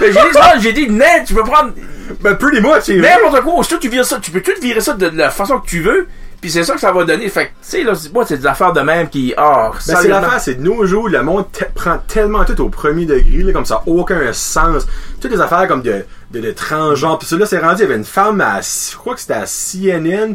Mais 0.00 0.06
j'ai 0.12 0.12
dit, 0.12 0.62
j'ai 0.62 0.72
dit, 0.72 0.90
net, 0.90 1.24
tu 1.26 1.34
peux 1.34 1.44
prendre 1.44 1.72
Ben, 2.20 2.34
pretty 2.36 2.60
much, 2.60 2.82
c'est 2.84 2.98
vrai. 2.98 3.16
n'importe 3.22 3.42
quoi. 3.42 3.54
Aussitôt 3.54 3.78
tu 3.78 3.88
vires 3.88 4.04
ça, 4.04 4.18
tu 4.20 4.30
peux 4.30 4.40
tout 4.40 4.52
virer 4.60 4.80
ça 4.80 4.94
de 4.94 5.08
la 5.14 5.30
façon 5.30 5.58
que 5.60 5.66
tu 5.66 5.80
veux? 5.80 6.08
Puis 6.40 6.50
c'est 6.50 6.64
ça 6.64 6.74
que 6.74 6.80
ça 6.80 6.92
va 6.92 7.04
donner. 7.04 7.28
Fait 7.28 7.46
que, 7.46 7.50
tu 7.50 7.54
sais, 7.62 7.82
là, 7.82 7.94
c'est- 7.94 8.12
moi, 8.12 8.24
c'est 8.26 8.38
des 8.38 8.46
affaires 8.46 8.72
de 8.72 8.80
même 8.80 9.08
qui, 9.08 9.32
ah, 9.36 9.70
Ben, 9.72 9.78
c'est 10.02 10.08
l'affaire, 10.08 10.40
c'est 10.40 10.54
de 10.56 10.62
nos 10.62 10.84
jours, 10.86 11.08
le 11.08 11.22
monde 11.22 11.50
te- 11.50 11.64
prend 11.74 11.98
tellement 12.06 12.44
tout 12.44 12.60
au 12.60 12.68
premier 12.68 13.06
degré, 13.06 13.42
là, 13.42 13.52
comme 13.52 13.64
ça, 13.66 13.82
aucun 13.86 14.32
sens. 14.32 14.86
Toutes 15.20 15.30
les 15.32 15.40
affaires 15.40 15.66
comme 15.66 15.82
de, 15.82 16.04
de, 16.32 16.40
de 16.40 16.50
transgenre. 16.52 17.18
Puis 17.18 17.26
ça, 17.28 17.36
là, 17.36 17.46
c'est 17.46 17.58
rendu, 17.58 17.78
il 17.78 17.80
y 17.82 17.84
avait 17.86 17.96
une 17.96 18.04
femme 18.04 18.40
à, 18.40 18.60
je 18.60 18.96
crois 18.96 19.14
que 19.14 19.20
c'était 19.20 19.34
à 19.34 19.46
CNN, 19.46 20.34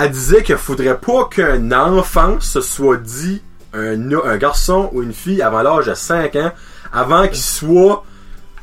elle 0.00 0.10
disait 0.10 0.42
qu'il 0.42 0.56
faudrait 0.56 0.98
pas 0.98 1.28
qu'un 1.30 1.72
enfant 1.72 2.38
se 2.40 2.60
soit 2.60 2.96
dit 2.98 3.42
un, 3.72 3.96
un 4.24 4.36
garçon 4.36 4.90
ou 4.92 5.02
une 5.02 5.12
fille 5.14 5.40
avant 5.42 5.62
l'âge 5.62 5.86
de 5.86 5.94
5 5.94 6.36
ans, 6.36 6.52
avant 6.92 7.26
qu'il 7.26 7.38
soit 7.42 8.04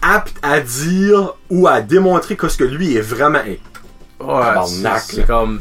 apte 0.01 0.35
à 0.41 0.59
dire 0.61 1.33
ou 1.49 1.67
à 1.67 1.81
démontrer 1.81 2.35
que 2.35 2.47
ce 2.47 2.57
que 2.57 2.63
lui 2.63 2.95
est 2.95 3.01
vraiment. 3.01 3.39
Ouais, 4.19 4.41
c'est 4.99 5.27
comme, 5.27 5.59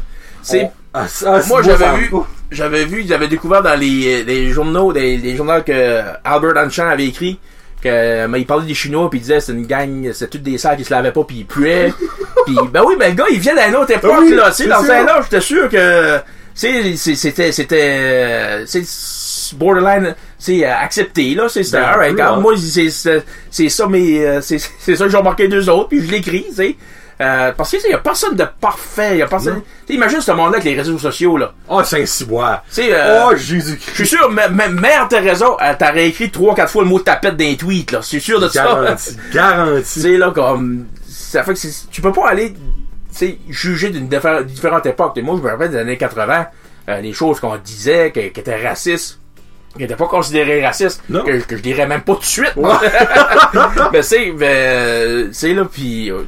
On- 0.63 0.71
Ah, 0.93 1.05
c'est 1.07 1.25
moi, 1.47 1.61
j'avais 1.63 1.97
vu, 1.97 2.09
j'avais 2.51 2.85
vu, 2.85 3.05
j'avais 3.07 3.27
découvert 3.29 3.61
dans 3.63 3.79
les, 3.79 4.23
les 4.23 4.49
journaux, 4.49 4.91
des, 4.91 5.15
les 5.17 5.35
journaux 5.37 5.61
que 5.65 6.01
Albert 6.25 6.57
Einstein 6.57 6.87
avait 6.87 7.05
écrit, 7.07 7.39
que, 7.81 8.27
mais 8.27 8.41
il 8.41 8.45
parlait 8.45 8.65
des 8.67 8.73
Chinois 8.73 9.09
puis 9.09 9.19
il 9.19 9.21
disait 9.21 9.39
c'est 9.39 9.53
une 9.53 9.65
gang, 9.65 10.11
c'est 10.13 10.29
toutes 10.29 10.43
des 10.43 10.57
salles 10.57 10.75
qui 10.77 10.83
se 10.83 10.91
lavaient 10.91 11.13
pas 11.13 11.23
puis 11.23 11.37
ils 11.37 11.45
puaient. 11.45 11.93
puis 12.45 12.57
ben 12.71 12.83
oui, 12.85 12.95
ben 12.99 13.09
le 13.11 13.15
gars, 13.15 13.25
il 13.31 13.39
vient 13.39 13.55
d'une 13.55 13.75
autre 13.75 13.91
époque, 13.91 14.11
Oui, 14.19 14.31
là, 14.35 14.49
tu 14.51 14.63
sais, 14.63 14.67
dans 14.67 14.83
un 14.91 15.07
âge, 15.07 15.23
j'étais 15.31 15.41
sûr 15.41 15.69
que, 15.69 16.19
c'était, 16.53 17.51
c'était, 17.51 18.63
c'est 18.65 19.55
borderline, 19.57 20.15
c'est 20.37 20.65
euh, 20.65 20.75
accepté, 20.75 21.33
là, 21.35 21.47
c'est, 21.49 21.63
Ben, 21.71 21.83
alright, 21.83 22.15
moi, 22.41 22.53
c'est, 22.57 22.89
ça, 23.69 23.87
mais, 23.87 24.25
euh, 24.25 24.41
c'est, 24.41 24.57
c'est 24.79 24.95
ça 24.95 25.05
que 25.05 25.09
j'ai 25.11 25.17
remarqué 25.17 25.47
deux 25.47 25.69
autres, 25.69 25.89
puis 25.89 26.05
je 26.05 26.11
l'écris, 26.11 26.45
tu 26.49 26.55
sais. 26.55 26.75
Euh, 27.21 27.51
parce 27.55 27.69
que, 27.71 27.77
sais, 27.79 27.89
y 27.89 27.93
a 27.93 27.99
personne 27.99 28.35
de 28.35 28.45
parfait, 28.59 29.17
y 29.19 29.21
a 29.21 29.27
personne, 29.27 29.61
imagine 29.89 30.21
ce 30.21 30.31
monde-là 30.31 30.53
avec 30.57 30.63
les 30.63 30.73
réseaux 30.75 30.97
sociaux, 30.97 31.37
là. 31.37 31.53
Oh, 31.69 31.83
Saint-Cyboire. 31.83 32.63
Tu 32.69 32.75
sais, 32.81 32.89
euh, 32.93 33.25
oh, 33.27 33.31
je 33.35 33.43
Jésus-Christ. 33.43 33.93
suis 33.95 34.07
sûr, 34.07 34.25
m- 34.31 34.59
m- 34.59 34.79
Mère 34.79 35.07
Teresa, 35.07 35.45
elle 35.59 35.77
t'aurait 35.77 36.07
écrit 36.07 36.31
trois, 36.31 36.55
quatre 36.55 36.71
fois 36.71 36.83
le 36.83 36.89
mot 36.89 36.99
tapette 36.99 37.37
d'un 37.37 37.53
tweet, 37.53 37.91
là. 37.91 37.99
C'est 38.01 38.19
sûr 38.19 38.39
de 38.39 38.47
ça. 38.47 38.63
Garanti. 39.33 40.01
Tu 40.01 40.17
là, 40.17 40.31
comme, 40.31 40.87
ça 41.07 41.43
fait 41.43 41.53
que 41.53 41.59
tu 41.91 42.01
peux 42.01 42.11
pas 42.11 42.29
aller, 42.29 42.55
juger 43.49 43.89
d'une 43.91 44.07
diffé- 44.07 44.43
différente 44.45 44.85
époque. 44.87 45.13
Et 45.17 45.21
moi, 45.21 45.35
je 45.37 45.43
me 45.45 45.51
rappelle 45.51 45.69
des 45.71 45.77
années 45.77 45.97
80, 45.97 46.47
euh, 46.89 47.01
les 47.01 47.13
choses 47.13 47.39
qu'on 47.39 47.55
disait, 47.57 48.11
qui, 48.11 48.19
étaient 48.19 48.67
racistes, 48.67 49.19
qui 49.75 49.79
n'étaient 49.83 49.95
pas 49.95 50.07
considérées 50.07 50.65
racistes, 50.65 51.03
Non. 51.09 51.23
que, 51.23 51.39
que 51.41 51.55
je 51.57 51.61
dirais 51.61 51.85
même 51.85 52.01
pas 52.01 52.15
tout 52.15 52.21
de 52.21 52.25
suite. 52.25 52.53
Ouais. 52.55 52.73
mais 53.93 54.01
c'est, 54.01 54.31
ben, 54.31 55.29
c'est 55.31 55.53
là, 55.53 55.65
puis, 55.71 56.09
euh, 56.09 56.25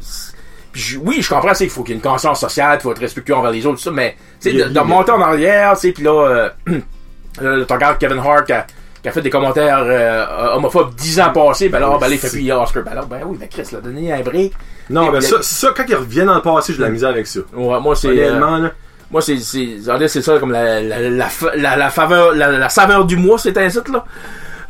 puis 0.73 0.97
oui, 1.01 1.21
je 1.21 1.29
comprends, 1.29 1.53
c'est 1.53 1.65
qu'il 1.65 1.73
faut 1.73 1.83
qu'il 1.83 1.93
y 1.93 1.97
ait 1.97 2.01
une 2.01 2.09
conscience 2.09 2.39
sociale, 2.39 2.77
il 2.79 2.81
faut 2.81 2.91
être 2.91 2.99
respectueux 2.99 3.35
envers 3.35 3.51
les 3.51 3.65
autres, 3.65 3.77
tout 3.77 3.83
ça, 3.83 3.91
mais, 3.91 4.17
tu 4.41 4.51
sais, 4.51 4.57
de, 4.57 4.69
de 4.69 4.79
remonter 4.79 5.11
en 5.11 5.21
arrière, 5.21 5.73
tu 5.75 5.81
sais, 5.81 5.91
puis 5.91 6.03
là, 6.03 6.11
euh, 6.11 6.49
tu 7.67 7.73
regardes 7.73 7.99
Kevin 7.99 8.17
Hart 8.17 8.45
qui 8.45 8.53
a, 8.53 8.65
qui 9.01 9.07
a 9.09 9.11
fait 9.11 9.21
des 9.21 9.29
commentaires 9.29 9.83
euh, 9.83 10.55
homophobes 10.55 10.95
dix 10.95 11.19
ans 11.19 11.29
passés, 11.31 11.69
ben 11.69 11.79
là, 11.79 11.97
ben 12.01 12.07
là, 12.07 12.13
il 12.13 12.17
fait 12.17 12.29
plus 12.29 12.51
Oscar. 12.51 12.83
Ben 12.83 12.95
là, 12.95 13.05
ben 13.07 13.21
oui, 13.25 13.37
ben 13.39 13.47
Chris, 13.47 13.67
l'a 13.71 13.81
donné 13.81 14.11
un 14.11 14.21
break. 14.21 14.53
Non, 14.89 15.11
ben 15.11 15.21
ça, 15.21 15.37
ça, 15.41 15.69
quand 15.75 15.83
ils 15.87 15.95
reviennent 15.95 16.25
dans 16.25 16.35
le 16.35 16.41
passé, 16.41 16.73
j'ai 16.73 16.79
de 16.79 16.83
la 16.83 16.89
misère 16.89 17.09
avec 17.09 17.27
ça. 17.27 17.41
Ouais, 17.53 17.79
moi, 17.79 17.95
c'est, 17.95 18.07
euh, 18.07 18.29
Honnêtement, 18.29 18.57
là. 18.57 18.71
moi, 19.11 19.21
c'est, 19.21 19.37
c'est, 19.37 19.77
c'est 20.07 20.21
ça, 20.21 20.39
comme 20.39 20.51
la, 20.51 20.81
la, 20.81 20.99
la, 21.09 21.27
la, 21.55 21.75
la 21.75 21.89
faveur, 21.89 22.33
la, 22.33 22.51
la 22.51 22.69
saveur 22.69 23.05
du 23.05 23.15
mois, 23.15 23.37
c'est 23.37 23.57
un 23.57 23.69
site, 23.69 23.89
là. 23.89 24.05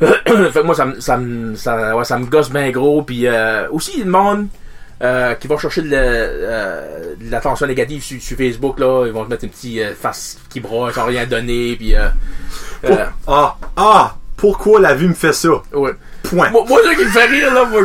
fait 0.00 0.60
que 0.60 0.62
moi, 0.62 0.74
ça 0.74 0.84
me, 0.86 1.00
ça 1.00 1.16
me, 1.16 1.54
ça, 1.54 1.96
ouais, 1.96 2.04
ça 2.04 2.18
me 2.18 2.26
gosse 2.26 2.50
bien 2.50 2.70
gros, 2.70 3.02
puis 3.02 3.26
euh, 3.26 3.68
aussi, 3.70 4.02
le 4.02 4.10
monde, 4.10 4.48
euh, 5.04 5.34
qui 5.34 5.46
va 5.46 5.58
chercher 5.58 5.82
de, 5.82 5.90
euh, 5.92 7.14
de 7.20 7.30
l'attention 7.30 7.66
négative 7.66 8.02
sur, 8.02 8.20
sur 8.20 8.36
Facebook, 8.36 8.78
là, 8.80 9.04
ils 9.06 9.12
vont 9.12 9.24
te 9.24 9.30
mettre 9.30 9.44
une 9.44 9.50
petite 9.50 9.78
euh, 9.78 9.92
face 10.00 10.38
qui 10.48 10.60
broie 10.60 10.92
sans 10.92 11.04
rien 11.04 11.26
donner, 11.26 11.76
puis 11.76 11.94
Pour- 12.82 12.98
Ah, 13.28 13.56
ah, 13.76 14.16
pourquoi 14.36 14.80
la 14.80 14.94
vie 14.94 15.08
me 15.08 15.14
fait 15.14 15.32
ça? 15.32 15.48
ouais. 15.72 15.92
Point. 16.22 16.50
Moi, 16.50 16.64
moi, 16.68 16.80
ce 16.82 16.96
qui 16.98 17.04
me 17.04 17.10
fait 17.10 17.26
rire, 17.26 17.52
là, 17.52 17.64
moi, 17.66 17.82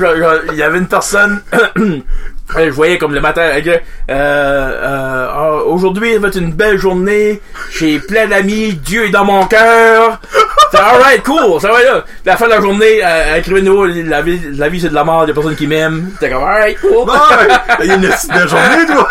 il 0.51 0.57
y 0.57 0.63
avait 0.63 0.78
une 0.78 0.88
personne, 0.88 1.41
je 2.58 2.70
voyais 2.70 2.97
comme 2.97 3.14
le 3.14 3.22
matin, 3.22 3.41
euh, 3.41 3.78
euh, 4.10 5.28
ah, 5.32 5.52
aujourd'hui, 5.66 6.18
va 6.18 6.30
être 6.30 6.38
une 6.38 6.54
belle 6.54 6.78
journée, 6.78 7.41
j'ai 7.72 8.00
plein 8.00 8.28
d'amis, 8.28 8.74
Dieu 8.74 9.06
est 9.06 9.10
dans 9.12 9.26
mon 9.26 9.45
cœur. 9.45 10.20
C'est 10.72 10.80
alright, 10.80 11.24
cool, 11.24 11.60
ça 11.60 11.72
va 11.72 11.84
là. 11.84 12.06
La 12.26 12.38
fin 12.38 12.45
de 12.45 12.52
la 12.52 12.62
journée, 12.62 13.02
euh, 13.04 13.38
écrivez-nous, 13.38 13.86
la 13.86 14.22
vie, 14.22 14.39
la 14.54 14.70
vie 14.70 14.80
c'est 14.82 14.89
de 14.89 14.93
la 14.93 15.04
mort, 15.04 15.24
il 15.26 15.30
y 15.30 15.32
a 15.32 15.34
personne 15.34 15.56
qui 15.56 15.68
m'aime. 15.68 16.12
T'es 16.20 16.30
comme, 16.30 16.43
alright, 16.43 16.80
cool. 16.80 17.06
Ben, 17.08 17.18
il 17.82 17.88
y 17.88 17.91
a 17.91 17.95
une 17.95 18.02
belle 18.02 18.47
journée, 18.47 18.86
toi. 18.88 19.08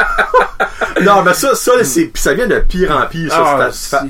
non, 1.02 1.22
mais 1.22 1.34
ça, 1.34 1.54
ça, 1.54 1.72
c'est, 1.82 2.10
ça 2.14 2.34
vient 2.34 2.46
de 2.46 2.58
pire 2.60 2.90
en 2.96 3.06
pire, 3.06 3.32
ça. 3.32 3.56
Ah, 3.60 3.68
c'est- 3.72 3.96
tu 4.00 4.08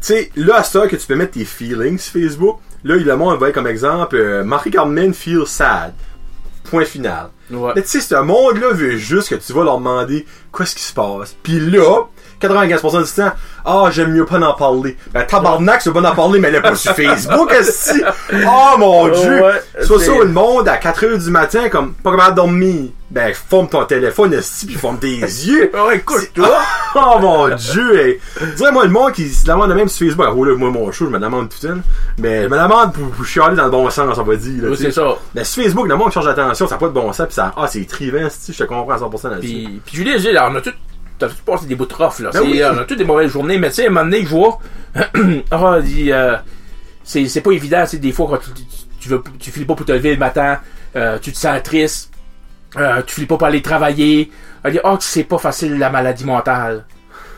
sais, 0.00 0.30
là, 0.36 0.56
à 0.56 0.76
heure 0.76 0.88
que 0.88 0.96
tu 0.96 1.06
peux 1.06 1.14
mettre 1.14 1.32
tes 1.32 1.44
feelings 1.44 1.98
sur 1.98 2.20
Facebook, 2.20 2.58
là, 2.84 2.96
le 2.96 3.16
monde 3.16 3.42
être 3.42 3.54
comme 3.54 3.66
exemple, 3.66 4.16
euh, 4.16 4.44
Marie 4.44 4.70
Carmen 4.70 5.14
feel 5.14 5.46
sad. 5.46 5.92
Point 6.70 6.84
final. 6.84 7.30
Ouais. 7.50 7.72
Mais 7.76 7.82
tu 7.82 7.88
sais, 7.88 8.00
ce 8.00 8.14
monde-là 8.16 8.72
veut 8.72 8.96
juste 8.96 9.28
que 9.28 9.34
tu 9.36 9.52
vas 9.52 9.64
leur 9.64 9.78
demander 9.78 10.26
qu'est-ce 10.56 10.74
qui 10.74 10.82
se 10.82 10.92
passe. 10.92 11.36
Puis 11.42 11.60
là, 11.60 12.04
95% 12.40 13.04
du 13.04 13.10
temps, 13.12 13.32
ah, 13.64 13.88
j'aime 13.90 14.12
mieux 14.12 14.24
pas 14.24 14.38
en 14.40 14.54
parler. 14.54 14.96
Ben, 15.12 15.24
tabarnak, 15.24 15.80
c'est 15.82 15.90
bon 15.90 16.00
d'en 16.02 16.14
parler, 16.14 16.38
mais 16.40 16.48
elle 16.48 16.56
est 16.56 16.60
pas 16.60 16.74
sur 16.74 16.92
Facebook, 16.94 17.52
est 17.58 18.04
Oh 18.46 18.78
mon 18.78 19.08
dieu! 19.08 19.42
Ouais, 19.42 19.62
Soit 19.84 19.98
c'est- 20.00 20.06
ça, 20.06 20.12
le 20.18 20.28
monde 20.28 20.68
à 20.68 20.76
4h 20.76 21.22
du 21.24 21.30
matin, 21.30 21.68
comme, 21.68 21.94
pas 21.94 22.10
capable 22.12 22.30
de 22.32 22.36
dormir. 22.36 22.84
Ben, 23.08 23.32
forme 23.32 23.68
ton 23.68 23.84
téléphone, 23.84 24.34
esti, 24.34 24.66
pis 24.66 24.74
forme 24.74 24.98
tes 24.98 25.16
yeux. 25.20 25.70
Ouais, 25.86 26.00
couche-toi. 26.00 26.48
Oh 26.96 27.18
mon 27.20 27.48
dieu, 27.54 28.00
hey. 28.00 28.20
Dis-moi, 28.56 28.84
le 28.84 28.90
monde 28.90 29.12
qui 29.12 29.28
se 29.28 29.44
demande 29.46 29.72
même 29.74 29.88
sur 29.88 30.06
Facebook, 30.06 30.26
oh 30.36 30.44
là, 30.44 30.56
moi, 30.56 30.70
mon 30.70 30.90
show, 30.90 31.04
je 31.06 31.10
me 31.10 31.18
demande 31.20 31.48
tout 31.48 31.64
temps. 31.66 31.74
Mais 32.18 32.42
je 32.44 32.48
me 32.48 32.58
demande 32.60 32.92
pour, 32.92 33.08
pour 33.10 33.24
chialer 33.24 33.54
dans 33.54 33.66
le 33.66 33.70
bon 33.70 33.88
sens, 33.90 34.18
on 34.18 34.22
va 34.24 34.36
dire. 34.36 34.62
là, 34.64 34.70
Ouais, 34.70 34.76
sais. 34.76 34.84
c'est 34.84 34.92
ça. 34.92 35.16
Mais 35.36 35.44
sur 35.44 35.62
Facebook, 35.62 35.86
le 35.88 35.94
monde 35.96 36.08
qui 36.08 36.14
change 36.14 36.24
d'attention, 36.24 36.66
ça 36.66 36.74
n'a 36.74 36.78
pas 36.80 36.88
de 36.88 36.92
bon 36.92 37.12
sens, 37.12 37.28
pis 37.28 37.34
ça, 37.34 37.52
ah, 37.56 37.66
c'est 37.68 37.86
trivant, 37.86 38.26
si 38.28 38.52
je 38.52 38.58
te 38.58 38.64
comprends 38.64 38.92
à 38.94 38.98
100% 38.98 39.30
là-dessus. 39.30 39.46
Puis, 39.46 39.80
puis 39.86 39.96
Julie, 39.96 40.36
on 40.40 40.54
a 40.56 40.60
tout, 40.60 40.72
t'as 41.18 41.28
tout 41.28 41.34
passé 41.44 41.66
des 41.66 41.74
bouts 41.74 41.86
de 41.86 41.94
rough, 41.94 42.18
là. 42.20 42.30
Ben 42.32 42.40
C'est- 42.40 42.40
oui. 42.40 42.62
On 42.64 42.78
a 42.78 42.84
toutes 42.84 42.98
des 42.98 43.04
mauvaises 43.04 43.30
journées, 43.30 43.58
mais 43.58 43.68
tu 43.70 43.76
sais, 43.76 43.84
à 43.84 43.86
un 43.86 43.90
moment 43.90 44.04
donné, 44.04 44.22
je 44.22 44.28
vois, 44.28 44.58
ah, 45.50 45.76
il 45.78 45.84
dit, 45.84 46.12
euh, 46.12 46.36
c'est, 47.04 47.26
c'est 47.28 47.40
pas 47.40 47.52
évident, 47.52 47.84
c'est 47.86 47.98
des 47.98 48.12
fois 48.12 48.26
quand 48.28 48.38
tu, 48.38 48.52
tu, 48.52 48.62
tu 49.00 49.08
veux, 49.08 49.22
tu 49.38 49.50
files 49.50 49.66
pas 49.66 49.74
pour 49.74 49.86
te 49.86 49.92
lever 49.92 50.12
le 50.12 50.18
matin, 50.18 50.58
euh, 50.96 51.18
tu 51.20 51.32
te 51.32 51.38
sens 51.38 51.62
triste, 51.62 52.10
euh, 52.76 53.02
tu 53.06 53.14
files 53.14 53.26
pas 53.26 53.36
pour 53.36 53.46
aller 53.46 53.62
travailler, 53.62 54.30
elle 54.64 54.72
dit, 54.72 54.80
oh, 54.84 54.96
c'est 55.00 55.24
pas 55.24 55.38
facile 55.38 55.78
la 55.78 55.90
maladie 55.90 56.24
mentale. 56.24 56.84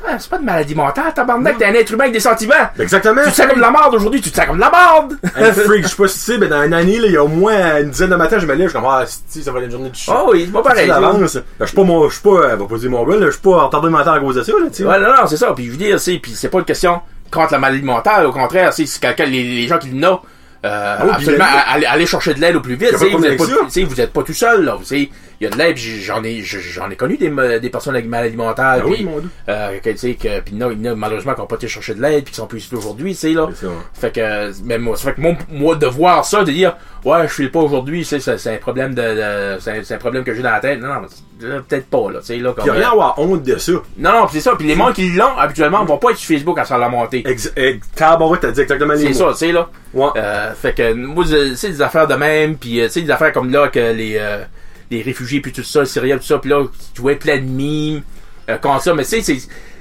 Ah, 0.06 0.16
c'est 0.18 0.30
pas 0.30 0.38
de 0.38 0.44
maladie 0.44 0.74
mentale, 0.74 1.12
tabarnak, 1.14 1.58
t'es 1.58 1.66
un 1.66 1.74
être 1.74 1.90
humain 1.92 2.04
avec 2.04 2.14
des 2.14 2.20
sentiments. 2.20 2.54
Exactement. 2.78 3.22
Tu 3.24 3.30
te 3.30 3.36
sens 3.36 3.46
comme 3.46 3.56
de 3.56 3.62
la 3.62 3.70
merde 3.70 3.94
aujourd'hui, 3.94 4.20
tu 4.20 4.30
te 4.30 4.36
sens 4.36 4.46
comme 4.46 4.56
de 4.56 4.60
la 4.60 4.70
merde. 4.70 5.18
Freak, 5.64 5.82
je 5.84 5.88
sais 5.88 5.96
pas 5.96 6.08
si 6.08 6.18
tu 6.18 6.24
sais, 6.24 6.38
mais 6.38 6.48
dans 6.48 6.62
une 6.62 6.74
année, 6.74 6.98
là, 6.98 7.06
il 7.06 7.12
y 7.12 7.16
a 7.16 7.24
au 7.24 7.28
moins 7.28 7.80
une 7.80 7.90
dizaine 7.90 8.10
de 8.10 8.16
matins, 8.16 8.38
je 8.38 8.46
me 8.46 8.54
lève, 8.54 8.68
je 8.68 8.72
suis 8.72 8.78
comme, 8.78 8.88
ah, 8.90 9.04
si, 9.06 9.42
ça 9.42 9.52
va 9.52 9.58
être 9.58 9.66
une 9.66 9.70
journée 9.70 9.90
de 9.90 9.96
chute. 9.96 10.12
Oh 10.16 10.30
oui, 10.32 10.44
c'est 10.46 10.52
pas 10.52 10.62
pareil. 10.62 10.88
Ben, 10.88 11.26
Je 11.60 11.64
suis 11.66 11.76
pas 11.76 11.82
mon, 11.84 12.08
je 12.08 12.14
suis 12.14 12.22
pas, 12.22 12.56
va 12.56 12.64
pas 12.64 12.78
dire 12.78 12.90
mon 12.90 13.04
gars, 13.04 13.16
là, 13.16 13.26
je 13.26 13.30
suis 13.32 13.40
pas 13.40 13.64
retardé 13.64 13.88
mental 13.90 14.16
à 14.16 14.20
cause 14.20 14.36
de 14.36 14.42
ça, 14.42 14.52
là, 14.52 14.66
tu 14.68 14.74
sais. 14.74 14.84
Ouais, 14.84 14.98
non, 14.98 15.08
non, 15.08 15.26
c'est 15.26 15.36
ça. 15.36 15.52
Puis 15.54 15.66
je 15.66 15.70
veux 15.72 15.76
dire, 15.76 16.00
c'est, 16.00 16.18
puis 16.18 16.32
c'est 16.34 16.48
pas 16.48 16.58
une 16.58 16.64
question 16.64 17.00
contre 17.30 17.52
la 17.52 17.58
maladie 17.58 17.82
mentale. 17.82 18.26
Au 18.26 18.32
contraire, 18.32 18.72
c'est 18.72 18.86
c'est 18.86 19.00
quelqu'un, 19.00 19.26
les, 19.26 19.42
les 19.42 19.68
gens 19.68 19.78
qui 19.78 19.90
l'ont, 19.90 20.20
euh, 20.64 20.96
puis 21.00 21.10
absolument, 21.10 21.44
aller, 21.66 22.06
chercher 22.06 22.34
de 22.34 22.40
l'aide 22.40 22.56
au 22.56 22.60
plus 22.60 22.74
vite. 22.74 22.94
Vous 22.94 23.04
êtes 23.24 23.38
pas, 23.38 23.44
vous 23.44 24.00
êtes 24.00 24.12
pas 24.12 24.22
tout 24.22 24.32
seul, 24.32 24.64
là. 24.64 24.74
Vous 24.74 24.84
savez, 24.84 25.10
il 25.40 25.44
y 25.44 25.46
a 25.46 25.50
de 25.50 25.56
l'aide. 25.58 25.76
J'en 25.76 26.22
ai, 26.24 26.42
j'en 26.42 26.90
ai 26.90 26.96
connu 26.96 27.16
des, 27.16 27.30
des 27.60 27.70
personnes 27.70 27.94
avec 27.94 28.06
maladie 28.08 28.36
mentale. 28.36 28.82
Ah 28.84 28.88
oui, 28.88 29.04
mon 29.04 29.20
dieu. 29.20 29.30
euh, 29.48 29.78
que, 29.78 29.90
que, 29.90 30.64
en 30.64 30.84
a, 30.84 30.94
malheureusement, 30.94 31.34
qui 31.34 31.40
ont 31.40 31.46
pas 31.46 31.56
été 31.56 31.68
chercher 31.68 31.94
de 31.94 32.02
l'aide, 32.02 32.24
puis 32.24 32.32
qui 32.32 32.36
sont 32.36 32.46
plus 32.46 32.64
ici 32.64 32.74
aujourd'hui, 32.74 33.12
tu 33.12 33.20
sais, 33.20 33.30
là. 33.32 33.48
Fait 33.94 34.12
que, 34.12 34.52
mais 34.64 34.78
moi, 34.78 34.96
fait 34.96 35.14
que 35.14 35.20
mon, 35.20 35.36
moi, 35.50 35.76
de 35.76 35.86
voir 35.86 36.24
ça, 36.24 36.44
de 36.44 36.50
dire, 36.52 36.76
ouais, 37.04 37.22
je 37.28 37.32
file 37.32 37.50
pas 37.50 37.60
aujourd'hui, 37.60 38.04
c'est, 38.04 38.20
c'est, 38.20 38.38
c'est 38.38 38.54
un 38.54 38.58
problème 38.58 38.94
de, 38.94 39.02
de- 39.02 39.58
c'est, 39.60 39.94
un, 39.94 39.98
problème 39.98 40.24
que 40.24 40.34
j'ai 40.34 40.42
dans 40.42 40.50
la 40.50 40.60
tête. 40.60 40.80
Non, 40.80 40.88
non, 40.88 41.62
peut-être 41.68 41.86
pas, 41.86 42.10
là, 42.10 42.18
tu 42.20 42.26
sais, 42.26 42.36
là, 42.38 42.52
comme, 42.52 42.68
rien 42.68 42.82
à 42.82 42.88
euh, 42.88 42.92
avoir 42.92 43.18
honte 43.18 43.42
de 43.44 43.56
ça. 43.56 43.72
non, 43.96 44.12
non, 44.12 44.26
pis 44.26 44.34
c'est 44.34 44.40
ça. 44.40 44.56
Puis 44.56 44.66
les 44.66 44.74
gens 44.74 44.92
qui 44.92 45.10
l'ont, 45.10 45.36
habituellement, 45.38 45.84
vont 45.84 45.98
pas 45.98 46.10
être 46.10 46.16
sur 46.16 46.34
Facebook 46.34 46.58
à 46.58 46.64
s'en 46.64 46.78
la 46.78 46.90
ex, 47.12 47.52
tabarouette, 47.94 48.40
t'as 48.40 48.50
dit 48.50 48.60
exactement 48.62 48.94
les 48.94 49.06
C'est 49.06 49.12
ça, 49.14 49.28
tu 49.30 49.36
sais, 49.38 49.52
là. 49.52 49.68
Ouais. 49.94 50.08
Euh, 50.16 50.52
fait 50.54 50.74
que, 50.74 50.92
moi, 50.92 51.24
c'est 51.54 51.70
des 51.70 51.82
affaires 51.82 52.06
de 52.06 52.14
même, 52.14 52.56
puis 52.56 52.80
euh, 52.80 52.86
tu 52.86 52.92
sais, 52.94 53.00
des 53.02 53.10
affaires 53.10 53.32
comme 53.32 53.50
là, 53.50 53.68
que 53.68 53.78
les, 53.92 54.16
euh, 54.18 54.44
les 54.90 55.02
réfugiés, 55.02 55.40
puis 55.40 55.52
tout 55.52 55.62
ça, 55.62 55.80
le 55.80 55.86
Syriens, 55.86 56.18
tout 56.18 56.24
ça, 56.24 56.38
puis 56.38 56.50
là, 56.50 56.64
tu 56.94 57.00
vois 57.02 57.14
plein 57.16 57.36
de 57.38 57.42
mimes, 57.42 58.02
euh, 58.48 58.56
comme 58.58 58.78
ça, 58.80 58.94
mais 58.94 59.04
tu 59.04 59.10
sais, 59.10 59.22
c'est... 59.22 59.38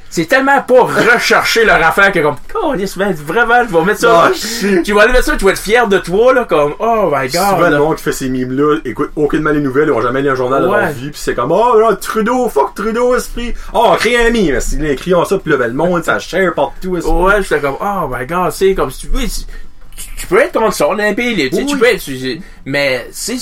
C'est 0.09 0.23
tellement 0.25 0.61
pas 0.61 0.83
recherché 0.83 1.65
leur 1.65 1.85
affaire 1.85 2.13
que 2.13 2.19
comme, 2.19 2.37
oh, 2.55 2.73
vraiment, 3.25 3.55
je 3.69 3.77
vais 3.77 3.83
mettre 3.83 3.99
ça. 3.99 4.27
Ah, 4.27 4.31
tu 4.81 4.93
vas 4.93 5.01
aller 5.01 5.11
mettre 5.11 5.25
ça, 5.25 5.35
tu 5.35 5.43
vas 5.43 5.51
être 5.51 5.59
fier 5.59 5.85
de 5.85 5.97
toi, 5.97 6.33
là, 6.33 6.45
comme, 6.45 6.75
oh 6.79 7.11
my 7.13 7.27
god. 7.27 7.31
Souvent, 7.49 7.57
le 7.67 7.69
là. 7.71 7.79
monde 7.79 7.95
qui 7.97 8.03
fait 8.03 8.11
ces 8.13 8.29
mimes-là, 8.29 8.77
écoute 8.85 9.11
aucunement 9.17 9.49
les 9.49 9.59
nouvelles, 9.59 9.89
ils 9.89 9.91
ont 9.91 9.99
jamais 9.99 10.21
lu 10.21 10.29
un 10.29 10.35
journal 10.35 10.63
de 10.63 10.67
Ouais. 10.69 10.79
leur 10.79 10.91
vie, 10.91 11.09
pis 11.09 11.19
c'est 11.19 11.35
comme, 11.35 11.51
oh, 11.51 11.77
là, 11.77 11.93
Trudeau, 11.97 12.47
fuck 12.47 12.73
Trudeau, 12.73 13.15
esprit. 13.17 13.53
Oh, 13.73 13.93
crée 13.99 14.15
un 14.25 14.29
mime, 14.29 14.57
c'est 14.61 14.79
là, 14.79 14.91
écrivons 14.91 15.25
ça, 15.25 15.37
pis 15.39 15.49
là, 15.49 15.57
ben, 15.57 15.67
le 15.67 15.73
monde, 15.73 16.01
ça 16.05 16.19
share 16.19 16.53
partout, 16.53 16.95
esprit. 16.95 17.11
Ouais, 17.13 17.43
j'étais 17.43 17.59
comme, 17.59 17.75
oh 17.81 18.07
my 18.09 18.25
god, 18.25 18.53
c'est 18.53 18.73
comme 18.75 18.89
si 18.91 19.01
tu 19.01 19.07
veux, 19.07 19.23
tu, 19.25 20.05
tu 20.15 20.25
peux 20.27 20.39
être 20.39 20.53
contre 20.57 20.73
ça, 20.73 20.87
on 20.87 20.97
est 20.99 21.09
un 21.09 21.13
pays 21.15 21.35
tu 21.49 21.55
sais, 21.57 21.63
Oui. 21.63 21.65
tu 21.65 21.77
peux 21.77 21.85
être, 21.85 22.09
mais, 22.65 23.07
si, 23.11 23.37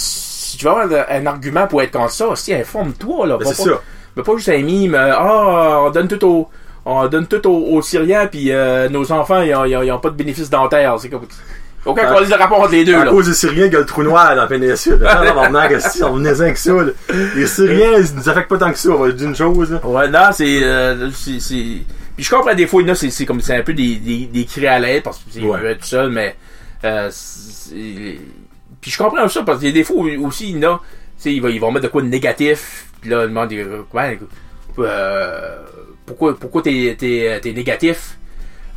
si 0.52 0.58
tu 0.58 0.66
veux 0.66 0.72
avoir 0.72 0.88
un 1.10 1.26
argument 1.26 1.68
pour 1.68 1.82
être 1.82 1.92
contre 1.92 2.12
ça, 2.12 2.28
aussi, 2.28 2.54
informe-toi, 2.54 3.28
là. 3.28 3.38
Ben, 3.38 3.46
c'est 3.48 3.64
ça. 3.64 3.82
mais 4.16 4.24
pas 4.24 4.36
juste 4.36 4.50
un 4.50 4.62
mime, 4.62 4.96
euh, 4.96 5.14
ah, 5.18 5.82
on 5.86 5.90
donne 5.92 6.08
tout 6.08 6.26
au, 6.26 6.50
on 6.86 7.08
donne 7.08 7.28
tout 7.28 7.46
aux, 7.48 7.76
aux 7.78 7.82
Syriens, 7.82 8.28
puis 8.28 8.52
euh, 8.52 8.88
nos 8.90 9.12
enfants, 9.12 9.42
ils 9.42 9.54
ont, 9.56 9.66
ils 9.66 9.76
ont- 9.76 9.82
ils 9.84 9.92
ont 9.92 10.00
pas 10.00 10.10
de 10.10 10.16
bénéfice 10.16 10.50
dentaire, 10.50 10.96
c'est 11.00 11.10
comme, 11.10 11.26
aucun 11.86 12.04
Ah. 12.08 12.24
de 12.24 12.34
rapport 12.34 12.60
entre 12.62 12.72
les 12.72 12.84
deux, 12.84 12.96
À 12.96 13.06
là. 13.06 13.12
cause 13.12 13.28
des 13.28 13.34
Syriens, 13.36 13.66
il 13.68 13.74
y 13.74 13.76
a 13.76 13.80
le 13.80 13.86
trou 13.86 14.02
noir 14.04 14.30
dans 14.30 14.42
la 14.42 14.48
péninsule. 14.48 15.00
Si 15.92 16.04
on 16.04 16.14
venait 16.14 16.30
avec 16.30 16.58
ça, 16.58 16.72
là. 16.74 16.92
Les 17.36 17.46
Syriens, 17.46 17.98
ils 18.00 18.16
nous 18.16 18.28
affectent 18.30 18.50
pas 18.50 18.58
tant 18.58 18.72
que 18.72 18.78
ça, 18.80 18.90
on 18.90 18.98
va 19.04 19.12
dire 19.12 19.28
une 19.28 19.36
chose, 19.36 19.72
là. 19.72 19.86
Ouais, 19.86 20.08
non, 20.10 20.30
c'est, 20.32 20.64
euh, 20.64 21.10
c'est, 21.12 21.40
puis 22.16 22.24
je 22.24 22.30
comprends 22.30 22.56
des 22.56 22.66
fois, 22.66 22.82
a, 22.90 22.96
c'est, 22.96 23.10
c'est 23.12 23.26
comme, 23.26 23.40
c'est 23.42 23.56
un 23.58 23.62
peu 23.62 23.74
des, 23.74 23.98
des, 23.98 24.26
des 24.26 24.46
cris 24.46 24.66
à 24.66 24.80
l'aide 24.80 25.04
parce 25.04 25.18
que 25.18 25.24
c'est 25.32 25.42
Ouais. 25.42 25.64
être 25.72 25.82
tout 25.82 25.86
seul, 25.88 26.10
mais, 26.10 26.36
euh, 26.86 27.10
puis 28.86 28.92
je 28.92 29.00
comprends 29.00 29.28
ça 29.28 29.42
parce 29.42 29.58
qu'il 29.58 29.70
y 29.70 29.72
a 29.72 29.74
des 29.74 29.84
fois 29.84 29.96
où- 29.98 30.28
aussi, 30.28 30.52
il 30.52 30.64
a, 30.64 30.78
tu 30.78 30.84
sais, 31.18 31.34
ils 31.34 31.42
vont, 31.42 31.48
ils 31.48 31.60
vont 31.60 31.72
mettre 31.72 31.86
de 31.88 31.92
quoi 31.92 32.04
de 32.04 32.08
négatif, 32.08 32.86
puis 33.02 33.10
là, 33.10 33.24
ils 33.24 33.30
demandent, 33.30 33.52
euh, 33.52 33.82
euh, 34.78 35.58
pourquoi, 36.06 36.38
pourquoi 36.38 36.62
t'es, 36.62 36.96
t'es, 37.00 37.40
t'es 37.42 37.52
négatif? 37.52 38.18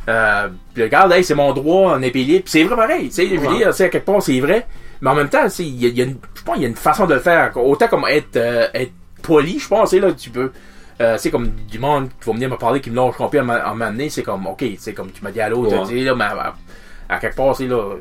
Euh, 0.07 0.47
puis 0.73 0.81
regarde, 0.81 1.11
hey, 1.11 1.23
c'est 1.23 1.35
mon 1.35 1.53
droit 1.53 1.91
en 1.93 2.01
épée 2.01 2.23
libre. 2.23 2.41
Puis 2.45 2.51
c'est 2.53 2.63
vrai 2.63 2.75
pareil, 2.75 3.09
tu 3.09 3.15
sais, 3.15 3.27
je 3.29 3.35
veux 3.35 3.55
dire, 3.55 3.67
à 3.67 3.73
quelque 3.73 3.99
part, 4.03 4.23
c'est 4.23 4.39
vrai. 4.39 4.65
Mais 5.01 5.11
en 5.11 5.15
même 5.15 5.29
temps, 5.29 5.45
il 5.59 5.75
y 5.79 5.85
a, 5.85 5.89
y 5.89 6.01
a 6.01 6.05
une, 6.05 6.17
je 6.33 6.41
pense 6.41 6.55
qu'il 6.55 6.63
y 6.63 6.65
a 6.65 6.69
une 6.69 6.75
façon 6.75 7.05
de 7.05 7.13
le 7.13 7.19
faire. 7.19 7.55
Autant 7.55 7.87
comme 7.87 8.05
être, 8.09 8.35
euh, 8.35 8.67
être 8.73 8.91
poli, 9.21 9.59
je 9.59 9.67
pense, 9.67 9.93
là, 9.93 10.11
tu 10.13 10.31
peux, 10.31 10.51
euh, 11.01 11.17
c'est 11.19 11.29
comme 11.29 11.49
du 11.69 11.77
monde 11.77 12.09
qui 12.19 12.25
va 12.27 12.33
venir 12.33 12.49
me 12.49 12.57
parler, 12.57 12.81
qui 12.81 12.89
me 12.89 12.95
lâche 12.95 13.15
compris 13.15 13.37
à 13.37 13.43
donné, 13.91 14.09
c'est 14.09 14.23
comme, 14.23 14.47
ok, 14.47 14.63
c'est 14.79 14.93
comme 14.93 15.11
tu 15.11 15.23
m'as 15.23 15.31
dit 15.31 15.39
à 15.41 15.49
l'autre, 15.49 15.71
Ouais. 15.71 15.87
tu 15.87 15.99
sais, 15.99 16.03
là, 16.03 16.15
mais 16.15 16.23
à, 16.25 16.55
à 17.07 17.19
quelque 17.19 17.35
part, 17.35 17.55
c'est 17.55 17.67
là, 17.67 17.95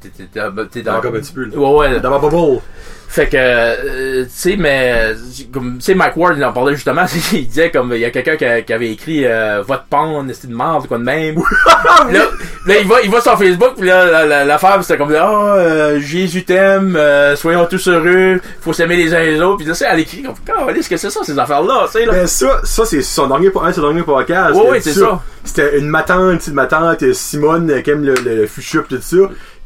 t'es, 0.00 0.82
dans, 0.82 0.96
Encore 0.96 1.14
un 1.14 1.20
petit 1.20 1.32
peu, 1.32 1.44
là. 1.44 1.56
Ouais, 1.56 1.90
ouais, 1.90 2.00
Dans 2.00 2.10
ma 2.10 2.18
bubble. 2.18 2.60
fait 3.08 3.26
que, 3.26 3.36
euh, 3.36 4.24
tu 4.24 4.30
sais, 4.30 4.56
mais, 4.56 5.14
comme, 5.52 5.78
tu 5.78 5.84
sais, 5.84 5.94
Mike 5.94 6.16
Ward, 6.16 6.36
il 6.36 6.44
en 6.44 6.52
parlait 6.52 6.74
justement, 6.74 7.04
il 7.32 7.46
disait 7.48 7.70
comme, 7.70 7.92
il 7.92 8.00
y 8.00 8.04
a 8.04 8.10
quelqu'un 8.10 8.36
qui, 8.62 8.72
avait 8.72 8.90
écrit, 8.90 9.26
euh, 9.26 9.62
votre 9.66 9.84
pendre, 9.84 10.24
c'est 10.32 10.48
une 10.48 10.56
merde, 10.56 10.86
quoi 10.86 10.98
de 10.98 11.02
même? 11.02 11.36
là, 12.10 12.28
là, 12.66 12.78
il 12.78 12.86
va, 12.86 13.02
il 13.02 13.10
va 13.10 13.20
sur 13.20 13.36
Facebook, 13.36 13.72
puis 13.76 13.88
là, 13.88 14.06
la, 14.06 14.26
la, 14.26 14.44
la 14.44 14.58
femme, 14.58 14.82
c'était 14.82 14.98
comme, 14.98 15.14
ah, 15.14 15.54
euh, 15.56 16.00
Jésus 16.00 16.44
t'aime, 16.44 16.96
euh, 16.96 17.36
soyons 17.36 17.66
tous 17.66 17.88
heureux, 17.88 18.40
faut 18.60 18.72
s'aimer 18.72 18.96
les 18.96 19.14
uns 19.14 19.22
les 19.22 19.40
autres, 19.40 19.58
puis 19.58 19.66
là, 19.66 19.74
c'est, 19.74 19.86
elle 19.90 20.00
écrit 20.00 20.22
comme, 20.22 20.34
qu'est-ce 20.74 20.88
que 20.88 20.96
c'est 20.96 21.10
ça, 21.10 21.20
ces 21.24 21.38
affaires-là, 21.38 21.86
tu 21.86 21.98
sais, 21.98 22.06
là? 22.06 22.12
Ben, 22.12 22.26
ça, 22.26 22.60
ça, 22.64 22.84
c'est 22.84 23.02
son 23.02 23.26
dernier, 23.26 23.50
un 23.60 23.68
de 23.68 23.74
ses 23.74 23.80
derniers 23.80 24.02
podcasts. 24.02 24.54
Ouais, 24.54 24.70
ouais, 24.70 24.80
c'est 24.80 24.92
ça. 24.92 25.20
C'était 25.42 25.78
une 25.78 25.88
matante, 25.88 26.46
une 26.46 26.54
matante, 26.54 27.02
euh, 27.02 27.12
Simone, 27.12 27.82
qui 27.82 27.90
aime 27.90 28.04
le, 28.04 28.14
le, 28.14 28.46
pis 28.46 28.78
tout 28.88 28.98
ça. 29.00 29.16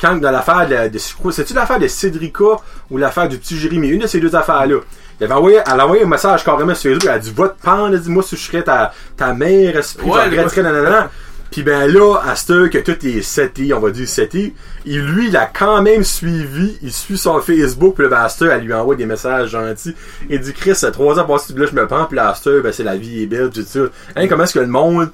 Quand, 0.00 0.16
dans 0.16 0.30
l'affaire 0.30 0.68
de, 0.68 0.88
de, 0.88 0.98
c'est-tu 1.30 1.54
l'affaire 1.54 1.78
de 1.78 1.86
Cédrica 1.88 2.56
ou 2.90 2.98
l'affaire 2.98 3.28
du 3.28 3.38
petit 3.38 3.56
Jérémy? 3.58 3.88
Une 3.88 4.00
de 4.00 4.06
ces 4.06 4.20
deux 4.20 4.34
affaires-là. 4.34 4.80
Il 5.20 5.24
avait 5.24 5.34
envoyé, 5.34 5.60
elle 5.64 5.80
a 5.80 5.84
envoyé 5.84 6.02
un 6.02 6.08
message 6.08 6.44
carrément 6.44 6.74
sur 6.74 6.90
Facebook, 6.90 7.04
elle 7.08 7.16
a 7.16 7.18
dit, 7.20 7.32
va 7.34 7.48
te 7.48 7.62
pendre, 7.62 7.88
elle 7.88 7.94
a 7.94 7.98
dit, 7.98 8.10
moi, 8.10 8.22
si 8.22 8.36
je 8.36 8.40
serais 8.42 8.62
ta, 8.62 8.92
ta 9.16 9.32
mère, 9.32 9.76
esprit, 9.76 10.06
Ouais, 10.08 10.20
je 10.24 10.30
regretterais, 10.30 10.62
nanana. 10.64 11.10
Puis 11.52 11.62
ben 11.62 11.86
là, 11.86 12.16
à 12.16 12.34
heure 12.50 12.68
que 12.68 12.78
tout 12.78 13.06
est 13.06 13.22
seté, 13.22 13.72
on 13.72 13.78
va 13.78 13.92
dire 13.92 14.08
seté, 14.08 14.52
et 14.84 14.96
lui, 14.96 15.28
il 15.28 15.36
a 15.36 15.46
quand 15.46 15.82
même 15.82 16.02
suivi, 16.02 16.76
il 16.82 16.92
suit 16.92 17.16
son 17.16 17.40
Facebook, 17.40 17.94
puis 17.94 18.08
là, 18.08 18.10
ben, 18.10 18.46
heure, 18.46 18.52
elle 18.54 18.64
lui 18.64 18.74
envoie 18.74 18.96
des 18.96 19.06
messages 19.06 19.50
gentils. 19.50 19.94
Il 20.28 20.40
dit, 20.40 20.52
Chris, 20.52 20.74
c'est 20.74 20.90
trois 20.90 21.16
ans 21.20 21.24
passé, 21.24 21.54
là, 21.56 21.66
je 21.70 21.76
me 21.76 21.86
prends, 21.86 22.06
puis 22.06 22.18
heure, 22.18 22.34
ben, 22.64 22.72
c'est 22.72 22.82
la 22.82 22.96
vie 22.96 23.22
est 23.22 23.26
belle, 23.26 23.50
tout 23.50 23.62
ça. 23.64 23.80
Hein, 24.16 24.26
comment 24.26 24.42
est-ce 24.42 24.54
que 24.54 24.58
le 24.58 24.66
monde, 24.66 25.12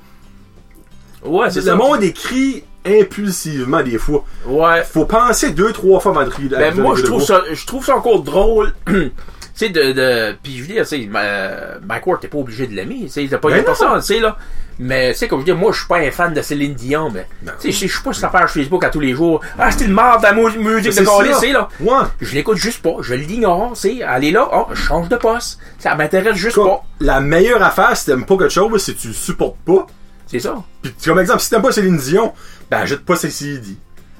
Ouais, 1.22 1.50
c'est 1.50 1.60
le 1.60 1.66
ça. 1.66 1.74
monde 1.74 2.02
écrit 2.02 2.64
impulsivement 2.86 3.82
des 3.82 3.98
fois. 3.98 4.24
Ouais. 4.46 4.82
Faut 4.84 5.04
penser 5.04 5.50
deux, 5.50 5.72
trois 5.72 6.00
fois 6.00 6.12
avant 6.12 6.24
de 6.24 6.30
rire. 6.30 6.50
Ben, 6.50 6.74
moi, 6.74 6.94
je 6.96 7.02
trouve 7.02 7.22
ça, 7.22 7.42
je 7.52 7.66
trouve 7.66 7.84
ça 7.84 7.96
encore 7.96 8.22
drôle. 8.22 8.72
tu 8.86 9.10
sais, 9.54 9.68
de, 9.68 9.92
de, 9.92 10.36
pis 10.42 10.56
je 10.58 10.62
veux 10.62 10.68
dire, 10.68 10.82
tu 10.82 10.88
sais, 10.88 11.08
euh, 11.14 11.74
Mike 11.86 12.06
Ward, 12.06 12.20
t'es 12.20 12.28
pas 12.28 12.38
obligé 12.38 12.66
de 12.66 12.74
l'aimer, 12.74 13.00
tu 13.02 13.08
sais, 13.10 13.26
t'as 13.28 13.38
pas 13.38 13.48
Ben 13.48 13.54
une 13.56 13.60
non. 13.60 13.66
personne, 13.66 14.00
tu 14.00 14.06
sais, 14.06 14.20
là. 14.20 14.36
Mais, 14.82 15.12
tu 15.12 15.18
sais, 15.18 15.28
comme 15.28 15.40
je 15.40 15.44
dis, 15.44 15.52
moi, 15.52 15.72
je 15.72 15.78
suis 15.80 15.86
pas 15.86 15.98
un 15.98 16.10
fan 16.10 16.32
de 16.32 16.40
Céline 16.40 16.72
Dion, 16.72 17.10
mais, 17.12 17.26
Ben 17.42 17.52
tu 17.60 17.70
sais, 17.70 17.86
je- 17.86 17.92
suis 17.92 18.02
pas 18.02 18.14
sur 18.14 18.22
sa 18.22 18.28
page 18.28 18.48
Facebook 18.50 18.82
à 18.82 18.88
tous 18.88 19.00
les 19.00 19.12
jours. 19.12 19.42
Ah, 19.58 19.70
c'est 19.70 19.84
une 19.84 19.92
merde, 19.92 20.22
la 20.22 20.32
mu- 20.32 20.44
musique 20.58 20.96
de 20.96 21.04
Gaulis, 21.04 21.34
ça. 21.34 21.40
tu 21.40 21.46
sais, 21.48 21.52
là. 21.52 21.68
Ouais. 21.80 22.06
Je 22.22 22.34
l'écoute 22.34 22.56
juste 22.56 22.80
pas, 22.80 22.94
je 23.02 23.12
l'ignore, 23.12 23.72
tu 23.74 23.80
sais, 23.80 23.98
elle 23.98 24.24
est 24.24 24.30
là, 24.30 24.48
oh, 24.50 24.68
je 24.72 24.80
change 24.80 25.10
de 25.10 25.16
poste. 25.16 25.58
Ça 25.78 25.94
m'intéresse 25.96 26.36
juste 26.36 26.56
pas. 26.56 26.82
la 27.00 27.20
meilleure 27.20 27.62
affaire, 27.62 27.94
si 27.94 28.06
t'aimes 28.06 28.24
pas 28.24 28.38
quelque 28.38 28.48
chose, 28.54 28.82
c'est 28.82 28.94
que 28.94 29.00
tu 29.00 29.08
le 29.08 29.12
supportes 29.14 29.58
pas. 29.66 29.86
C'est 30.30 30.38
ça. 30.40 30.62
Puis, 30.82 30.92
comme 31.04 31.18
exemple, 31.18 31.40
si 31.40 31.50
t'aimes 31.50 31.62
pas 31.62 31.72
Céline 31.72 31.96
Dion, 31.96 32.32
ben, 32.70 32.78
achète 32.78 33.00
pas 33.00 33.16
ses 33.16 33.30
CD. 33.30 33.76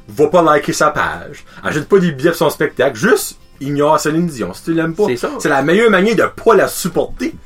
Va 0.08 0.26
pas 0.26 0.42
liker 0.42 0.72
sa 0.72 0.90
page. 0.90 1.44
Achète 1.62 1.88
pas 1.88 1.98
des 1.98 2.11
billets 2.11 2.30
pour 2.30 2.38
son 2.38 2.50
spectacle. 2.50 2.98
Juste, 2.98 3.38
ignore 3.61 4.00
Céline 4.00 4.26
Dion 4.26 4.52
si 4.52 4.64
tu 4.64 4.74
l'aimes 4.74 4.94
pas. 4.94 5.04
C'est 5.06 5.16
ça. 5.16 5.30
C'est 5.38 5.48
la 5.48 5.62
meilleure 5.62 5.90
manière 5.90 6.16
de 6.16 6.24
pas 6.24 6.56
la 6.56 6.66
supporter. 6.66 7.30
Tu 7.30 7.36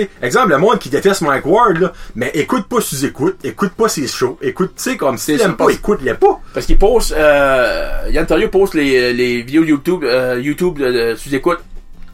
sais, 0.00 0.10
exemple, 0.22 0.50
le 0.50 0.58
monde 0.58 0.78
qui 0.78 0.88
déteste 0.88 1.22
Mike 1.22 1.44
Ward, 1.44 1.76
là, 1.76 1.92
mais 2.14 2.30
écoute 2.34 2.66
pas 2.68 2.80
sous 2.80 3.04
écoute, 3.04 3.36
écoute 3.44 3.72
pas 3.72 3.88
ses 3.88 4.06
shows, 4.06 4.38
écoute, 4.40 4.72
tu 4.76 4.82
sais, 4.82 4.96
comme 4.96 5.18
si 5.18 5.38
ça, 5.38 5.48
pas, 5.50 5.68
écoute-les 5.68 6.14
pas. 6.14 6.40
Parce 6.54 6.64
qu'il 6.64 6.78
poste, 6.78 7.12
euh, 7.12 8.08
Yann 8.10 8.24
Terriot 8.24 8.48
poste 8.48 8.72
les, 8.74 9.12
les 9.12 9.42
vidéos 9.42 9.62
YouTube, 9.62 10.02
euh, 10.04 10.40
YouTube 10.40 10.78
de, 10.78 11.10
de 11.10 11.14
sous-écoute 11.16 11.58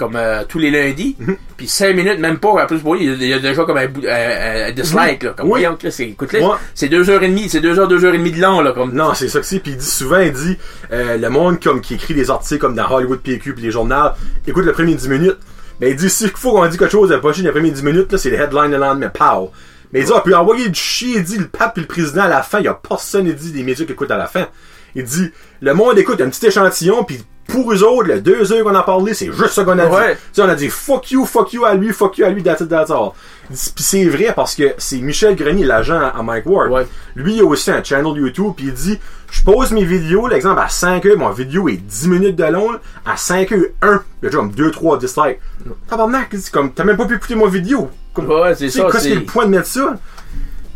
comme 0.01 0.17
euh, 0.17 0.43
tous 0.49 0.59
les 0.59 0.71
lundis. 0.71 1.15
Mhm. 1.21 1.37
Puis 1.57 1.69
5 1.69 1.95
minutes, 1.95 2.19
même 2.19 2.39
pas, 2.39 2.49
en 2.49 2.67
plus, 2.67 2.79
pour 2.81 2.95
lui, 2.97 3.05
il 3.05 3.23
y 3.23 3.33
a- 3.33 3.37
il 3.37 3.43
déjà 3.43 3.65
comme 3.65 3.77
un, 3.77 3.83
un- 3.87 4.69
un 4.69 4.73
dislike, 4.73 5.23
là. 5.23 5.35
Comme, 5.37 5.47
Oui. 5.47 5.61
voyons, 5.61 5.77
Chris, 5.77 5.95
écoute-le. 6.01 6.41
Ouais. 6.41 6.57
C'est 6.75 6.89
2h30, 6.89 7.49
c'est 7.49 7.61
2h, 7.61 7.87
2h30 7.87 8.33
de 8.37 8.41
long, 8.41 8.61
là. 8.63 8.73
Comme, 8.73 8.93
Non, 8.93 9.15
c'est 9.15 9.29
ça 9.29 9.39
que 9.41 9.47
c'est. 9.47 9.61
Puis 9.61 9.73
il 9.73 9.77
dit 9.77 9.87
souvent, 9.87 10.19
il 10.19 10.33
dit, 10.33 10.57
euh, 10.93 11.17
le 11.19 11.29
monde 11.31 11.63
comme 11.63 11.81
qui 11.81 11.95
écrit 11.95 12.15
des 12.15 12.31
articles 12.31 12.59
comme 12.61 12.75
dans 12.75 12.91
Hollywood 12.91 13.21
PQ 13.21 13.53
puis 13.55 13.63
les 13.63 13.71
journaux, 13.71 14.11
écoute 14.47 14.65
le 14.65 14.73
premier 14.73 14.95
10 14.95 15.09
minutes. 15.09 15.39
Mais 15.81 15.91
il 15.91 15.97
dit, 15.97 16.11
s'il 16.11 16.31
faut 16.31 16.53
qu'on 16.53 16.67
dit 16.67 16.77
quelque 16.77 16.91
chose, 16.91 17.11
le 17.11 17.21
prochain, 17.21 17.43
les 17.43 17.53
premiers 17.53 17.71
10 17.71 17.83
minutes, 17.83 18.11
là, 18.13 18.19
c'est 18.19 18.31
les 18.31 18.37
headlines 18.39 18.71
le 18.73 18.77
lendemain, 18.79 19.09
pow. 19.09 19.51
Mais 19.93 20.01
il 20.01 20.07
dit, 20.07 20.13
ah, 20.15 20.21
puis 20.25 20.35
envoyer 20.35 20.69
du 20.69 20.79
chier, 20.79 21.17
il 21.17 21.23
dit, 21.25 21.39
le 21.39 21.47
pape 21.49 21.77
et 21.79 21.81
le 21.81 21.87
président 21.87 22.23
à 22.23 22.29
la 22.29 22.43
fin, 22.43 22.59
il 22.61 22.65
y 22.67 22.69
a 22.69 22.75
personne, 22.75 23.27
il 23.27 23.35
dit, 23.35 23.51
des 23.53 23.63
médias 23.63 23.85
qui 23.85 23.93
écoutent 23.93 24.11
à 24.11 24.17
la 24.19 24.27
fin. 24.27 24.47
Il 24.95 25.05
dit, 25.05 25.31
le 25.61 25.73
monde 25.75 25.99
écoute 25.99 26.21
un 26.21 26.29
petit 26.29 26.47
échantillon, 26.47 27.03
puis 27.05 27.23
pour 27.51 27.73
eux 27.73 27.83
autres, 27.83 28.09
les 28.09 28.21
deux 28.21 28.53
heures 28.53 28.65
qu'on 28.65 28.75
a 28.75 28.83
parlé, 28.83 29.15
c'est 29.15 29.27
juste 29.33 29.51
ça 29.51 29.65
qu'on 29.65 29.79
a 29.79 29.87
Ouais. 29.87 30.17
dit. 30.33 30.41
On 30.41 30.49
a 30.49 30.55
dit 30.55 30.69
fuck 30.69 31.11
you, 31.11 31.25
fuck 31.27 31.53
you 31.53 31.65
à 31.65 31.75
lui, 31.75 31.93
fuck 31.93 32.17
you 32.19 32.25
à 32.25 32.31
lui, 32.31 32.43
that's 32.43 32.61
it, 32.61 32.69
that's 32.69 32.91
all. 32.91 33.11
Puis 33.49 33.59
c'est 33.85 34.05
vrai 34.07 34.33
parce 34.35 34.55
que 34.55 34.75
c'est 34.79 34.99
Michel 34.99 35.35
Grenier, 35.37 35.65
l'agent 35.65 36.01
à 36.01 36.23
Mike 36.23 36.47
Ward. 36.47 36.71
Ouais. 36.71 36.87
Lui, 37.17 37.35
il 37.37 37.41
a 37.41 37.45
aussi 37.45 37.71
un 37.71 37.83
channel 37.83 38.17
YouTube, 38.17 38.53
puis 38.57 38.67
il 38.67 38.73
dit, 38.73 38.99
je 39.31 39.43
pose 39.43 39.73
mes 39.73 39.85
vidéos, 39.85 40.29
l'exemple, 40.29 40.61
à 40.61 40.69
5 40.69 41.05
heures, 41.07 41.19
mon 41.19 41.31
vidéo 41.31 41.69
est 41.69 41.77
10 41.77 42.09
minutes 42.09 42.37
de 42.37 42.45
long, 42.45 42.71
à 43.05 43.17
5 43.17 43.51
heures 43.53 43.65
1, 43.83 43.89
il 44.23 44.25
y 44.25 44.27
a 44.27 44.31
déjà 44.31 44.39
comme 44.39 44.53
2, 44.53 44.71
3 44.71 44.99
dislikes. 44.99 45.39
Tabarnak, 45.89 46.35
comme, 46.53 46.73
t'as 46.73 46.85
même 46.85 46.97
pas 46.97 47.07
pu 47.07 47.17
écouter 47.17 47.35
mon 47.35 47.49
vidéo. 47.49 47.91
Comme, 48.15 48.29
Ouais, 48.31 48.55
c'est 48.55 48.71
ça, 48.71 48.85
qu'est-ce 48.91 48.99
c'est- 49.05 49.09
qui 49.11 49.13
est 49.15 49.19
le 49.21 49.25
point 49.25 49.45
de 49.47 49.51
mettre 49.51 49.67
ça? 49.67 49.95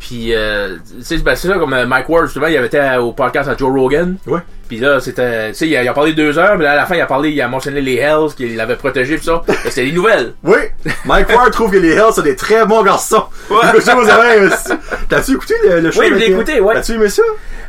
Puis, 0.00 0.34
euh, 0.34 0.76
ben, 1.24 1.34
c'est 1.34 1.48
ça, 1.48 1.54
comme 1.58 1.72
euh, 1.72 1.86
Mike 1.86 2.08
Ward, 2.10 2.26
justement, 2.26 2.46
il 2.48 2.56
avait 2.56 2.66
été 2.66 2.96
au 3.00 3.12
podcast 3.12 3.48
à 3.48 3.56
Joe 3.56 3.72
Rogan. 3.72 4.16
Ouais. 4.26 4.40
Puis 4.74 4.82
là, 4.82 4.98
c'était, 4.98 5.50
tu 5.50 5.54
sais, 5.54 5.68
il, 5.68 5.76
a- 5.76 5.84
il 5.84 5.88
a 5.88 5.92
parlé 5.92 6.14
deux 6.14 6.36
heures, 6.36 6.58
mais 6.58 6.64
là, 6.64 6.72
à 6.72 6.76
la 6.76 6.84
fin, 6.84 6.96
il 6.96 7.00
a 7.00 7.06
parlé, 7.06 7.30
il 7.30 7.40
a 7.40 7.46
mentionné 7.46 7.80
les 7.80 7.94
Hells, 7.94 8.34
qu'il 8.36 8.58
avait 8.60 8.74
protégé, 8.74 9.16
pis 9.18 9.24
ça. 9.24 9.40
C'était 9.66 9.84
les 9.84 9.92
nouvelles. 9.92 10.34
Oui, 10.42 10.56
Mike 11.04 11.28
Ward 11.28 11.52
trouve 11.52 11.70
que 11.70 11.76
les 11.76 11.92
Hells 11.92 12.12
sont 12.12 12.22
des 12.22 12.34
très 12.34 12.66
bons 12.66 12.82
garçons. 12.82 13.22
Ouais. 13.50 13.58
T'as-tu 15.08 15.32
écouté 15.34 15.54
le, 15.62 15.78
le 15.80 15.90
show? 15.92 16.00
Oui, 16.00 16.08
je 16.10 16.14
l'ai 16.14 16.30
euh, 16.30 16.34
écouté, 16.34 16.60
ouais. 16.60 16.74
T'as-tu 16.74 16.92
aimé 16.94 17.08
ça? 17.08 17.22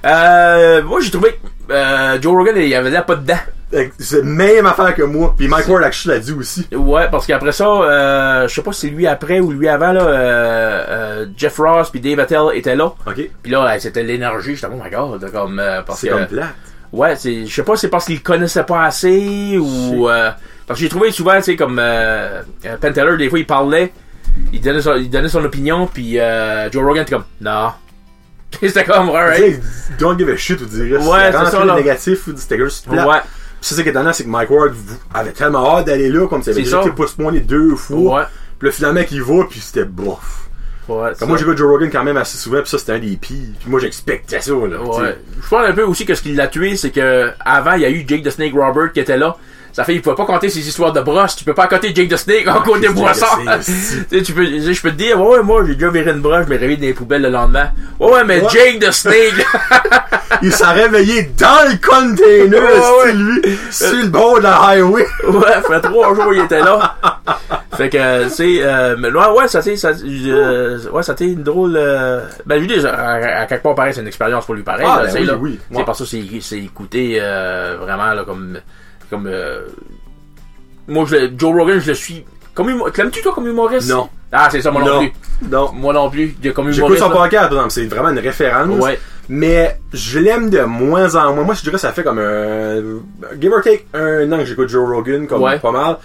Euh, 0.05 0.81
moi, 0.81 0.99
j'ai 0.99 1.11
trouvé 1.11 1.31
que 1.67 1.73
euh, 1.73 2.19
Joe 2.21 2.33
Rogan, 2.33 2.55
il 2.57 2.73
avait 2.73 2.89
l'air 2.89 3.05
pas 3.05 3.15
dedans. 3.15 3.37
C'est 3.99 4.19
la 4.19 4.23
même 4.23 4.65
affaire 4.67 4.95
que 4.95 5.01
moi. 5.03 5.33
Puis 5.37 5.47
Mike 5.47 5.67
Ward, 5.67 5.83
actually, 5.83 6.15
l'a 6.15 6.19
dit 6.23 6.31
aussi. 6.33 6.65
Ouais, 6.73 7.07
parce 7.11 7.25
qu'après 7.27 7.51
ça, 7.51 7.65
euh, 7.67 8.47
je 8.47 8.53
sais 8.53 8.61
pas 8.61 8.71
si 8.71 8.81
c'est 8.81 8.93
lui 8.93 9.05
après 9.05 9.39
ou 9.41 9.51
lui 9.51 9.67
avant, 9.67 9.91
là, 9.91 10.01
euh, 10.01 10.85
euh, 10.87 11.25
Jeff 11.35 11.57
Ross 11.57 11.89
puis 11.89 11.99
Dave 11.99 12.19
Attell 12.19 12.41
étaient 12.53 12.75
là. 12.75 12.85
OK. 12.85 13.29
Puis 13.43 13.51
là, 13.51 13.75
c'était 13.79 14.03
l'énergie. 14.03 14.55
J'étais, 14.55 14.67
oh 14.71 14.81
my 14.81 14.89
god, 14.89 15.29
comme, 15.31 15.59
euh, 15.59 15.81
parce 15.81 15.99
C'est 15.99 16.07
que, 16.07 16.13
comme 16.13 16.25
plate. 16.27 16.47
Ouais, 16.93 17.15
c'est, 17.15 17.45
je 17.45 17.53
sais 17.53 17.63
pas 17.63 17.75
si 17.75 17.81
c'est 17.81 17.89
parce 17.89 18.05
qu'il 18.05 18.15
le 18.15 18.21
connaissait 18.21 18.63
pas 18.63 18.85
assez 18.85 19.57
ou, 19.57 20.09
euh, 20.09 20.31
parce 20.67 20.79
que 20.79 20.83
j'ai 20.85 20.89
trouvé 20.89 21.11
souvent, 21.11 21.35
tu 21.37 21.43
sais, 21.43 21.55
comme, 21.55 21.77
euh, 21.79 22.41
euh, 22.65 22.77
Penn 22.77 22.93
Teller, 22.93 23.17
des 23.17 23.29
fois, 23.29 23.39
il 23.39 23.45
parlait, 23.45 23.93
il 24.51 24.61
donnait 24.61 24.81
son, 24.81 24.95
il 24.95 25.09
donnait 25.09 25.29
son 25.29 25.43
opinion, 25.43 25.87
puis 25.87 26.19
euh, 26.19 26.69
Joe 26.71 26.83
Rogan 26.83 27.03
était 27.03 27.13
comme, 27.15 27.25
non. 27.41 27.71
c'était 28.61 28.83
comme, 28.83 29.09
alright. 29.09 29.61
don't 29.99 30.17
give 30.17 30.29
a 30.29 30.37
shit, 30.37 30.59
vous 30.59 30.65
direz. 30.65 30.97
Ouais, 30.97 31.31
c'est 31.31 31.51
ça, 31.51 31.65
là. 31.65 31.75
négatif, 31.75 32.27
ou. 32.27 32.31
Ouais, 32.31 33.19
Puis 33.19 33.59
c'est 33.61 33.75
ça 33.75 33.81
qui 33.83 33.89
est 33.89 33.91
étonnant, 33.91 34.13
c'est 34.13 34.23
que 34.23 34.29
Mike 34.29 34.49
Ward 34.49 34.73
avait 35.13 35.31
tellement 35.31 35.77
hâte 35.77 35.85
d'aller 35.87 36.09
là, 36.09 36.27
comme 36.27 36.41
ça 36.41 36.51
avait 36.51 36.61
déjà 36.63 36.81
été 36.81 36.91
postponé 36.91 37.41
deux 37.41 37.75
fois. 37.75 38.17
ouais, 38.17 38.23
Puis 38.59 38.71
finalement, 38.71 39.03
qu'il 39.03 39.21
va, 39.21 39.43
puis 39.49 39.59
c'était 39.59 39.85
bof. 39.85 40.44
Ouais. 40.87 41.11
Comme 41.19 41.29
moi, 41.29 41.37
j'écoute 41.37 41.57
Joe 41.57 41.69
Rogan 41.69 41.89
quand 41.91 42.03
même 42.03 42.17
assez 42.17 42.37
souvent, 42.37 42.61
puis 42.61 42.69
ça, 42.69 42.77
c'était 42.77 42.93
un 42.93 42.99
des 42.99 43.15
pires. 43.17 43.53
Puis 43.59 43.69
moi, 43.69 43.79
j'expectais 43.79 44.41
ça, 44.41 44.51
là. 44.51 44.81
Ouais. 44.81 45.17
Je 45.41 45.47
pense 45.49 45.67
un 45.67 45.73
peu 45.73 45.83
aussi 45.83 46.05
que 46.05 46.15
ce 46.15 46.21
qui 46.21 46.33
l'a 46.33 46.47
tué, 46.47 46.75
c'est 46.75 46.91
que 46.91 47.31
avant 47.43 47.73
il 47.73 47.81
y 47.81 47.85
a 47.85 47.89
eu 47.89 48.05
Jake 48.07 48.23
the 48.23 48.29
Snake 48.29 48.53
Robert 48.53 48.91
qui 48.93 48.99
était 48.99 49.17
là. 49.17 49.35
Ça 49.73 49.83
fait 49.83 49.93
il 49.93 50.01
pouvait 50.01 50.15
pas 50.15 50.25
compter 50.25 50.47
ses 50.47 50.65
histoires 50.65 50.93
de 50.93 51.01
brosse. 51.01 51.35
Tu 51.35 51.43
peux 51.43 51.53
pas 51.53 51.67
compter 51.67 51.93
Jake 51.93 52.07
the 52.07 52.15
Snake 52.15 52.47
en 52.47 52.61
côté 52.61 52.83
Jake 52.83 52.91
the 52.95 52.97
boisson. 52.97 53.25
Tu 54.09 54.31
peux, 54.31 54.45
je 54.45 54.81
peux 54.81 54.91
te 54.91 54.95
dire, 54.95 55.21
ouais, 55.21 55.43
moi 55.43 55.65
j'ai 55.67 55.73
déjà 55.75 55.89
viré 55.89 56.11
une 56.11 56.21
broche, 56.21 56.45
je 56.47 56.53
me 56.53 56.57
réveille 56.57 56.77
dans 56.77 56.83
les 56.83 56.93
poubelles 56.93 57.23
le 57.23 57.29
lendemain. 57.29 57.71
Ouais, 57.99 58.09
ouais, 58.13 58.23
mais 58.23 58.41
Ouais. 58.41 58.47
Jake 58.53 58.79
the 58.79 58.91
Snake. 58.91 59.45
Il 60.41 60.53
s'est 60.53 60.65
réveillé 60.65 61.29
dans 61.37 61.69
le 61.69 61.77
container, 61.85 62.61
Ouais, 63.03 63.13
lui, 63.13 63.57
sur 63.69 63.91
le 63.97 64.07
bord 64.07 64.37
de 64.37 64.43
la 64.43 64.55
highway. 64.61 65.05
ouais, 65.27 65.61
fait 65.67 65.81
trois 65.81 66.15
jours 66.15 66.33
il 66.33 66.41
était 66.45 66.59
là. 66.61 66.95
Fait 67.75 67.89
que 67.89 68.29
c'est, 68.29 68.57
euh, 68.63 68.95
mais 68.97 69.09
ouais, 69.11 69.29
ouais, 69.37 69.47
ça 69.47 69.61
c'est, 69.61 69.75
ça, 69.77 69.91
euh, 70.03 70.79
ouais, 70.91 71.03
ça 71.03 71.13
été 71.13 71.25
une 71.25 71.43
drôle. 71.43 71.75
Euh, 71.77 72.21
ben 72.45 72.59
lui 72.59 72.67
déjà, 72.67 72.93
à, 72.93 73.41
à 73.41 73.45
quelque 73.45 73.63
part 73.63 73.75
pareil, 73.75 73.93
c'est 73.93 74.01
une 74.01 74.07
expérience 74.07 74.45
pour 74.45 74.55
lui 74.55 74.63
pareil. 74.63 74.85
Ah, 74.89 75.03
là, 75.03 75.09
ben 75.13 75.19
oui, 75.21 75.25
là. 75.25 75.35
oui. 75.39 75.59
C'est 75.71 75.77
Ouais. 75.77 75.83
parce 75.85 75.99
que 75.99 76.05
c'est, 76.05 76.23
c'est 76.41 76.59
écouté 76.59 77.17
euh, 77.21 77.77
vraiment 77.79 78.13
là 78.13 78.23
comme, 78.25 78.57
comme. 79.09 79.27
euh, 79.27 79.61
moi, 80.87 81.05
je, 81.07 81.31
Joe 81.37 81.53
Rogan, 81.53 81.79
je 81.79 81.87
le 81.89 81.93
suis. 81.95 82.23
Comme 82.53 82.69
humo- 82.69 82.89
L'aimes-tu 82.95 83.21
toi 83.21 83.33
comme 83.33 83.47
humoriste? 83.47 83.89
Non. 83.89 84.07
Ah, 84.31 84.47
c'est 84.51 84.61
ça, 84.61 84.71
moi 84.71 84.81
non, 84.83 84.93
Non. 84.93 84.99
plus. 84.99 85.11
Non. 85.49 85.71
Moi 85.73 85.93
non 85.93 86.09
plus. 86.09 86.35
de- 86.41 86.51
Comme 86.51 86.67
J'écoute 86.71 86.77
humoriste. 86.97 87.03
son 87.03 87.09
là. 87.09 87.15
podcast, 87.15 87.43
par 87.49 87.53
exemple, 87.57 87.71
c'est 87.71 87.85
vraiment 87.85 88.09
une 88.09 88.19
référence. 88.19 88.79
Ouais. 88.79 88.99
Mais 89.27 89.79
je 89.91 90.19
l'aime 90.19 90.49
de 90.49 90.61
moins 90.61 91.15
en 91.15 91.33
moins. 91.33 91.43
Moi, 91.43 91.55
je 91.55 91.61
dirais 91.61 91.73
que 91.73 91.79
ça 91.79 91.91
fait 91.91 92.03
comme 92.03 92.19
un. 92.19 92.81
Give 93.41 93.51
or 93.51 93.61
take 93.61 93.87
un 93.93 94.31
an 94.31 94.37
que 94.37 94.45
j'écoute 94.45 94.69
Joe 94.69 94.87
Rogan, 94.87 95.25
comme 95.27 95.41
Ouais. 95.41 95.59
pas 95.59 95.71
mal. 95.71 95.97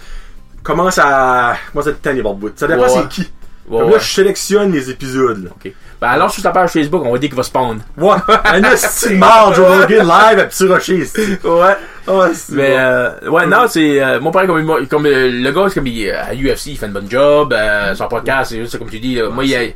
Commence 0.63 0.97
à. 0.99 1.55
Moi, 1.73 1.83
temps 1.83 2.13
des 2.13 2.21
bords 2.21 2.35
de 2.35 2.39
bout. 2.41 2.53
Ça 2.55 2.67
dépend 2.67 2.87
c'est 2.87 3.07
qui. 3.07 3.31
Comme 3.69 3.89
là, 3.89 3.99
je 3.99 4.13
sélectionne 4.13 4.71
les 4.71 4.89
épisodes, 4.89 5.43
là. 5.45 5.49
Ok. 5.51 5.71
Ben 6.01 6.07
alors 6.09 6.31
sur 6.31 6.41
ta 6.41 6.49
page 6.49 6.71
Facebook, 6.71 7.03
on 7.05 7.11
va 7.11 7.19
dire 7.19 7.29
qu'il 7.29 7.37
va 7.37 7.43
spawn. 7.43 7.79
Ouais, 7.95 8.15
un 8.45 8.63
esti 8.63 9.13
marre, 9.13 9.53
Joe 9.53 9.67
Rogan 9.81 9.99
live 10.07 10.39
à 10.39 10.45
Petit 10.45 10.67
Rocher. 10.67 11.03
Ouais. 11.43 11.75
Oh, 12.07 12.23
Mais 12.49 12.75
euh, 12.75 13.29
ouais, 13.29 13.45
non, 13.45 13.67
c'est 13.69 14.01
euh, 14.03 14.19
mon 14.19 14.31
père 14.31 14.47
comme, 14.47 15.05
euh, 15.05 15.29
le 15.31 15.51
gars, 15.51 15.65
c'est 15.69 15.75
comme 15.75 15.85
il, 15.87 16.09
à 16.09 16.33
UFC, 16.33 16.67
il 16.67 16.77
fait 16.77 16.87
une 16.87 16.91
bonne 16.93 17.09
job. 17.09 17.53
Euh, 17.53 17.93
son 17.93 18.07
podcast, 18.07 18.49
c'est 18.51 18.59
juste 18.59 18.79
comme 18.79 18.89
tu 18.89 18.99
dis. 18.99 19.15
là, 19.15 19.29
moi, 19.29 19.43
il 19.45 19.51
y, 19.51 19.55
a- 19.55 19.63
il 19.63 19.73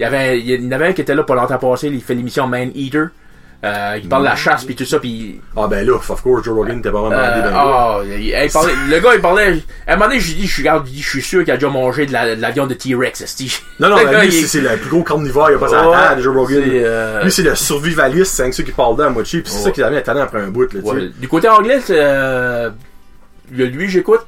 y 0.00 0.04
avait, 0.04 0.40
il 0.40 0.64
y 0.64 0.66
en 0.68 0.72
avait 0.72 0.88
un 0.88 0.92
qui 0.92 1.02
était 1.02 1.14
là 1.14 1.22
pas 1.22 1.36
longtemps 1.36 1.58
passé. 1.58 1.86
Il 1.88 2.02
fait 2.02 2.14
l'émission 2.16 2.48
Man 2.48 2.72
Eater. 2.74 3.06
Euh, 3.64 3.98
il 4.00 4.08
parle 4.08 4.22
de 4.22 4.28
la 4.28 4.36
chasse 4.36 4.64
puis 4.64 4.76
tout 4.76 4.84
ça 4.84 5.00
puis 5.00 5.40
Ah, 5.56 5.66
ben 5.66 5.84
là, 5.84 5.94
of 5.96 6.22
course, 6.22 6.44
Joe 6.44 6.54
Rogan 6.54 6.78
était 6.78 6.90
vraiment 6.90 7.10
demandé 7.10 7.40
euh, 7.40 7.42
ben 7.42 7.50
là. 7.50 8.00
il, 8.04 8.28
il 8.28 8.50
parlait- 8.52 8.72
le 8.88 9.00
gars 9.00 9.14
il 9.16 9.20
parlait 9.20 9.62
à 9.84 9.94
un 9.94 9.96
moment 9.96 10.06
donné 10.08 10.20
je 10.20 10.32
dis 10.32 10.46
je 10.46 10.58
regarde, 10.58 10.86
je 10.86 10.92
dis, 10.92 11.02
je 11.02 11.08
suis 11.08 11.22
sûr 11.22 11.42
qu'il 11.42 11.52
a 11.52 11.56
déjà 11.56 11.68
mangé 11.68 12.06
de 12.06 12.12
la, 12.12 12.36
de 12.36 12.40
la 12.40 12.52
viande 12.52 12.68
de 12.68 12.74
T-Rex. 12.74 13.36
Non, 13.80 13.88
non, 13.88 13.96
Le 13.98 14.04
ben, 14.04 14.22
lui, 14.26 14.30
c'est 14.32 14.60
le 14.60 14.76
plus 14.76 14.88
gros 14.90 15.02
carnivore, 15.02 15.50
il 15.50 15.56
a 15.56 15.58
pas 15.58 15.66
sa 15.70 15.88
Ouais, 15.90 15.96
tête, 16.14 16.20
Joe 16.20 16.36
Rogan. 16.36 16.62
euh, 16.66 17.24
Lui, 17.24 17.32
c'est 17.32 17.42
le 17.42 17.56
survivaliste, 17.56 18.32
c'est 18.32 18.52
ceux 18.52 18.62
qui 18.62 18.70
parle 18.70 19.02
à 19.02 19.10
moitié, 19.10 19.40
pis 19.42 19.50
c'est 19.50 19.56
Ouais. 19.58 19.64
ça 19.64 19.70
qui 19.72 19.80
mis 19.80 19.96
à 19.96 20.02
talent 20.02 20.20
après 20.22 20.40
un 20.40 20.48
bout, 20.48 20.72
là. 20.72 20.80
Ouais. 20.84 21.10
Du 21.18 21.26
côté 21.26 21.48
anglais, 21.48 21.80
euh, 21.90 22.70
lui 23.50 23.88
j'écoute, 23.88 24.24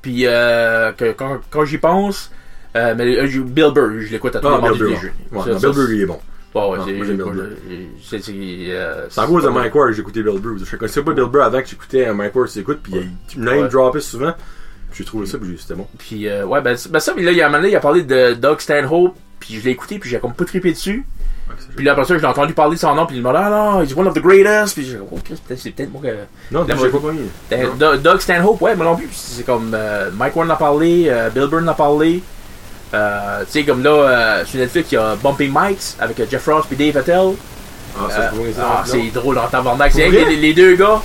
puis 0.00 0.22
euh, 0.26 0.92
quand, 1.18 1.38
quand 1.50 1.64
j'y 1.66 1.76
pense, 1.76 2.30
mais 2.74 3.26
Bill 3.26 3.72
Burr, 3.74 3.90
je 4.00 4.10
l'écoute 4.12 4.36
à 4.36 4.40
tous 4.40 4.48
Ah, 4.48 4.58
les 4.62 4.78
Bill 4.78 4.96
Burr. 5.32 5.44
Ça, 5.44 5.58
ça, 5.60 5.68
Bill 5.68 5.76
Burr, 5.76 5.92
il 5.92 6.00
est 6.02 6.06
bon. 6.06 6.18
Ouais, 6.54 6.68
ouais, 6.68 6.78
euh, 6.80 6.84
C'est 9.10 9.20
à 9.20 9.26
cause 9.26 9.44
de 9.44 9.48
Mike 9.48 9.74
Ward 9.74 9.90
que 9.90 9.96
j'écoutais 9.96 10.22
Bill 10.22 10.40
Burr. 10.40 10.56
Je 10.64 10.76
connaissais 10.76 11.02
pas 11.02 11.12
Bill 11.12 11.26
Burr 11.26 11.44
avant 11.44 11.60
que 11.60 11.68
j'écoutais 11.68 12.06
un 12.06 12.14
Mike 12.14 12.34
Ward 12.34 12.48
s'écoute, 12.48 12.80
pis 12.82 12.92
il 13.34 13.40
name 13.40 13.62
Ouais. 13.62 13.68
droppait 13.68 14.00
souvent. 14.00 14.32
J'ai 14.92 15.04
trouvé 15.04 15.26
ça, 15.26 15.38
pis 15.38 15.56
c'était 15.58 15.74
bon. 15.74 15.86
Puis, 15.98 16.26
euh, 16.26 16.44
ouais, 16.44 16.60
ben, 16.60 16.76
ben 16.90 16.98
ça, 16.98 17.12
mais 17.16 17.22
là, 17.22 17.30
il 17.30 17.38
y 17.38 17.42
a 17.42 17.46
un 17.46 17.48
moment 17.48 17.60
donné, 17.60 17.72
il 17.72 17.76
a 17.76 17.80
parlé 17.80 18.02
de 18.02 18.34
Doug 18.34 18.60
Stanhope, 18.60 19.14
puis 19.38 19.54
je 19.60 19.64
l'ai 19.64 19.70
écouté, 19.70 20.00
puis 20.00 20.10
j'ai 20.10 20.18
comme 20.18 20.34
pas 20.34 20.44
trippé 20.44 20.72
dessus. 20.72 21.04
Puis 21.76 21.84
là, 21.84 21.92
après 21.92 22.04
ça, 22.04 22.16
je 22.16 22.20
l'ai 22.20 22.26
entendu 22.26 22.54
parler 22.54 22.74
de 22.74 22.80
son 22.80 22.94
nom, 22.94 23.06
puis 23.06 23.16
il 23.16 23.22
m'a 23.22 23.30
dit, 23.30 23.38
ah 23.40 23.50
non, 23.50 23.82
he's 23.82 23.94
one 23.96 24.08
of 24.08 24.14
the 24.14 24.20
greatest, 24.20 24.74
puis 24.74 24.84
j'ai 24.84 24.94
dit, 24.94 25.00
oh, 25.10 25.18
c'est 25.56 25.70
peut-être 25.70 25.92
moi 25.92 26.02
que. 26.02 26.08
Non, 26.52 26.66
j'ai 26.66 26.88
pas 26.88 26.98
connu. 26.98 27.20
Ben. 27.48 27.68
Doug 28.02 28.20
Stanhope, 28.20 28.60
ouais, 28.62 28.74
moi 28.74 28.86
non 28.86 28.96
plus. 28.96 29.08
C'est 29.12 29.46
comme 29.46 29.70
euh, 29.74 30.10
Mike 30.16 30.34
Warren 30.34 30.50
en 30.50 30.54
a 30.54 30.56
parlé, 30.56 31.06
euh, 31.08 31.30
Bill 31.30 31.48
en 31.52 31.68
a 31.68 31.74
parlé. 31.74 32.22
Euh, 32.92 33.40
tu 33.44 33.52
sais, 33.52 33.64
comme 33.64 33.82
là, 33.82 33.90
euh, 33.90 34.44
sur 34.44 34.58
Netflix, 34.58 34.90
il 34.92 34.94
y 34.96 34.98
a 34.98 35.14
Bumping 35.22 35.52
Mics 35.54 35.94
avec 36.00 36.18
euh, 36.20 36.26
Jeff 36.30 36.44
Ross 36.46 36.64
puis 36.68 36.76
Dave 36.76 36.96
Attell. 37.00 37.34
Ah, 37.96 38.08
ça, 38.10 38.20
Euh, 38.22 38.52
ah, 38.60 38.82
c'est 38.84 39.10
drôle 39.12 39.38
en 39.38 39.46
tabarnak. 39.46 39.92
C'est 39.92 40.08
les, 40.10 40.36
les 40.36 40.54
deux 40.54 40.74
gars, 40.76 41.00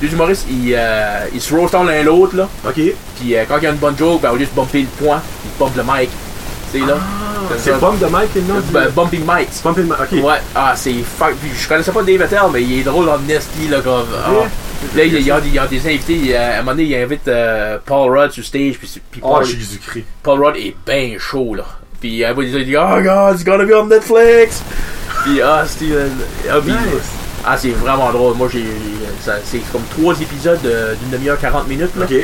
deux 0.00 0.12
humoristes, 0.12 0.46
ils, 0.50 0.74
euh, 0.76 1.26
ils 1.32 1.40
se 1.40 1.54
roastent 1.54 1.74
l'un 1.74 2.02
l'autre, 2.02 2.36
là. 2.36 2.48
Ok. 2.66 2.74
Puis 2.74 3.34
quand 3.48 3.58
il 3.58 3.62
y 3.64 3.66
a 3.66 3.70
une 3.70 3.76
bonne 3.76 3.96
joke, 3.98 4.20
ben, 4.22 4.30
au 4.32 4.36
lieu 4.36 4.46
de 4.46 4.50
bumper 4.54 4.82
le 4.82 5.04
point, 5.04 5.20
ils 5.44 5.58
bumpent 5.58 5.76
le 5.76 5.82
mic. 5.84 6.10
Tu 6.72 6.80
sais, 6.80 6.86
là. 6.86 6.96
C'est. 7.56 7.78
Pomme 7.78 7.98
de 7.98 8.06
Mike, 8.06 8.30
le 8.34 8.40
nom? 8.42 8.54
Ben, 8.72 8.88
de 9.80 9.82
Mike, 9.82 10.00
ok. 10.12 10.24
Ouais, 10.24 10.40
ah, 10.54 10.72
c'est 10.76 10.92
je 10.92 11.68
connaissais 11.68 11.92
pas 11.92 12.02
Dave 12.02 12.20
Attell, 12.22 12.40
mais 12.52 12.62
il 12.62 12.80
est 12.80 12.82
drôle 12.82 13.08
en 13.08 13.18
Nesty, 13.20 13.68
là, 13.68 13.80
comme. 13.80 14.06
ah. 14.14 14.30
Là, 14.94 15.04
il 15.04 15.12
y, 15.12 15.16
a, 15.16 15.18
il 15.18 15.26
y 15.26 15.30
a 15.30 15.40
des- 15.40 15.48
il 15.48 15.54
y 15.54 15.58
a 15.58 15.66
des 15.66 15.86
invités. 15.88 16.36
à 16.36 16.54
un 16.54 16.58
moment 16.58 16.70
donné, 16.72 16.84
il 16.84 16.94
invite 16.94 17.26
euh, 17.26 17.78
Paul 17.84 18.16
Rudd 18.16 18.30
sur 18.30 18.44
stage. 18.44 18.78
Puis, 18.78 19.00
puis 19.10 19.20
Oh, 19.24 19.34
Paul, 19.34 19.44
Jésus-Christ. 19.44 20.04
Paul 20.22 20.44
Rudd 20.44 20.56
est 20.56 20.74
bien 20.86 21.18
chaud, 21.18 21.54
là. 21.56 21.64
Puis 22.00 22.22
euh, 22.24 22.32
il 22.38 22.64
dit 22.64 22.76
Oh 22.76 23.00
god, 23.02 23.34
it's 23.34 23.44
gonna 23.44 23.64
be 23.64 23.72
on 23.74 23.86
Netflix. 23.86 24.62
puis 25.24 25.40
ah, 25.42 25.64
Steven. 25.66 26.12
Ah, 26.48 26.60
puis- 26.62 26.70
Nice. 26.72 27.10
ah, 27.44 27.56
c'est 27.56 27.70
vraiment 27.70 28.10
drôle. 28.12 28.34
Moi, 28.36 28.48
j'ai. 28.52 28.64
ça- 29.20 29.38
C'est 29.44 29.58
comme 29.72 29.82
trois 29.98 30.14
épisodes 30.20 30.60
de- 30.62 30.94
d'une 31.00 31.10
demi-heure, 31.18 31.40
40 31.40 31.66
minutes, 31.66 31.96
là. 31.96 32.04
Ok. 32.04 32.14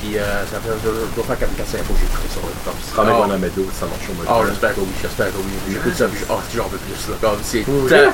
Puis 0.00 0.16
euh, 0.16 0.22
ça 0.50 0.56
fait, 0.64 0.72
je 0.82 1.14
dois 1.14 1.24
faire 1.24 1.38
comme 1.40 1.54
4-5 1.60 1.84
fois 1.84 1.94
que 1.94 2.00
j'ai 2.00 2.08
là, 2.08 2.48
Comme 2.64 2.80
ça. 2.80 2.92
Prends-moi 2.94 3.12
Ah. 3.20 3.26
qu'on 3.28 3.34
en 3.34 3.38
met 3.38 3.52
d'autres, 3.54 3.72
ça 3.78 3.86
marche 3.86 4.08
au 4.08 4.14
Ah, 4.26 4.32
moins. 4.32 4.46
j'espère 4.48 4.74
que 4.74 4.80
oui, 4.80 4.94
j'espère 5.02 5.26
que 5.26 5.36
oui. 5.36 5.52
J'écoute 5.72 5.94
ça, 5.96 6.06
puis 6.08 6.20
ah, 6.30 6.38
j'en 6.56 6.68
veux 6.68 6.78
plus, 6.78 7.00
là. 7.10 7.16
Comme 7.20 7.38
c'est. 7.42 7.64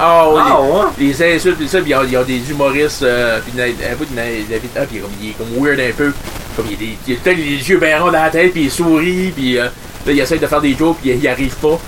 Ah, 0.00 0.26
oui. 0.28 0.40
Ah? 0.44 0.90
Les 0.98 1.34
insultes, 1.36 1.58
puis 1.58 1.68
ça, 1.68 1.78
puis 1.80 1.88
il 1.88 1.90
y 1.90 1.94
a- 1.94 2.04
il 2.04 2.10
y, 2.12 2.16
a 2.16 2.24
des 2.24 2.50
humoristes, 2.50 3.02
euh, 3.02 3.38
puis 3.40 3.52
il 3.54 3.60
un 3.62 3.94
bout 3.94 4.04
de 4.04 4.14
David, 4.16 4.70
ah, 4.76 4.80
puis 4.90 4.98
comme, 5.00 5.10
il 5.22 5.30
est 5.30 5.32
comme 5.38 5.52
weird 5.62 5.78
un 5.80 5.92
peu. 5.96 6.12
Comme 6.56 6.66
il 6.70 6.74
a, 6.74 6.78
des, 6.78 6.98
il 7.06 7.14
a 7.28 7.32
les 7.34 7.68
yeux 7.70 7.78
bien 7.78 7.98
ronds 8.00 8.06
dans 8.10 8.22
la 8.22 8.30
tête, 8.30 8.52
puis 8.52 8.64
il 8.64 8.70
sourit, 8.70 9.30
puis 9.34 9.58
euh, 9.58 9.64
là, 10.06 10.12
il 10.12 10.18
essaie 10.18 10.38
de 10.38 10.46
faire 10.46 10.60
des 10.60 10.74
jokes, 10.74 10.96
puis 11.00 11.10
il, 11.10 11.16
il 11.22 11.28
arrive 11.28 11.54
pas. 11.56 11.78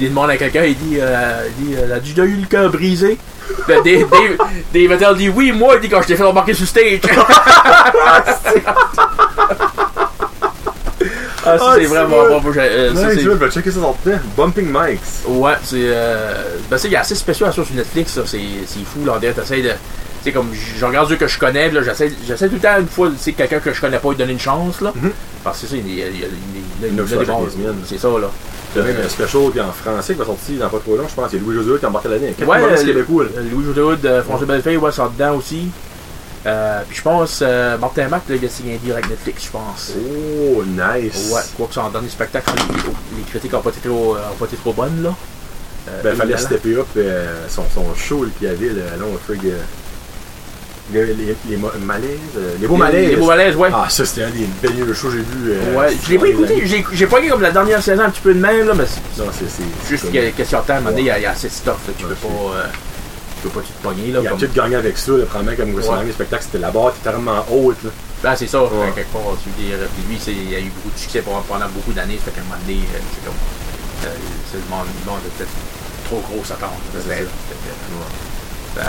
Il 0.00 0.10
demande 0.10 0.30
à 0.30 0.36
quelqu'un, 0.36 0.64
il 0.64 0.76
dit, 0.76 0.98
euh, 1.00 1.48
il 1.60 1.66
dit, 1.68 1.76
as-tu 1.92 2.10
déjà 2.12 2.24
eu 2.24 2.36
le 2.36 2.46
cœur 2.46 2.70
brisé? 2.70 3.16
Là, 3.68 3.76
Dave, 3.84 4.08
Dave, 4.10 4.38
Dave 4.72 4.92
Attell 4.92 5.16
dit, 5.16 5.28
oui, 5.28 5.52
moi, 5.52 5.74
il 5.76 5.80
dit, 5.82 5.88
quand 5.88 6.02
je 6.02 6.06
t'ai 6.08 6.16
fait 6.16 6.22
embarquer 6.22 6.54
sur 6.54 6.66
stage. 6.66 7.00
ah, 7.08 8.22
ça, 8.24 8.40
Ah, 11.46 11.56
c'est 11.74 11.80
c'est 11.82 11.86
vraiment 11.86 12.16
vrai. 12.24 12.40
bon. 12.40 12.52
J'ai- 12.52 12.60
euh, 12.60 12.94
ça, 12.94 13.00
c'est- 13.10 13.22
vois, 13.24 13.34
je 13.34 13.44
vais 13.44 13.50
checker 13.50 13.70
ça 13.70 13.80
dans 13.80 13.96
le 14.04 14.10
temps. 14.12 14.18
Bumping 14.36 14.66
Mics. 14.70 15.00
Ouais, 15.26 15.52
c'est. 15.62 15.76
Euh... 15.80 16.34
Ben, 16.70 16.76
c'est, 16.78 16.94
assez 16.94 17.14
spécial 17.14 17.52
sur 17.52 17.66
Netflix, 17.72 18.12
ça. 18.12 18.22
C'est, 18.26 18.40
c'est 18.66 18.80
fou, 18.84 19.04
là. 19.04 19.18
T'essayes 19.20 19.62
de. 19.62 19.70
Tu 19.70 19.76
sais, 20.24 20.32
comme, 20.32 20.48
je 20.52 20.84
regarde 20.84 21.08
ceux 21.08 21.16
que 21.16 21.28
je 21.28 21.38
connais, 21.38 21.70
là, 21.70 21.80
j'essaie, 21.82 22.12
j'essaie 22.26 22.48
tout 22.48 22.54
le 22.56 22.60
temps, 22.60 22.76
une 22.80 22.88
fois, 22.88 23.08
sais, 23.18 23.32
quelqu'un 23.32 23.60
que 23.60 23.72
je 23.72 23.80
connais 23.80 23.98
pas, 23.98 24.08
lui 24.10 24.16
donner 24.16 24.32
une 24.32 24.40
chance, 24.40 24.80
là. 24.80 24.92
Mhm. 24.94 25.12
Parce 25.44 25.60
que 25.60 25.66
c'est 25.68 25.76
ça, 25.76 25.82
il 25.86 25.94
y 25.94 26.02
a, 26.02 26.06
il 26.08 26.20
y 26.20 26.24
a, 26.24 26.26
il 26.26 26.26
y 26.26 26.26
a- 26.26 26.28
il 26.80 26.86
y 26.86 26.88
a 26.88 26.92
Une 26.92 27.00
autre 27.00 27.16
des 27.16 27.24
bons-. 27.24 27.46
C'est 27.86 27.98
ça, 27.98 28.08
là. 28.08 28.28
Il 28.74 28.78
y 28.78 28.84
a 28.84 28.84
même 28.86 28.96
un 29.04 29.08
special 29.08 29.50
qui 29.52 29.58
est 29.58 29.62
en 29.62 29.72
français 29.72 30.12
qui 30.12 30.18
va 30.18 30.26
sortir 30.26 30.58
dans 30.60 30.68
pas 30.68 30.78
trop 30.78 30.96
long, 30.96 31.06
je 31.08 31.14
pense. 31.14 31.30
C'est 31.30 31.38
Louis 31.38 31.54
José 31.54 31.78
qui 31.78 31.84
a 31.84 31.88
embarqué 31.88 32.08
l'année. 32.08 32.34
Ouais, 32.38 32.58
humoristes 32.58 32.84
le- 32.86 32.92
québécois, 32.92 33.24
là. 33.24 33.30
Euh, 33.38 33.44
Louis 33.50 33.64
José 33.64 33.80
euh, 34.06 34.22
François 34.22 34.46
Bellefeuille, 34.46 34.76
ouais, 34.76 34.92
sont 34.92 35.06
dedans 35.08 35.36
aussi. 35.36 35.68
Euh, 36.46 36.82
puis 36.88 36.96
je 36.98 37.02
pense, 37.02 37.40
euh, 37.42 37.76
Martin 37.78 38.08
Mac, 38.08 38.22
là, 38.28 38.36
il 38.36 38.44
a 38.44 38.48
signé 38.48 38.74
un 38.74 38.78
deal 38.78 38.92
avec 38.92 39.08
Netflix, 39.10 39.44
je 39.46 39.50
pense. 39.50 39.92
Oh, 39.96 40.62
nice. 40.64 41.30
Ouais, 41.32 41.40
quoi 41.56 41.66
que 41.66 41.74
son 41.74 41.88
dernier 41.90 42.08
spectacle, 42.08 42.50
les, 42.56 43.16
les 43.18 43.22
critiques 43.24 43.52
n'ont 43.52 43.60
pas, 43.60 43.70
été 43.70 43.88
trop, 43.88 44.16
euh, 44.16 44.20
ont 44.32 44.36
pas 44.36 44.44
été 44.46 44.56
trop 44.56 44.72
bonnes, 44.72 45.02
là. 45.02 45.14
Euh, 45.88 46.02
Ben, 46.02 46.14
fallait 46.14 46.32
là, 46.34 46.36
là. 46.36 46.42
stepper 46.46 46.76
up 46.76 46.86
euh, 46.96 47.46
son, 47.48 47.64
son 47.74 47.94
show 47.94 48.22
là, 48.24 48.30
qu'il 48.38 48.46
y 48.48 48.50
avait, 48.50 48.68
le 48.68 48.82
long 49.00 49.16
frig. 49.26 49.40
euh, 49.46 49.56
les, 50.92 51.04
les, 51.14 51.36
les 51.48 51.56
mo- 51.56 51.70
malaises. 51.84 52.08
euh, 52.36 52.54
les 52.60 52.66
beaux 52.66 52.74
Les- 52.74 52.78
malaises. 52.80 53.10
Les 53.10 53.16
beaux 53.16 53.26
malaises, 53.26 53.56
ouais. 53.56 53.68
Ah, 53.72 53.86
ça, 53.88 54.04
c'était 54.04 54.22
un 54.24 54.30
des 54.30 54.46
meilleurs 54.68 54.94
shows 54.94 55.08
que 55.08 55.14
j'ai 55.16 55.22
vu. 55.22 55.52
euh, 55.52 55.74
Ouais, 55.78 55.94
je 56.04 56.10
l'ai 56.10 56.18
pas 56.18 56.24
les 56.26 56.30
écouté, 56.32 56.62
j'ai, 56.92 57.06
pogné 57.06 57.28
comme 57.28 57.42
la 57.42 57.50
dernière 57.50 57.82
saison 57.82 58.02
un 58.04 58.10
petit 58.10 58.20
peu 58.22 58.32
de 58.34 58.40
même, 58.40 58.66
là, 58.66 58.72
mais 58.74 58.84
c'est 58.86 59.22
Non, 59.22 59.30
c'est. 59.32 59.46
juste 59.88 60.06
y 60.12 60.18
a 60.18 60.30
question 60.30 60.60
de 60.60 60.66
temps, 60.66 60.72
à 60.74 60.76
un 60.76 60.80
moment 60.80 60.90
donné, 60.90 61.02
il 61.02 61.06
y 61.06 61.10
a- 61.10 61.18
y, 61.18 61.26
assez 61.26 61.48
de 61.48 61.52
stuff, 61.52 61.76
là, 61.86 61.94
tu 61.96 62.04
peux 62.04 62.14
pas, 62.14 62.28
euh, 62.28 62.64
tu 63.42 63.48
peux 63.48 63.60
pas 63.60 63.66
tout 63.66 63.72
te 63.72 63.82
pogner, 63.82 64.12
là. 64.12 64.20
Il 64.22 64.26
a 64.26 64.30
Comme... 64.30 64.38
tout 64.40 64.48
gagné 64.54 64.76
avec 64.76 64.96
ça, 64.98 65.12
le 65.12 65.24
premier 65.26 65.54
comme 65.56 65.74
Ouais. 65.74 65.82
son 65.82 65.94
dernier 65.96 66.12
spectacle, 66.12 66.42
c'était 66.44 66.58
la 66.58 66.70
barre 66.70 66.92
qui 66.92 67.00
était 67.00 67.10
tellement 67.10 67.44
haute. 67.50 67.82
Là. 67.84 67.90
Ah, 68.24 68.34
c'est 68.36 68.48
ça, 68.48 68.62
Ouais. 68.64 68.70
quelque 68.94 69.12
part, 69.12 69.22
tu 69.42 69.48
veux 69.50 69.68
dire, 69.68 69.76
puis 69.94 70.04
lui, 70.08 70.18
il 70.50 70.54
a 70.54 70.58
eu 70.58 70.70
beaucoup 70.74 70.90
de 70.94 70.98
succès 70.98 71.22
pendant, 71.22 71.68
beaucoup 71.68 71.92
d'années, 71.92 72.18
fait 72.24 72.30
qu'à 72.32 72.40
un 72.40 72.44
moment 72.44 72.56
donné, 72.66 72.80
euh, 72.80 72.98
c'est 73.14 73.24
comme, 73.24 73.38
euh, 74.06 74.14
c'est 74.50 74.58
le 74.58 74.68
monde, 74.70 74.86
le 75.04 75.10
monde 75.10 75.20
peut-être 75.36 75.54
trop 76.08 76.20
gros 76.26 76.42
attendre. 76.50 76.80
C'est 76.96 77.06
ça. 77.06 78.84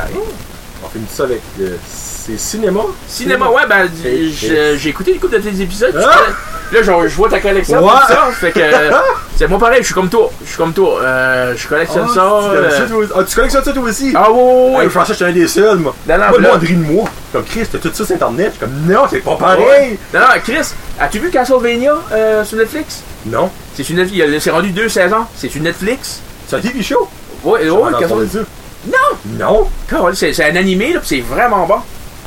On 0.84 0.88
finit 0.90 1.06
ça 1.12 1.24
avec. 1.24 1.42
euh, 1.62 1.76
c'est 1.88 2.38
cinéma. 2.40 2.82
Cinéma, 3.08 3.48
ouais, 3.50 3.64
ben, 3.68 3.88
Et- 4.06 4.30
j'ai 4.30 4.90
écouté 4.90 5.14
une 5.14 5.20
couple 5.20 5.40
de 5.42 5.50
tes 5.50 5.62
épisodes. 5.62 5.96
Ah! 6.00 6.18
Là, 6.72 6.80
je, 6.84 7.08
je 7.08 7.16
vois 7.16 7.28
ta 7.30 7.40
collection, 7.40 7.84
Ouais. 7.84 7.92
ça. 8.08 8.30
Fait 8.40 8.52
que, 8.52 8.60
euh, 8.60 8.92
c'est 9.36 9.48
moi 9.48 9.58
pareil, 9.58 9.80
je 9.82 9.86
suis 9.86 9.94
comme 9.96 10.08
toi. 10.10 10.30
Je 10.44 10.50
suis 10.50 10.58
comme 10.58 10.72
toi. 10.72 11.00
Euh, 11.02 11.54
je 11.58 11.68
collectionne 11.68 12.06
Ah, 12.08 12.14
ça. 12.14 12.22
tu 12.44 12.50
collectionnes 12.56 12.84
euh, 12.84 12.86
ça, 12.86 12.86
toi 12.88 12.98
aussi? 13.00 13.12
Ah, 13.16 13.24
tu 13.28 13.36
collectionnes 13.36 13.64
ça 13.64 13.72
toi 13.74 13.84
aussi? 13.84 14.14
Ah, 14.16 14.32
ouais, 14.32 14.38
ouais, 14.38 14.44
Ouais, 14.44 14.78
ouais. 14.78 14.84
je 14.84 14.90
pensais 14.90 15.14
que 15.14 15.18
j'étais 15.18 15.32
un 15.32 15.34
des 15.34 15.48
seuls, 15.48 15.78
moi. 15.80 15.96
Non, 16.08 16.18
non, 16.20 16.24
Moi, 16.30 16.40
moi, 16.42 16.58
de 16.58 16.74
moi. 16.94 17.06
Comme 17.34 17.44
Chris, 17.46 17.66
t'as 17.72 17.80
tout 17.80 17.90
ça 17.92 18.06
sur 18.06 18.16
Internet. 18.16 18.52
Je 18.54 18.58
suis 18.58 18.60
comme, 18.60 18.94
non, 18.94 19.02
c'est 19.10 19.20
pas 19.22 19.36
pareil. 19.36 19.98
Non, 20.14 20.20
non, 20.20 20.26
Chris, 20.44 20.74
as-tu 21.00 21.18
vu 21.20 21.32
Castlevania 21.32 21.96
euh, 22.12 22.44
sur 22.46 22.58
Netflix? 22.60 23.02
Non. 23.26 23.50
C'est 23.74 23.84
sur 23.84 23.96
Netflix. 23.96 24.44
C'est 24.44 24.52
rendu 24.52 24.70
deux 24.70 24.90
saisons. 24.90 25.26
C'est 25.36 25.50
sur 25.50 25.62
Netflix. 25.64 26.22
C'est 26.48 26.56
un 26.58 26.60
TV 26.60 26.84
show. 26.84 27.10
Ouais, 27.44 27.68
ouais, 27.68 27.92
Castlevania. 28.00 28.46
Non! 28.88 29.18
Non? 29.38 29.68
C'est 30.14 30.44
un 30.44 30.56
animé, 30.56 30.94
là, 30.94 31.00
c'est 31.04 31.22
vraiment 31.22 31.66
bon. 31.66 31.76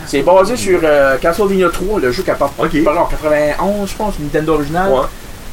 C'est 0.07 0.22
basé 0.22 0.57
sur 0.57 0.80
euh, 0.82 1.16
Castlevania 1.18 1.68
3, 1.70 2.00
le 2.00 2.11
jeu 2.12 2.22
qui 2.22 2.30
a 2.30 2.34
pas 2.34 2.50
Ok. 2.59 2.82
paru 2.84 2.98
en 2.98 3.07
91, 3.07 3.88
je 3.90 3.94
pense, 3.96 4.14
Nintendo 4.18 4.55
original. 4.55 4.90
Ouais. 4.90 5.00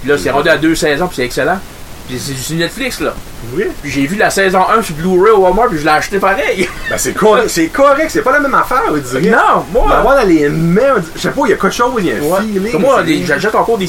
Puis 0.01 0.09
là, 0.09 0.17
c'est 0.17 0.31
rendu 0.31 0.49
à 0.49 0.57
deux 0.57 0.75
saisons, 0.75 1.07
puis 1.07 1.17
c'est 1.17 1.25
excellent. 1.25 1.59
Puis 2.07 2.17
c'est 2.19 2.33
sur 2.33 2.55
Netflix, 2.57 2.99
là. 3.01 3.13
Oui. 3.53 3.65
Puis 3.83 3.91
j'ai 3.91 4.07
vu 4.07 4.15
la 4.15 4.31
saison 4.31 4.61
1 4.67 4.81
sur 4.81 4.95
Blu-ray 4.95 5.31
au 5.31 5.41
Walmart, 5.41 5.67
puis 5.67 5.77
je 5.77 5.83
l'ai 5.83 5.89
acheté 5.91 6.17
pareil. 6.17 6.67
Ben, 6.89 6.97
c'est 6.97 7.13
correct. 7.13 7.49
C'est 7.49 7.67
correct. 7.67 8.09
C'est 8.09 8.23
pas 8.23 8.31
la 8.31 8.39
même 8.39 8.55
affaire, 8.55 8.81
on 8.89 8.97
dirait. 8.97 9.21
non, 9.29 9.63
moi. 9.71 9.95
avoir 9.95 10.15
dans 10.15 10.27
les 10.27 10.49
dit- 10.49 11.07
je 11.15 11.19
sais 11.21 11.29
pas, 11.29 11.41
il 11.45 11.49
y 11.51 11.53
a 11.53 11.57
quelque 11.57 11.69
chose, 11.69 11.93
il 11.99 12.05
y 12.07 12.11
a 12.11 12.15
un 12.15 12.19
Ouais. 12.21 12.39
feeling. 12.41 12.79
Moi, 12.79 13.03
j'achète 13.25 13.53
encore 13.53 13.77
des. 13.77 13.87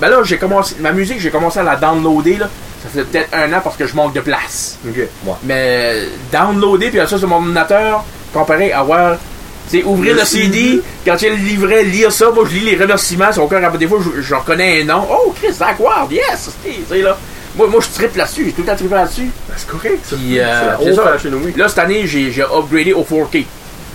Ben 0.00 0.08
là, 0.08 0.16
j'ai 0.24 0.38
commencé. 0.38 0.74
Ma 0.80 0.90
musique, 0.90 1.20
j'ai 1.20 1.30
commencé 1.30 1.60
à 1.60 1.62
la 1.62 1.76
downloader, 1.76 2.38
là. 2.38 2.48
Ça 2.82 2.88
fait 2.88 3.04
peut-être 3.04 3.28
un 3.32 3.52
an 3.52 3.60
parce 3.62 3.76
que 3.76 3.86
je 3.86 3.94
manque 3.94 4.12
de 4.14 4.20
place. 4.20 4.78
Ok, 4.88 4.96
ouais. 4.96 5.08
Mais 5.44 6.02
downloader, 6.32 6.90
puis 6.90 6.98
ça 7.08 7.18
sur 7.18 7.28
mon 7.28 7.36
ordinateur, 7.36 8.04
comparé 8.34 8.72
à 8.72 8.80
avoir. 8.80 9.16
C'est 9.68 9.84
ouvrir 9.84 10.14
Le 10.14 10.20
le, 10.20 10.26
CD, 10.26 10.52
CD. 10.52 10.82
quand 11.06 11.16
il 11.22 11.24
y 11.24 11.26
a 11.28 11.30
le 11.30 11.36
livret, 11.36 11.84
lire 11.84 12.12
ça, 12.12 12.30
moi 12.30 12.44
je 12.50 12.54
lis 12.56 12.60
les 12.64 12.76
remerciements, 12.76 13.28
c'est 13.32 13.40
encore 13.40 13.60
des 13.78 13.86
fois 13.86 13.98
je, 14.16 14.20
je 14.20 14.34
reconnais 14.34 14.82
un 14.82 14.84
nom. 14.84 15.06
Oh 15.08 15.32
Chris 15.40 15.52
Zach 15.52 15.78
Ward, 15.78 16.10
yes! 16.10 16.50
Sais, 16.88 17.00
là. 17.00 17.16
Moi, 17.56 17.68
moi 17.68 17.80
je 17.80 17.88
tripe 17.94 18.16
là-dessus, 18.16 18.46
j'ai 18.46 18.52
tout 18.52 18.62
le 18.62 18.66
temps 18.66 18.76
trippé 18.76 18.94
là-dessus. 18.94 19.30
Ben, 19.48 19.54
c'est 19.56 19.68
correct, 19.68 19.98
ça. 20.04 20.16
Puis, 20.16 20.34
c'est 20.34 20.40
euh, 20.40 21.18
c'est. 21.22 21.56
Là, 21.58 21.68
cette 21.68 21.78
année, 21.78 22.06
j'ai 22.06 22.32
j'ai 22.32 22.42
upgradé 22.42 22.92
au 22.92 23.02
4K. 23.04 23.44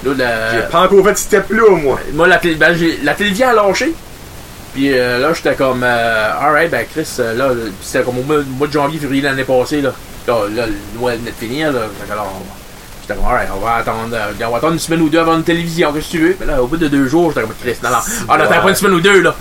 Là, 0.05 0.11
la- 0.17 0.51
J'ai 0.53 0.67
pas 0.71 0.81
encore 0.81 1.03
fait 1.05 1.17
ce 1.17 1.23
step-là, 1.23 1.75
moi. 1.75 1.99
moi, 2.13 2.27
la, 2.27 2.37
télé- 2.37 2.55
ben, 2.55 2.75
la 3.03 3.13
télévision 3.13 3.49
a 3.49 3.53
lâché. 3.53 3.93
Puis 4.77 4.91
euh, 4.93 5.17
là, 5.17 5.33
j'étais 5.33 5.55
comme, 5.55 5.81
euh, 5.83 6.31
alright, 6.39 6.69
ben 6.69 6.85
Chris, 6.93 7.07
euh, 7.17 7.33
là, 7.33 7.49
c'était 7.81 8.03
comme 8.03 8.19
au 8.19 8.21
mois, 8.21 8.67
de 8.67 8.71
janvier, 8.71 8.99
février 8.99 9.23
de 9.23 9.27
l'année 9.27 9.43
passée, 9.43 9.81
là. 9.81 9.91
Là, 10.27 10.35
là, 10.55 10.65
le 10.67 10.99
Noël 10.99 11.17
venait 11.17 11.31
de 11.31 11.35
finir, 11.35 11.71
là. 11.71 11.79
Alors, 12.11 12.31
j'étais 13.01 13.15
comme, 13.15 13.25
alright, 13.27 13.49
on 13.55 13.59
va 13.65 13.77
attendre, 13.77 14.09
euh, 14.13 14.31
on 14.45 14.51
va 14.51 14.57
attendre 14.57 14.73
une 14.73 14.79
semaine 14.79 15.01
ou 15.01 15.09
deux 15.09 15.17
avant 15.17 15.35
une 15.35 15.43
télévision, 15.43 15.91
qu'est-ce 15.93 16.05
que 16.05 16.11
tu 16.11 16.19
veux? 16.19 16.37
Mais 16.39 16.45
là, 16.45 16.61
au 16.61 16.67
bout 16.67 16.77
de 16.77 16.87
deux 16.89 17.07
jours, 17.07 17.31
j'étais 17.31 17.41
comme, 17.41 17.55
Chris, 17.59 17.75
non, 17.83 17.89
non, 17.89 17.97
on 18.29 18.33
attend 18.33 18.61
pas 18.61 18.69
une 18.69 18.75
semaine 18.75 18.93
ou 18.93 19.01
deux, 19.01 19.21
là. 19.21 19.35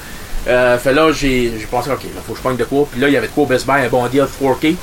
Euh, 0.48 0.78
fait 0.78 0.94
là, 0.94 1.12
j'ai 1.12 1.50
pensé, 1.70 1.90
ok, 1.90 2.02
là, 2.04 2.20
faut 2.26 2.32
que 2.32 2.38
je 2.38 2.42
pogne 2.42 2.56
de 2.56 2.64
quoi. 2.64 2.88
Puis 2.90 2.98
là, 2.98 3.08
il 3.08 3.12
y 3.12 3.16
avait 3.18 3.26
de 3.26 3.32
quoi 3.32 3.44
au 3.44 3.46
Best 3.46 3.66
Buy, 3.66 3.84
un 3.84 3.88
bon 3.88 4.06
deal 4.06 4.24
4K. 4.40 4.74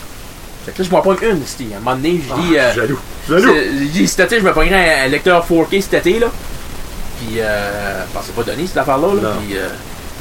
Fait 0.66 0.72
que 0.72 0.84
là, 0.84 0.88
je 0.88 0.92
m'en 0.92 1.02
pogne 1.02 1.18
une, 1.24 1.42
c'était. 1.48 1.74
À 1.74 1.78
un 1.78 1.80
moment 1.80 1.96
donné, 1.96 2.22
je 2.22 2.32
dis, 2.36 2.58
Ah, 2.60 2.62
euh, 2.62 2.74
Jaloux. 2.76 3.00
Jaloux. 3.28 3.54
c'est- 3.56 3.70
J'ai 3.80 3.86
dit 3.86 4.08
cet 4.08 4.20
été, 4.32 4.40
je 4.40 4.46
me 4.46 4.54
pognerais 4.54 5.00
un, 5.02 5.06
un 5.06 5.08
lecteur 5.08 5.44
4K 5.48 5.82
cet 5.82 5.94
été, 6.06 6.20
là. 6.20 6.28
Puis, 7.18 7.40
euh, 7.40 8.04
je 8.08 8.14
pensais 8.20 8.32
pas 8.34 8.44
donner 8.44 8.68
cette 8.68 8.78
affaire-là, 8.78 9.08
là. 9.16 9.22
Non. 9.22 9.30
Puis, 9.48 9.58
euh, 9.58 9.68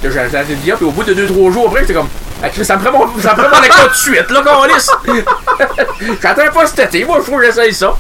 là, 0.02 0.10
j'ai 0.10 0.18
acheté 0.18 0.42
télévision, 0.44 0.76
puis 0.76 0.86
au 0.86 0.90
bout 0.90 1.04
de 1.04 1.14
2-3 1.14 1.52
jours 1.52 1.66
après, 1.68 1.80
j'étais 1.80 1.94
comme, 1.94 2.08
ah, 2.42 2.48
ça 2.62 2.76
me 2.76 2.82
prend 2.84 2.98
mon, 3.06 3.20
ça 3.20 3.34
me 3.34 3.42
prend 3.42 3.56
mon 3.56 3.62
lecteur 3.62 3.84
tout 3.84 3.90
de 3.90 3.94
suite, 3.96 4.30
là, 4.30 4.42
câlisse. 4.42 4.90
J'attends 6.22 6.52
pas 6.52 6.66
cet 6.66 6.78
été, 6.94 7.04
moi, 7.04 7.18
il 7.20 7.24
faut 7.24 7.36
que 7.38 7.44
j'essaye 7.44 7.72
ça. 7.74 7.96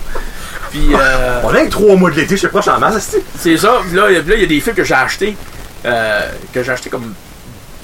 Puis, 0.70 0.88
euh, 0.94 1.40
On 1.44 1.54
a 1.54 1.60
que 1.64 1.68
trois 1.70 1.94
mois 1.96 2.10
de 2.10 2.16
l'été, 2.16 2.36
je 2.36 2.42
sais 2.42 2.48
pas, 2.48 2.58
je 2.60 2.62
suis 2.62 2.70
en 2.70 2.78
masse, 2.78 3.16
c'est 3.38 3.56
ça. 3.58 3.80
Là, 3.92 4.06
il 4.10 4.16
y 4.40 4.42
a- 4.44 4.46
des 4.46 4.60
films 4.60 4.74
que 4.74 4.84
j'ai 4.84 4.94
achetés, 4.94 5.36
euh, 5.84 6.28
que 6.52 6.62
j'ai 6.62 6.72
acheté 6.72 6.88
comme 6.90 7.12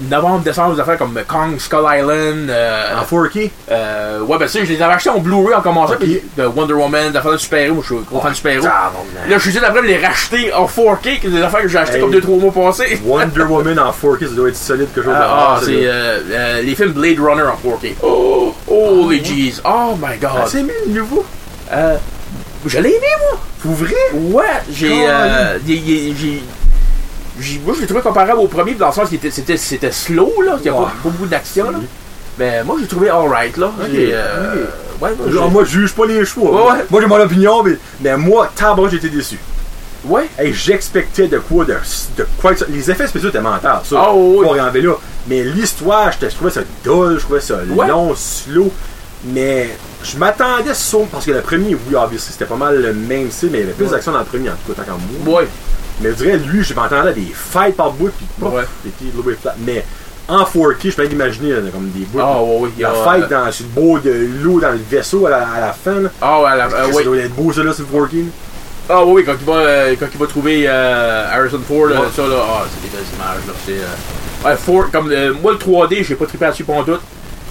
novembre, 0.01 0.41
décembre, 0.41 0.75
des 0.75 0.81
affaires 0.81 0.99
comme 0.99 1.19
Kong, 1.27 1.59
Skull 1.59 1.85
Island, 1.93 2.49
euh, 2.51 2.99
En 3.01 3.05
4K. 3.05 3.51
euh, 3.71 4.21
ouais, 4.21 4.39
ben, 4.39 4.47
ça, 4.49 4.61
je 4.65 4.73
les 4.73 4.81
avais 4.81 4.95
achetés 4.95 5.11
en 5.11 5.19
Blu-ray 5.19 5.55
en 5.55 5.61
commençant, 5.61 5.95
Ok. 5.95 5.99
puis 6.01 6.21
de 6.37 6.45
Wonder 6.45 6.75
Woman, 6.75 7.11
des 7.11 7.17
affaires 7.19 7.33
de 7.33 7.37
super-héros, 7.37 7.83
je 7.83 7.95
suis 7.95 8.05
gros 8.05 8.21
fan 8.21 8.31
de 8.31 8.37
super-héros. 8.37 8.67
Ah, 8.71 8.93
Là, 9.29 9.37
je 9.37 9.43
suis 9.43 9.51
juste 9.51 9.65
après 9.65 9.83
de 9.83 9.87
les 9.87 9.99
racheter 9.99 10.53
en 10.53 10.67
4K, 10.67 11.21
que 11.21 11.29
des 11.29 11.43
affaires 11.43 11.63
que 11.63 11.69
j'ai 11.69 11.79
achetées 11.79 11.97
Hey. 11.97 12.01
comme 12.03 12.13
2-3 12.13 12.41
mois 12.41 12.53
passés. 12.53 13.01
Wonder 13.05 13.43
Woman 13.43 13.79
en 13.79 13.91
4K, 13.91 14.29
ça 14.29 14.35
doit 14.35 14.49
être 14.49 14.57
solide 14.57 14.89
quelque 14.95 15.05
chose 15.07 15.15
Ah, 15.17 15.57
ah, 15.57 15.61
c'est 15.63 15.73
euh, 15.73 16.21
euh, 16.31 16.63
les 16.63 16.75
films 16.75 16.93
Blade 16.93 17.19
Runner 17.19 17.43
en 17.43 17.57
4K. 17.69 17.95
Oh, 18.03 18.55
holy 18.69 19.25
jeez. 19.25 19.61
Oh 19.65 19.97
my 20.01 20.15
Ah, 20.15 20.17
god. 20.21 20.31
c'est 20.49 20.63
bien 20.63 20.75
le 20.87 20.93
nouveau. 21.01 21.25
Euh, 21.73 21.97
je 22.67 22.79
l'ai 22.79 22.91
aimé, 22.91 23.07
moi. 23.31 23.39
Pour 23.63 23.73
vrai? 23.73 23.95
Ouais, 24.15 24.45
j'ai. 24.71 24.95
Moi, 27.65 27.75
je 27.77 27.81
l'ai 27.83 27.87
trouvé 27.87 28.01
comparable 28.03 28.41
au 28.41 28.49
premier, 28.49 28.75
dans 28.75 28.89
le 28.89 28.93
sens 28.93 29.09
qu'il 29.09 29.19
était, 29.19 29.31
c'était, 29.31 29.57
c'était 29.57 29.93
slow, 29.93 30.33
là. 30.45 30.57
Il 30.59 30.63
n'y 30.63 30.69
a 30.69 30.73
Ouais. 30.75 30.87
pas 30.87 30.93
beaucoup 31.05 31.27
d'action, 31.27 31.71
là. 31.71 31.79
Oui. 31.81 31.87
Mais 32.39 32.63
moi, 32.65 32.77
j'ai 32.81 32.87
trouvé 32.87 33.09
alright, 33.11 33.57
là. 33.57 33.71
Euh, 33.81 34.65
ouais, 35.01 35.11
moi, 35.19 35.31
Genre, 35.31 35.51
moi, 35.51 35.65
je 35.65 35.71
juge 35.71 35.93
pas 35.95 36.07
les 36.07 36.25
choix. 36.25 36.51
Ouais, 36.51 36.73
ouais. 36.73 36.85
Moi, 36.91 37.01
j'ai 37.01 37.07
mon 37.07 37.21
opinion, 37.21 37.63
mais, 37.63 37.77
mais 38.01 38.17
moi, 38.17 38.51
tabac, 38.55 38.89
j'étais 38.91 39.09
déçu. 39.09 39.39
ouais. 40.05 40.29
Hey, 40.39 40.53
j'expectais 40.53 41.27
de 41.29 41.39
quoi, 41.39 41.65
de, 41.65 41.75
de 42.17 42.27
quoi 42.41 42.53
Les 42.69 42.91
effets 42.91 43.07
spéciaux 43.07 43.29
étaient 43.31 43.41
mentaux, 43.41 43.69
ça. 43.85 43.97
Ah, 43.97 44.13
enlever 44.13 44.83
là. 44.83 44.95
Mais 45.27 45.43
l'histoire, 45.45 46.11
je 46.13 46.27
trouvais 46.29 46.51
ça 46.51 46.61
dull, 46.85 47.17
je 47.19 47.25
trouvais 47.25 47.41
ça 47.41 47.57
long, 47.89 48.15
slow. 48.17 48.71
Mais 49.25 49.71
je 50.05 50.17
m'attendais 50.17 50.75
ça, 50.75 50.99
parce 51.11 51.27
que 51.27 51.33
le 51.33 51.41
premier, 51.41 51.75
oui, 51.75 51.95
obviously, 51.97 52.33
c'était 52.33 52.45
pas 52.45 52.55
mal 52.57 52.81
le 52.81 52.93
même 52.95 53.31
style, 53.33 53.51
mais 53.51 53.59
il 53.59 53.61
y 53.63 53.65
avait 53.65 53.73
plus 53.73 53.91
d'action 53.91 54.13
dans 54.13 54.21
le 54.21 54.25
premier, 54.25 54.49
en 54.51 54.53
tout 54.65 54.73
cas, 54.73 54.83
tant 54.85 54.93
qu'en 54.93 54.99
moi. 55.25 55.41
Ouais. 55.41 55.49
Mais 56.01 56.11
je 56.11 56.15
dirais, 56.15 56.37
lui, 56.37 56.63
je 56.63 56.75
m'attendais 56.75 57.11
à 57.11 57.13
des 57.13 57.33
fights 57.35 57.77
par 57.77 57.91
bout, 57.93 58.11
puis 58.17 58.27
pouf, 58.39 58.53
Ouais. 58.55 58.63
little 59.03 59.23
bit 59.29 59.41
flat. 59.41 59.55
Mais 59.59 59.85
en 60.29 60.45
4K, 60.45 60.91
je 60.91 60.97
peux 60.97 61.07
d'imaginer, 61.09 61.51
là, 61.53 61.59
comme 61.73 61.91
des 61.91 62.05
bouts. 62.07 62.21
Ah, 62.21 62.39
il 62.77 62.79
y 62.79 62.83
La 62.83 62.91
a, 62.91 63.05
fight 63.05 63.29
dans, 63.29 63.51
sur 63.51 63.65
le 63.67 63.81
bord 63.81 64.01
de 64.01 64.29
l'eau 64.43 64.61
dans 64.61 64.71
le 64.71 64.79
vaisseau 64.91 65.27
à 65.27 65.31
la, 65.31 65.49
à 65.49 65.61
la 65.61 65.73
fin. 65.73 66.01
là. 66.01 66.09
Ah, 66.21 66.41
ouais, 66.43 66.57
la- 66.57 66.67
euh, 66.67 66.71
Ça 66.91 66.97
ouais. 66.97 67.05
doit 67.05 67.17
être 67.17 67.35
beau, 67.35 67.53
ça, 67.53 67.63
là, 67.65 67.73
sur 67.73 67.85
le 67.85 67.89
4K. 68.07 68.25
Ah 68.91 69.05
oui, 69.05 69.13
oui, 69.17 69.25
quand 69.27 69.35
il 69.39 69.45
va, 69.47 69.53
euh, 69.55 69.95
quand 70.01 70.07
il 70.15 70.19
va 70.21 70.27
trouver 70.27 70.65
euh, 70.67 71.31
Harrison 71.31 71.61
Ford, 71.67 71.87
Ouais. 71.89 71.95
ça 72.15 72.23
là, 72.23 72.37
ah, 72.43 72.65
c'est 72.73 72.89
des 72.91 72.97
belles 72.97 73.07
images 73.17 73.47
là. 73.47 73.53
C'est, 73.67 73.73
euh, 73.73 74.49
ouais, 74.51 74.57
Ford, 74.57 74.91
comme 74.91 75.09
moi 75.43 75.53
le 75.53 75.59
3D, 75.59 76.05
j'ai 76.05 76.15
pas 76.15 76.25
trippé 76.27 76.45
là-dessus 76.47 76.65
pour 76.65 76.85
tout. 76.87 76.97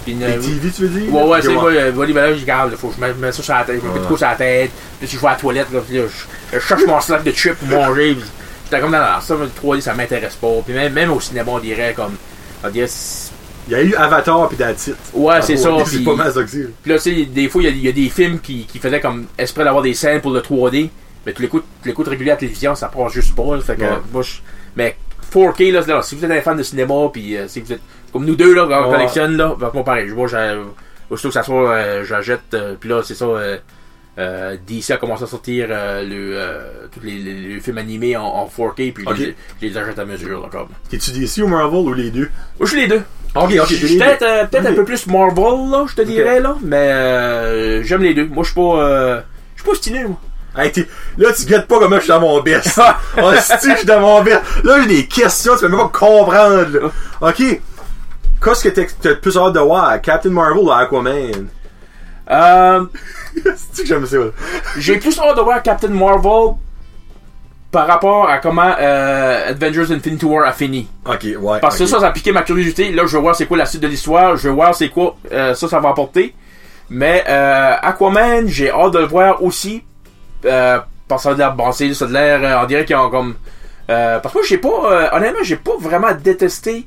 Puis, 0.04 0.14
Les 0.14 0.38
TV, 0.38 0.70
tu 0.74 0.82
veux 0.86 0.88
dire? 1.00 1.14
Ouais, 1.14 1.22
ouais, 1.28 1.42
c'est 1.42 1.48
moi, 1.52 1.70
ben 1.70 2.14
là, 2.14 2.34
je 2.34 2.40
regarde, 2.40 2.74
faut 2.76 2.88
que 2.88 2.94
je 2.96 3.20
mette 3.20 3.34
ça 3.34 3.42
sur 3.42 3.54
la 3.54 3.62
tête, 3.64 3.80
je 3.82 3.86
me 3.88 3.92
mets 3.94 4.06
quoi 4.06 4.16
sur 4.16 4.26
la 4.26 4.34
tête, 4.36 4.70
puis 4.98 5.06
si 5.06 5.16
je 5.16 5.20
vais 5.20 5.26
à 5.28 5.30
la 5.32 5.36
toilette, 5.36 5.66
là, 5.72 5.80
puis 5.86 5.98
là, 5.98 6.04
je, 6.08 6.24
je 6.52 6.58
cherche 6.58 6.86
mon 6.86 7.00
slack 7.00 7.24
de 7.24 7.30
chips 7.32 7.54
pour 7.54 7.68
manger, 7.68 8.14
puis 8.14 8.24
j'étais 8.64 8.80
comme, 8.80 8.92
non, 8.92 8.98
non, 8.98 9.20
ça, 9.20 9.34
le 9.34 9.46
3D, 9.48 9.80
ça 9.80 9.94
m'intéresse 9.94 10.36
pas, 10.36 10.48
puis 10.64 10.74
même, 10.74 10.92
même 10.92 11.10
au 11.12 11.20
cinéma, 11.20 11.50
on 11.52 11.58
dirait 11.58 11.94
comme, 11.94 12.14
on 12.64 12.68
dirait, 12.70 12.86
c'est- 12.86 13.32
Il 13.68 13.72
y 13.72 13.74
a 13.74 13.82
eu 13.82 13.94
Avatar 13.96 14.48
puis 14.48 14.56
That's 14.56 14.86
It. 14.86 14.96
ouais, 15.12 15.42
c'est 15.42 15.58
ça, 15.58 15.68
C'est 15.84 16.02
pas 16.02 16.14
mal 16.14 16.32
ça 16.32 16.42
que 16.42 16.48
puis 16.48 16.90
là, 16.90 16.96
tu 16.96 17.00
sais, 17.00 17.24
des 17.26 17.50
fois, 17.50 17.60
il 17.62 17.64
y 17.66 17.68
a- 17.68 17.72
il 17.72 17.84
y, 17.84 17.88
a 17.88 17.92
des 17.92 18.08
films 18.08 18.40
qui, 18.40 18.64
qui 18.64 18.78
faisaient 18.78 19.00
comme 19.00 19.26
esprit 19.36 19.62
d'avoir 19.62 19.82
des 19.82 19.92
scènes 19.92 20.22
pour 20.22 20.30
le 20.32 20.40
3D, 20.40 20.88
mais 21.26 21.34
tu 21.34 21.42
l'écoutes, 21.42 21.64
tu 21.82 21.88
l'écoutes 21.88 22.08
régulier 22.08 22.30
à 22.30 22.34
la 22.34 22.38
télévision, 22.40 22.74
ça 22.74 22.88
passe 22.88 23.12
juste 23.12 23.34
pas, 23.36 23.56
là, 23.56 23.60
fait 23.60 23.76
que, 23.76 23.82
Ouais. 23.82 23.88
moi, 24.10 24.22
je- 24.22 24.38
mais 24.74 24.96
4K, 25.30 25.70
là, 25.70 25.82
là, 25.86 26.00
si 26.00 26.14
vous 26.14 26.24
êtes 26.24 26.30
un 26.30 26.40
fan 26.40 26.56
de 26.56 26.62
cinéma, 26.62 26.94
puis 27.12 27.36
euh, 27.36 27.46
si 27.46 27.60
vous 27.60 27.70
êtes, 27.74 27.82
comme 28.10 28.24
nous 28.24 28.36
deux, 28.36 28.54
là, 28.54 28.66
quand 28.66 28.84
on 28.84 28.90
Ouais. 28.90 28.96
collectionne, 28.96 29.36
là, 29.36 29.54
ben, 29.60 29.70
moi, 29.74 29.84
pareil, 29.84 30.08
moi, 30.12 30.26
j'ai- 30.28 30.56
aussitôt 31.10 31.28
que 31.28 31.34
ça 31.34 31.42
soit, 31.42 31.70
euh, 31.70 32.04
j'achète, 32.06 32.40
euh, 32.54 32.74
puis 32.80 32.88
là, 32.88 33.02
c'est 33.04 33.14
ça, 33.14 33.26
euh, 34.18 34.56
DC 34.66 34.90
a 34.90 34.96
commencé 34.96 35.22
à 35.24 35.26
sortir 35.26 35.68
euh, 35.70 36.02
le, 36.02 36.32
euh, 36.36 36.86
tous 36.92 37.00
les, 37.04 37.18
les- 37.18 37.34
les 37.54 37.60
films 37.60 37.78
animés 37.78 38.16
en, 38.16 38.24
en 38.24 38.46
4K, 38.46 38.92
puis 38.92 39.04
je, 39.08 39.14
les, 39.14 39.36
je 39.62 39.66
les 39.68 39.76
achète 39.78 39.98
à 39.98 40.04
mesure, 40.04 40.40
là, 40.42 40.48
comme. 40.50 40.68
T'es-tu 40.90 41.12
DC 41.12 41.38
ou 41.44 41.48
Marvel 41.48 41.80
ou 41.80 41.94
les 41.94 42.10
deux? 42.10 42.30
Moi, 42.58 42.62
je 42.62 42.66
suis 42.66 42.80
les 42.80 42.88
deux. 42.88 43.02
Ok, 43.34 43.52
ok, 43.60 43.66
Je 43.68 43.86
suis 43.86 43.98
peut-être 43.98 44.22
euh, 44.22 44.44
peut-être 44.46 44.66
un 44.66 44.72
peu 44.74 44.84
plus 44.84 45.06
Marvel, 45.06 45.70
là, 45.70 45.84
je 45.88 45.94
te 45.94 46.02
dirais, 46.02 46.40
là, 46.40 46.56
mais 46.62 46.76
euh, 46.90 47.82
j'aime 47.84 48.02
les 48.02 48.14
deux. 48.14 48.26
Moi, 48.26 48.42
je 48.42 48.48
suis 48.50 48.54
pas, 48.60 48.82
euh, 48.82 49.20
je 49.54 49.62
suis 49.62 49.70
pas 49.70 49.76
stylé, 49.76 50.04
moi. 50.04 50.18
Hey, 50.56 50.72
là, 51.18 51.28
tu 51.32 51.44
guettes 51.44 51.66
pas 51.68 51.78
comment 51.78 51.96
je 51.96 52.00
suis 52.00 52.08
dans 52.08 52.20
mon 52.20 52.40
best. 52.40 52.80
oh, 53.22 53.30
si, 53.60 53.70
je 53.70 53.76
suis 53.76 53.86
dans 53.86 54.00
mon 54.00 54.22
best. 54.22 54.40
Là, 54.64 54.80
j'ai 54.82 54.88
des 54.88 55.06
questions, 55.06 55.54
tu 55.54 55.60
peux 55.60 55.68
même 55.68 55.78
pas 55.78 55.88
comprendre. 55.88 56.66
là. 56.80 56.90
Ok. 57.28 57.60
Qu'est-ce 58.42 58.68
que 58.68 58.80
t'as 58.80 59.10
le 59.10 59.20
plus 59.20 59.36
hâte 59.36 59.52
de 59.52 59.60
voir? 59.60 60.00
Captain 60.00 60.30
Marvel 60.30 60.62
ou 60.64 60.70
Aquaman? 60.72 61.48
Euh, 62.30 62.84
C'est 63.56 63.82
que 63.82 63.88
j'aime 63.88 64.06
ça. 64.06 64.16
là. 64.18 64.24
J'ai 64.78 64.98
plus 64.98 65.18
hâte 65.18 65.36
de 65.36 65.40
voir 65.42 65.62
Captain 65.62 65.88
Marvel 65.88 66.54
par 67.70 67.86
rapport 67.86 68.28
à 68.28 68.38
comment 68.38 68.74
euh, 68.80 69.50
Avengers 69.50 69.92
Infinity 69.92 70.24
War 70.24 70.46
a 70.46 70.52
fini. 70.52 70.88
Ok, 71.06 71.26
ouais. 71.40 71.60
Parce 71.60 71.76
que 71.78 71.82
ok. 71.84 71.88
ça, 71.88 72.00
ça 72.00 72.06
a 72.08 72.10
piqué 72.12 72.32
ma 72.32 72.42
curiosité. 72.42 72.90
Là, 72.92 73.04
je 73.06 73.16
veux 73.16 73.22
voir 73.22 73.34
c'est 73.36 73.46
quoi 73.46 73.56
la 73.58 73.66
suite 73.66 73.82
de 73.82 73.88
l'histoire. 73.88 74.36
Je 74.36 74.48
veux 74.48 74.54
voir 74.54 74.74
c'est 74.74 74.88
quoi 74.88 75.16
euh, 75.32 75.54
ça, 75.54 75.68
ça 75.68 75.78
va 75.78 75.90
apporter. 75.90 76.34
Mais 76.90 77.24
euh, 77.28 77.74
Aquaman, 77.82 78.48
j'ai 78.48 78.70
hâte 78.70 78.92
de 78.92 78.98
le 79.00 79.04
voir 79.06 79.42
aussi. 79.42 79.82
Euh, 80.46 80.78
parce 81.06 81.22
que 81.24 81.28
ça 81.30 81.34
a 81.34 81.38
l'air 81.38 81.54
bon, 81.54 81.70
c'est- 81.72 81.92
ça 81.94 82.04
a 82.06 82.08
l'air, 82.08 82.40
euh, 82.42 82.62
on 82.62 82.66
dirait 82.66 82.84
qu'ils 82.84 82.96
ont 82.96 83.10
comme... 83.10 83.34
Euh, 83.90 84.18
parce 84.18 84.32
que 84.34 84.38
moi, 84.38 84.46
j'ai 84.48 84.58
pas... 84.58 84.68
euh, 84.68 85.08
honnêtement, 85.12 85.42
j'ai 85.42 85.56
pas 85.56 85.72
vraiment 85.78 86.12
détesté 86.12 86.84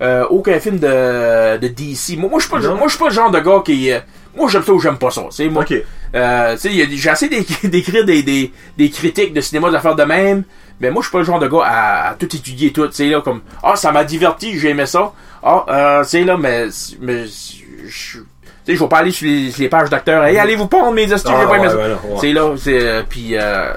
euh, 0.00 0.24
aucun 0.30 0.58
film 0.60 0.78
de, 0.78 1.56
de 1.58 1.68
DC. 1.68 2.16
Moi, 2.18 2.30
moi 2.30 2.38
je 2.38 2.44
suis 2.46 2.50
pas, 2.52 2.60
moi, 2.74 2.86
je 2.86 2.90
suis 2.90 2.98
pas 2.98 3.08
le 3.08 3.14
genre 3.14 3.30
de 3.30 3.40
gars 3.40 3.62
qui... 3.64 3.90
euh, 3.92 3.98
moi, 4.36 4.48
j'aime 4.48 4.62
ça 4.62 4.72
ou 4.72 4.78
j'aime 4.80 4.98
pas 4.98 5.10
ça. 5.10 5.22
C'est 5.30 5.48
moi. 5.48 5.62
Ok. 5.64 5.74
Euh, 6.14 6.56
j'ai 6.62 6.86
d'éc- 6.86 7.66
d'écrire 7.68 8.04
des, 8.04 8.22
des, 8.22 8.52
des 8.76 8.90
critiques 8.90 9.34
de 9.34 9.40
cinéma 9.40 9.70
d'affaires 9.70 9.96
de 9.96 10.04
même, 10.04 10.44
mais 10.80 10.90
moi, 10.90 11.02
je 11.02 11.08
suis 11.08 11.12
pas 11.12 11.18
le 11.18 11.24
genre 11.24 11.40
de 11.40 11.48
gars 11.48 11.64
à, 11.64 12.10
à 12.10 12.14
tout 12.14 12.26
étudier 12.36 12.72
tout. 12.72 12.88
Sais, 12.92 13.06
là, 13.08 13.20
comme, 13.20 13.40
ah, 13.62 13.74
ça 13.74 13.90
m'a 13.90 14.04
diverti, 14.04 14.58
j'ai 14.58 14.70
aimé 14.70 14.86
ça. 14.86 15.12
Ah, 15.42 15.64
euh, 15.68 16.02
tu 16.04 16.10
sais, 16.10 16.24
là, 16.24 16.36
mais, 16.36 16.66
mais, 17.00 17.24
je, 17.26 18.18
tu 18.18 18.24
sais, 18.64 18.74
je 18.76 18.80
vais 18.80 18.88
pas 18.88 18.98
aller 18.98 19.10
sur 19.10 19.26
les, 19.26 19.50
sur 19.50 19.62
les 19.62 19.68
pages 19.68 19.90
d'acteurs. 19.90 20.24
Hey, 20.24 20.38
allez 20.38 20.54
vous 20.56 20.66
prendre 20.68 20.92
mes 20.92 21.12
astuces, 21.12 21.32
Ah, 21.34 21.40
j'ai 21.40 21.46
pas 21.48 21.56
aimé 21.56 21.66
ouais, 21.66 21.70
ça. 21.72 21.76
ouais, 21.76 21.88
non, 21.88 21.94
ouais. 22.14 22.18
C'est 22.20 22.32
là, 22.32 22.54
c'est, 22.56 22.80
euh, 22.80 23.02
puis, 23.08 23.30
euh, 23.36 23.72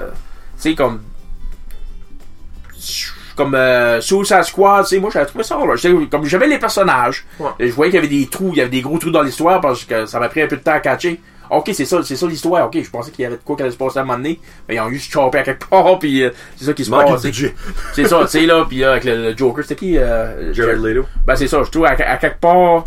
sais, 0.56 0.74
comme, 0.76 1.00
comme 3.36 3.54
euh, 3.54 4.00
Suicide 4.00 4.42
Squad, 4.44 4.84
tu 4.84 4.90
sais, 4.94 5.00
moi 5.00 5.10
j'avais 5.12 5.26
trouvé 5.26 5.44
ça, 5.44 5.56
là. 5.56 6.06
Comme 6.10 6.24
j'avais 6.26 6.46
les 6.46 6.58
personnages, 6.58 7.24
Ouais. 7.38 7.50
je 7.60 7.72
voyais 7.72 7.90
qu'il 7.90 8.00
y 8.02 8.04
avait 8.06 8.14
des 8.14 8.26
trous, 8.26 8.50
il 8.52 8.58
y 8.58 8.60
avait 8.60 8.70
des 8.70 8.80
gros 8.82 8.98
trous 8.98 9.10
dans 9.10 9.22
l'histoire 9.22 9.60
parce 9.60 9.84
que 9.84 10.06
ça 10.06 10.18
m'a 10.20 10.28
pris 10.28 10.42
un 10.42 10.46
peu 10.46 10.56
de 10.56 10.62
temps 10.62 10.72
à 10.72 10.80
catcher. 10.80 11.20
Ok, 11.50 11.70
c'est 11.74 11.84
ça, 11.84 12.00
c'est 12.02 12.16
ça 12.16 12.26
l'histoire. 12.26 12.66
Ok, 12.66 12.78
je 12.82 12.88
pensais 12.88 13.10
qu'il 13.10 13.24
y 13.24 13.26
avait 13.26 13.36
de 13.36 13.42
quoi 13.42 13.56
qui 13.56 13.62
allait 13.62 13.72
se 13.72 13.76
passer 13.76 13.98
à 13.98 14.02
un 14.02 14.04
moment 14.04 14.16
donné, 14.16 14.40
mais 14.68 14.76
ils 14.76 14.80
ont 14.80 14.88
juste 14.88 15.12
choppé 15.12 15.38
à 15.38 15.42
quelque 15.42 15.66
part, 15.68 15.98
puis 16.00 16.22
euh, 16.22 16.30
c'est 16.56 16.64
ça 16.64 16.72
qui 16.72 16.84
se 16.84 16.90
passe. 16.90 17.26
C'est 17.94 18.04
ça, 18.06 18.20
tu 18.22 18.28
sais 18.28 18.46
là, 18.46 18.64
puis 18.66 18.78
là, 18.78 18.92
avec 18.92 19.04
le, 19.04 19.16
le 19.30 19.36
Joker, 19.36 19.62
c'était 19.62 19.76
qui 19.76 19.98
euh, 19.98 20.54
Jared 20.54 20.82
Leto. 20.82 21.04
Ben 21.26 21.36
c'est 21.36 21.48
ça, 21.48 21.62
je 21.62 21.70
trouve 21.70 21.84
à, 21.84 21.90
à 21.90 22.16
quelque 22.16 22.40
part, 22.40 22.84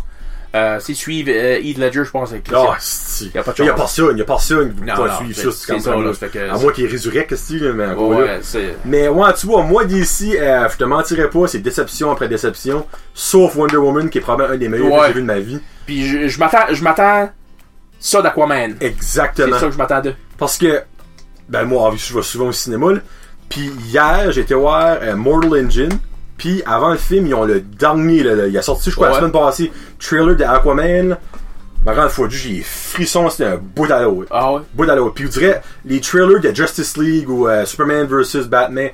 euh, 0.56 0.78
c'est 0.80 0.94
suivre 0.94 1.30
euh, 1.32 1.58
Heath 1.60 1.78
Ledger, 1.78 2.04
je 2.04 2.10
pense. 2.10 2.30
Avec 2.32 2.46
Ah, 2.54 2.74
si. 2.78 3.30
Y 3.34 3.38
a 3.38 3.42
pas 3.42 3.52
de 3.52 3.62
Il 3.62 3.66
y 3.66 3.70
a 3.70 3.86
ça, 3.86 4.02
il 4.02 4.06
y 4.06 4.10
a. 4.10 4.12
Il 4.12 4.18
faut 4.18 4.24
pas 4.24 5.08
non, 5.08 5.16
suivre 5.18 5.34
c'est- 5.34 5.42
ça. 5.50 5.50
c'est 5.52 5.80
ça, 5.80 5.94
là, 5.96 6.12
fait 6.14 6.28
que- 6.28 6.50
À 6.50 6.58
moins 6.58 6.72
qu'il 6.72 6.86
résurrecte, 6.86 7.30
là, 7.30 7.72
mais. 7.74 7.86
Ouais, 7.94 8.38
c'est. 8.42 8.74
Mais 8.84 9.08
ouais, 9.08 9.32
tu 9.38 9.46
vois, 9.46 9.62
moi 9.62 9.84
d'ici, 9.84 10.36
euh, 10.36 10.68
je 10.68 10.76
te 10.76 10.84
mentirais 10.84 11.30
pas, 11.30 11.46
c'est 11.46 11.58
déception 11.58 12.10
après 12.10 12.28
déception. 12.28 12.86
Sauf 13.14 13.54
Wonder 13.56 13.76
Woman, 13.76 14.08
qui 14.10 14.18
est 14.18 14.20
probablement 14.22 14.54
un 14.54 14.58
des 14.58 14.68
meilleurs 14.68 14.92
Ouais. 14.92 15.00
que 15.00 15.06
j'ai 15.08 15.12
vu 15.14 15.20
de 15.22 15.26
ma 15.26 15.38
vie. 15.38 15.58
Puis 15.86 16.06
je, 16.08 16.28
je 16.28 16.38
m'attends, 16.38 16.66
je 16.72 16.82
m'attends 16.82 17.30
ça 17.98 18.22
d'Aquaman. 18.22 18.76
C'est 18.80 18.86
Exactement. 18.86 19.58
ça 19.58 19.66
que 19.66 19.72
je 19.72 19.78
m'attendais. 19.78 20.16
Parce 20.38 20.58
que, 20.58 20.82
ben 21.48 21.64
moi, 21.64 21.92
je 21.96 22.14
vais 22.14 22.22
souvent 22.22 22.46
au 22.48 22.52
cinéma, 22.52 22.92
là. 22.92 23.00
Puis 23.48 23.70
hier, 23.88 24.32
j'étais 24.32 24.54
voir 24.54 24.98
euh, 25.02 25.14
Mortal 25.16 25.64
Engine. 25.66 25.98
Puis 26.38 26.62
avant 26.66 26.90
le 26.90 26.96
film, 26.98 27.26
ils 27.26 27.34
ont 27.34 27.44
le 27.44 27.60
dernier, 27.60 28.22
là, 28.22 28.34
là, 28.34 28.46
il 28.46 28.56
a 28.58 28.62
sorti, 28.62 28.90
je 28.90 28.94
crois, 28.94 29.08
la 29.08 29.14
Ouais. 29.14 29.20
semaine 29.20 29.32
passée, 29.32 29.72
trailer 29.98 30.36
de 30.36 30.44
Aquaman. 30.44 31.16
Ma 31.84 31.94
grande 31.94 32.08
fois, 32.10 32.26
j'ai 32.28 32.54
des 32.56 32.62
frissons, 32.62 33.30
c'était 33.30 33.44
un 33.52 33.56
bout 33.58 33.90
à 33.90 34.02
l'autre. 34.02 34.28
Ah 34.32 34.52
ouais? 34.52 34.60
bout 34.74 34.90
à. 34.90 34.96
Puis 35.14 35.24
je 35.24 35.30
dirais, 35.30 35.62
les 35.84 36.00
trailers 36.00 36.40
de 36.40 36.52
Justice 36.54 36.96
League 36.96 37.30
ou 37.30 37.46
euh, 37.48 37.64
Superman 37.64 38.06
vs 38.06 38.48
Batman, 38.48 38.90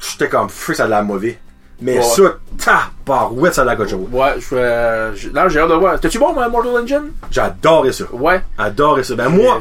j'étais 0.00 0.28
comme, 0.28 0.48
fou, 0.50 0.74
ça 0.74 0.84
a 0.84 0.86
l'air 0.88 1.02
mauvais. 1.02 1.38
Mais 1.82 1.96
Ouais. 1.96 2.02
ça, 2.02 2.22
tabarouette, 2.58 3.54
ça 3.54 3.62
a 3.62 3.64
l'air 3.64 3.78
quelque 3.78 3.90
chose. 3.90 4.06
Ouais, 4.12 4.34
je 4.38 4.54
euh, 4.54 5.14
je- 5.16 5.30
Là, 5.30 5.48
j'ai 5.48 5.60
hâte 5.60 5.70
de 5.70 5.74
voir. 5.74 5.98
T'as-tu 5.98 6.18
bon, 6.18 6.34
moi, 6.34 6.46
Mortal 6.48 6.82
Engine? 6.82 7.10
J'adorais 7.30 7.92
ça. 7.92 8.04
Ouais. 8.12 8.42
Adorais 8.58 9.02
ça. 9.02 9.14
Ben 9.14 9.30
moi, 9.30 9.60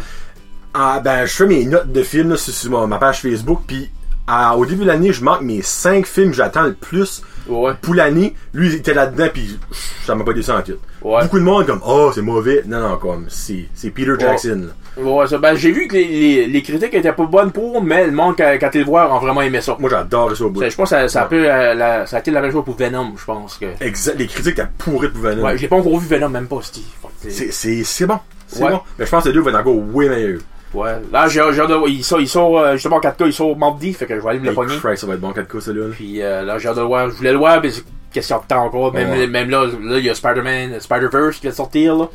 ah, 0.73 0.99
ben 1.01 1.25
je 1.25 1.31
fais 1.33 1.45
mes 1.45 1.63
notes 1.65 1.91
de 1.91 2.03
films 2.03 2.31
là, 2.31 2.35
sur, 2.37 2.87
ma 2.87 2.97
page 2.97 3.21
Facebook, 3.21 3.61
puis 3.65 3.89
à- 4.29 4.55
au 4.57 4.65
début 4.65 4.81
de 4.83 4.87
l'année, 4.87 5.11
je 5.11 5.23
marque 5.23 5.41
mes 5.41 5.61
5 5.61 6.05
films 6.05 6.29
que 6.31 6.35
j'attends 6.37 6.63
le 6.63 6.73
plus 6.73 7.23
Ouais. 7.47 7.71
pour 7.81 7.95
l'année. 7.95 8.35
Lui, 8.53 8.67
il 8.69 8.75
était 8.75 8.93
là-dedans, 8.93 9.27
puis 9.33 9.57
ça 10.05 10.13
m'a 10.13 10.23
pas 10.23 10.33
déçu 10.33 10.51
en 10.51 10.61
tout. 10.61 10.73
Ouais. 11.01 11.23
Beaucoup 11.23 11.39
de 11.39 11.43
monde 11.43 11.65
comme, 11.65 11.81
oh, 11.85 12.11
c'est 12.13 12.21
mauvais. 12.21 12.61
Non, 12.67 12.79
non, 12.79 12.97
comme, 12.97 13.25
c'est 13.29 13.65
Peter 13.89 14.13
Jackson. 14.19 14.67
Ouais, 14.97 15.27
ça, 15.27 15.37
ben, 15.37 15.55
j'ai 15.55 15.71
vu 15.71 15.87
que 15.87 15.93
les, 15.95 16.05
les, 16.05 16.47
les 16.47 16.61
critiques 16.61 16.93
étaient 16.93 17.13
pas 17.13 17.25
bonnes 17.25 17.51
pour, 17.51 17.81
mais 17.81 18.05
le 18.05 18.11
monde, 18.11 18.35
quand, 18.37 18.55
quand 18.59 18.69
ils 18.73 18.79
le 18.79 18.85
voient, 18.85 19.11
ont 19.15 19.19
vraiment 19.19 19.41
aimé 19.41 19.61
ça. 19.61 19.77
Moi, 19.79 19.89
j'adore 19.89 20.35
ça 20.35 20.43
au 20.43 20.49
bout. 20.49 20.59
Ça, 20.61 20.69
Je 20.69 20.75
pense 20.75 20.89
que 20.89 20.95
ça, 20.95 21.07
ça, 21.07 21.21
a 21.23 21.25
peu, 21.25 21.49
euh, 21.49 21.73
la- 21.73 22.05
ça 22.05 22.17
a 22.17 22.19
été 22.19 22.31
la 22.31 22.41
même 22.41 22.51
chose 22.51 22.65
pour 22.65 22.75
Venom, 22.75 23.13
je 23.17 23.23
pense 23.25 23.57
que. 23.57 23.65
Exact, 23.81 24.15
les 24.19 24.27
critiques 24.27 24.53
étaient 24.59 24.67
pourries 24.77 25.07
pour 25.09 25.21
Venom. 25.21 25.43
Ouais, 25.43 25.57
j'ai 25.57 25.67
pas 25.69 25.77
encore 25.77 25.97
vu 25.97 26.07
Venom, 26.07 26.29
même 26.29 26.47
pas, 26.47 26.59
Steve. 26.61 26.83
C'est- 27.27 28.05
bon. 28.05 28.19
C'est 28.47 28.61
bon. 28.61 28.81
Mais 28.97 29.05
je 29.05 29.11
pense 29.11 29.23
que 29.23 29.29
le 29.29 29.35
2 29.35 29.41
va 29.41 29.51
être 29.51 29.59
encore 29.59 29.77
way 29.93 30.09
meilleur. 30.09 30.39
Ouais. 30.73 30.91
Là, 31.11 31.27
j'ai 31.27 31.41
j'ai 31.51 31.61
hâte 31.61 31.69
de 31.69 31.73
voir. 31.75 31.87
Il 31.89 32.03
sort, 32.03 32.21
il 32.21 32.27
sort 32.29 32.59
euh, 32.59 32.73
justement 32.73 32.97
en 32.97 32.99
4K, 32.99 33.25
il 33.25 33.33
sort 33.33 33.57
mardi, 33.57 33.91
fait 33.93 34.05
que 34.05 34.15
je 34.15 34.21
vais 34.21 34.29
aller 34.29 34.39
me 34.39 34.45
le 34.47 34.53
pogner. 34.53 34.77
Christ, 34.77 34.97
ça 35.01 35.07
va 35.07 35.15
être 35.15 35.19
bon 35.21 35.31
4K, 35.31 35.59
celui-là. 35.59 35.87
là. 35.87 35.93
Puis 35.95 36.21
euh, 36.21 36.43
là, 36.43 36.57
j'ai 36.59 36.67
hâte 36.69 36.75
de 36.75 36.81
le 36.81 36.87
voir. 36.87 37.09
Je 37.09 37.15
voulais 37.15 37.31
le 37.31 37.37
voir, 37.39 37.59
mais 37.61 37.71
c'est 37.71 37.83
question 38.13 38.37
de 38.37 38.43
temps 38.47 38.65
encore. 38.65 38.93
Même, 38.93 39.09
Ouais. 39.09 39.27
même 39.27 39.49
là, 39.49 39.65
là, 39.65 39.97
il 39.97 40.05
y 40.05 40.09
a 40.09 40.15
Spider-Man, 40.15 40.79
Spider-Verse 40.79 41.35
qui 41.37 41.41
vient 41.43 41.51
de 41.51 41.55
sortir, 41.55 41.95
là. 41.95 42.05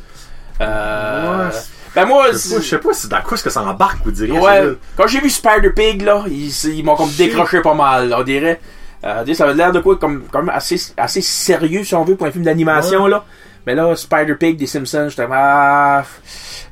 Euh, 0.61 1.49
Ouais, 1.49 1.55
ben 1.95 2.05
moi, 2.05 2.27
Je 2.31 2.37
sais 2.37 2.55
pas- 2.55 2.61
je 2.61 2.67
sais 2.67 2.77
pas 2.79 2.93
si 2.93 3.07
dans 3.09 3.21
quoi 3.21 3.33
est-ce 3.35 3.43
que 3.43 3.49
ça 3.49 3.61
embarque, 3.63 3.99
vous 4.05 4.11
diriez. 4.11 4.39
Ouais, 4.39 4.63
quand 4.97 5.07
j'ai 5.07 5.19
vu 5.19 5.29
Spider-Pig, 5.29 6.01
là, 6.01 6.23
ils, 6.27 6.49
ils 6.77 6.83
m'ont 6.83 6.95
comme 6.95 7.09
décroché 7.17 7.61
pas 7.61 7.73
mal, 7.73 8.09
là, 8.09 8.19
on 8.19 8.23
dirait. 8.23 8.59
Euh, 9.03 9.23
ça 9.33 9.43
avait 9.45 9.53
l'air 9.53 9.71
de 9.71 9.79
quoi, 9.81 9.97
comme, 9.97 10.23
comme 10.31 10.49
assez, 10.49 10.77
assez 10.97 11.21
sérieux, 11.21 11.83
si 11.83 11.93
on 11.93 12.03
veut, 12.03 12.15
pour 12.15 12.25
un 12.27 12.31
film 12.31 12.43
d'animation, 12.43 13.05
là. 13.07 13.23
Mais 13.65 13.75
là, 13.75 13.95
Spider-Pig 13.95 14.57
des 14.57 14.67
Simpsons, 14.67 15.07
j'étais 15.09 15.27
ah, 15.31 16.03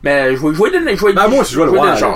Mais 0.03 0.36
je 0.36 0.45
vais 0.45 0.53
jouer 0.53 0.70
de 0.70 0.78
je 0.95 1.06
vais- 1.06 1.14
Ben 1.14 1.28
moi 1.28 1.40
aussi 1.41 1.53
je 1.53 1.60
vais 1.60 1.65
le 1.65 1.72
voir, 1.72 1.86
là. 1.99 2.15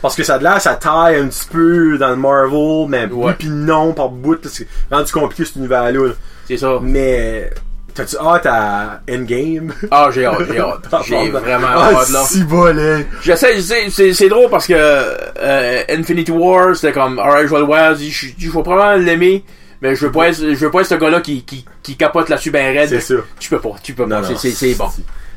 Parce 0.00 0.14
que 0.14 0.22
ça 0.22 0.34
a 0.34 0.38
de 0.38 0.44
l'air, 0.44 0.60
ça 0.60 0.74
taille 0.74 1.16
un 1.16 1.26
petit 1.28 1.46
peu 1.50 1.98
dans 1.98 2.10
le 2.10 2.16
Marvel, 2.16 2.86
mais 2.88 3.04
Ouais. 3.06 3.26
oui 3.26 3.32
pis 3.38 3.48
non 3.48 3.92
par 3.92 4.08
bout, 4.08 4.40
parce 4.40 4.58
que 4.58 4.64
c'est 4.90 4.94
rendu 4.94 5.12
compliqué 5.12 5.44
cet 5.44 5.56
univers-là. 5.56 5.90
là. 6.08 6.12
C'est 6.46 6.56
ça. 6.56 6.78
Mais, 6.80 7.50
t'as-tu 7.94 8.16
hâte 8.16 8.46
à 8.46 9.00
Endgame? 9.10 9.72
Ah, 9.90 10.08
j'ai 10.12 10.24
hâte, 10.24 10.38
j'ai 10.50 10.60
hâte. 10.60 10.86
J'ai 11.06 11.28
vraiment 11.30 11.66
ah, 11.74 11.90
hâte, 11.94 12.10
là. 12.10 12.22
si 12.24 12.44
bol, 12.44 12.78
hein. 12.78 13.02
J'essaie, 13.22 13.56
je 13.56 13.60
sais, 13.60 13.90
c'est, 13.90 14.12
c'est 14.14 14.28
drôle 14.28 14.48
parce 14.50 14.66
que 14.66 14.74
euh, 14.76 15.82
Infinity 15.90 16.30
War, 16.30 16.74
c'était 16.76 16.92
comme, 16.92 17.18
alright, 17.18 17.46
je 17.48 17.52
vais 17.52 17.58
le 17.60 17.66
voir, 17.66 17.94
je 17.96 18.26
vais 18.50 18.62
probablement 18.62 19.04
l'aimer, 19.04 19.44
mais 19.80 19.94
je 19.94 20.06
veux 20.06 20.12
pas 20.12 20.28
être, 20.28 20.36
je 20.38 20.54
veux 20.54 20.70
pas 20.70 20.80
être 20.80 20.86
ce 20.88 20.94
gars-là 20.94 21.20
qui, 21.20 21.42
qui, 21.42 21.64
qui 21.82 21.96
capote 21.96 22.28
là-dessus 22.28 22.50
ben 22.50 22.76
raide. 22.76 22.88
C'est 22.88 23.00
sûr. 23.00 23.24
Tu 23.38 23.50
peux 23.50 23.60
pas, 23.60 23.74
tu 23.82 23.94
peux 23.94 24.08
pas. 24.08 24.20
Non, 24.20 24.26
C'est, 24.36 24.48
non, 24.48 24.54
c'est, 24.54 24.74
bon. 24.74 24.88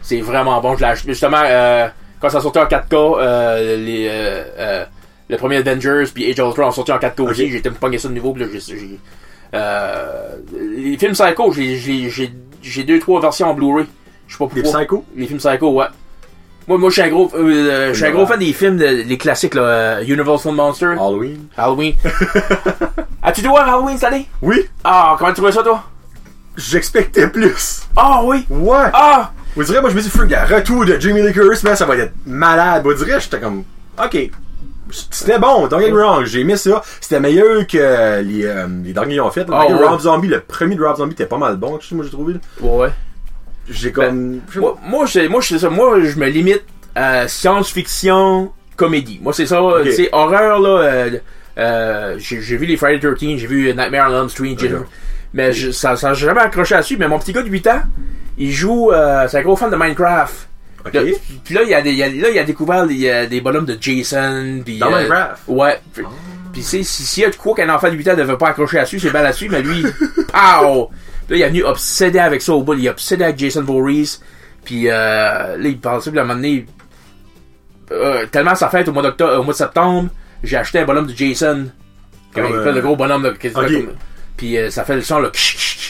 C'est 0.01 0.21
vraiment 0.21 0.59
bon. 0.61 0.75
Je. 0.75 0.85
Justement, 1.07 1.41
euh, 1.43 1.87
quand 2.19 2.29
ça 2.29 2.41
sortait 2.41 2.59
en 2.59 2.65
4K, 2.65 2.85
euh, 2.93 3.77
les, 3.77 4.07
euh, 4.09 4.43
euh, 4.57 4.85
le 5.29 5.37
premier 5.37 5.57
Avengers 5.57 6.05
puis 6.13 6.29
Age 6.29 6.39
of 6.39 6.49
Ultron 6.49 6.67
ont 6.67 6.71
sorti 6.71 6.91
en 6.91 6.97
4K 6.97 7.21
aussi. 7.21 7.49
J'ai 7.49 7.57
été 7.57 7.69
me 7.69 7.75
pogner 7.75 7.97
ça 7.97 8.07
de 8.07 8.13
nouveau. 8.13 8.33
Puis 8.33 8.43
là, 8.43 8.49
j'ai, 8.53 8.99
euh, 9.53 10.35
les 10.53 10.97
films 10.97 11.13
Psycho, 11.13 11.51
j'ai, 11.51 11.77
j'ai, 11.77 12.31
j'ai, 12.61 12.83
deux, 12.83 12.99
trois 12.99 13.21
versions 13.21 13.49
en 13.49 13.53
Blu-ray. 13.53 13.85
Je 14.27 14.33
sais 14.33 14.37
pas 14.37 14.49
Les 14.55 14.61
pourquoi. 14.61 14.79
Psycho? 14.79 15.05
Les 15.15 15.27
films 15.27 15.39
Psycho, 15.39 15.71
ouais. 15.71 15.85
Moi, 16.67 16.77
moi, 16.77 16.89
je 16.89 16.93
suis 16.93 17.01
un 17.01 17.09
gros, 17.09 17.29
euh, 17.35 17.89
je 17.89 17.93
suis 17.97 18.05
un 18.05 18.11
gros 18.11 18.25
fan 18.25 18.39
des 18.39 18.53
films, 18.53 18.77
de, 18.77 18.85
les 18.85 19.17
classiques, 19.17 19.55
là, 19.55 19.61
euh, 19.61 20.03
Universal 20.03 20.53
Monster, 20.53 20.93
Halloween. 20.97 21.47
Halloween. 21.57 21.95
As-tu 23.23 23.41
dû 23.41 23.47
voir 23.47 23.67
Halloween 23.67 23.97
cette 23.97 24.05
année? 24.11 24.27
Oui, 24.41 24.65
Ah, 24.83 25.15
comment 25.17 25.29
tu 25.31 25.35
trouvais 25.37 25.51
ça, 25.51 25.63
toi? 25.63 25.83
j'expectais 26.57 27.27
plus. 27.27 27.83
Ah, 27.95 28.21
oui. 28.23 28.45
Ouais. 28.49 28.89
Ah! 28.93 29.31
Vous 29.55 29.63
direz, 29.63 29.81
moi, 29.81 29.89
je 29.89 29.95
me 29.95 30.01
dis, 30.01 30.09
le 30.15 30.55
retour 30.55 30.85
de 30.85 30.99
Jamie 30.99 31.21
Lee 31.21 31.33
Curtis, 31.33 31.65
man, 31.65 31.75
ça 31.75 31.85
va 31.85 31.95
être 31.97 32.13
malade. 32.25 32.83
Vous 32.83 32.93
direz, 32.93 33.19
j'étais 33.19 33.39
comme, 33.39 33.63
ok. 34.01 34.29
C'était 35.09 35.39
bon, 35.39 35.67
don't 35.67 35.79
get 35.79 35.91
me 35.91 36.01
wrong, 36.03 36.25
j'ai 36.25 36.41
aimé 36.41 36.57
ça. 36.57 36.81
C'était 36.99 37.19
meilleur 37.21 37.65
que 37.65 38.21
les, 38.21 38.43
euh, 38.45 38.67
les 38.83 38.91
derniers 38.91 39.21
ont 39.21 39.31
fait. 39.31 39.45
Ah, 39.51 39.65
Le 39.69 39.75
ouais. 39.75 39.87
Rob 39.87 39.99
Zombie, 40.01 40.27
le 40.27 40.41
premier 40.41 40.75
de 40.75 40.83
Rob 40.83 40.97
Zombie 40.97 41.13
était 41.13 41.25
pas 41.25 41.37
mal 41.37 41.55
bon, 41.55 41.77
tu 41.77 41.87
sais, 41.87 41.95
moi 41.95 42.03
j'ai 42.03 42.11
trouvé. 42.11 42.33
là. 42.33 42.39
Ouais, 42.61 42.77
ouais. 42.77 42.89
J'ai 43.69 43.91
comme. 43.93 44.41
sais 44.51 44.59
Moi, 44.59 44.77
moi, 44.83 45.07
ça. 45.59 45.69
Moi, 45.69 46.01
je 46.03 46.17
me 46.19 46.27
limite 46.27 46.63
à 46.93 47.27
science-fiction, 47.29 48.51
comédie. 48.75 49.19
Moi, 49.21 49.31
c'est 49.33 49.45
ça. 49.45 49.61
C'est 49.95 50.09
horreur, 50.11 50.59
là. 50.59 50.69
euh, 50.69 51.09
euh, 51.57 52.15
j'ai 52.19 52.57
vu 52.57 52.65
les 52.65 52.77
Friday 52.77 52.99
13, 52.99 53.39
j'ai 53.39 53.47
vu 53.47 53.73
Nightmare 53.73 54.11
on 54.11 54.19
Elm 54.21 54.29
Street, 54.29 54.55
j'ai- 54.59 54.73
Ok. 54.73 54.85
mais 55.33 55.51
je, 55.53 55.71
ça, 55.71 55.95
ça 55.95 56.13
jamais 56.13 56.41
accroché 56.41 56.75
là-dessus. 56.75 56.97
Mais 56.97 57.07
mon 57.07 57.19
petit 57.19 57.33
gars 57.33 57.41
de 57.41 57.49
8 57.49 57.67
ans, 57.67 57.81
il 58.37 58.51
joue, 58.51 58.91
euh, 58.91 59.27
c'est 59.27 59.37
un 59.39 59.41
gros 59.41 59.55
fan 59.55 59.69
de 59.69 59.75
Minecraft. 59.75 60.47
Puis 61.43 61.53
là, 61.53 61.61
il 61.63 61.73
a, 61.73 61.81
des, 61.81 61.91
il 61.93 62.01
a, 62.03 62.07
là, 62.09 62.29
il 62.33 62.39
a 62.39 62.43
découvert 62.43 62.87
des, 62.87 63.07
euh, 63.07 63.27
des 63.27 63.39
bonhommes 63.41 63.65
de 63.65 63.77
Jason. 63.79 64.61
Puis, 64.65 64.79
Dans 64.79 64.87
euh, 64.91 64.97
Minecraft? 64.97 65.41
Ouais. 65.47 65.79
Puis, 65.93 66.03
puis 66.53 66.63
c'est, 66.63 66.81
si- 66.83 67.21
y 67.21 67.25
a 67.25 67.29
de 67.29 67.35
quoi 67.35 67.53
qu'un 67.55 67.69
enfant 67.69 67.87
de 67.89 67.95
8 67.95 68.07
ans 68.09 68.15
ne 68.17 68.23
veut 68.23 68.37
pas 68.37 68.49
accrocher 68.49 68.77
là-dessus, 68.77 68.99
c'est 68.99 69.11
bien 69.11 69.21
là-dessus, 69.21 69.47
mais 69.49 69.61
lui, 69.61 69.83
pow! 70.33 70.89
Là, 71.29 71.37
il 71.37 71.41
est 71.41 71.47
venu 71.49 71.63
obsédé 71.63 72.19
avec 72.19 72.41
ça 72.41 72.53
au 72.53 72.63
bout. 72.63 72.73
Il 72.73 72.85
est 72.85 72.89
obsédé 72.89 73.23
avec 73.23 73.37
Jason 73.37 73.61
Voorhees. 73.63 74.19
Puis 74.65 74.89
euh, 74.89 74.91
là, 75.57 75.57
il 75.63 75.79
pensait, 75.79 76.09
puis 76.11 76.19
à 76.19 76.23
un 76.23 76.25
moment 76.25 76.35
donné, 76.39 76.65
tellement 78.31 78.55
sa 78.55 78.69
fête 78.69 78.87
au 78.87 78.91
mois 78.93 79.03
d'octobre, 79.03 79.39
au 79.39 79.43
mois 79.43 79.53
de 79.53 79.57
septembre, 79.57 80.09
j'ai 80.43 80.57
acheté 80.57 80.79
un 80.79 80.85
bonhomme 80.85 81.07
de 81.07 81.15
Jason. 81.15 81.67
Comme 82.33 82.47
fait 82.47 82.53
euh, 82.53 82.71
le 82.71 82.81
gros 82.81 82.95
bonhomme 82.95 83.23
de 83.23 83.29
quasiment 83.31 83.61
ok. 83.61 83.71
comme- 83.71 83.95
Puis 84.37 84.57
euh, 84.57 84.69
ça 84.69 84.83
fait 84.85 84.95
le 84.95 85.01
son 85.01 85.19
là. 85.19 85.29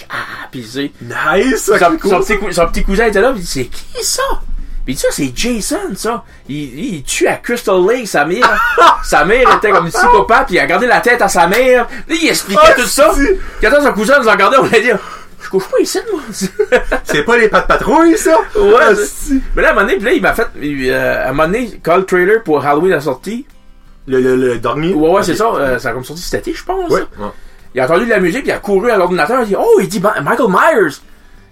Ah, 0.09 0.47
puis 0.51 0.67
c'est. 0.69 0.91
Nice! 1.01 1.65
Son, 1.65 1.77
son 1.77 1.97
cool. 1.97 2.19
petit, 2.25 2.37
cou- 2.39 2.51
son 2.51 2.67
petit 2.67 2.83
cousin 2.83 3.05
était 3.05 3.21
là, 3.21 3.31
puis 3.31 3.39
il 3.41 3.43
dit 3.43 3.47
c'est 3.47 3.65
qui 3.65 4.03
ça? 4.03 4.23
Puis 4.83 4.95
dit 4.95 4.99
ça, 4.99 5.09
c'est 5.11 5.31
Jason, 5.35 5.95
ça. 5.95 6.23
Il, 6.49 7.03
tue 7.03 7.27
à 7.27 7.35
Crystal 7.35 7.79
Lake, 7.87 8.07
sa 8.07 8.25
mère. 8.25 8.59
sa 9.03 9.23
mère 9.25 9.55
était 9.57 9.69
comme 9.69 9.85
une 9.85 9.91
psychopathe, 9.91 10.47
puis 10.47 10.55
il 10.55 10.59
a 10.59 10.65
gardé 10.65 10.87
la 10.87 10.99
tête 11.01 11.21
à 11.21 11.27
sa 11.27 11.45
mère. 11.47 11.87
Là, 12.07 12.15
il 12.19 12.27
expliquait 12.27 12.73
tout 12.75 12.87
ça. 12.87 13.13
Quand 13.61 13.69
son 13.83 13.93
cousin 13.93 14.19
nous 14.19 14.27
a 14.27 14.31
regardé, 14.31 14.57
on 14.57 14.65
allait 14.65 14.81
dire, 14.81 14.97
je 15.39 15.49
couche 15.49 15.67
pas 15.67 15.79
ici, 15.79 15.99
moi. 16.11 16.21
C'est 17.03 17.23
pas 17.23 17.37
les 17.37 17.47
pattes 17.47 17.67
patrouilles, 17.67 18.17
ça? 18.17 18.37
Ouais, 18.55 18.95
si. 19.05 19.39
Mais 19.55 19.61
là, 19.61 19.69
à 19.69 19.71
un 19.71 19.75
moment 19.75 19.85
donné, 19.85 19.97
puis 19.97 20.05
là, 20.05 20.11
il 20.13 20.21
m'a 20.21 20.33
fait, 20.33 20.47
euh, 20.59 21.25
à 21.25 21.29
un 21.29 21.33
moment 21.33 21.45
donné, 21.45 21.79
le 21.85 22.03
trailer 22.03 22.43
pour 22.43 22.65
Halloween 22.65 22.93
a 22.93 23.01
sorti, 23.01 23.45
Le, 24.07 24.19
le, 24.19 24.35
le 24.35 24.57
dernier? 24.57 24.93
ouais, 24.93 25.09
ouais, 25.09 25.23
c'est 25.23 25.35
ça, 25.35 25.45
euh, 25.53 25.77
ça 25.79 25.89
a 25.89 25.93
comme 25.93 26.03
sorti 26.03 26.21
cet 26.23 26.47
été, 26.47 26.57
je 26.57 26.63
pense. 26.65 26.89
Ouais. 26.91 27.01
ouais. 27.19 27.27
Il 27.75 27.79
a 27.81 27.85
entendu 27.85 28.05
de 28.05 28.09
la 28.09 28.19
musique, 28.19 28.41
puis 28.41 28.49
il 28.49 28.53
a 28.55 28.59
couru 28.59 28.89
à 28.91 28.97
l'ordinateur, 28.97 29.39
il 29.39 29.43
a 29.43 29.45
dit, 29.45 29.55
oh, 29.57 29.79
il 29.79 29.87
dit 29.87 29.99
Michael 30.01 30.47
Myers. 30.49 30.95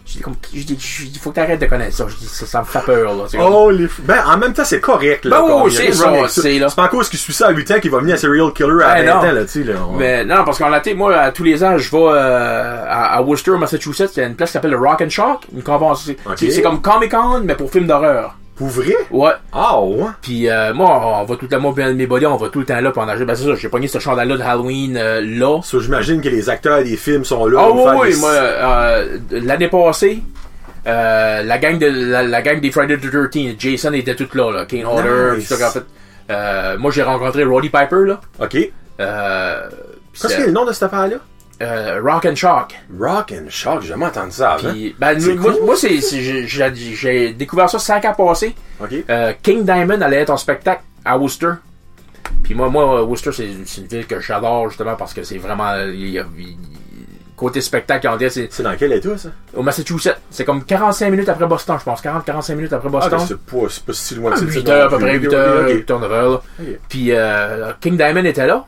J'ai 0.05 0.17
dit, 0.17 0.21
comme, 0.23 0.35
j'ai 0.51 0.63
dit, 0.63 0.77
j'ai 0.79 1.05
dit, 1.05 1.19
faut 1.19 1.29
que 1.29 1.35
t'arrêtes 1.35 1.61
de 1.61 1.67
connaître 1.67 1.95
ça. 1.95 2.07
Je 2.09 2.15
dis, 2.15 2.25
ça, 2.25 2.47
ça 2.47 2.59
me 2.61 2.65
fait 2.65 2.81
peur, 2.83 3.13
là. 3.13 3.25
Oh, 3.39 3.69
les 3.69 3.87
fous. 3.87 4.01
Ben, 4.03 4.17
en 4.27 4.37
même 4.39 4.53
temps, 4.53 4.65
c'est 4.65 4.79
correct, 4.79 5.23
là. 5.25 5.39
Ben 5.39 5.61
oui, 5.63 5.71
il 5.71 5.77
c'est 5.77 5.91
ça, 5.93 6.11
c'est 6.27 6.57
là. 6.57 6.67
C'est 6.67 6.75
pas 6.75 6.85
encore 6.85 7.05
ce 7.05 7.11
qui 7.11 7.17
suit 7.17 7.31
ça 7.31 7.47
à 7.47 7.51
8 7.51 7.71
ans 7.71 7.79
qu'il 7.79 7.91
va 7.91 7.99
venir 7.99 8.15
un 8.15 8.17
serial 8.17 8.51
killer 8.51 8.83
à 8.83 8.95
Ben 8.95 9.05
20 9.05 9.13
non. 9.13 9.19
ans, 9.19 9.31
là, 9.33 9.41
tu 9.43 9.47
sais, 9.49 9.63
là. 9.63 9.75
Mais 9.99 10.25
non, 10.25 10.43
parce 10.43 10.57
qu'en 10.57 10.69
laté, 10.69 10.95
moi, 10.95 11.15
à 11.15 11.31
tous 11.31 11.43
les 11.43 11.63
ans, 11.63 11.77
je 11.77 11.91
vais 11.91 11.97
euh, 11.97 12.83
à, 12.87 13.17
à 13.17 13.21
Worcester, 13.21 13.51
Massachusetts. 13.59 14.09
Il 14.17 14.19
y 14.21 14.23
a 14.23 14.27
une 14.27 14.35
place 14.35 14.49
qui 14.49 14.53
s'appelle 14.53 14.71
le 14.71 14.77
Rock 14.79 14.99
and 15.01 15.09
Shock. 15.11 15.41
Une 15.53 15.61
convention. 15.61 16.15
C'est 16.35 16.61
comme 16.63 16.81
Comic 16.81 17.11
Con, 17.11 17.41
mais 17.45 17.53
pour 17.53 17.69
films 17.71 17.85
d'horreur. 17.85 18.35
Pour 18.59 18.67
vrai? 18.67 18.93
Ouais. 19.09 19.31
Ah, 19.53 19.81
ouais. 19.81 20.05
Puis 20.21 20.47
euh, 20.49 20.73
moi, 20.73 21.19
on 21.21 21.23
va 21.23 21.35
tout 21.37 21.45
le 21.45 21.47
temps, 21.47 21.59
moi, 21.61 21.73
mes 21.93 22.05
buddies, 22.05 22.25
on 22.27 22.35
va 22.35 22.49
tout 22.49 22.59
le 22.59 22.65
temps 22.65 22.79
là 22.79 22.91
pour 22.91 23.01
en 23.01 23.07
acheter. 23.07 23.25
Ben 23.25 23.33
c'est 23.33 23.45
ça, 23.45 23.55
j'ai 23.55 23.69
pogné 23.69 23.87
ce 23.87 23.97
chandail-là 23.99 24.35
de 24.37 24.41
Halloween 24.43 24.97
euh, 24.97 25.21
là. 25.21 25.61
Ça, 25.63 25.77
j'imagine 25.79 26.21
que 26.21 26.29
les 26.29 26.49
acteurs 26.49 26.83
des 26.83 26.97
films 26.97 27.23
sont 27.25 27.45
là. 27.47 27.61
Ah 27.63 27.71
oui, 27.71 28.09
oui, 28.11 28.15
moi, 28.19 28.29
euh, 28.31 29.17
l'année 29.31 29.69
passée, 29.69 30.21
euh, 30.85 31.41
la 31.43 31.57
gang 31.57 31.79
de 31.79 31.85
la, 31.87 32.23
la 32.23 32.41
gang 32.41 32.59
des 32.59 32.69
Friday 32.69 32.97
the 32.97 33.09
13, 33.31 33.55
Jason 33.57 33.93
était 33.93 34.15
toute 34.15 34.35
là, 34.35 34.51
là. 34.51 34.65
Kane 34.65 34.85
Hodder, 34.85 35.37
Nice. 35.37 35.47
tout 35.47 35.55
ça, 35.55 35.69
en 35.69 35.71
fait. 35.71 35.83
Euh, 36.29 36.77
moi, 36.77 36.91
j'ai 36.91 37.01
rencontré 37.03 37.43
Roddy 37.45 37.69
Piper, 37.69 38.05
là. 38.05 38.19
Ok. 38.41 38.57
Euh, 38.99 39.69
Qu'est-ce 40.21 40.35
que 40.37 40.43
le 40.43 40.51
nom 40.51 40.65
de 40.65 40.73
cette 40.73 40.83
affaire-là? 40.83 41.15
Euh, 41.61 41.99
Rock 42.03 42.25
and 42.25 42.35
Shock. 42.35 42.73
Rock 42.99 43.33
and 43.33 43.49
Shock, 43.49 43.81
j'ai 43.81 43.89
jamais 43.89 44.05
entendu 44.05 44.31
ça 44.31 44.51
avant. 44.51 44.71
Puis, 44.71 44.95
ben, 44.97 45.17
moi, 45.37 45.53
cool. 45.53 45.65
moi 45.65 45.75
c'est, 45.75 45.99
c'est- 46.01 46.45
j'ai- 46.47 47.33
découvert 47.33 47.69
ça 47.69 47.79
cinq 47.79 48.05
ans 48.05 48.13
passés. 48.13 48.55
Ok. 48.81 48.93
Euh, 49.09 49.33
King 49.43 49.63
Diamond 49.65 50.01
allait 50.01 50.17
être 50.21 50.29
en 50.29 50.37
spectacle 50.37 50.81
à 51.03 51.17
Worcester. 51.17 51.51
Puis 52.43 52.53
moi, 52.55 52.69
moi, 52.69 53.03
Worcester, 53.03 53.31
c'est 53.65 53.81
une 53.81 53.87
ville 53.87 54.07
que 54.07 54.19
j'adore 54.21 54.69
justement 54.69 54.95
parce 54.95 55.13
que 55.13 55.23
c'est 55.23 55.37
vraiment 55.37 55.75
il 55.93 56.17
a- 56.19 56.23
il- 56.37 56.57
côté 57.35 57.61
spectacle, 57.61 58.05
on 58.11 58.17
dirait, 58.17 58.29
c'est 58.29 58.61
dans 58.63 58.75
quel 58.77 58.91
état, 58.91 59.17
ça? 59.17 59.29
au 59.55 59.61
Massachusetts. 59.63 60.17
C'est 60.29 60.43
comme 60.43 60.65
45 60.65 61.09
minutes 61.09 61.29
après 61.29 61.47
Boston, 61.47 61.77
je 61.79 61.85
pense. 61.85 62.01
40-45 62.01 62.55
minutes 62.55 62.73
après 62.73 62.89
Ah, 62.89 62.91
Boston. 62.91 63.19
c'est 63.25 63.37
pas, 63.39 63.67
c'est 63.69 63.85
pas 63.85 63.93
si 63.93 64.15
loin 64.15 64.31
que 64.31 64.35
Ah, 64.35 64.39
ça. 64.39 64.45
8 64.45 64.69
heures 64.69 64.85
à 64.85 64.89
peu 64.89 64.97
près, 64.99 65.17
8 65.17 65.33
heures, 65.33 65.65
Ok. 65.69 65.73
8 65.73 65.91
heures, 65.91 65.99
9 65.99 66.11
heures. 66.11 66.29
là. 66.31 66.41
Ok. 66.59 66.65
Puis 66.89 67.11
euh, 67.13 67.71
King 67.79 67.95
Diamond 67.95 68.25
était 68.25 68.45
là. 68.45 68.65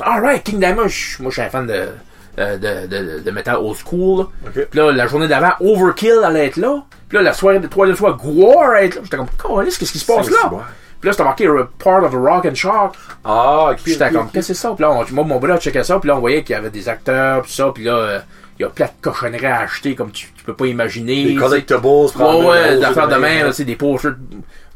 Alright, 0.00 0.44
King 0.44 0.60
Diamond, 0.60 0.82
moi 1.20 1.30
je 1.30 1.32
suis 1.34 1.42
un 1.42 1.50
fan 1.50 1.66
de, 1.66 1.86
euh, 2.38 2.56
de, 2.58 2.86
de, 2.86 3.20
de 3.20 3.30
metal 3.30 3.56
old 3.56 3.76
school. 3.76 4.26
Puis 4.52 4.78
là, 4.80 4.92
la 4.92 5.06
journée 5.06 5.28
d'avant, 5.28 5.52
Overkill 5.60 6.20
allait 6.24 6.46
être 6.46 6.56
là. 6.56 6.82
Puis 7.08 7.16
là, 7.18 7.22
la 7.22 7.32
soirée 7.32 7.60
de 7.60 7.66
troisième 7.66 7.96
soir, 7.96 8.16
Gore 8.16 8.62
allait 8.62 8.86
être 8.86 8.96
là. 8.96 9.00
J'étais 9.04 9.16
comme, 9.16 9.26
qu'est-ce 9.78 9.92
qui 9.92 9.98
se 9.98 10.06
passe 10.06 10.26
là? 10.30 10.50
Puis 11.00 11.08
là, 11.08 11.12
c'était 11.12 11.24
marqué 11.24 11.46
euh, 11.46 11.64
Part 11.82 12.02
of 12.02 12.14
a 12.14 12.16
Rock 12.16 12.46
and 12.46 12.54
Shock. 12.54 12.94
Ah, 13.24 13.68
ok. 13.72 13.78
Puis 13.82 13.92
j'étais 13.92 14.10
comme, 14.10 14.30
qu'est-ce 14.30 14.48
que 14.48 14.54
c'est 14.54 14.60
ça? 14.60 14.70
Puis 14.74 14.82
là, 14.82 14.90
on- 14.90 15.04
moi, 15.14 15.24
mon 15.24 15.38
brother 15.38 15.60
checkait 15.60 15.84
ça. 15.84 15.98
Puis 15.98 16.08
là, 16.08 16.16
on 16.16 16.20
voyait 16.20 16.42
qu'il 16.42 16.54
y 16.54 16.58
avait 16.58 16.70
des 16.70 16.88
acteurs, 16.88 17.42
puis 17.42 17.52
ça. 17.52 17.70
Puis 17.74 17.84
là, 17.84 17.92
euh, 17.96 18.18
il 18.58 18.62
y 18.62 18.64
a 18.64 18.68
plein 18.70 18.86
de 18.86 18.90
cochonneries 19.02 19.46
à 19.46 19.60
acheter, 19.60 19.94
comme 19.94 20.10
tu, 20.12 20.32
tu 20.34 20.44
peux 20.44 20.54
pas 20.54 20.66
imaginer. 20.66 21.24
Des 21.24 21.34
collectibles. 21.34 21.80
Ouais, 22.46 22.46
ouais, 22.46 22.78
d'affaires 22.80 23.08
de 23.08 23.16
main, 23.16 23.44
là, 23.44 23.52
c'est 23.52 23.64
des 23.64 23.76
posters. 23.76 24.14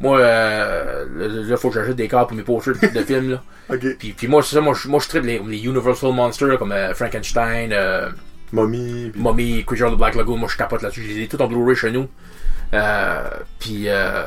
Moi, 0.01 0.19
euh, 0.21 1.45
là, 1.49 1.57
faut 1.57 1.71
que 1.71 1.75
j'achète 1.81 1.97
des 1.97 2.07
cartes 2.09 2.29
pour 2.29 2.37
mes 2.37 2.45
posters 2.45 2.75
de 2.75 3.01
films, 3.03 3.31
là. 3.33 3.43
Puis, 3.99 4.13
puis 4.17 4.29
moi, 4.29 4.43
c'est 4.43 4.55
ça, 4.55 4.61
moi, 4.63 4.75
je, 4.75 4.89
moi, 4.89 4.99
je 5.01 5.09
tripe 5.09 5.25
les, 5.25 5.41
les 5.41 5.59
Universal 5.65 6.13
Monsters, 6.13 6.59
comme 6.59 6.73
euh, 6.73 6.95
Frankenstein, 6.95 7.71
euh, 7.73 8.09
Mommy. 8.53 9.11
puis- 9.11 9.21
Mummy, 9.23 9.65
Creature 9.67 9.89
of 9.89 9.95
the 9.95 9.99
Black 9.99 10.15
Lagoon, 10.15 10.37
moi, 10.39 10.49
je 10.51 10.57
capote 10.57 10.81
là-dessus. 10.83 11.03
Je 11.03 11.09
les 11.15 11.23
ai 11.25 11.29
tous 11.29 11.43
en 11.43 11.49
Blu-ray 11.49 11.75
chez 11.77 11.91
nous. 11.91 12.07
Euh, 12.73 13.29
puis, 13.59 13.89
euh, 13.89 14.23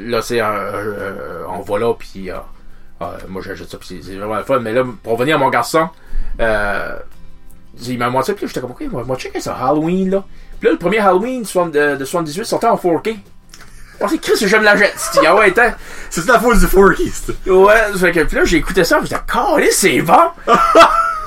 là, 0.00 0.20
c'est, 0.20 0.42
on 0.42 1.60
va 1.62 1.78
là, 1.78 1.94
puis, 1.94 2.28
moi, 3.28 3.40
j'achète 3.42 3.70
ça, 3.70 3.78
puis 3.78 4.00
c'est- 4.02 4.16
vraiment 4.16 4.36
le 4.36 4.42
fun. 4.44 4.58
Mais 4.60 4.72
là, 4.72 4.84
pour 5.02 5.14
revenir 5.14 5.36
à 5.36 5.38
mon 5.38 5.48
garçon, 5.48 5.88
euh, 6.40 6.96
il 7.86 7.98
m'a 7.98 8.10
montré, 8.10 8.34
puis 8.34 8.46
j'étais 8.48 8.60
comme, 8.60 8.72
ok, 8.72 8.82
moi, 8.90 9.04
moi, 9.04 9.16
checker 9.16 9.40
ça, 9.40 9.54
Halloween, 9.56 10.10
là. 10.10 10.24
Puis 10.60 10.66
là, 10.66 10.72
le 10.72 10.78
premier 10.78 10.98
Halloween 10.98 11.42
de, 11.42 11.96
de 11.96 12.04
78 12.04 12.44
sortait 12.44 12.66
en 12.66 12.76
4K. 12.76 13.16
Je 13.98 14.04
pensais, 14.04 14.18
Chris, 14.18 14.46
je 14.46 14.56
me 14.56 14.62
la 14.62 14.76
jette. 14.76 14.94
Ah 15.26 15.34
ouais. 15.34 15.52
C'est 16.10 16.26
la 16.26 16.38
faute 16.38 16.60
du 16.60 16.66
Forky. 16.66 17.12
Ouais, 17.46 17.74
fait 17.98 18.12
que, 18.12 18.20
puis 18.20 18.36
là, 18.36 18.44
j'ai 18.44 18.58
écouté 18.58 18.84
ça, 18.84 19.00
j'étais, 19.02 19.16
calé, 19.26 19.70
c'est 19.72 20.00
bon! 20.02 20.30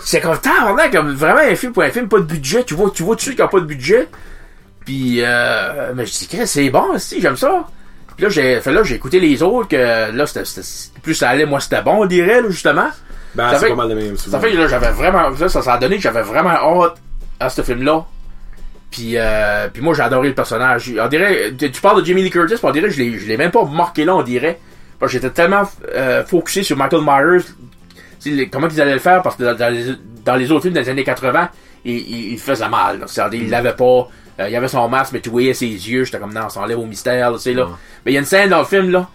c'est 0.06 0.22
comme, 0.22 0.38
tabarnak, 0.38 0.92
comme 0.92 1.14
vraiment 1.14 1.42
un 1.42 1.56
film 1.56 1.74
pour 1.74 1.84
un 1.84 1.90
film, 1.90 2.08
pas 2.08 2.20
de 2.20 2.24
budget, 2.24 2.64
tu 2.64 2.74
vois, 2.74 2.90
tu 2.90 3.04
vois 3.04 3.16
dessus 3.16 3.32
qu'il 3.32 3.40
n'y 3.40 3.46
a 3.46 3.48
pas 3.50 3.60
de 3.60 3.66
budget. 3.66 4.08
Puis, 4.86 5.18
euh, 5.20 5.92
mais 5.94 6.06
je 6.06 6.14
dis, 6.14 6.28
Chris, 6.28 6.48
c'est 6.48 6.70
bon, 6.70 6.98
si, 6.98 7.20
j'aime 7.20 7.36
ça. 7.36 7.68
Puis 8.16 8.24
là, 8.24 8.30
j'ai, 8.30 8.62
fait 8.62 8.72
là, 8.72 8.84
j'ai 8.84 8.96
écouté 8.96 9.20
les 9.20 9.44
autres, 9.44 9.68
que 9.68 10.12
là, 10.12 10.26
c'était, 10.26 10.62
plus 11.04 11.14
ça 11.14 11.30
allait, 11.30 11.46
moi, 11.46 11.60
c'était 11.60 11.82
bon, 11.82 12.04
on 12.04 12.06
dirait, 12.06 12.42
là, 12.42 12.50
justement. 12.50 12.90
Ben, 13.36 13.52
Ça 13.52 13.60
c'est 13.60 13.70
pas 13.70 13.76
mal 13.76 13.90
de 13.90 13.96
même. 13.96 14.18
Ça 14.18 14.40
fait 14.40 14.52
que 14.52 14.58
là, 14.58 14.68
j'avais 14.68 14.92
vraiment, 14.92 15.30
là, 15.30 15.50
ça, 15.50 15.62
ça 15.62 15.74
a 15.74 15.78
donné 15.78 15.98
que 15.98 16.02
j'avais 16.02 16.22
vraiment 16.22 16.52
hâte 16.52 16.96
à 17.38 17.50
ce 17.50 17.62
film-là. 17.62 18.06
Puis, 18.92 19.14
euh, 19.16 19.70
puis 19.74 19.82
moi, 19.82 19.94
j'ai 19.96 20.02
adoré 20.04 20.28
le 20.28 20.36
personnage. 20.36 20.92
On 21.02 21.08
dirait, 21.08 21.54
tu 21.58 21.72
tu 21.72 21.82
parles 21.82 22.02
de 22.02 22.06
Jamie 22.06 22.22
Lee 22.24 22.30
Curtis, 22.30 22.56
on 22.62 22.72
dirait, 22.72 22.90
je 22.92 23.02
l'ai, 23.02 23.18
je 23.18 23.26
l'ai 23.26 23.38
même 23.38 23.50
pas 23.52 23.64
marqué 23.66 24.04
là, 24.06 24.16
on 24.16 24.22
dirait. 24.22 24.60
Parce 25.00 25.12
que 25.14 25.18
j'étais 25.18 25.30
tellement 25.34 25.64
euh, 25.96 26.24
focusé 26.26 26.62
sur 26.64 26.76
Michael 26.78 27.02
Myers, 27.02 27.44
les- 28.26 28.50
comment 28.50 28.68
ils 28.68 28.80
allaient 28.82 28.94
le 28.94 29.00
faire, 29.00 29.22
parce 29.22 29.36
que 29.38 29.44
dans, 29.44 29.56
dans 29.56 29.74
les, 29.74 29.86
dans 30.26 30.36
les 30.36 30.52
autres 30.52 30.64
films 30.64 30.74
des 30.76 30.88
années 30.90 31.04
80, 31.06 31.50
il, 31.86 31.94
il, 31.96 32.32
il 32.34 32.38
faisait 32.40 32.68
mal. 32.70 33.00
là. 33.00 33.30
Il 33.32 33.50
l'avait 33.50 33.74
pas, 33.74 34.08
euh, 34.40 34.50
il 34.50 34.56
avait 34.56 34.68
son 34.68 34.88
masque, 34.90 35.14
mais 35.14 35.22
tu 35.22 35.30
voyais 35.30 35.54
ses 35.56 35.66
yeux, 35.68 36.04
j'étais 36.04 36.20
comme, 36.20 36.34
non, 36.34 36.42
on 36.46 36.50
s'enlève 36.50 36.78
au 36.78 36.86
mystère, 36.86 37.32
là, 37.32 37.38
tu 37.38 37.44
sais, 37.44 37.54
là. 37.54 37.68
Mais 38.06 38.12
il 38.12 38.16
y 38.16 38.18
a 38.18 38.20
une 38.20 38.26
scène 38.28 38.50
dans 38.50 38.60
le 38.60 38.66
film, 38.66 38.92
là, 38.92 39.08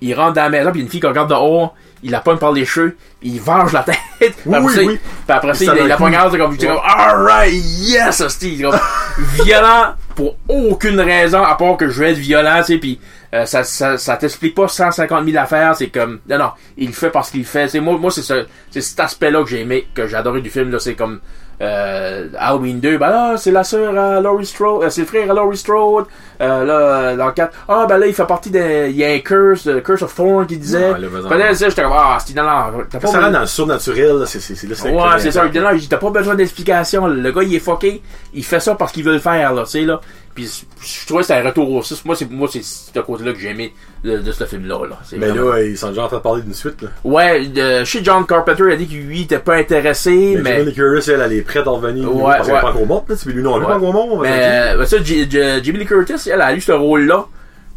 il 0.00 0.14
rentre 0.14 0.34
dans 0.34 0.42
la 0.42 0.50
maison, 0.50 0.70
puis 0.70 0.80
il 0.80 0.82
y 0.82 0.84
a 0.84 0.86
une 0.86 0.90
fille 0.90 1.00
qui 1.00 1.06
regarde 1.06 1.30
dehors, 1.30 1.74
il 2.04 2.10
la 2.10 2.20
pogne 2.20 2.36
par 2.36 2.52
les 2.52 2.66
cheveux, 2.66 2.96
il 3.22 3.40
venge 3.40 3.72
la 3.72 3.82
tête. 3.82 3.98
Puis 4.20 4.32
Oui, 4.46 4.56
après 4.56 4.76
oui, 4.76 4.86
oui. 4.86 4.98
puis 5.26 5.36
après 5.36 5.54
ça, 5.54 5.74
il, 5.76 5.86
la 5.86 5.96
poignarde, 5.96 6.30
c'est 6.30 6.38
comme, 6.38 6.52
j'étais 6.52 6.66
comme, 6.66 6.80
alright, 6.84 7.52
yes, 7.52 8.20
hostie. 8.20 8.58
C'est 8.58 8.62
comme, 8.62 8.78
violent 9.44 9.94
pour 10.14 10.36
aucune 10.48 11.00
raison, 11.00 11.42
à 11.42 11.54
part 11.56 11.76
que 11.78 11.88
je 11.88 11.98
veux 12.00 12.08
être 12.08 12.18
violent, 12.18 12.58
tu 12.58 12.74
sais, 12.74 12.78
puis 12.78 13.00
euh, 13.32 13.46
ça, 13.46 13.64
ça, 13.64 13.96
ça 13.96 14.16
t'explique 14.16 14.54
pas 14.54 14.68
150 14.68 15.24
000 15.24 15.36
affaires, 15.42 15.74
c'est 15.74 15.88
comme, 15.88 16.20
non, 16.28 16.38
non, 16.38 16.50
il 16.76 16.88
le 16.88 16.92
fait 16.92 17.10
parce 17.10 17.30
qu'il 17.30 17.40
le 17.40 17.46
fait. 17.46 17.68
C'est 17.68 17.80
moi, 17.80 17.96
moi, 17.98 18.10
c'est 18.10 18.22
ce, 18.22 18.46
c'est 18.70 18.82
cet 18.82 19.00
aspect-là 19.00 19.42
que 19.42 19.48
j'ai 19.48 19.62
aimé, 19.62 19.88
que 19.94 20.06
j'ai 20.06 20.16
adoré 20.16 20.40
du 20.42 20.50
film, 20.50 20.70
là, 20.70 20.78
c'est 20.78 20.94
comme, 20.94 21.20
euh, 21.60 22.26
Halloween 22.38 22.80
2, 22.80 22.98
ben 22.98 23.08
là, 23.10 23.34
c'est 23.36 23.50
la 23.50 23.64
sœur 23.64 23.96
à 23.98 24.20
Laurie 24.20 24.46
Strode, 24.46 24.84
euh, 24.84 24.90
c'est 24.90 25.02
le 25.02 25.06
frère 25.06 25.30
à 25.30 25.34
Laurie 25.34 25.56
Strode. 25.56 26.06
Euh, 26.40 26.64
là, 26.64 27.14
dans 27.16 27.26
le 27.26 27.32
4, 27.32 27.52
ah, 27.68 27.86
ben 27.88 27.96
là, 27.98 28.06
il 28.08 28.14
fait 28.14 28.26
partie 28.26 28.50
d'un, 28.50 28.86
il 28.86 28.96
y 28.96 29.04
a 29.04 29.10
un 29.10 29.18
curse, 29.20 29.68
euh, 29.68 29.80
Curse 29.80 30.02
of 30.02 30.14
Thorn 30.14 30.46
qui 30.46 30.56
disait. 30.56 30.90
Ouais, 30.92 30.98
le. 30.98 31.08
Puis 31.08 31.38
là, 31.38 31.52
j'étais 31.52 31.82
comme, 31.82 31.92
ah, 31.94 32.18
c'est, 32.24 32.34
non, 32.34 32.42
non, 32.42 32.84
t'as 32.90 32.98
pas 32.98 33.06
Ça 33.06 33.12
rentre 33.12 33.18
besoin- 33.18 33.30
dans 33.30 33.40
le 33.40 33.46
surnaturel, 33.46 34.16
là, 34.18 34.26
c'est 34.26 34.40
c'est- 34.40 34.54
c'est 34.56 34.66
là, 34.66 34.74
c'est 34.76 34.90
Ouais, 34.90 35.00
c'est 35.18 35.30
ça. 35.30 35.42
t'as 35.88 35.96
pas 35.96 36.10
besoin 36.10 36.34
d'explication. 36.34 37.06
Le 37.06 37.30
gars, 37.32 37.42
il 37.42 37.54
est 37.54 37.60
fucké. 37.60 38.02
Il 38.32 38.44
fait 38.44 38.60
ça 38.60 38.74
parce 38.74 38.90
qu'il 38.90 39.04
veut 39.04 39.12
le 39.12 39.18
faire, 39.20 39.52
là, 39.54 39.62
tu 39.62 39.70
sais, 39.70 39.80
là. 39.82 40.00
Puis 40.34 40.64
je 40.80 41.06
trouvais 41.06 41.20
que 41.20 41.26
c'était 41.28 41.38
un 41.38 41.44
retour 41.44 41.70
au 41.70 41.80
6. 41.82 42.04
Moi, 42.04 42.16
c'est, 42.16 42.28
moi, 42.28 42.48
c'est 42.50 42.64
ce 42.64 42.98
côté-là 42.98 43.32
que 43.32 43.38
j'ai 43.38 43.50
aimé 43.50 43.72
de, 44.02 44.18
de 44.18 44.32
ce 44.32 44.44
film-là, 44.44 44.80
là. 44.88 44.98
Mais 45.12 45.28
vraiment- 45.28 45.50
là, 45.52 45.62
ils 45.62 45.78
sont 45.78 45.90
déjà 45.90 46.02
en 46.02 46.08
train 46.08 46.16
de 46.16 46.22
parler 46.22 46.42
d'une 46.42 46.54
suite, 46.54 46.82
là. 46.82 46.88
Ouais, 47.04 47.40
chez 47.84 48.02
John 48.02 48.26
Carpenter, 48.26 48.64
il 48.66 48.72
a 48.72 48.76
dit 48.76 48.88
que 48.88 48.94
lui, 48.94 49.18
il 49.20 49.22
était 49.22 49.38
pas 49.38 49.54
intéressé, 49.54 50.34
Mais 50.42 50.58
mais. 50.58 50.64
Lee 50.64 50.74
Curtis, 50.74 51.10
elle, 51.12 51.20
elle 51.20 51.32
est 51.34 51.42
prête 51.42 51.66
à 51.66 51.70
revenir. 51.70 52.12
Ouais, 52.12 52.22
parce 52.36 52.46
qu'elle 52.46 52.56
ouais. 52.56 52.60
pas 52.62 52.70
encore 52.70 52.86
morte, 52.86 53.10
là. 53.10 53.16
Tu 53.16 53.30
lui 53.30 53.42
non, 53.44 53.56
elle 53.58 53.62
est 53.62 53.66
pas 53.66 53.78
Ouais. 53.78 53.86
on 53.92 54.16
va 54.18 54.26
dire. 54.26 54.36
Mais 54.36 54.44
euh, 54.74 54.84
ça, 54.86 54.96
J- 55.02 55.30
J- 55.30 55.62
Jamie 55.62 55.78
Lee 55.78 55.86
Curtis, 55.86 56.28
elle 56.28 56.40
a 56.40 56.52
eu 56.52 56.60
ce 56.60 56.72
rôle-là 56.72 57.26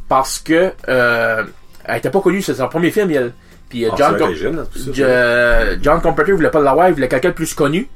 parce 0.09 0.39
que 0.39 0.71
euh, 0.89 1.43
elle 1.85 1.97
était 1.97 2.09
pas 2.09 2.21
connue, 2.21 2.41
c'est 2.41 2.55
son 2.55 2.67
premier 2.67 2.89
film, 2.89 3.11
elle. 3.11 3.33
Puis 3.69 3.85
euh, 3.85 3.89
Ah, 3.91 3.95
John, 3.97 4.17
Com- 4.17 4.33
jeune, 4.33 4.55
là, 4.55 4.63
tout 4.71 4.79
ça. 4.79 4.91
J- 4.93 5.79
John 5.83 6.01
Carpenter 6.01 6.31
voulait 6.31 6.49
pas 6.49 6.61
l'avoir, 6.61 6.87
il 6.89 6.95
voulait 6.95 7.07
quelqu'un 7.07 7.29
de 7.29 7.33
plus 7.35 7.53
connu. 7.53 7.87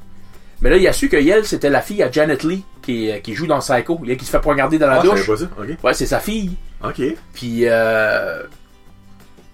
Mais 0.60 0.70
là, 0.70 0.76
il 0.76 0.86
a 0.86 0.92
su 0.92 1.08
que 1.08 1.16
elle, 1.16 1.44
c'était 1.44 1.70
la 1.70 1.80
fille 1.80 2.02
à 2.04 2.10
Janet 2.12 2.44
Lee 2.44 2.62
qui, 2.82 3.10
qui 3.22 3.34
joue 3.34 3.46
dans 3.46 3.58
Psycho, 3.60 4.00
elle 4.08 4.16
qui 4.16 4.24
se 4.24 4.30
fait 4.30 4.40
poignarder 4.40 4.78
dans 4.78 4.88
la 4.88 4.98
Ah, 5.00 5.02
douche. 5.02 5.26
pas 5.26 5.36
ça. 5.36 5.44
Ouais, 5.82 5.94
c'est 5.94 6.06
sa 6.06 6.18
fille. 6.20 6.52
Ok. 6.84 7.00
Puis 7.32 7.60
euh, 7.66 8.42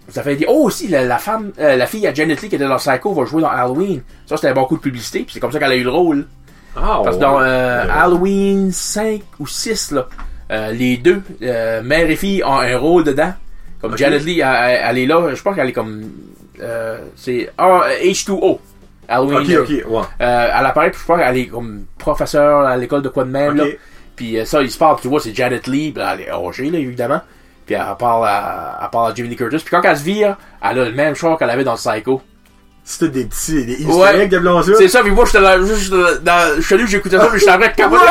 ça 0.09 0.23
fait 0.23 0.37
dire 0.37 0.49
oh 0.51 0.65
aussi 0.65 0.89
la, 0.89 1.05
la 1.05 1.19
femme, 1.19 1.53
euh, 1.59 1.77
la 1.77 1.87
fille 1.87 2.07
à 2.07 2.15
Janet 2.15 2.41
Lee 2.41 2.49
qui 2.49 2.57
était 2.57 2.67
dans 2.67 2.77
Psycho 2.77 3.13
va 3.13 3.25
jouer 3.27 3.43
dans 3.43 3.49
Halloween. 3.51 4.01
Ça 4.27 4.37
c'était 4.37 4.49
un 4.49 4.55
bon 4.55 4.65
coup 4.65 4.77
de 4.77 4.83
publicité, 4.83 5.21
puis 5.21 5.35
c'est 5.35 5.41
comme 5.41 5.53
ça 5.53 5.59
qu'elle 5.59 5.73
a 5.73 5.77
eu 5.77 5.85
le 5.85 5.91
rôle. 5.91 6.27
Ah, 6.77 7.01
Parce 7.05 7.17
que 7.17 7.21
ouais. 7.23 7.29
dans 7.29 7.41
euh, 7.41 7.85
Ouais. 7.85 7.91
Halloween 7.91 8.73
5 8.73 9.21
ou 9.41 9.47
6, 9.47 9.91
là, 9.93 10.07
euh, 10.51 10.73
les 10.73 10.97
deux, 10.97 11.23
euh, 11.43 11.83
mère 11.83 12.09
et 12.09 12.17
fille, 12.17 12.43
ont 12.45 12.59
un 12.59 12.79
rôle 12.79 13.05
dedans. 13.05 13.33
Comme. 13.81 13.97
Janet 13.99 14.25
Lee, 14.25 14.41
elle, 14.41 14.81
elle- 14.85 14.99
est 14.99 15.07
là, 15.07 15.35
je 15.35 15.43
pense 15.43 15.55
qu'elle 15.55 15.69
est 15.69 15.73
comme... 15.73 16.11
euh, 16.61 16.99
c'est 17.17 17.51
ah, 17.59 17.83
H2O. 18.03 18.59
Halloween. 19.09 19.39
Ok, 19.39 19.51
euh, 19.51 19.63
ok, 19.63 19.69
ouais. 19.91 20.03
euh, 20.21 20.49
elle 20.59 20.67
apparaît, 20.67 20.91
puis 20.91 21.01
je 21.01 21.07
pense 21.07 21.19
qu'elle 21.19 21.37
est 21.39 21.47
comme 21.47 21.85
professeure 21.99 22.67
à 22.67 22.77
l'école 22.77 23.03
de 23.03 23.09
quoi 23.09 23.25
de 23.25 23.31
même. 23.31 23.57
Là. 23.57 23.65
Puis 24.17 24.39
euh, 24.39 24.45
ça, 24.45 24.63
il 24.63 24.71
se 24.71 24.79
parle, 24.79 24.97
puis 24.97 25.03
tu 25.03 25.09
vois, 25.09 25.21
c'est 25.21 25.35
Janet 25.35 25.67
Lee, 25.67 25.93
puis 25.93 26.03
elle 26.05 26.21
est 26.23 26.31
âgée, 26.31 26.71
là, 26.71 26.79
évidemment. 26.79 27.21
Puis 27.67 27.75
elle 27.75 27.85
parle 27.99 28.27
à, 28.27 28.79
elle 28.83 28.91
parle 28.91 29.13
à 29.13 29.15
Lee 29.15 29.37
Curtis. 29.37 29.59
Puis 29.59 29.71
quand 29.71 29.83
elle 29.83 29.97
se 29.97 30.03
vire, 30.03 30.37
elle 30.63 30.79
a 30.81 30.85
le 30.87 30.93
même 30.93 31.15
char 31.15 31.37
qu'elle 31.39 31.51
avait 31.51 31.65
dans 31.65 31.73
le 31.73 31.79
Psycho. 31.79 32.23
C'était 32.83 33.11
des 33.11 33.25
petits, 33.27 33.67
des 33.67 33.85
Ouais. 33.85 34.27
de 34.29 34.63
ça. 34.63 34.73
C'est 34.79 34.89
ça, 34.89 35.03
puis 35.03 35.11
moi, 35.11 35.27
j'étais 35.27 35.41
là, 35.43 35.61
juste 35.63 35.93
euh, 35.93 36.19
dans, 36.23 36.57
je 36.57 36.63
suis 36.63 36.75
allé, 36.75 36.87
j'écoutais 36.87 37.19
ça, 37.19 37.27
puis 37.27 37.39
j'étais 37.39 37.53
en 37.53 37.59
train 37.59 37.69
de 37.69 37.75
capoter. 37.75 38.07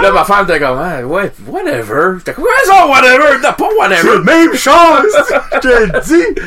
Là, 0.00 0.12
ma 0.12 0.22
femme 0.24 0.44
était 0.48 0.60
comme, 0.60 0.78
ah, 0.80 1.02
ouais, 1.04 1.32
whatever. 1.48 2.18
J'étais 2.18 2.34
comme, 2.34 2.44
ça, 2.64 2.86
whatever, 2.86 3.38
non, 3.42 3.52
pas 3.52 3.68
C'est 3.68 3.76
whatever. 3.76 4.14
la 4.14 4.20
même 4.20 4.54
chose! 4.54 5.16
je 5.54 5.58
te 5.58 5.66
le 5.68 6.00
dis! 6.04 6.40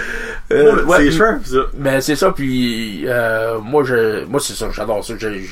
Euh, 0.52 0.86
ouais, 0.86 0.98
c'est 0.98 1.12
cher, 1.12 1.40
ça. 1.44 1.58
Mais 1.78 2.02
c'est 2.02 2.16
ça, 2.16 2.32
puis 2.32 3.04
euh, 3.06 3.60
moi, 3.60 3.84
je, 3.84 4.26
moi 4.26 4.40
c'est 4.40 4.54
ça, 4.54 4.70
j'adore 4.72 5.04
ça. 5.04 5.16
J'ai 5.18 5.44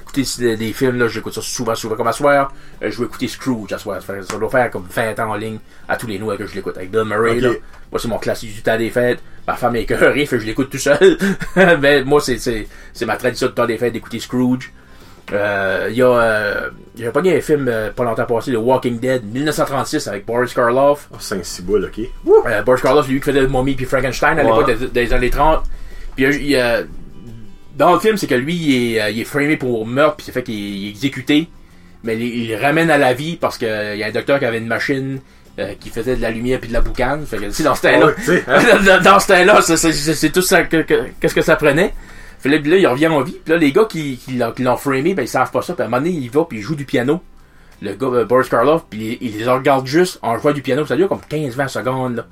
écouté 0.00 0.24
des, 0.38 0.56
des 0.56 0.72
films, 0.72 0.98
là, 0.98 1.08
j'écoute 1.08 1.34
ça 1.34 1.42
souvent, 1.42 1.74
souvent. 1.74 1.96
Comme 1.96 2.06
à 2.06 2.12
soir, 2.12 2.52
euh, 2.82 2.90
je 2.90 2.98
vais 2.98 3.04
écouter 3.04 3.28
Scrooge 3.28 3.72
à 3.72 3.78
soir. 3.78 4.00
Ça, 4.02 4.38
doit 4.38 4.48
faire 4.48 4.70
comme 4.70 4.86
20 4.88 5.18
ans 5.20 5.32
en 5.32 5.34
ligne 5.34 5.58
à 5.88 5.96
tous 5.96 6.06
les 6.06 6.18
Noëls 6.18 6.38
que 6.38 6.46
je 6.46 6.54
l'écoute. 6.54 6.76
Avec 6.76 6.90
Bill 6.90 7.04
Murray, 7.04 7.40
là. 7.40 7.50
Moi, 7.92 8.00
c'est 8.00 8.08
mon 8.08 8.18
classique 8.18 8.54
du 8.54 8.62
temps 8.62 8.78
des 8.78 8.90
fêtes. 8.90 9.20
Ma 9.46 9.54
femme 9.54 9.76
est 9.76 9.82
écœurée, 9.82 10.26
fait 10.26 10.40
je 10.40 10.46
l'écoute 10.46 10.70
tout 10.70 10.78
seul. 10.78 11.18
Mais 11.80 12.02
moi, 12.04 12.20
c'est, 12.20 12.66
ma 13.06 13.16
tradition 13.16 13.46
de 13.48 13.52
temps 13.52 13.66
des 13.66 13.78
fêtes 13.78 13.92
d'écouter 13.92 14.18
Scrooge. 14.18 14.72
Euh, 15.32 15.88
Il 15.90 15.96
y 15.96 16.02
a, 16.02 16.06
euh, 16.08 16.70
j'ai 16.96 17.10
pas 17.10 17.20
un 17.20 17.40
film 17.40 17.66
euh, 17.68 17.90
pas 17.90 18.04
longtemps 18.04 18.24
passé, 18.26 18.52
The 18.52 18.56
Walking 18.58 18.98
Dead, 19.00 19.22
1936, 19.24 20.06
avec 20.08 20.24
Boris 20.24 20.54
Karloff. 20.54 21.08
Oh, 21.12 21.16
5-6 21.20 21.62
boules, 21.62 21.84
ok. 21.92 22.04
Euh, 22.46 22.62
Boris 22.62 22.80
Karloff, 22.82 23.06
c'est 23.06 23.12
lui 23.12 23.18
qui 23.20 23.26
faisait 23.26 23.40
le 23.40 23.48
Mommy 23.48 23.74
puis 23.74 23.86
Frankenstein 23.86 24.38
à 24.38 24.44
Ouais. 24.44 24.50
l'époque 24.64 24.92
des, 24.92 25.06
des 25.06 25.12
années 25.12 25.30
30. 25.30 25.62
Puis 26.14 26.24
il 26.24 26.46
y 26.50 26.56
a- 26.56 26.78
il 26.78 26.80
a- 26.80 26.84
dans 27.76 27.92
le 27.92 28.00
film, 28.00 28.16
c'est 28.16 28.26
que 28.26 28.34
lui, 28.34 28.54
il 28.54 28.96
est, 28.96 29.12
il 29.12 29.20
est 29.20 29.24
framé 29.24 29.56
pour 29.56 29.86
meurtre, 29.86 30.16
puis 30.16 30.26
c'est 30.26 30.32
fait 30.32 30.42
qu'il 30.42 30.54
il 30.54 30.86
est 30.86 30.90
exécuté. 30.90 31.48
Mais 32.04 32.14
il, 32.16 32.22
il 32.22 32.48
le 32.50 32.56
ramène 32.62 32.90
à 32.90 32.96
la 32.98 33.12
vie 33.12 33.36
parce 33.36 33.58
qu'il 33.58 33.68
y 33.68 34.02
a 34.02 34.06
un 34.06 34.12
docteur 34.12 34.38
qui 34.38 34.44
avait 34.44 34.58
une 34.58 34.66
machine 34.68 35.18
euh, 35.58 35.72
qui 35.80 35.88
faisait 35.90 36.16
de 36.16 36.22
la 36.22 36.30
lumière 36.30 36.60
puis 36.60 36.68
de 36.68 36.72
la 36.74 36.80
boucane. 36.82 37.26
Fait 37.26 37.38
que, 37.38 37.44
tu 37.46 37.52
sais, 37.52 37.62
dans 37.64 37.74
ce 37.74 37.82
temps-là, 37.82 38.08
hein. 38.48 38.80
dans, 38.86 39.02
dans 39.02 39.18
ce 39.20 39.26
temps-là, 39.28 39.60
c'est- 39.62 40.30
tout 40.32 40.42
ça 40.42 40.62
que- 40.62 40.82
que- 40.82 41.04
qu'est-ce 41.20 41.34
que 41.34 41.42
ça 41.42 41.56
prenait. 41.56 41.92
Fait 42.46 42.52
là, 42.52 42.58
puis 42.60 42.70
là, 42.70 42.76
il 42.78 42.86
revient 42.86 43.08
en 43.08 43.20
vie. 43.22 43.36
Puis 43.44 43.52
là, 43.52 43.58
les 43.58 43.72
gars 43.72 43.84
qui, 43.88 44.16
qui 44.18 44.38
l'ont 44.62 44.76
framé, 44.76 45.14
ben, 45.14 45.22
ils 45.22 45.28
savent 45.28 45.50
pas 45.50 45.62
ça. 45.62 45.74
Puis 45.74 45.82
à 45.82 45.86
un 45.86 45.88
moment 45.88 46.02
donné, 46.02 46.14
il 46.16 46.30
va 46.30 46.44
puis 46.44 46.58
il 46.58 46.62
joue 46.62 46.74
du 46.76 46.84
piano. 46.84 47.20
Le 47.82 47.92
gars, 47.94 48.06
euh, 48.06 48.24
Boris 48.24 48.48
Karloff, 48.48 48.84
puis 48.88 49.18
il, 49.20 49.28
il 49.32 49.38
les 49.38 49.44
regarde 49.46 49.86
juste 49.86 50.18
en 50.22 50.38
jouant 50.38 50.52
du 50.52 50.62
piano. 50.62 50.86
Ça 50.86 50.96
dure 50.96 51.08
comme 51.08 51.20
15-20 51.30 51.68
secondes, 51.68 52.16
là. 52.16 52.26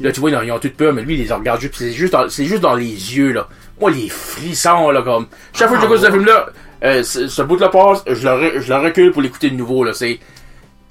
Là, 0.00 0.10
tu 0.10 0.18
vois, 0.20 0.30
ils 0.30 0.50
ont, 0.50 0.58
toute 0.58 0.74
peur, 0.76 0.92
mais 0.92 1.02
lui, 1.02 1.14
il 1.14 1.24
les 1.24 1.32
regarde 1.32 1.60
juste, 1.60 1.76
c'est 1.76 1.92
juste 1.92 2.12
dans, 2.12 2.28
c'est 2.28 2.46
juste 2.46 2.62
dans 2.62 2.74
les 2.74 2.84
yeux, 2.86 3.30
là. 3.32 3.46
Moi, 3.80 3.92
les 3.92 4.08
frissons, 4.08 4.90
là, 4.90 5.02
comme. 5.02 5.26
Chaque 5.52 5.68
fois 5.68 5.76
que 5.76 5.82
j'écoute 5.84 6.00
ce 6.00 6.10
film-là, 6.10 6.46
euh, 6.84 7.02
ce, 7.04 7.28
ce 7.28 7.42
bout-là 7.42 7.68
passe, 7.68 8.02
je 8.08 8.28
le, 8.28 8.60
je 8.60 8.68
le 8.72 8.76
recule 8.80 9.12
pour 9.12 9.22
l'écouter 9.22 9.50
de 9.50 9.54
nouveau, 9.54 9.84
là. 9.84 9.92
C'est, 9.92 10.18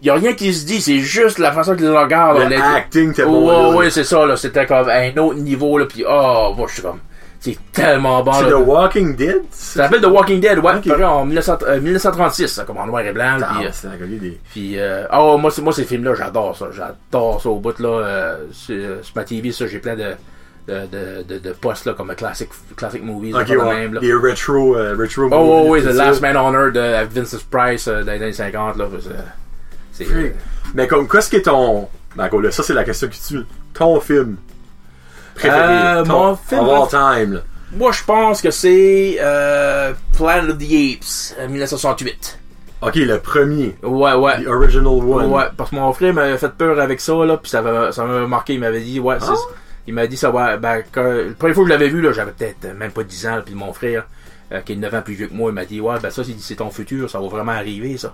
y 0.01 0.09
a 0.09 0.13
rien 0.13 0.31
qui 0.33 0.53
se 0.53 0.65
dit, 0.65 0.79
c'est 0.79 0.99
juste 0.99 1.37
la 1.37 1.51
façon 1.51 1.75
qu'ils 1.75 1.87
les 1.89 1.97
regardent, 1.97 2.37
là. 2.37 2.43
Le 2.45 2.49
Les- 2.51 2.55
acting, 2.61 3.11
t'es 3.13 3.23
Ouais, 3.23 3.29
bon. 3.29 3.71
là. 3.71 3.75
ouais, 3.77 3.89
c'est 3.89 4.05
ça, 4.05 4.25
là. 4.25 4.37
C'était 4.37 4.65
comme 4.65 4.87
un 4.87 5.17
autre 5.17 5.39
niveau, 5.39 5.77
là, 5.77 5.85
pis 5.85 6.05
oh, 6.07 6.53
moi, 6.55 6.67
je 6.69 6.75
suis 6.75 6.81
comme, 6.81 6.99
c'est 7.39 7.57
tellement 7.71 8.23
bon, 8.23 8.33
C'est. 8.33 8.49
The 8.49 8.53
Walking 8.55 9.15
Dead? 9.15 9.41
Ça 9.51 9.83
s'appelle 9.83 10.01
The 10.01 10.07
Walking 10.07 10.39
Dead, 10.39 10.59
ouais, 10.59 10.75
Ok. 10.77 10.87
paru 10.87 11.03
en 11.03 11.25
1900 11.25 11.57
euh, 11.67 11.79
1936, 11.79 12.47
ça, 12.47 12.63
comme 12.63 12.77
en 12.77 12.87
noir 12.87 13.01
et 13.01 13.13
blanc, 13.13 13.37
Ah, 13.41 13.59
euh, 13.63 13.69
c'est 13.71 13.89
des... 14.19 14.39
puis, 14.49 14.79
euh, 14.79 15.05
oh, 15.13 15.37
moi, 15.37 15.51
moi, 15.61 15.73
ces 15.73 15.83
films-là, 15.83 16.15
j'adore 16.15 16.55
ça. 16.57 16.67
J'adore 16.71 17.41
ça 17.41 17.49
au 17.49 17.59
bout, 17.59 17.77
là. 17.79 17.89
Euh, 17.89 18.37
sur, 18.51 19.03
sur 19.03 19.15
ma 19.15 19.23
TV, 19.23 19.51
ça, 19.51 19.67
j'ai 19.67 19.79
plein 19.79 19.95
de, 19.95 20.13
de, 20.67 21.23
de, 21.23 21.37
de, 21.39 21.51
postes, 21.53 21.85
là, 21.85 21.93
comme 21.93 22.13
classic, 22.15 22.49
classic 22.75 23.03
movies, 23.03 23.33
Ok, 23.35 23.47
là, 23.49 23.55
comme 23.55 23.67
ouais. 23.67 23.75
même, 23.75 23.93
là. 23.93 24.01
Des 24.01 24.13
retro, 24.13 24.75
euh, 24.75 24.95
retro 24.99 25.23
Oh, 25.25 25.29
oh, 25.33 25.61
oui, 25.69 25.79
movies, 25.79 25.83
The 25.83 25.91
tout 25.91 25.97
ça. 25.97 26.05
Last 26.05 26.21
Man 26.21 26.37
on 26.37 26.53
Earth 26.53 26.73
de 26.73 27.19
Vincent 27.19 27.37
Price, 27.49 27.87
euh, 27.87 28.03
dans 28.03 28.11
les 28.13 28.21
années 28.23 28.33
50, 28.33 28.77
là. 28.77 28.85
C'est. 29.93 30.05
Mais 30.73 30.87
comme, 30.87 31.07
qu'est-ce 31.07 31.29
qui 31.29 31.37
est 31.37 31.43
ton... 31.43 31.87
Encore 32.19 32.41
là, 32.41 32.51
ça, 32.51 32.63
c'est 32.63 32.73
la 32.73 32.83
question 32.83 33.07
qui 33.07 33.21
tue. 33.21 33.43
Ton 33.73 33.99
film 33.99 34.37
préféré. 35.37 35.73
Euh, 35.73 36.03
ton, 36.03 36.13
mon 36.29 36.35
film 36.35 36.61
Of 36.67 36.93
all 36.93 37.23
time, 37.25 37.33
là. 37.35 37.39
moi, 37.71 37.91
je 37.91 38.03
pense 38.03 38.41
que 38.41 38.51
c'est, 38.51 39.17
euh, 39.21 39.93
Planet 40.17 40.51
of 40.51 40.57
the 40.57 40.63
Apes, 40.63 41.35
euh, 41.39 41.47
1968. 41.47 42.39
Ok, 42.81 42.95
le 42.95 43.17
premier. 43.19 43.75
Ouais, 43.81 44.13
ouais. 44.13 44.43
The 44.43 44.47
original 44.47 44.87
one. 44.87 45.31
Ouais, 45.31 45.43
parce 45.57 45.71
que 45.71 45.75
mon 45.75 45.91
frère 45.93 46.13
m'avait 46.13 46.37
fait 46.37 46.51
peur 46.51 46.79
avec 46.79 46.99
ça, 47.01 47.13
là, 47.25 47.37
puis 47.37 47.49
ça 47.49 47.61
m'a 47.61 47.91
ça 47.91 48.03
marqué. 48.05 48.53
Il 48.53 48.59
m'avait 48.59 48.81
dit, 48.81 48.99
ouais, 48.99 49.17
c'est- 49.19 49.25
Ah? 49.31 49.53
il 49.87 49.93
m'a 49.95 50.05
dit 50.05 50.15
ça, 50.17 50.29
ouais, 50.29 50.57
ben, 50.57 50.83
quand, 50.91 51.01
la 51.01 51.33
première 51.37 51.55
fois 51.55 51.63
que 51.63 51.69
je 51.69 51.73
l'avais 51.73 51.89
vu, 51.89 52.01
là, 52.01 52.11
j'avais 52.11 52.31
peut-être 52.31 52.65
euh, 52.65 52.73
même 52.75 52.91
pas 52.91 53.01
10 53.03 53.25
ans, 53.27 53.41
puis 53.43 53.55
mon 53.55 53.73
frère, 53.73 54.05
euh, 54.51 54.61
qui 54.61 54.73
est 54.73 54.75
9 54.75 54.93
ans 54.93 55.01
plus 55.01 55.13
vieux 55.13 55.27
que 55.27 55.33
moi, 55.33 55.51
il 55.51 55.53
m'a 55.53 55.65
dit, 55.65 55.81
ouais, 55.81 55.95
ben 56.01 56.09
ça, 56.09 56.23
c'est 56.23 56.35
c'est 56.39 56.55
ton 56.55 56.69
futur, 56.69 57.09
ça 57.09 57.19
va 57.19 57.27
vraiment 57.27 57.51
arriver, 57.51 57.97
ça. 57.97 58.13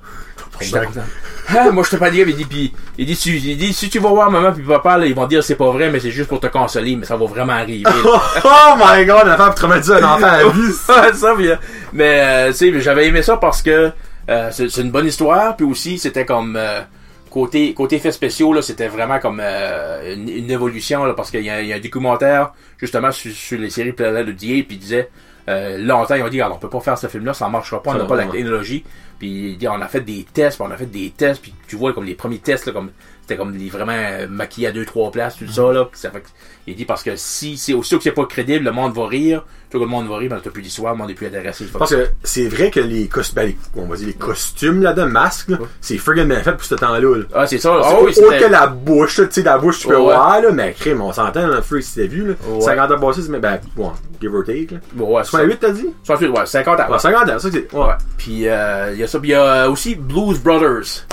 Ah, 1.50 1.72
moi, 1.72 1.84
je 1.84 1.90
te 1.90 1.96
pas 1.98 2.10
dit, 2.10 2.20
il 2.26 2.36
dit, 2.36 2.46
puis, 2.46 2.74
il 2.98 3.06
dit, 3.06 3.18
tu, 3.18 3.38
il 3.38 3.58
dit, 3.58 3.74
si 3.74 3.90
tu 3.90 4.00
vas 4.00 4.10
voir 4.10 4.32
maman 4.32 4.52
puis 4.52 4.64
papa, 4.64 4.98
là, 4.98 5.06
ils 5.06 5.16
vont 5.16 5.28
dire 5.28 5.44
c'est 5.44 5.56
pas 5.56 5.72
vrai, 5.72 5.90
mais 5.90 6.00
c'est 6.00 6.12
juste 6.12 6.30
pour 6.30 6.40
te 6.40 6.48
consoler, 6.48 6.96
mais 6.96 7.06
ça 7.06 7.18
va 7.18 7.26
vraiment 7.26 7.54
arriver. 7.54 7.90
oh 8.44 8.74
my 8.78 9.06
god, 9.06 9.28
la 9.28 9.38
femme 9.38 9.48
pour 9.48 9.56
traumatiser 9.56 9.94
un 9.96 10.04
enfant 10.04 10.26
à 10.26 10.44
la 10.44 10.50
vie. 10.50 10.72
Ça, 11.14 11.36
euh, 11.40 11.56
mais 11.92 12.22
euh, 12.22 12.52
tu 12.52 12.58
sais, 12.58 12.82
j'avais 12.82 13.08
aimé 13.08 13.22
ça 13.22 13.38
parce 13.38 13.62
que 13.62 13.92
euh, 14.30 14.50
c'est 14.52 14.78
une 14.78 14.92
bonne 14.92 15.08
histoire, 15.08 15.56
puis 15.56 15.66
aussi 15.66 15.98
c'était 15.98 16.26
comme 16.26 16.56
euh, 16.56 16.82
côté 17.30 17.74
côté 17.74 17.98
effets 17.98 18.12
spéciaux 18.12 18.54
là, 18.54 18.62
c'était 18.62 18.88
vraiment 18.88 19.20
comme 19.20 19.42
euh, 19.44 20.16
une, 20.16 20.30
une 20.30 20.50
évolution 20.52 21.04
là, 21.04 21.14
parce 21.14 21.30
qu'il 21.30 21.42
y, 21.42 21.46
y 21.46 21.74
a 21.74 21.76
un 21.76 21.80
documentaire 21.80 22.54
justement 22.78 23.12
sur, 23.12 23.32
sur 23.32 23.60
les 23.60 23.70
séries 23.70 23.92
Planet 23.92 24.26
de 24.26 24.32
DA, 24.32 24.64
puis 24.64 24.68
il 24.72 24.80
disait 24.80 25.10
euh, 25.50 25.78
longtemps 25.78 26.16
ils 26.16 26.24
ont 26.24 26.30
dit 26.30 26.42
regarde, 26.42 26.54
on 26.54 26.60
peut 26.60 26.70
pas 26.70 26.80
faire 26.80 26.98
ce 26.98 27.08
film 27.08 27.26
là, 27.26 27.34
ça 27.34 27.50
marchera 27.50 27.82
pas, 27.84 27.92
on 27.92 27.96
n'a 27.96 28.06
pas 28.06 28.16
la 28.16 28.26
technologie, 28.28 28.84
puis 29.20 29.58
on 29.70 29.82
a 29.82 29.88
fait 29.88 30.02
des 30.02 30.26
tests, 30.32 30.58
puis 30.58 30.68
on 30.68 30.72
a 30.72 30.78
fait 30.78 30.86
des 30.86 31.12
tests, 31.16 31.42
puis 31.42 31.54
tu 31.68 31.76
vois 31.76 31.94
comme 31.94 32.06
les 32.06 32.16
premiers 32.16 32.40
tests 32.40 32.66
là, 32.66 32.72
comme 32.74 32.92
c'était 33.24 33.38
comme 33.38 33.56
les 33.56 33.70
vraiment 33.70 33.94
euh, 33.96 34.28
maquillés 34.30 34.68
à 34.68 34.72
deux 34.72 34.86
trois 34.86 35.12
places 35.12 35.38
tout 35.38 35.48
ça 35.48 35.72
là, 35.74 35.88
ça 35.94 36.12
fait 36.12 36.22
que- 36.22 36.28
il 36.68 36.76
dit 36.76 36.86
parce 36.86 37.04
que 37.04 37.16
si 37.18 37.58
c'est 37.58 37.74
aussitôt 37.74 37.98
que 37.98 38.04
c'est 38.04 38.12
pas 38.12 38.26
crédible, 38.26 38.64
le 38.64 38.72
monde 38.72 38.94
va 38.96 39.06
rire, 39.08 39.44
tout 39.70 39.80
le 39.80 39.86
monde 39.86 40.08
va 40.08 40.16
rire, 40.18 40.32
mais 40.34 40.40
t'as 40.42 40.50
plus 40.50 40.62
d'histoire, 40.62 40.94
le 40.94 41.00
monde 41.00 41.10
est 41.12 41.14
plus 41.14 41.28
intéressé. 41.28 41.66
Pense 41.66 41.90
que 41.90 42.08
c'est 42.24 42.48
vrai 42.48 42.72
que 42.72 42.80
les 42.80 43.08
costumes, 43.10 43.36
ben, 43.36 43.54
on 43.76 43.86
va 43.86 43.98
dire 43.98 44.08
les 44.08 44.14
costumes 44.14 44.82
là-dedans, 44.82 45.10
masques, 45.10 45.50
là, 45.50 45.58
c'est 45.82 45.98
friggin' 45.98 46.24
bien 46.26 46.40
fait 46.42 46.54
pour 46.54 46.64
ce 46.64 46.76
temps-là. 46.76 47.18
là. 47.18 47.24
Ah, 47.34 47.46
c'est 47.48 47.58
ça. 47.58 47.82
Ah 47.84 47.96
oui, 48.02 48.14
autre 48.18 48.38
que 48.40 48.46
la 48.50 48.68
bouche, 48.68 49.16
tu 49.18 49.28
sais, 49.30 49.42
la 49.44 49.58
bouche, 49.58 49.80
tu 49.80 49.88
peux 49.90 49.96
Ouais. 49.98 50.04
voir, 50.04 50.42
là, 50.42 50.52
mais 50.54 50.72
crime, 50.72 51.02
on 51.02 51.12
s'entend, 51.12 51.48
là, 51.48 51.62
Freak, 51.62 51.84
si 51.84 51.96
t'as 51.96 52.08
vu, 52.08 52.28
là. 52.30 52.34
Ouais. 52.48 52.62
50 52.62 52.92
ans 52.92 53.00
passés, 53.00 53.22
mais 53.30 53.40
ben, 53.40 53.60
bon, 53.76 53.92
give 54.22 54.34
or 54.34 54.46
take, 54.46 54.68
là. 54.72 54.78
Bon, 54.94 55.18
ouais, 55.18 55.24
68, 55.26 55.58
t'as 55.60 55.72
dit? 55.72 55.90
68, 56.06 56.30
ouais, 56.30 56.46
50 56.46 56.80
ans. 56.80 56.92
Ouais, 56.94 57.00
50 57.00 57.30
ans, 57.30 57.40
ça, 57.40 57.50
c'est, 57.52 57.74
ouais. 57.74 57.80
Ouais. 57.82 57.94
Puis, 58.18 58.48
euh, 58.48 58.92
il 58.94 59.00
y 59.00 59.04
a 59.04 59.08
ça. 59.08 59.20
Puis, 59.20 59.30
il 59.30 59.34
y 59.34 59.36
a 59.36 59.70
aussi 59.70 59.96
Blues 59.96 60.40
Brothers. 60.42 61.06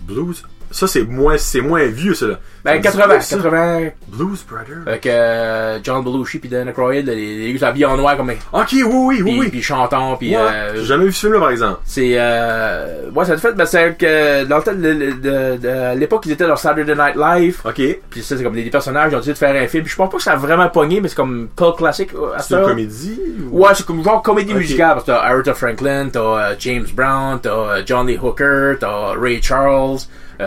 Blues. 0.00 0.42
Ça 0.72 0.86
c'est 0.86 1.02
moins, 1.04 1.36
c'est 1.38 1.60
moins 1.60 1.84
vieux, 1.86 2.14
ça, 2.14 2.26
là. 2.26 2.38
Ben, 2.64 2.74
me 2.74 2.76
dit 2.78 2.82
80, 2.84 3.04
quoi, 3.06 3.20
ça? 3.20 3.36
80, 3.36 3.80
Blues 4.08 4.44
Brothers. 4.48 4.82
avec 4.86 5.06
euh, 5.06 5.78
John 5.82 6.04
Belushi 6.04 6.38
puis 6.38 6.48
Dan 6.48 6.68
Aykroyd, 6.68 7.06
les, 7.06 7.52
les 7.52 7.58
gars 7.58 7.68
habillés 7.68 7.86
en 7.86 7.96
noir 7.96 8.16
comme 8.16 8.30
Ok, 8.52 8.68
oui, 8.72 8.82
oui, 8.84 9.22
oui, 9.22 9.36
oui. 9.40 9.48
puis 9.48 9.62
chantant, 9.62 10.16
puis 10.16 10.30
Ouais, 10.36 10.40
euh, 10.40 10.76
J'ai 10.76 10.84
jamais 10.84 11.06
vu 11.06 11.12
ce 11.12 11.20
film-là, 11.20 11.40
par 11.40 11.50
exemple. 11.50 11.80
c'est 11.84 12.12
euh, 12.14 13.10
ouais, 13.10 13.24
ça 13.24 13.34
te 13.34 13.40
fait, 13.40 13.52
ben, 13.54 13.66
c'est 13.66 13.96
que 13.98 14.44
dans 14.44 14.58
le 14.58 14.62
temps 14.62 14.74
de, 14.74 15.98
l'époque, 15.98 16.22
ils 16.26 16.32
étaient 16.32 16.46
dans 16.46 16.56
Saturday 16.56 16.94
Night 16.94 17.16
Live. 17.16 17.60
Ok. 17.64 17.82
Puis 18.10 18.22
ça, 18.22 18.36
c'est 18.36 18.42
comme 18.44 18.54
des, 18.54 18.62
des 18.62 18.70
personnages, 18.70 19.10
ils 19.12 19.14
ont 19.16 19.18
décidé 19.18 19.32
de 19.34 19.38
faire 19.38 19.60
un 19.62 19.66
film. 19.66 19.82
Puis 19.84 19.92
je 19.92 19.96
pense 19.96 20.10
pas 20.10 20.16
que 20.16 20.22
ça 20.22 20.32
a 20.32 20.36
vraiment 20.36 20.68
pogné, 20.68 21.00
mais 21.00 21.08
c'est 21.08 21.16
comme 21.16 21.48
cult 21.56 21.76
classique 21.76 22.10
euh, 22.14 22.36
C'est 22.40 22.54
une 22.54 22.62
comédie? 22.64 23.20
ou- 23.50 23.62
Ouais, 23.62 23.70
c'est 23.74 23.84
comme 23.86 24.02
genre 24.04 24.22
comédie 24.22 24.54
musicale, 24.54 24.92
parce 24.94 25.02
que 25.04 25.10
t'as 25.10 25.20
Aretha 25.20 25.54
Franklin, 25.54 26.08
t'as 26.12 26.20
euh, 26.20 26.54
James 26.58 26.86
Brown, 26.94 27.38
t'as 27.42 27.84
John 27.84 28.06
Lee 28.06 28.18
Hooker, 28.22 28.74
t'as 28.80 29.12
Ray 29.20 29.42
Charles, 29.42 29.98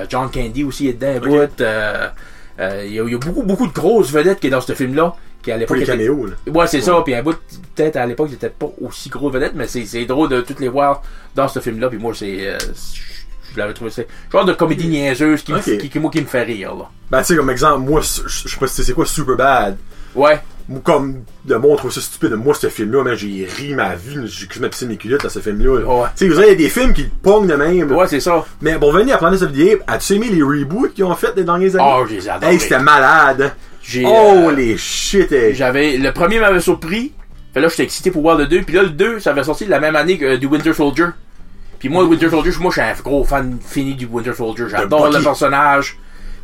John 0.09 0.29
Candy 0.31 0.63
aussi 0.63 0.87
est 0.87 0.93
dedans, 0.93 1.19
bout. 1.25 1.61
euh, 1.61 2.07
euh, 2.59 2.83
Il 2.85 2.93
y, 2.93 2.99
a- 2.99 3.03
il 3.03 3.11
y 3.11 3.15
a 3.15 3.17
beaucoup, 3.17 3.43
beaucoup 3.43 3.67
de 3.67 3.73
grosses 3.73 4.11
vedettes 4.11 4.39
qui 4.39 4.47
est 4.47 4.51
dans 4.51 4.61
ce 4.61 4.73
film-là. 4.73 5.15
Qui 5.43 5.51
à 5.51 5.59
Pour 5.59 5.75
l'époque 5.75 5.85
caméos, 5.87 6.25
là. 6.25 6.33
Ouais, 6.51 6.65
c'est 6.67 6.81
ça. 6.81 6.99
Puis 7.05 7.13
un 7.13 7.21
bout, 7.21 7.37
peut-être 7.75 7.97
à 7.97 8.05
l'époque, 8.07 8.29
ils 8.31 8.35
étaient 8.35 8.49
pas 8.49 8.67
aussi 8.81 9.09
gros 9.09 9.29
vedettes, 9.29 9.53
mais 9.53 9.67
c'est 9.67 10.05
drôle 10.05 10.29
de 10.29 10.41
toutes 10.41 10.59
les 10.59 10.69
voir 10.69 11.03
dans 11.35 11.47
ce 11.47 11.59
film-là. 11.59 11.87
Puis 11.89 11.99
moi, 11.99 12.13
c'est. 12.15 12.47
euh, 12.47 12.57
je 13.53 13.59
l'avais 13.59 13.73
trouvé. 13.73 13.91
C'est 13.91 14.07
genre 14.31 14.43
de 14.45 14.53
comédie 14.53 14.87
niaiseuse 14.87 15.43
qui, 15.43 15.53
qui, 15.77 15.89
qui, 15.89 15.99
moi, 15.99 16.09
qui 16.11 16.19
me 16.21 16.25
fait 16.25 16.43
rire, 16.43 16.73
là. 16.75 16.89
Ben, 17.11 17.19
tu 17.19 17.25
sais, 17.27 17.35
comme 17.35 17.49
exemple, 17.51 17.87
moi, 17.89 18.01
je 18.01 18.27
je 18.27 18.47
sais 18.49 18.57
pas 18.59 18.67
si 18.67 18.83
c'est 18.83 18.93
quoi 18.93 19.05
Super 19.05 19.35
Bad. 19.35 19.77
Ouais. 20.15 20.41
Moi, 20.67 20.81
Comme 20.83 21.23
le 21.47 21.59
monde 21.59 21.77
trouve 21.77 21.91
ça 21.91 22.01
stupide. 22.01 22.31
Moi, 22.31 22.53
ce 22.55 22.69
film-là, 22.69 23.03
man, 23.03 23.15
j'ai 23.15 23.47
ri 23.57 23.73
ma 23.75 23.95
vie. 23.95 24.17
J'ai 24.25 24.47
quasiment 24.47 24.69
pissé 24.69 24.85
mes 24.87 24.97
culottes 24.97 25.23
à 25.25 25.29
ce 25.29 25.39
film-là. 25.39 25.79
là. 25.81 25.85
Ouais. 25.87 26.07
Tu 26.15 26.33
sais, 26.33 26.41
il 26.43 26.47
y 26.47 26.51
a 26.51 26.55
des 26.55 26.69
films 26.69 26.93
qui 26.93 27.03
pognent 27.03 27.47
de 27.47 27.55
même. 27.55 27.89
là. 27.89 27.95
Ouais, 27.95 28.07
c'est 28.07 28.19
ça. 28.19 28.43
Mais 28.61 28.73
pour 28.79 28.91
venir 28.91 29.15
à 29.15 29.17
Planet 29.19 29.41
of 29.43 29.51
the 29.51 29.73
Apes, 29.73 29.83
as-tu 29.87 30.13
aimé 30.15 30.27
les 30.31 30.41
reboots 30.41 30.93
qu'ils 30.93 31.03
ont 31.03 31.13
fait 31.15 31.33
les 31.35 31.43
dernières 31.43 31.75
années? 31.75 31.93
Oh, 31.97 32.05
je 32.09 32.15
les 32.15 32.27
adore. 32.29 32.49
Hey, 32.49 32.59
c'était 32.59 32.79
malade. 32.79 33.53
J'ai, 33.83 34.03
Oh, 34.07 34.49
euh, 34.49 34.51
les 34.51 34.75
shit, 34.77 35.31
hey. 35.31 35.53
J'avais 35.53 35.97
le 35.97 36.11
premier 36.11 36.39
m'avait 36.39 36.59
surpris. 36.59 37.11
Fait 37.53 37.61
là 37.61 37.67
j'étais 37.69 37.83
excité 37.83 38.09
pour 38.11 38.23
voir 38.23 38.35
le 38.35 38.47
2 38.47 38.63
puis 38.63 38.75
là 38.75 38.81
le 38.83 38.89
2 38.89 39.19
ça 39.21 39.29
avait 39.29 39.43
sorti 39.45 39.65
la 39.65 39.79
même 39.79 39.95
année 39.95 40.17
que 40.17 40.25
euh, 40.25 40.37
du 40.37 40.47
Winter 40.47 40.73
Soldier. 40.73 41.05
Puis 41.79 41.87
moi 41.87 42.01
le 42.03 42.09
Winter 42.09 42.29
Soldier, 42.29 42.51
moi 42.59 42.71
je 42.75 42.81
suis 42.81 42.89
un 42.89 42.93
gros 43.03 43.23
fan 43.23 43.57
fini 43.63 43.93
du 43.93 44.07
Winter 44.07 44.33
Soldier, 44.33 44.65
j'adore 44.69 45.03
Bucky. 45.05 45.17
le 45.19 45.23
personnage. 45.23 45.97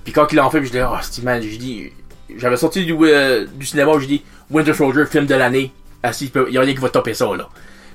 Puis 0.03 0.13
quand 0.13 0.27
il 0.31 0.35
l'a 0.35 0.45
en 0.45 0.49
fait, 0.51 0.63
je 0.63 0.71
dis 0.71 0.77
oh 0.81 0.95
c'est 1.01 1.23
man, 1.23 1.41
j'ai 1.41 1.57
dit 1.57 1.91
j'avais 2.37 2.57
sorti 2.57 2.85
du 2.85 2.95
euh, 3.01 3.45
du 3.53 3.65
cinéma, 3.65 3.91
j'ai 3.99 4.07
dit 4.07 4.23
Winter 4.49 4.73
Soldier 4.73 5.05
film 5.05 5.25
de 5.25 5.35
l'année. 5.35 5.71
Ah 6.03 6.13
si, 6.13 6.31
il 6.47 6.53
y 6.53 6.57
a 6.57 6.61
rien 6.61 6.73
qui 6.73 6.79
va 6.79 6.89
topper 6.89 7.13
ça 7.13 7.25
là. 7.35 7.47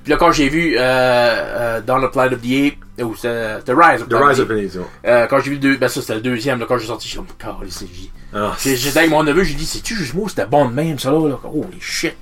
Puis 0.04 0.12
là 0.12 0.18
quand 0.18 0.30
j'ai 0.30 0.48
vu 0.48 0.76
euh, 0.76 0.80
euh, 0.80 1.80
dans 1.80 1.98
le 1.98 2.08
Planet 2.10 2.34
of 2.34 2.40
the 2.40 2.68
Apes 2.68 3.04
ou 3.04 3.16
c'est 3.16 3.58
The 3.64 3.72
Rise 3.76 4.02
of 4.02 4.08
The 4.08 4.12
Rise 4.14 4.38
of 4.40 4.48
euh, 5.04 5.26
quand 5.26 5.40
j'ai 5.40 5.50
vu 5.50 5.56
le 5.56 5.60
deux, 5.60 5.76
ben 5.76 5.88
ça 5.88 6.00
c'était 6.00 6.14
le 6.14 6.20
deuxième 6.20 6.60
là 6.60 6.66
quand 6.68 6.78
j'ai 6.78 6.86
sorti, 6.86 7.08
j'ai 7.08 7.18
dit 7.18 8.10
oh, 8.34 8.38
c'est 8.56 8.70
j'ai- 8.70 8.76
J'étais 8.76 8.98
avec 9.00 9.10
mon 9.10 9.24
neveu, 9.24 9.42
j'ai 9.42 9.54
dit, 9.54 9.66
c'est-tu 9.66 9.96
juste 9.96 10.14
moi, 10.14 10.28
c'était 10.28 10.46
bon 10.46 10.68
de 10.68 10.72
même, 10.74 10.98
ça 11.00 11.10
là, 11.10 11.28
là? 11.28 11.38
Holy 11.44 11.80
shit. 11.80 12.14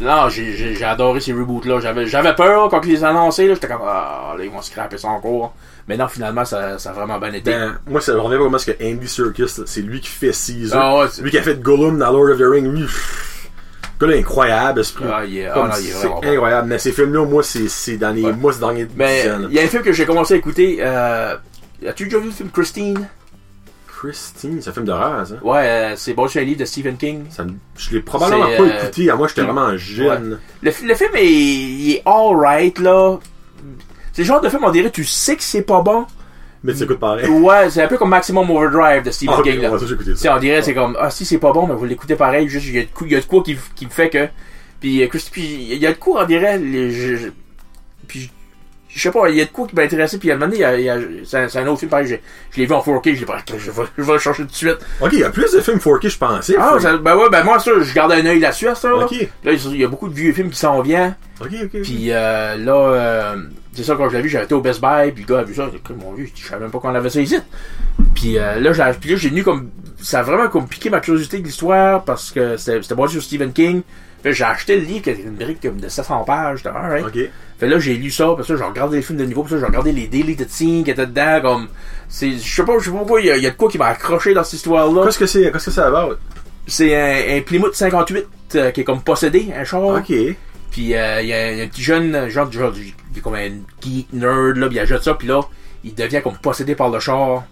Non, 0.00 0.28
j'ai- 0.28 0.82
adoré 0.84 1.20
ces 1.20 1.32
reboots-là. 1.32 1.80
J'avais 1.80 2.06
j'avais 2.06 2.34
peur 2.34 2.68
quand 2.70 2.80
ils 2.84 2.92
les 2.92 3.04
annonçaient, 3.04 3.46
là. 3.46 3.54
J'étais 3.54 3.68
comme, 3.68 3.82
ah, 3.84 4.34
là, 4.38 4.44
ils 4.44 4.50
vont 4.50 4.62
scraper 4.62 4.96
ça 4.98 5.08
encore. 5.08 5.54
Mais 5.88 5.96
non, 5.96 6.08
finalement, 6.08 6.44
ça, 6.44 6.78
ça 6.78 6.90
a 6.90 6.92
vraiment 6.92 7.18
bien 7.18 7.32
été. 7.32 7.50
Ben, 7.50 7.78
moi, 7.88 8.00
ça 8.00 8.12
me 8.12 8.20
revient 8.20 8.36
pas 8.38 8.44
comment 8.44 8.56
est-ce 8.56 8.70
que 8.70 8.84
Andy 8.84 9.08
Serkis, 9.08 9.62
c'est 9.66 9.80
lui 9.82 10.00
qui 10.00 10.08
fait 10.08 10.32
Caesar. 10.32 10.80
Ah 10.80 10.98
ouais, 11.00 11.06
c'est- 11.10 11.22
lui 11.22 11.30
qui 11.30 11.38
a 11.38 11.42
fait 11.42 11.60
Gollum 11.60 11.98
dans 11.98 12.12
Lord 12.12 12.30
of 12.30 12.38
the 12.38 12.42
Rings, 12.44 12.68
lui, 12.70 12.82
pff, 12.82 13.48
le 14.00 14.06
gars 14.06 14.12
là, 14.14 14.18
incroyable, 14.20 14.80
esprit. 14.80 15.04
Ah, 15.08 15.20
ah, 15.22 15.70
c'est 15.74 15.90
vraiment 16.06 16.22
incroyable. 16.24 16.68
Mais 16.68 16.78
ces 16.78 16.92
films-là, 16.92 17.24
moi, 17.26 17.42
c'est, 17.42 17.96
dans 17.96 18.10
les, 18.14 18.22
Ouais. 18.22 18.32
moi, 18.32 18.52
c'est 18.52 18.60
dans 18.60 18.70
les 18.70 18.86
Mais 18.96 19.22
dizaines. 19.22 19.46
il 19.50 19.56
y 19.56 19.58
a 19.58 19.62
un 19.62 19.66
film 19.68 19.82
que 19.82 19.92
j'ai 19.92 20.06
commencé 20.06 20.34
à 20.34 20.36
écouter. 20.36 20.78
Euh, 20.80 21.34
As-tu 21.86 22.04
déjà 22.04 22.18
vu 22.18 22.26
le 22.26 22.30
film 22.30 22.50
Christine? 22.50 23.08
Christine, 24.00 24.58
c'est 24.62 24.70
un 24.70 24.72
film 24.72 24.86
d'horreur, 24.86 25.26
ça. 25.26 25.34
Ouais, 25.42 25.58
euh, 25.58 25.94
c'est 25.96 26.14
bon, 26.14 26.26
c'est 26.26 26.40
un 26.40 26.44
livre 26.44 26.60
de 26.60 26.64
Stephen 26.64 26.96
King. 26.96 27.24
Ça 27.30 27.44
je 27.76 27.90
l'ai 27.90 28.00
probablement 28.00 28.46
pas 28.46 28.62
euh, 28.62 28.82
écouté, 28.82 29.10
à 29.10 29.16
moi, 29.16 29.28
j'étais 29.28 29.42
vraiment 29.42 29.76
jeune. 29.76 30.38
Le, 30.62 30.70
le 30.86 30.94
film 30.94 31.10
est, 31.16 31.32
il 31.32 31.92
est 31.92 32.02
alright, 32.06 32.78
là. 32.78 33.18
C'est 34.12 34.22
le 34.22 34.26
genre 34.26 34.40
de 34.40 34.48
film, 34.48 34.64
on 34.64 34.70
dirait, 34.70 34.90
tu 34.90 35.04
sais 35.04 35.36
que 35.36 35.42
c'est 35.42 35.62
pas 35.62 35.82
bon. 35.82 36.06
Mais 36.64 36.74
tu 36.74 36.82
écoutes 36.82 36.98
pareil. 36.98 37.26
Ouais, 37.28 37.70
c'est 37.70 37.82
un 37.82 37.88
peu 37.88 37.96
comme 37.98 38.10
Maximum 38.10 38.50
Overdrive 38.50 39.02
de 39.02 39.10
Stephen 39.10 39.34
Ah, 39.38 39.42
King, 39.42 39.60
là. 39.60 39.70
ouais, 39.70 39.78
ça, 39.78 39.86
ça. 40.16 40.36
on 40.36 40.38
dirait, 40.38 40.62
c'est 40.62 40.74
comme, 40.74 40.96
ah, 41.00 41.10
si 41.10 41.24
c'est 41.24 41.38
pas 41.38 41.52
bon, 41.52 41.66
mais 41.66 41.74
vous 41.74 41.84
l'écoutez 41.84 42.16
pareil, 42.16 42.48
juste, 42.48 42.66
il 42.66 42.74
y 42.74 42.78
a 43.16 43.20
de 43.20 43.24
quoi, 43.26 43.42
qui, 43.42 43.56
qui 43.74 43.84
me 43.86 43.90
fait 43.90 44.08
que, 44.10 44.28
puis, 44.80 45.02
euh, 45.02 45.08
puis, 45.30 45.66
il 45.70 45.78
y 45.78 45.86
a 45.86 45.92
de 45.92 45.98
quoi, 45.98 46.22
on 46.22 46.26
dirait, 46.26 46.58
les, 46.58 46.90
je- 46.90 47.28
puis, 48.06 48.30
je 48.92 49.00
sais 49.00 49.10
pas, 49.10 49.28
il 49.28 49.36
y 49.36 49.40
a 49.40 49.44
de 49.44 49.50
quoi 49.50 49.66
qui 49.66 49.74
m'a 49.76 49.82
intéressé, 49.82 50.18
puis 50.18 50.30
à 50.30 50.34
un 50.34 50.38
moment 50.38 50.50
donné, 50.52 51.22
c'est 51.24 51.56
un, 51.58 51.66
autre 51.68 51.78
film, 51.78 51.90
pareil, 51.90 52.06
j'ai- 52.08 52.20
je 52.50 52.60
l'ai 52.60 52.66
vu 52.66 52.72
en 52.74 52.80
4K, 52.80 53.14
je 53.14 53.20
l'ai 53.20 53.26
pas, 53.26 53.38
je 53.46 53.70
vais, 53.70 53.82
je 53.96 54.02
vais 54.02 54.12
le 54.12 54.18
chercher 54.18 54.42
tout 54.42 54.48
de 54.48 54.54
suite. 54.54 54.78
Ok, 55.00 55.10
il 55.12 55.20
y 55.20 55.24
a 55.24 55.30
plus 55.30 55.52
de 55.52 55.60
films 55.60 55.78
4K, 55.78 56.08
je 56.08 56.18
pensais. 56.18 56.54
Ah, 56.58 56.76
ça- 56.80 56.96
ben 56.96 57.16
ouais, 57.16 57.28
ben 57.30 57.44
moi, 57.44 57.58
ça, 57.58 57.70
je 57.80 57.94
garde 57.94 58.12
un 58.12 58.24
œil 58.26 58.40
là-dessus, 58.40 58.66
ça, 58.74 58.88
là. 58.88 59.04
Ok, 59.04 59.12
Là, 59.44 59.52
il 59.52 59.76
y 59.76 59.84
a 59.84 59.88
beaucoup 59.88 60.08
de 60.08 60.14
vieux 60.14 60.32
films 60.32 60.50
qui 60.50 60.58
s'en 60.58 60.80
viennent. 60.82 61.14
ok, 61.40 61.48
ok. 61.64 61.82
Puis 61.82 62.06
euh, 62.10 62.56
là, 62.56 62.74
euh, 62.74 63.36
c'est 63.72 63.84
ça, 63.84 63.94
quand 63.96 64.08
je 64.08 64.16
l'ai 64.16 64.22
vu, 64.22 64.28
j'avais 64.28 64.44
été 64.46 64.54
au 64.54 64.60
Best 64.60 64.80
Buy, 64.80 65.12
puis 65.12 65.24
le 65.28 65.34
gars 65.34 65.40
a 65.40 65.44
vu 65.44 65.54
ça, 65.54 65.66
dit, 65.72 65.78
mon 66.02 66.12
vieux, 66.12 66.28
je 66.34 66.46
savais 66.46 66.62
même 66.62 66.70
pas 66.72 66.78
qu'on 66.80 66.94
avait 66.94 67.10
ça 67.10 67.20
ici. 67.20 67.36
Puis 68.14 68.38
euh, 68.38 68.58
là, 68.60 68.72
j'ai, 68.72 69.16
j'ai 69.16 69.28
venu 69.28 69.42
comme, 69.44 69.70
ça 70.02 70.20
a 70.20 70.22
vraiment 70.22 70.48
comme 70.48 70.66
piqué 70.66 70.90
ma 70.90 71.00
curiosité 71.00 71.38
de 71.38 71.44
l'histoire, 71.44 72.02
parce 72.04 72.30
que 72.32 72.56
c'était, 72.56 72.82
c'était 72.82 72.94
basé 72.94 73.12
sur 73.14 73.22
Stephen 73.22 73.52
King. 73.52 73.82
J'ai 74.24 74.44
acheté 74.44 74.76
le 74.78 74.84
livre, 74.84 75.02
qui 75.02 75.10
était 75.10 75.22
une 75.22 75.34
brique 75.36 75.60
comme 75.62 75.80
de 75.80 75.88
700 75.88 76.24
pages, 76.24 76.64
alright. 76.66 77.06
Ok. 77.06 77.18
Fait 77.58 77.66
là, 77.68 77.78
j'ai 77.78 77.94
lu 77.94 78.10
ça, 78.10 78.32
parce 78.36 78.48
que 78.48 78.56
j'ai 78.56 78.64
regardé 78.64 78.96
les 78.96 79.02
films 79.02 79.18
de 79.18 79.24
niveau, 79.24 79.42
puis 79.42 79.52
ça, 79.52 79.58
j'ai 79.60 79.66
regardé 79.66 79.92
les 79.92 80.06
deleted 80.08 80.48
scenes 80.50 80.84
qui 80.84 80.90
étaient 80.90 81.06
dedans, 81.06 81.40
comme, 81.42 81.68
c'est, 82.08 82.32
je 82.32 82.38
sais 82.54 82.64
pas, 82.64 82.78
je 82.78 82.84
sais 82.86 82.90
pas 82.90 82.98
pourquoi, 82.98 83.20
il 83.20 83.26
y, 83.36 83.40
y 83.40 83.46
a 83.46 83.50
de 83.50 83.56
quoi 83.56 83.70
qui 83.70 83.78
m'a 83.78 83.86
accroché 83.88 84.32
dans 84.34 84.44
cette 84.44 84.54
histoire-là. 84.54 85.04
Qu'est-ce 85.06 85.18
que 85.18 85.26
c'est, 85.26 85.50
qu'est-ce 85.52 85.66
que 85.66 85.70
c'est 85.70 85.80
about? 85.80 86.16
C'est 86.66 86.94
un, 86.94 87.38
un 87.38 87.40
Plymouth 87.42 87.74
58, 87.74 88.26
euh, 88.56 88.70
qui 88.70 88.80
est 88.80 88.84
comme 88.84 89.02
possédé, 89.02 89.48
un 89.56 89.64
char. 89.64 89.82
Ok. 89.82 90.12
Puis 90.70 90.94
euh, 90.94 91.20
il 91.22 91.28
y, 91.28 91.32
a 91.32 91.50
il 91.52 91.58
y 91.58 91.60
a 91.60 91.64
un 91.64 91.68
petit 91.68 91.82
jeune, 91.82 92.28
genre, 92.28 92.50
genre 92.52 92.72
il 92.76 93.18
est 93.18 93.20
comme 93.20 93.34
un 93.34 93.50
geek 93.82 94.12
nerd, 94.12 94.56
là, 94.56 94.68
puis 94.68 94.76
il 94.76 94.80
achète 94.80 95.02
ça, 95.02 95.14
puis 95.14 95.26
là, 95.28 95.40
il 95.82 95.94
devient 95.94 96.20
comme 96.22 96.36
possédé 96.38 96.74
par 96.74 96.90
le 96.90 97.00
char. 97.00 97.44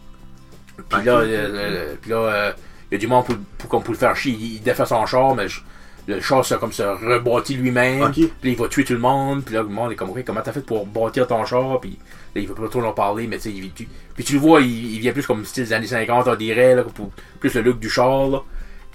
Puis 0.88 1.02
là, 1.04 1.12
euh, 1.18 1.26
euh, 1.26 1.94
puis 2.00 2.10
là, 2.10 2.16
euh, 2.16 2.52
il 2.90 2.94
y 2.94 2.96
a 2.96 2.98
du 2.98 3.06
monde 3.08 3.24
pour, 3.58 3.82
pour, 3.82 3.92
le 3.92 3.98
faire 3.98 4.14
chier, 4.16 4.36
il, 4.38 4.54
il 4.56 4.62
défait 4.62 4.86
son 4.86 5.04
char, 5.06 5.34
mais 5.34 5.48
je- 5.48 5.60
le 6.08 6.20
char 6.20 6.44
se 6.44 6.54
comme 6.54 6.72
se 6.72 6.82
rebâtit 6.82 7.54
lui-même. 7.54 8.02
Ok. 8.02 8.12
Puis 8.14 8.24
là, 8.24 8.30
il 8.44 8.56
va 8.56 8.66
tuer 8.68 8.84
tout 8.84 8.94
le 8.94 8.98
monde, 8.98 9.44
puis 9.44 9.54
là, 9.54 9.62
le 9.62 9.68
monde 9.68 9.92
est 9.92 9.94
comme, 9.94 10.10
ok, 10.10 10.24
comment 10.24 10.40
t'as 10.42 10.52
fait 10.52 10.64
pour 10.64 10.86
bâtir 10.86 11.26
ton 11.26 11.44
char, 11.44 11.78
puis 11.80 11.98
là, 12.34 12.40
il 12.40 12.48
va 12.48 12.54
pas 12.54 12.68
trop 12.68 12.82
en 12.82 12.92
parler, 12.92 13.26
mais 13.26 13.36
tu 13.38 13.50
sais, 13.52 13.70
tu- 13.74 13.88
puis 14.14 14.24
tu 14.24 14.32
le 14.32 14.38
vois, 14.40 14.60
il, 14.62 14.94
il 14.94 14.98
vient 15.00 15.12
plus 15.12 15.26
comme 15.26 15.44
style 15.44 15.64
des 15.64 15.72
années 15.72 15.86
50, 15.86 16.26
on 16.26 16.34
dirait, 16.34 16.74
là, 16.74 16.82
pour, 16.82 17.10
plus 17.40 17.54
le 17.54 17.60
look 17.62 17.78
du 17.78 17.88
char, 17.90 18.28
là. 18.28 18.42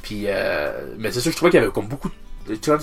Puis, 0.02 0.23
euh, 0.27 0.95
mais 0.98 1.11
c'est 1.11 1.22
ça, 1.22 1.30
je 1.31 1.35
trouvais 1.35 1.52
qu'il 1.52 1.60
y 1.60 1.64
avait 1.64 1.72
comme 1.72 1.88
beaucoup, 1.88 2.10
de- 2.49 2.56
tu 2.56 2.69
vois, 2.72 2.80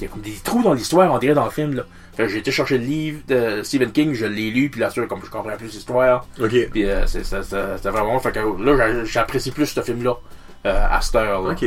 il 0.00 0.04
y 0.04 0.06
a 0.06 0.08
comme 0.10 0.22
des 0.22 0.32
trous 0.42 0.62
dans 0.62 0.72
l'histoire, 0.74 1.12
on 1.12 1.18
dirait, 1.18 1.34
dans 1.34 1.44
le 1.44 1.50
film, 1.50 1.74
là. 1.74 1.82
Fait 2.16 2.28
j'ai 2.28 2.38
été 2.38 2.50
chercher 2.50 2.76
le 2.78 2.84
livre 2.84 3.20
de 3.26 3.62
Stephen 3.62 3.90
King, 3.90 4.12
je 4.14 4.26
l'ai 4.26 4.50
lu, 4.50 4.68
puis 4.70 4.80
là, 4.80 4.90
sûr, 4.90 5.08
comme 5.08 5.20
je 5.24 5.30
comprends 5.30 5.56
plus 5.56 5.72
l'histoire, 5.72 6.26
Ok. 6.40 6.68
puis 6.70 6.84
euh, 6.84 7.06
c'est- 7.06 7.24
c'était 7.24 7.88
vraiment, 7.90 8.18
fait 8.20 8.32
que 8.32 8.38
là, 8.38 8.76
j'a- 8.76 9.04
j'apprécie 9.04 9.50
plus 9.50 9.66
ce 9.66 9.80
film-là, 9.80 10.14
euh, 10.66 10.86
à 10.90 11.00
cette 11.00 11.14
heure, 11.16 11.42
là. 11.42 11.52
Ok. 11.52 11.64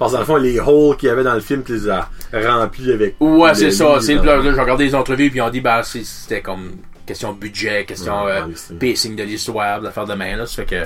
Parce 0.00 0.12
que 0.12 0.16
dans 0.16 0.20
le 0.20 0.26
fond, 0.26 0.36
les 0.36 0.58
holes 0.58 0.96
qu'il 0.96 1.10
y 1.10 1.12
avait 1.12 1.22
dans 1.22 1.34
le 1.34 1.40
film, 1.40 1.62
tu 1.62 1.74
les 1.74 1.90
as 1.90 2.08
remplis 2.32 2.90
avec. 2.90 3.16
Ouais, 3.20 3.54
c'est 3.54 3.70
ça. 3.70 4.00
C'est 4.00 4.14
là, 4.14 4.38
là, 4.38 4.42
j'ai 4.42 4.58
regardé 4.58 4.84
les 4.84 4.94
entrevues 4.94 5.30
puis 5.30 5.42
on 5.42 5.50
dit 5.50 5.60
bah 5.60 5.82
c'était 5.82 6.40
comme 6.40 6.72
question 7.04 7.34
de 7.34 7.38
budget, 7.38 7.84
question 7.84 8.24
Ouais, 8.24 8.40
euh, 8.40 8.76
pacing 8.80 9.14
de 9.14 9.24
l'histoire, 9.24 9.82
d'affaires 9.82 10.06
de 10.06 10.14
main 10.14 10.36
là, 10.36 10.46
ça 10.46 10.62
fait 10.62 10.64
que 10.64 10.82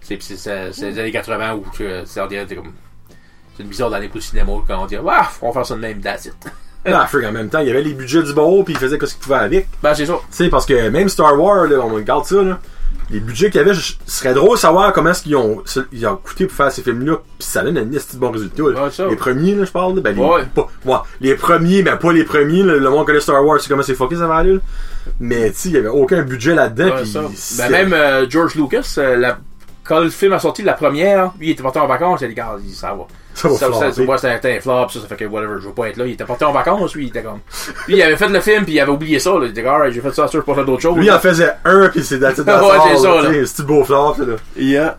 c'est 0.00 0.22
c'est 0.22 0.38
c'est 0.38 0.72
c'est 0.72 0.90
les 0.92 0.98
années 0.98 1.12
80 1.12 1.56
où 1.56 1.64
c'est 2.06 2.20
on 2.22 2.26
dirait 2.26 2.46
comme 2.46 2.72
c'est 3.54 3.64
une 3.64 3.68
bizarre 3.68 3.90
d'année 3.90 4.08
pour 4.08 4.16
le 4.16 4.22
cinéma 4.22 4.52
quand 4.66 4.82
on 4.82 4.86
dit 4.86 4.96
ah 4.96 5.30
on 5.42 5.48
va 5.48 5.52
faire 5.52 5.66
ça 5.66 5.74
de 5.74 5.80
même 5.80 6.00
that's 6.00 6.24
it. 6.24 6.34
Freak, 7.08 7.26
en 7.26 7.32
même 7.32 7.48
temps, 7.50 7.60
il 7.60 7.68
y 7.68 7.70
avait 7.70 7.82
les 7.82 7.94
budgets 7.94 8.22
du 8.22 8.32
bord, 8.34 8.62
puis 8.64 8.74
il 8.74 8.78
faisait 8.78 8.98
ce 8.98 9.14
qu'il 9.14 9.22
pouvait 9.22 9.36
avec. 9.36 9.68
Ben 9.82 9.94
c'est 9.94 10.04
ça. 10.04 10.14
Tu 10.30 10.36
sais, 10.36 10.48
parce 10.50 10.66
que 10.66 10.88
même 10.88 11.08
Star 11.08 11.38
Wars, 11.38 11.64
là, 11.64 11.80
on 11.80 11.94
regarde 11.94 12.26
ça, 12.26 12.42
là, 12.42 12.58
les 13.10 13.20
budgets 13.20 13.50
qu'il 13.50 13.60
y 13.60 13.64
avait, 13.64 13.74
je- 13.74 13.94
ce 14.06 14.18
serait 14.18 14.34
drôle 14.34 14.56
de 14.56 14.60
savoir 14.60 14.92
comment 14.92 15.10
est-ce 15.10 15.22
qu'ils 15.22 15.36
ont, 15.36 15.62
ils 15.92 16.06
ont 16.06 16.16
coûté 16.16 16.46
pour 16.46 16.56
faire 16.56 16.72
ces 16.72 16.82
films-là, 16.82 17.16
pis 17.38 17.46
ça 17.46 17.62
donne 17.62 17.76
un 17.78 17.84
de 17.84 17.98
bon 18.18 18.30
résultat. 18.30 18.62
là. 18.62 18.84
Ouais, 18.84 18.90
ça. 18.90 19.06
Les 19.08 19.16
premiers, 19.16 19.54
là, 19.54 19.64
je 19.64 19.70
parle, 19.72 19.96
là, 19.96 20.00
ben, 20.00 20.14
les, 20.16 20.22
Ouais. 20.22 20.42
pas, 20.54 20.68
ouais, 20.84 20.96
les 21.20 21.34
premiers, 21.34 21.82
mais 21.82 21.96
pas 21.96 22.12
les 22.12 22.24
premiers, 22.24 22.62
là, 22.62 22.76
le 22.76 22.90
monde 22.90 23.06
connaît 23.06 23.20
Star 23.20 23.44
Wars, 23.44 23.60
c'est 23.60 23.68
comment 23.68 23.82
c'est 23.82 23.94
fucké 23.94 24.16
ça 24.16 24.26
va 24.26 24.36
aller. 24.36 24.58
Mais, 25.20 25.50
tu 25.50 25.56
sais, 25.58 25.68
il 25.68 25.74
y 25.74 25.78
avait 25.78 25.88
aucun 25.88 26.22
budget 26.22 26.54
là-dedans, 26.54 26.90
Ben 27.58 27.70
même 27.70 27.92
euh, 27.92 28.26
George 28.28 28.54
Lucas, 28.54 28.94
euh, 28.98 29.16
la- 29.16 29.38
quand 29.82 30.00
le 30.00 30.08
film 30.08 30.32
a 30.32 30.38
sorti 30.38 30.62
la 30.62 30.72
première, 30.72 31.32
lui 31.38 31.48
il 31.48 31.50
était 31.50 31.62
parti 31.62 31.78
en 31.78 31.86
vacances, 31.86 32.20
il 32.22 32.24
a 32.40 32.56
dit 32.58 32.74
ça 32.74 32.94
va. 32.94 33.06
ça 33.34 33.48
va 33.48 33.54
Ça, 33.56 33.66
ça, 33.72 33.92
flopper. 33.92 34.10
ouais, 34.10 34.18
c'était 34.18 34.56
un 34.56 34.60
flop, 34.60 34.88
ça, 34.88 35.00
ça 35.00 35.06
fait 35.06 35.16
que 35.16 35.24
whatever, 35.24 35.54
je 35.60 35.66
veux 35.68 35.74
pas 35.74 35.88
être 35.88 35.96
là. 35.96 36.06
Il 36.06 36.12
était 36.12 36.24
parti 36.24 36.44
en 36.44 36.52
vacances, 36.52 36.94
lui, 36.94 37.04
il 37.04 37.08
était 37.08 37.22
comme. 37.22 37.40
Puis 37.86 37.96
il 37.96 38.02
avait 38.02 38.16
fait 38.16 38.28
le 38.28 38.40
film, 38.40 38.64
puis 38.64 38.74
il 38.74 38.80
avait 38.80 38.92
oublié 38.92 39.18
ça, 39.18 39.30
là. 39.32 39.40
Il 39.44 39.50
était 39.50 39.62
comme, 39.62 39.74
alright, 39.74 39.92
j'ai 39.92 40.00
fait 40.00 40.12
ça, 40.14 40.28
sûr, 40.28 40.40
je 40.40 40.46
passe 40.46 40.58
à 40.58 40.64
d'autres 40.64 40.82
choses. 40.82 40.96
Lui, 40.96 41.06
il 41.06 41.12
en 41.12 41.18
faisait 41.18 41.52
un, 41.64 41.88
pis 41.88 42.02
c'est 42.04 42.16
it, 42.16 42.20
that's 42.20 42.38
Ouais, 42.38 42.44
c'est 42.94 42.98
ça, 42.98 43.22
là, 43.22 43.30
C'est-tu 43.44 43.62
beau 43.64 43.84
flop, 43.84 44.14
là? 44.18 44.36
Yeah. 44.56 44.98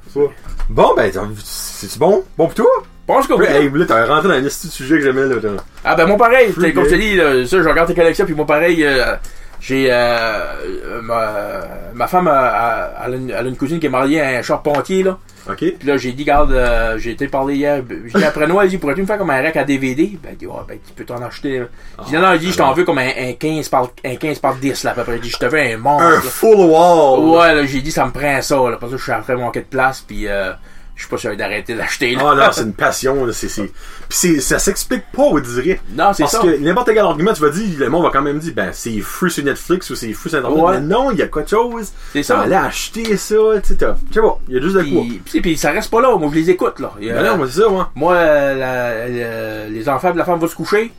Bon, 0.70 0.94
ben, 0.96 1.12
c'est-tu 1.44 2.00
bon? 2.00 2.24
Bon 2.38 2.46
pour 2.46 2.54
toi? 2.54 2.84
Pense 3.08 3.28
que 3.28 3.34
Oui, 3.34 3.46
hey, 3.46 3.70
là, 3.72 3.86
t'as 3.88 4.06
rentré 4.08 4.28
dans 4.30 4.34
un 4.34 4.42
de 4.42 4.50
sujet 4.50 4.96
que 4.98 5.04
j'aimais, 5.04 5.26
là. 5.28 5.36
Ah 5.84 5.94
ben 5.96 6.08
moi 6.08 6.18
pareil, 6.18 6.52
comme 6.54 6.86
je 6.86 6.90
te 6.90 6.96
dis, 6.96 7.16
là, 7.16 7.46
ça, 7.46 7.62
je 7.62 7.70
regarde 7.70 7.88
tes 7.88 7.94
collections, 7.94 8.26
puis 8.26 8.34
moi 8.34 8.48
pareil, 8.48 8.84
euh, 8.84 9.16
J'ai 9.60 9.92
euh, 9.92 9.96
euh, 9.96 11.02
ma, 11.04 11.62
ma 11.94 12.08
femme 12.08 12.28
elle 12.28 13.34
a 13.34 13.42
une 13.42 13.56
cousine 13.58 13.80
qui 13.80 13.86
est 13.86 13.90
mariée 13.90 14.22
à 14.22 14.40
un 14.40 14.42
charpentier 14.42 15.04
là. 15.04 15.20
OK. 15.50 15.58
Puis 15.58 15.88
là 15.88 15.98
j'ai 15.98 16.12
dit 16.12 16.24
garde 16.24 16.52
euh, 16.52 16.98
j'ai 16.98 17.12
été 17.12 17.28
parler 17.28 17.56
hier. 17.56 17.84
J'ai 18.06 18.20
dit 18.20 18.26
après 18.26 18.48
Noël, 18.48 18.68
il 18.68 18.72
dit 18.72 18.78
pourrais-tu 18.78 19.02
me 19.02 19.06
faire 19.06 19.18
comme 19.18 19.30
un 19.30 19.42
rack 19.42 19.56
à 19.58 19.64
DVD 19.64 20.18
Ben 20.22 20.30
il 20.32 20.38
dit 20.38 20.48
ouais, 20.48 20.54
ben 20.68 20.78
tu 20.86 20.94
peux 20.94 21.06
t'en 21.06 21.22
acheter. 21.22 21.64
J'ai 22.00 22.06
dit 22.06 22.14
non, 22.16 22.22
non, 22.22 22.34
il 22.34 22.40
dit 22.40 22.52
je 22.52 22.58
t'en 22.58 22.74
veux 22.74 22.84
comme 22.84 22.98
un, 22.98 23.12
un 23.18 23.34
15 23.34 23.70
par 23.70 23.90
un 24.04 24.16
15 24.16 24.40
par 24.40 24.56
10 24.56 24.84
là 24.84 24.92
à 24.92 24.94
peu 24.94 25.04
près. 25.04 25.16
Il 25.16 25.22
dit 25.22 25.30
je 25.30 25.38
te 25.38 25.46
veux 25.46 25.60
un 25.60 25.78
monstre. 25.78 26.06
Un 26.06 26.12
là. 26.12 26.22
full 26.22 26.58
wall. 26.58 27.20
Ouais, 27.20 27.56
là, 27.56 27.66
j'ai 27.66 27.82
dit 27.82 27.92
ça 27.92 28.06
me 28.06 28.12
prend 28.12 28.42
ça 28.42 28.56
là 28.56 28.78
parce 28.80 28.92
que 28.92 28.98
je 28.98 29.04
suis 29.04 29.12
en 29.12 29.22
train 29.22 29.36
de 29.36 29.40
manquer 29.40 29.62
de 29.62 29.66
place 29.66 30.02
puis 30.02 30.28
euh, 30.28 30.54
je 30.96 31.02
suis 31.02 31.10
pas 31.10 31.18
sûr 31.18 31.36
d'arrêter 31.36 31.76
d'acheter 31.76 32.16
là. 32.16 32.22
Ah 32.32 32.36
non, 32.36 32.52
c'est 32.54 32.62
une 32.64 32.74
passion. 32.74 33.26
là, 33.26 33.34
c'est, 33.34 33.50
c'est... 33.50 33.64
Puis 33.64 33.72
c'est, 34.10 34.40
ça 34.40 34.60
s'explique 34.60 35.04
pas, 35.12 35.24
on 35.24 35.40
dirait. 35.40 35.80
Non, 35.94 36.14
c'est 36.14 36.24
Parce 36.24 36.34
ça. 36.34 36.40
que 36.40 36.58
n'importe 36.58 36.88
quel 36.88 37.00
argument, 37.00 37.34
tu 37.34 37.42
vas 37.42 37.50
dire, 37.50 37.68
le 37.80 37.90
monde 37.90 38.04
va 38.04 38.12
quand 38.12 38.22
même 38.22 38.40
dire, 38.40 38.54
ben, 38.56 38.70
c'est 38.72 38.98
free 39.02 39.30
sur 39.30 39.44
Netflix 39.44 39.90
ou 39.90 39.96
c'est 39.96 40.14
free 40.14 40.30
sur 40.30 40.40
Internet. 40.40 40.58
Ouais. 40.64 40.80
Mais 40.80 40.82
non, 40.86 41.12
il 41.12 41.18
y 41.18 41.22
a 41.22 41.28
quoi 41.28 41.42
de 41.44 41.50
chose. 41.50 41.92
C'est 42.14 42.24
ça. 42.24 42.40
Aller 42.40 42.56
acheter 42.56 43.18
ça, 43.18 43.36
tu 43.62 43.74
sais, 43.76 43.78
sais 44.14 44.22
pas, 44.22 44.40
il 44.48 44.56
y 44.56 44.58
a 44.58 44.62
juste 44.62 44.76
de 44.76 44.84
quoi. 44.84 45.04
Puis, 45.26 45.42
puis, 45.42 45.58
ça 45.58 45.72
reste 45.72 45.92
pas 45.92 46.00
là, 46.02 46.16
moi 46.18 46.30
je 46.32 46.40
les 46.40 46.50
écoute 46.52 46.80
là. 46.80 46.92
A- 46.96 47.00
Ben 47.00 47.24
non, 47.26 47.38
moi, 47.38 47.48
c'est 47.50 47.62
ça, 47.62 47.68
moi. 47.70 47.92
Moi, 47.96 48.14
la- 48.16 49.08
la- 49.10 49.68
les 49.68 49.90
enfants 49.90 50.12
de 50.12 50.18
la 50.18 50.24
femme 50.26 50.40
vont 50.40 50.48
se 50.48 50.56
coucher. 50.56 50.92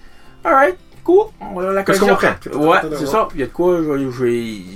Alright, 0.44 0.76
cool. 1.04 1.26
On 1.40 1.58
va 1.60 1.70
à 1.70 1.72
la 1.72 1.82
Qu'est-ce 1.84 2.00
qu'on 2.00 2.14
prend? 2.14 2.34
Ouais, 2.54 2.78
c'est 2.98 3.06
ça. 3.06 3.28
Il 3.34 3.40
y 3.40 3.44
a 3.44 3.46
de 3.46 3.52
quoi, 3.52 3.80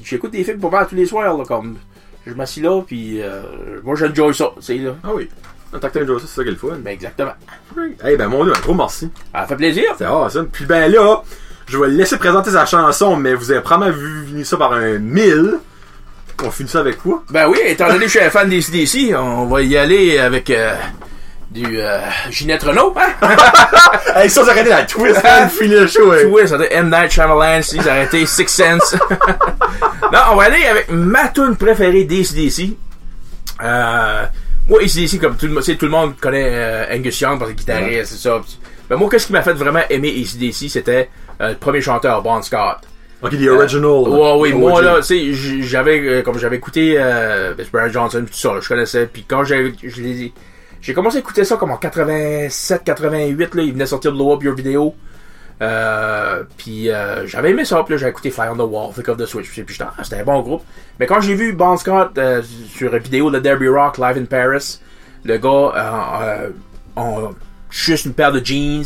j'écoute 0.03 0.31
des 0.31 0.45
films 0.45 0.59
pour 0.61 0.71
voir 0.71 0.87
tous 0.89 0.95
les 0.95 1.07
soirs, 1.07 1.37
là, 1.37 1.45
comme. 1.45 1.77
Je 2.31 2.35
m'assis 2.35 2.61
là, 2.61 2.81
puis 2.87 3.21
euh, 3.21 3.43
moi 3.83 3.97
j'enjoy 3.97 4.33
ça, 4.33 4.53
là. 4.69 4.95
Ah 5.03 5.09
oui. 5.13 5.29
En 5.75 5.79
tant 5.79 5.89
que 5.89 5.95
tel, 5.95 6.07
c'est 6.21 6.27
ça 6.27 6.43
qui 6.43 6.49
est 6.49 6.53
le 6.53 6.57
fun. 6.57 6.77
Ben 6.79 6.93
exactement. 6.93 7.33
Eh 8.05 8.17
ben, 8.17 8.29
mon 8.29 8.45
dieu, 8.45 8.53
un 8.57 8.61
gros 8.61 8.75
merci. 8.75 9.11
Ça 9.33 9.47
fait 9.47 9.57
plaisir. 9.57 9.85
C'est 9.99 10.05
awesome. 10.05 10.49
Puis 10.49 10.65
ben 10.65 10.91
là, 10.91 11.23
je 11.67 11.79
vais 11.79 11.89
le 11.89 11.95
laisser 11.95 12.17
présenter 12.19 12.51
sa 12.51 12.67
chanson, 12.67 13.17
mais 13.17 13.35
vous 13.35 13.51
avez 13.51 13.61
probablement 13.61 13.97
vu 13.97 14.25
venir 14.27 14.47
ça 14.47 14.57
par 14.57 14.73
un 14.73 14.99
mille. 14.99 15.59
On 16.43 16.51
finit 16.51 16.69
ça 16.69 16.81
avec 16.81 16.99
quoi? 16.99 17.23
Ben 17.31 17.49
oui, 17.49 17.59
étant 17.67 17.89
donné 17.89 18.01
que 18.01 18.05
je 18.07 18.19
suis 18.19 18.21
un 18.21 18.31
fan 18.31 18.49
des 18.49 18.61
CDC, 18.61 19.15
on 19.15 19.47
va 19.47 19.63
y 19.63 19.77
aller 19.77 20.19
avec 20.19 20.51
euh, 20.51 20.75
du 21.51 21.81
euh, 21.81 21.99
Ginette 22.31 22.63
Renault, 22.63 22.95
hein? 22.97 23.13
Hey, 24.15 24.29
ça, 24.31 24.43
vous 24.43 24.51
arrêtez 24.51 24.71
la 24.71 24.85
twist, 24.85 25.21
hein, 25.25 25.49
le 25.61 25.87
show, 25.87 26.13
hein. 26.13 26.25
Doit 26.29 26.43
être 26.43 26.73
M. 26.73 26.91
Night 26.91 27.11
Shyamalan, 27.13 27.61
aurait 27.61 28.05
été 28.05 28.27
Six 28.27 28.49
Sense. 28.49 28.97
non, 30.13 30.19
on 30.33 30.37
va 30.37 30.45
aller 30.45 30.65
avec 30.67 30.91
ma 30.91 31.29
tune 31.29 31.57
préférée 31.57 32.05
d'ACDC. 32.05 32.77
Euh, 33.63 34.25
moi, 34.69 34.81
ACDC, 34.83 35.21
comme 35.21 35.37
tout 35.37 35.47
le, 35.47 35.53
monde- 35.53 35.63
tu 35.65 35.73
sais, 35.73 35.79
tout 35.79 35.87
le 35.87 35.91
monde 35.91 36.15
connaît 36.21 36.49
euh, 36.51 36.95
Angus 36.97 37.21
Young 37.21 37.39
parce 37.39 37.51
que 37.53 37.57
guitariste, 37.57 38.13
c'est 38.13 38.29
ça. 38.29 38.41
Mais 38.89 38.97
moi, 38.97 39.09
qu'est-ce 39.11 39.27
qui 39.27 39.33
m'a 39.33 39.43
fait 39.43 39.53
vraiment 39.53 39.83
aimer 39.91 40.09
ACDC, 40.11 40.69
c'était 40.71 41.09
euh, 41.41 41.51
le 41.51 41.55
premier 41.57 41.81
chanteur, 41.81 42.23
Bon 42.23 42.41
Scott. 42.43 42.79
Ok, 43.23 43.33
the 43.33 43.49
original. 43.49 44.09
Ouais, 44.09 44.33
oui, 44.39 44.53
moi, 44.55 44.81
là, 44.83 44.97
tu 45.03 45.35
sais, 45.35 45.61
j'avais, 45.63 46.01
euh, 46.01 46.23
comme 46.23 46.39
j'avais 46.39 46.57
écouté, 46.57 46.95
euh, 46.97 47.55
ben, 47.55 47.67
Brian 47.73 47.91
Johnson, 47.93 48.25
tout 48.27 48.37
ça, 48.37 48.55
là, 48.55 48.61
je 48.61 48.69
connaissais, 48.69 49.07
puis 49.13 49.25
quand 49.29 49.45
j'ai, 49.45 49.75
je 49.83 50.01
l'ai- 50.01 50.33
j'ai 50.81 50.95
commencé 50.95 51.17
à 51.17 51.21
écouter 51.21 51.45
ça 51.45 51.57
comme 51.57 51.71
en 51.71 51.77
87, 51.77 52.85
88, 52.85 53.55
là, 53.55 53.63
il 53.63 53.73
venait 53.73 53.87
sortir 53.87 54.13
Blow 54.13 54.35
Up 54.35 54.43
Your 54.43 54.55
Video, 54.55 54.95
euh, 55.63 56.43
puis 56.57 56.91
euh, 56.91 57.27
j'avais 57.27 57.51
aimé 57.51 57.65
ça, 57.65 57.83
puis 57.83 57.95
là, 57.95 57.99
j'ai 57.99 58.09
écouté 58.09 58.31
Fly 58.31 58.49
on 58.49 58.57
the 58.57 58.71
Wall, 58.71 58.93
Flick 58.93 59.09
of 59.09 59.19
the 59.19 59.27
Switch, 59.27 59.51
puis 59.51 59.65
j'étais, 59.69 59.85
ah, 59.85 60.03
c'était 60.03 60.21
un 60.21 60.25
bon 60.25 60.41
groupe. 60.41 60.63
Mais 60.99 61.07
quand 61.07 61.21
j'ai 61.21 61.35
vu 61.35 61.53
Bon 61.53 61.77
Scott 61.77 62.17
euh, 62.19 62.43
sur 62.75 62.95
une 62.95 63.03
vidéo 63.03 63.31
de 63.31 63.39
Derby 63.39 63.69
Rock 63.69 63.99
Live 63.99 64.19
in 64.19 64.25
Paris, 64.25 64.81
le 65.25 65.39
gars, 65.39 65.49
euh, 65.49 66.23
euh, 66.23 66.51
en 66.97 67.31
juste 67.71 68.07
une 68.07 68.15
paire 68.15 68.33
de 68.33 68.45
jeans, 68.45 68.85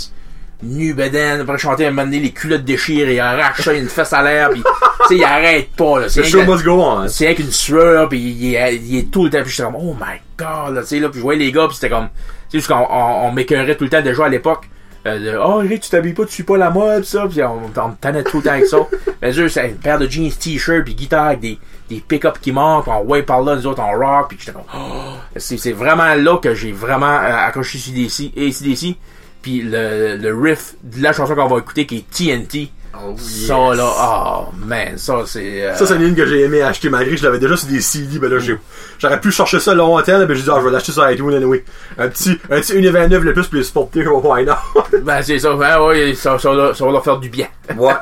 nu 0.62 0.94
beden, 0.94 1.40
après 1.40 1.58
chanter 1.58 1.86
un 1.86 1.90
moment 1.90 2.04
donné, 2.04 2.20
les 2.20 2.30
culottes 2.30 2.64
déchirent, 2.64 3.10
il 3.10 3.20
arrache 3.20 3.62
ça, 3.62 3.72
une 3.72 3.88
fesse 3.88 4.12
à 4.12 4.22
l'air, 4.22 4.50
puis 4.50 4.62
tu 4.62 5.08
sais, 5.08 5.16
il 5.16 5.24
arrête 5.24 5.70
pas, 5.76 6.00
là. 6.00 6.08
C'est 6.08 6.24
show 6.24 6.44
must 6.44 6.64
go 6.64 6.80
on. 6.82 7.08
c'est 7.08 7.26
avec 7.26 7.40
une 7.40 7.50
sueur, 7.52 8.08
puis 8.08 8.18
il 8.18 8.54
est, 8.54 9.10
tout 9.10 9.24
le 9.24 9.30
temps, 9.30 9.42
puis 9.44 9.56
comme, 9.56 9.76
oh 9.76 9.94
my 9.94 10.18
god, 10.36 10.74
là, 10.74 10.82
tu 10.82 10.88
sais, 10.88 11.00
là, 11.00 11.08
puis 11.08 11.18
je 11.18 11.22
voyais 11.22 11.38
les 11.38 11.52
gars, 11.52 11.66
puis 11.66 11.76
c'était 11.76 11.90
comme, 11.90 12.08
tu 12.50 12.60
sais, 12.60 12.72
on, 12.72 13.26
on 13.26 13.32
m'écœurait 13.32 13.76
tout 13.76 13.84
le 13.84 13.90
temps 13.90 14.02
déjà 14.02 14.26
à 14.26 14.28
l'époque, 14.28 14.68
euh, 15.06 15.38
oh 15.44 15.60
Eric, 15.62 15.82
tu 15.82 15.90
t'habilles 15.90 16.14
pas, 16.14 16.24
tu 16.24 16.32
suis 16.32 16.42
pas 16.44 16.56
la 16.56 16.70
mode, 16.70 17.04
ça, 17.04 17.26
puis 17.28 17.42
on, 17.42 17.70
on 17.76 17.90
tannait 17.90 18.24
tout 18.24 18.38
le 18.38 18.42
temps 18.42 18.52
avec 18.52 18.66
ça. 18.66 18.78
Mais 19.22 19.38
eux, 19.38 19.48
c'est 19.48 19.68
une 19.68 19.76
paire 19.76 19.98
de 19.98 20.08
jeans, 20.08 20.30
t-shirt, 20.30 20.82
puis 20.84 20.94
guitare 20.94 21.26
avec 21.26 21.40
des, 21.40 21.58
des 21.90 21.96
pick-up 21.96 22.38
qui 22.40 22.52
manquent, 22.52 22.88
on 22.88 23.02
ouais 23.02 23.22
par 23.22 23.42
là, 23.42 23.56
nous 23.56 23.66
autres, 23.66 23.82
on 23.82 23.98
rock, 23.98 24.28
puis 24.28 24.38
j'étais 24.40 24.52
comme, 24.52 24.62
oh, 24.74 25.12
c'est, 25.36 25.58
c'est 25.58 25.72
vraiment 25.72 26.14
là 26.14 26.38
que 26.38 26.54
j'ai 26.54 26.72
vraiment 26.72 27.06
euh, 27.06 27.46
accroché 27.46 27.76
CDC, 27.76 28.32
et 28.34 28.50
CDC, 28.50 28.96
puis 29.42 29.60
le, 29.60 30.16
le 30.16 30.34
riff 30.34 30.74
de 30.82 31.02
la 31.02 31.12
chanson 31.12 31.34
qu'on 31.34 31.48
va 31.48 31.58
écouter, 31.58 31.84
qui 31.84 31.98
est 31.98 32.10
TNT, 32.10 32.70
Oh, 33.06 33.14
ça, 33.18 33.54
là, 33.74 33.90
oh, 34.00 34.44
man, 34.64 34.96
ça, 34.96 35.22
c'est... 35.26 35.64
euh, 35.66 35.74
Ça, 35.74 35.86
c'est 35.86 35.96
une 35.96 36.14
que 36.14 36.24
j'ai 36.26 36.42
aimé 36.42 36.62
acheter 36.62 36.88
malgré 36.88 37.10
que 37.14 37.20
je 37.20 37.24
l'avais 37.24 37.38
déjà 37.38 37.56
sur 37.56 37.68
des 37.68 37.80
CD. 37.80 38.18
Ben 38.18 38.30
là, 38.30 38.38
j'ai, 38.38 38.56
j'aurais 38.98 39.20
pu 39.20 39.30
chercher 39.30 39.60
ça 39.60 39.74
longtemps, 39.74 40.18
là, 40.18 40.24
ben 40.26 40.34
j'ai 40.34 40.42
dit, 40.42 40.50
ah, 40.50 40.56
je 40.60 40.64
vais 40.66 40.70
l'acheter 40.72 40.92
sur 40.92 41.10
iTunes 41.10 41.34
anyway. 41.34 41.64
Un 41.98 42.08
petit, 42.08 42.38
un 42.50 42.60
petit 42.60 42.72
1,29 42.74 43.18
le 43.18 43.32
plus 43.34 43.46
pour 43.46 43.56
les 43.56 43.64
supporter, 43.64 44.06
why 44.24 44.44
not? 44.44 44.54
Ben, 45.02 45.20
c'est 45.22 45.38
ça. 45.38 45.52
Ben, 45.54 45.80
ouais, 45.82 46.14
ça, 46.14 46.38
ça, 46.38 46.52
va- 46.52 46.74
ça 46.74 46.84
va 46.84 46.92
leur 46.92 47.04
faire 47.04 47.18
du 47.18 47.28
bien. 47.28 47.46
ouais. 47.76 47.92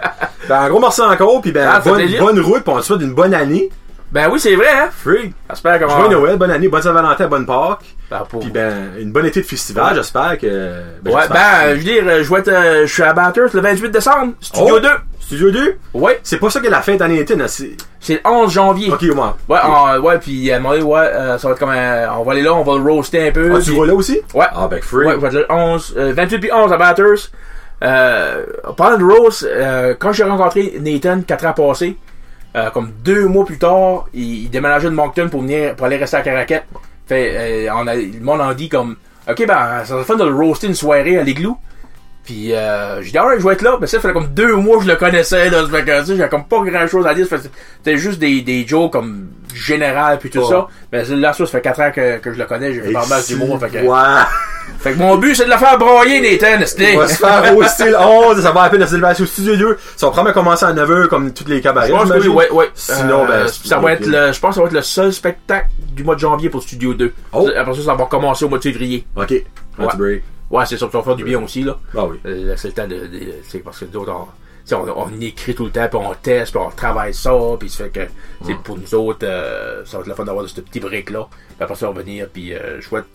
Ben, 0.48 0.58
un 0.60 0.68
gros 0.68 0.80
merci 0.80 1.00
encore, 1.00 1.40
pis 1.40 1.52
ben, 1.52 1.68
Ah, 1.72 1.80
bonne, 1.80 2.02
bonne 2.18 2.40
route, 2.40 2.62
pis 2.64 2.70
on 2.70 2.78
te 2.78 2.84
souhaite 2.84 3.00
une 3.02 3.14
bonne 3.14 3.34
année. 3.34 3.70
Ben 4.12 4.28
oui, 4.30 4.38
c'est 4.38 4.54
vrai, 4.54 4.66
hein? 4.70 4.88
Free. 4.94 5.32
J'espère 5.48 5.80
qu'on 5.80 5.88
Joyeux 5.88 6.10
Noël, 6.10 6.36
bonne 6.36 6.50
année, 6.50 6.68
bonne 6.68 6.82
Saint-Valentin, 6.82 7.28
bonne 7.28 7.46
Pâques. 7.46 7.94
Ben, 8.10 8.22
pour- 8.28 8.40
Pis 8.40 8.50
ben, 8.50 8.90
une 9.00 9.10
bonne 9.10 9.24
été 9.24 9.40
de 9.40 9.46
festival, 9.46 9.86
Ouais. 9.88 9.94
j'espère 9.94 10.36
que, 10.38 10.82
ben, 11.02 11.14
ouais, 11.14 11.22
ben, 11.30 11.70
je 11.70 11.74
veux 11.76 11.82
dire, 11.82 12.04
je 12.22 12.30
vais 12.30 12.40
être, 12.40 12.48
euh, 12.48 12.86
je 12.86 12.92
suis 12.92 13.02
à 13.02 13.14
Bathurst 13.14 13.54
le 13.54 13.62
28 13.62 13.90
décembre, 13.90 14.34
Studio 14.38 14.74
Oh. 14.76 14.80
2. 14.80 14.88
Studio 15.18 15.50
2? 15.50 15.76
Ouais, 15.94 16.20
C'est 16.22 16.36
pas 16.38 16.50
ça 16.50 16.60
que 16.60 16.68
la 16.68 16.82
fête 16.82 17.00
en 17.00 17.08
été, 17.08 17.36
là, 17.36 17.48
c'est, 17.48 17.70
c'est 18.00 18.14
le 18.14 18.20
11 18.26 18.52
janvier. 18.52 18.92
ok. 18.92 19.00
Ouais, 19.48 19.58
en- 19.62 19.98
ouais, 20.00 20.18
puis 20.18 20.46
elle 20.50 20.60
m'a 20.60 20.76
dit, 20.76 20.82
ouais, 20.82 20.98
euh, 21.00 21.38
ça 21.38 21.48
va 21.48 21.54
être 21.54 21.60
comme 21.60 21.70
un, 21.70 22.10
on 22.18 22.22
va 22.22 22.32
aller 22.32 22.42
là, 22.42 22.52
on 22.52 22.64
va 22.64 22.74
le 22.76 22.82
roaster 22.92 23.28
un 23.28 23.32
peu. 23.32 23.50
Ah, 23.54 23.60
tu 23.62 23.70
puis- 23.70 23.80
vas 23.80 23.86
là 23.86 23.94
aussi? 23.94 24.20
Ouais. 24.34 24.44
Ah, 24.54 24.68
ben, 24.70 24.82
free. 24.82 25.06
Ouais, 25.06 25.16
vais 25.16 25.28
être 25.28 25.34
le 25.34 25.46
11, 25.48 25.94
euh, 25.96 26.12
28 26.14 26.38
puis 26.38 26.50
11 26.52 26.70
à 26.70 26.76
Bathurst. 26.76 27.32
Euh, 27.82 28.44
parlant 28.76 28.98
de 28.98 29.04
Rose, 29.04 29.48
euh, 29.50 29.94
quand 29.98 30.12
j'ai 30.12 30.22
rencontré 30.24 30.74
Nathan 30.80 31.22
quatre 31.26 31.46
ans 31.46 31.52
passés, 31.54 31.96
euh, 32.56 32.70
comme 32.70 32.92
deux 33.04 33.26
mois 33.26 33.44
plus 33.44 33.58
tard, 33.58 34.06
il, 34.12 34.44
il 34.44 34.50
déménageait 34.50 34.90
de 34.90 34.94
Moncton 34.94 35.28
pour 35.30 35.42
venir 35.42 35.74
pour 35.74 35.86
aller 35.86 35.96
rester 35.96 36.16
à 36.16 36.22
Caracat. 36.22 36.62
Fait, 37.06 37.66
euh, 37.66 37.74
on 37.74 37.84
le 37.84 38.20
monde 38.20 38.40
en 38.40 38.52
dit 38.54 38.68
comme, 38.68 38.96
ok 39.28 39.46
ben, 39.46 39.78
ça 39.80 39.86
serait 39.86 40.04
fun 40.04 40.16
de 40.16 40.24
le 40.24 40.34
roaster 40.34 40.66
une 40.66 40.74
soirée 40.74 41.18
à 41.18 41.22
l'igloo. 41.22 41.56
Puis 42.24 42.54
euh, 42.54 43.02
j'ai 43.02 43.10
dit 43.10 43.18
alright 43.18 43.40
je 43.40 43.46
vais 43.46 43.54
être 43.54 43.62
là, 43.62 43.78
mais 43.80 43.88
ça 43.88 43.98
fait 43.98 44.12
comme 44.12 44.28
deux 44.28 44.54
mois 44.54 44.76
que 44.78 44.84
je 44.84 44.88
le 44.88 44.94
connaissais 44.96 45.50
là, 45.50 45.62
ça 45.64 45.68
fait 45.68 45.84
que 45.84 46.00
tu 46.00 46.06
sais, 46.06 46.16
j'ai 46.16 46.28
comme 46.28 46.44
pas 46.44 46.60
grand 46.62 46.86
chose 46.86 47.04
à 47.04 47.14
dire, 47.14 47.26
c'était 47.28 47.96
juste 47.96 48.20
des, 48.20 48.42
des 48.42 48.64
jokes 48.64 48.92
comme 48.92 49.26
général 49.52 50.18
puis 50.20 50.30
tout 50.30 50.38
Ouais. 50.38 50.46
ça. 50.48 50.68
Mais 50.92 51.04
là 51.16 51.32
ça, 51.32 51.44
ça 51.44 51.50
fait 51.50 51.60
quatre 51.60 51.80
ans 51.80 51.90
que, 51.92 52.18
que 52.18 52.32
je 52.32 52.38
le 52.38 52.44
connais, 52.44 52.72
j'ai 52.72 52.80
fait 52.80 52.92
pas 52.92 53.06
mal 53.06 53.22
du 53.24 53.34
mois, 53.34 53.58
fait 53.58 53.70
que, 53.70 53.78
Ouais. 53.84 54.22
fait 54.78 54.92
que 54.92 54.98
mon 54.98 55.16
but 55.16 55.34
c'est 55.34 55.46
de 55.46 55.50
la 55.50 55.58
faire 55.58 55.76
broyer 55.78 56.20
Nathan, 56.40 56.64
c'était. 56.64 56.94
On 56.94 57.00
va 57.00 57.08
se 57.08 57.16
faire 57.16 57.56
aussi 57.56 57.84
le 57.84 57.98
11, 57.98 58.40
ça 58.40 58.52
va 58.52 58.62
à 58.62 58.70
peine 58.70 58.78
la 58.80 58.86
célébration 58.86 59.24
au 59.24 59.26
studio 59.26 59.56
2. 59.56 59.78
Ça 59.96 60.06
va 60.06 60.12
probablement 60.12 60.34
commencer 60.44 60.64
à 60.64 60.72
9h 60.72 61.08
comme 61.08 61.32
toutes 61.32 61.48
les 61.48 61.60
cabarets. 61.60 61.88
Je 61.88 61.92
pense 61.92 62.08
que 62.08 62.18
oui, 62.20 62.28
ouais, 62.28 62.50
ouais. 62.52 62.70
Sinon, 62.74 63.24
Euh, 63.24 63.44
ben, 63.44 63.48
ça 63.48 63.78
va 63.78 63.92
être 63.94 64.06
le, 64.06 64.32
je 64.32 64.38
pense 64.38 64.50
que 64.50 64.54
ça 64.54 64.60
va 64.60 64.66
être 64.68 64.74
le 64.74 64.82
seul 64.82 65.12
spectacle 65.12 65.66
du 65.92 66.04
mois 66.04 66.14
de 66.14 66.20
janvier 66.20 66.50
pour 66.50 66.62
Studio 66.62 66.94
2. 66.94 67.12
Oh. 67.32 67.48
Après 67.56 67.74
ça, 67.74 67.82
ça 67.82 67.94
va 67.94 68.04
recommencer 68.04 68.44
au 68.44 68.48
mois 68.48 68.58
de 68.58 68.62
février. 68.62 69.04
Ok. 69.16 69.26
Petit 69.76 69.96
break. 69.96 70.22
Ouais, 70.52 70.64
c'est 70.66 70.76
ça, 70.76 70.86
ça 70.90 70.98
va 70.98 71.02
faire 71.02 71.16
du 71.16 71.24
bien 71.24 71.42
aussi, 71.42 71.62
là. 71.64 71.78
Ah 71.96 72.04
oui. 72.04 72.18
Euh, 72.26 72.48
là, 72.48 72.56
c'est 72.56 72.68
le 72.68 72.74
temps 72.74 72.86
de, 72.86 72.94
de- 72.94 73.34
c'est 73.48 73.58
parce 73.60 73.80
que 73.80 73.86
d'autres, 73.86 74.12
on, 74.12 74.76
on, 74.76 74.92
on 75.08 75.20
écrit 75.20 75.54
tout 75.54 75.64
le 75.64 75.70
temps, 75.70 75.88
puis 75.88 75.98
on 76.00 76.14
teste, 76.14 76.52
puis 76.52 76.60
on 76.64 76.70
travaille 76.70 77.14
ça, 77.14 77.32
puis 77.58 77.68
ça 77.70 77.84
fait 77.84 77.90
que, 77.90 78.00
c'est 78.46 78.56
pour 78.62 78.76
nous 78.78 78.94
autres, 78.94 79.24
euh, 79.26 79.82
ça 79.86 79.96
va 79.96 80.02
être 80.02 80.08
le 80.08 80.14
fun 80.14 80.24
d'avoir 80.24 80.48
ce 80.48 80.60
petit 80.60 80.78
break-là. 80.80 81.26
Puis 81.30 81.56
après 81.58 81.74
ça, 81.74 81.88
on 81.88 81.92
va 81.92 82.02
venir, 82.02 82.28
puis 82.32 82.52
euh, 82.54 82.80
je 82.80 82.90
vais 82.90 82.98
être, 82.98 83.06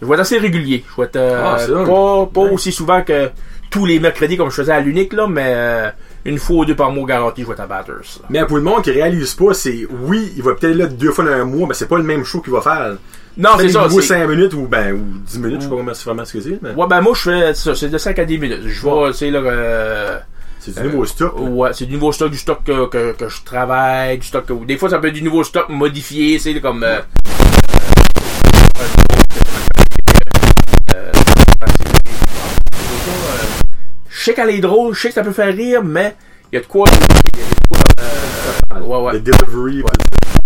je 0.00 0.06
vais 0.06 0.14
être 0.14 0.20
assez 0.20 0.38
régulier. 0.38 0.84
Je 0.88 1.00
vais 1.00 1.06
être, 1.08 1.16
euh, 1.16 1.42
Ah, 1.44 1.58
pas, 1.84 2.26
pas 2.26 2.52
aussi 2.52 2.70
souvent 2.72 3.02
que 3.02 3.30
tous 3.70 3.86
les 3.86 3.98
mercredis 3.98 4.36
comme 4.36 4.50
je 4.50 4.54
faisais 4.56 4.72
à 4.72 4.80
l'unique, 4.80 5.12
là, 5.14 5.26
mais 5.26 5.52
euh, 5.54 5.90
une 6.26 6.38
fois 6.38 6.58
ou 6.58 6.64
deux 6.64 6.76
par 6.76 6.92
mois 6.92 7.06
garanti, 7.08 7.42
je 7.42 7.46
vais 7.48 7.54
être 7.54 7.60
à 7.60 7.66
Batters. 7.66 7.94
là. 8.20 8.26
Mais 8.30 8.46
pour 8.46 8.56
le 8.56 8.62
monde 8.62 8.82
qui 8.82 8.92
réalise 8.92 9.34
pas, 9.34 9.52
c'est, 9.52 9.84
oui, 9.90 10.32
il 10.36 10.42
va 10.44 10.54
peut-être 10.54 10.70
être 10.72 10.76
là 10.78 10.86
deux 10.86 11.10
fois 11.10 11.24
dans 11.24 11.32
un 11.32 11.44
mois, 11.44 11.66
mais 11.66 11.74
c'est 11.74 11.88
pas 11.88 11.96
le 11.98 12.04
même 12.04 12.24
show 12.24 12.40
qu'il 12.40 12.52
va 12.52 12.60
faire. 12.60 12.96
Non, 13.36 13.50
c'est 13.58 13.68
ça. 13.70 13.86
Ou 13.86 14.00
c'est- 14.00 14.06
5 14.08 14.28
minutes 14.28 14.54
ou, 14.54 14.66
ben, 14.68 14.92
ou 14.94 15.18
10 15.26 15.38
minutes, 15.38 15.60
je 15.60 15.64
sais 15.64 15.70
pas 15.70 15.76
comment 15.76 15.94
c'est 15.94 16.04
vraiment 16.04 16.24
ce 16.24 16.32
que 16.32 16.40
c'est, 16.40 16.58
mais 16.62 16.70
Ouais, 16.70 16.86
ben 16.88 17.00
moi, 17.00 17.12
je 17.16 17.20
fais 17.22 17.54
ça, 17.54 17.74
c'est 17.74 17.88
de 17.88 17.98
5 17.98 18.18
à 18.18 18.24
10 18.24 18.38
minutes. 18.38 18.60
Je 18.66 18.80
tu 19.08 19.12
sais, 19.14 19.30
là, 19.30 19.40
euh, 19.40 20.18
c'est 20.60 20.74
du 20.80 20.82
nouveau 20.88 21.04
stock. 21.04 21.34
là. 21.36 21.42
ouais, 21.44 21.70
c'est 21.72 21.86
du 21.86 21.94
nouveau 21.94 22.12
stock, 22.12 22.30
du 22.30 22.38
stock 22.38 22.62
que, 22.64 22.86
que, 22.86 23.12
que 23.12 23.28
je 23.28 23.42
travaille, 23.44 24.18
du 24.18 24.26
stock 24.26 24.46
que, 24.46 24.52
des 24.64 24.76
fois, 24.76 24.88
ça 24.88 24.98
peut 24.98 25.08
être 25.08 25.14
du 25.14 25.22
nouveau 25.22 25.42
stock 25.44 25.68
modifié, 25.68 26.38
c'est 26.38 26.58
comme, 26.60 26.84
euh, 26.84 27.00
euh, 30.94 31.12
je 34.10 34.24
sais 34.24 34.34
qu'elle 34.34 34.50
est 34.50 34.60
drôle, 34.60 34.94
je 34.94 35.00
sais 35.02 35.08
que 35.08 35.14
ça 35.14 35.22
peut 35.22 35.32
faire 35.32 35.54
rire, 35.54 35.82
mais 35.82 36.14
il 36.52 36.56
y 36.56 36.58
a 36.58 36.60
de 36.62 36.66
quoi, 36.66 36.88
y 36.88 36.92
a 36.92 36.96
de 36.96 37.68
quoi, 37.68 37.78
euh, 38.00 38.43
ouais, 38.72 38.96
ouais. 38.98 39.12
Le 39.14 39.20
delivery. 39.20 39.82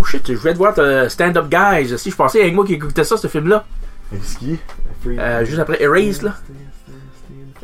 Oh 0.00 0.04
shit, 0.04 0.26
je 0.26 0.34
voulais 0.38 0.52
te 0.52 0.58
voir 0.58 0.74
Stand 1.10 1.36
Up 1.36 1.48
Guys. 1.48 1.98
Si 1.98 2.10
je 2.10 2.16
pensais 2.16 2.40
avec 2.40 2.54
moi 2.54 2.64
qui 2.64 2.74
écoutait 2.74 3.04
ça, 3.04 3.16
ce 3.16 3.26
film-là. 3.26 3.64
Ski? 4.22 4.58
Euh, 5.06 5.44
juste 5.44 5.58
après 5.58 5.82
Erase, 5.82 6.22
là. 6.22 6.34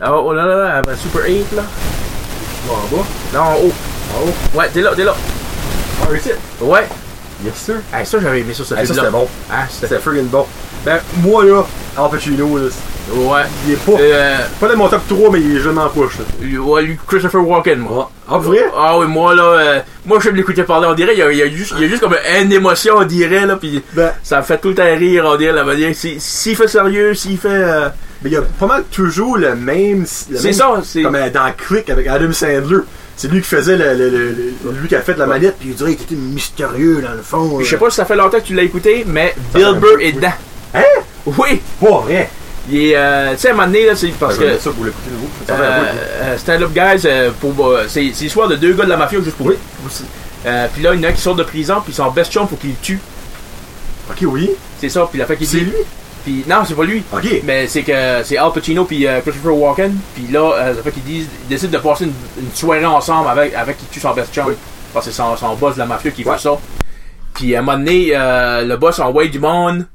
Ah, 0.00 0.12
Oh 0.16 0.32
là 0.32 0.44
là 0.46 0.56
là, 0.56 0.76
avant 0.78 0.94
Super 0.96 1.24
8, 1.26 1.52
là. 1.56 1.62
En 2.68 2.96
bas. 2.96 3.04
Non, 3.34 3.40
en 3.40 3.54
haut. 3.66 3.72
Oh, 4.16 4.58
Ouais, 4.58 4.68
t'es 4.72 4.82
là, 4.82 4.92
t'es 4.94 5.04
là. 5.04 5.14
oh, 6.02 6.14
it? 6.14 6.38
Ouais. 6.60 6.86
Yes, 7.44 7.54
sir. 7.56 7.74
Hey, 7.92 8.06
ça, 8.06 8.18
j'avais 8.20 8.40
aimé 8.40 8.54
ça, 8.54 8.64
ce 8.64 8.74
Hey, 8.74 8.86
ça, 8.86 8.94
film-là. 8.94 9.02
c'était 9.02 9.10
bon. 9.12 9.28
Ah, 9.50 9.64
c'était... 9.68 9.98
Friggin' 9.98 10.24
bon. 10.30 10.46
Ben, 10.84 10.98
moi, 11.22 11.44
là, 11.44 11.64
Al 11.96 12.10
Pacino, 12.10 12.56
là, 12.58 12.64
Ouais. 13.14 13.42
il 13.66 13.74
est 13.74 13.76
pas, 13.76 13.92
Euh, 14.00 14.36
pas 14.60 14.68
dans 14.68 14.76
mon 14.78 14.88
top 14.88 15.02
3, 15.08 15.30
mais 15.30 15.40
il 15.40 15.56
est 15.58 15.66
en 15.68 15.74
là. 15.74 15.90
ouais, 16.62 16.82
lui, 16.82 16.98
Christopher 17.06 17.46
Walken, 17.46 17.78
moi. 17.80 18.10
Ah, 18.28 18.38
vrai? 18.38 18.64
Ah 18.74 18.98
oui, 18.98 19.06
moi, 19.06 19.34
là, 19.34 19.42
euh, 19.42 19.80
moi, 20.06 20.18
je 20.22 20.30
l'écoutais 20.30 20.62
parler, 20.64 20.86
on 20.90 20.94
dirait, 20.94 21.12
il 21.14 21.18
y 21.18 21.22
a, 21.22 21.30
il 21.30 21.38
y 21.38 21.42
a 21.42 21.48
juste, 21.50 21.74
il 21.76 21.82
y 21.82 21.84
a 21.84 21.88
juste 21.88 22.00
comme 22.02 22.16
une 22.40 22.50
émotion, 22.52 22.94
on 22.96 23.04
dirait, 23.04 23.44
là, 23.44 23.56
pis 23.56 23.82
Ben, 23.92 24.12
ça 24.22 24.38
me 24.38 24.42
fait 24.42 24.56
tout 24.58 24.68
le 24.68 24.74
temps 24.74 24.84
rire, 24.96 25.24
on 25.26 25.36
dirait, 25.36 25.52
la 25.52 25.64
manière, 25.64 25.94
si- 25.94 26.18
s'il 26.18 26.56
fait 26.56 26.68
sérieux, 26.68 27.12
s'il 27.14 27.36
fait, 27.36 27.48
euh, 27.50 27.88
mais 28.22 28.30
il 28.30 28.32
y 28.32 28.36
a 28.36 28.42
pas 28.42 28.66
mal 28.66 28.84
toujours 28.90 29.36
le 29.36 29.54
même. 29.54 30.06
c'est 30.06 30.52
ça, 30.54 30.70
c'est, 30.82 31.02
Comme 31.02 31.18
dans 31.32 31.52
Click 31.56 31.90
avec 31.90 32.06
Adam 32.06 32.32
Sandler. 32.32 32.78
C'est 33.16 33.28
lui 33.30 33.40
qui 33.40 33.48
faisait 33.48 33.76
le, 33.76 33.94
le- 33.94 34.72
lui 34.80 34.88
qui 34.88 34.96
a 34.96 35.00
fait 35.00 35.16
la 35.16 35.26
manette, 35.26 35.56
puis 35.58 35.68
il 35.70 35.74
dirait 35.74 35.94
qu'il 35.94 36.04
était 36.04 36.14
mystérieux 36.16 37.00
dans 37.00 37.12
le 37.14 37.22
fond. 37.22 37.60
je 37.60 37.64
sais 37.68 37.76
euh. 37.76 37.78
pas 37.78 37.90
si 37.90 37.96
ça 37.96 38.04
fait 38.04 38.16
longtemps 38.16 38.38
que 38.40 38.44
tu 38.44 38.54
l'as 38.54 38.62
écouté, 38.64 39.04
mais 39.06 39.34
Bill 39.54 39.74
Burr 39.80 40.00
est 40.00 40.12
dedans. 40.12 40.32
Hein? 40.74 40.82
Oui! 41.26 41.60
Pas 41.80 42.00
vrai. 42.00 42.28
Il 42.68 42.76
est, 42.78 42.96
euh, 42.96 43.32
tu 43.34 43.40
sais, 43.40 43.48
à 43.48 43.50
un 43.52 43.54
moment 43.54 43.66
donné, 43.68 43.86
là, 43.86 43.94
c'est 43.94 44.08
parce 44.18 44.38
Ben, 44.38 44.56
que, 44.56 44.62
ça 44.62 44.70
pour 44.70 44.84
l'écouter 44.84 45.10
de 45.10 45.14
nouveau. 45.14 45.28
Ça 45.46 45.54
fait 45.54 45.62
un 45.62 46.24
euh, 46.24 46.38
Stand 46.38 46.62
Up 46.62 46.70
Guys, 46.72 47.02
euh, 47.06 47.30
pour, 47.40 47.66
euh, 47.68 47.84
c'est, 47.88 48.10
c'est 48.14 48.24
l'histoire 48.24 48.48
de 48.48 48.56
deux 48.56 48.72
gars 48.72 48.84
de 48.84 48.88
la 48.90 48.96
mafia, 48.96 49.20
juste 49.20 49.36
pour, 49.36 49.46
Oui. 49.46 49.54
euh, 50.46 50.66
puis 50.72 50.82
là, 50.82 50.94
il 50.94 51.00
y 51.00 51.04
en 51.04 51.08
a 51.08 51.10
un 51.10 51.12
qui 51.12 51.20
sort 51.20 51.34
de 51.36 51.44
prison, 51.44 51.76
puis 51.84 51.92
son 51.94 52.10
best 52.10 52.32
chum, 52.32 52.48
faut 52.48 52.56
qu'il 52.56 52.70
le 52.70 52.76
tue. 52.82 52.98
Ok, 54.10 54.16
oui. 54.22 54.50
C'est 54.80 54.88
ça, 54.88 55.06
puis 55.10 55.18
la 55.18 55.26
fait 55.26 55.36
qu'il 55.36 55.46
C'est 55.46 55.58
lui? 55.58 55.72
Puis 56.24 56.44
non, 56.48 56.64
c'est 56.66 56.74
pas 56.74 56.84
lui. 56.84 57.02
Ok. 57.12 57.42
Mais 57.44 57.66
c'est 57.68 57.82
que 57.82 58.22
c'est 58.24 58.36
Al 58.38 58.52
Pacino 58.52 58.84
puis 58.84 59.06
euh, 59.06 59.20
Christopher 59.20 59.54
Walken. 59.56 59.96
Puis 60.14 60.26
là, 60.32 60.52
euh, 60.54 60.74
ça 60.74 60.82
fait 60.82 60.90
qu'ils 60.92 61.02
disent, 61.04 61.28
ils 61.44 61.48
décident 61.48 61.72
de 61.78 61.82
passer 61.82 62.04
une, 62.04 62.12
une 62.42 62.52
soirée 62.52 62.84
ensemble 62.86 63.28
avec, 63.28 63.54
avec 63.54 63.78
qui 63.78 63.84
tue 63.86 64.00
son 64.00 64.12
best 64.14 64.32
chum. 64.34 64.46
Oui. 64.48 64.54
Parce 64.92 65.06
que 65.06 65.12
c'est 65.12 65.16
son, 65.16 65.36
son 65.36 65.54
boss 65.54 65.74
de 65.74 65.80
la 65.80 65.86
mafia 65.86 66.10
qui 66.10 66.24
Ouais. 66.24 66.32
fait 66.36 66.42
ça. 66.42 66.56
Puis 67.34 67.54
à 67.54 67.58
un 67.58 67.62
moment 67.62 67.78
donné, 67.78 68.08
euh, 68.14 68.64
le 68.64 68.76
boss 68.76 68.98
envoie 69.00 69.26
du 69.26 69.38
monde 69.40 69.86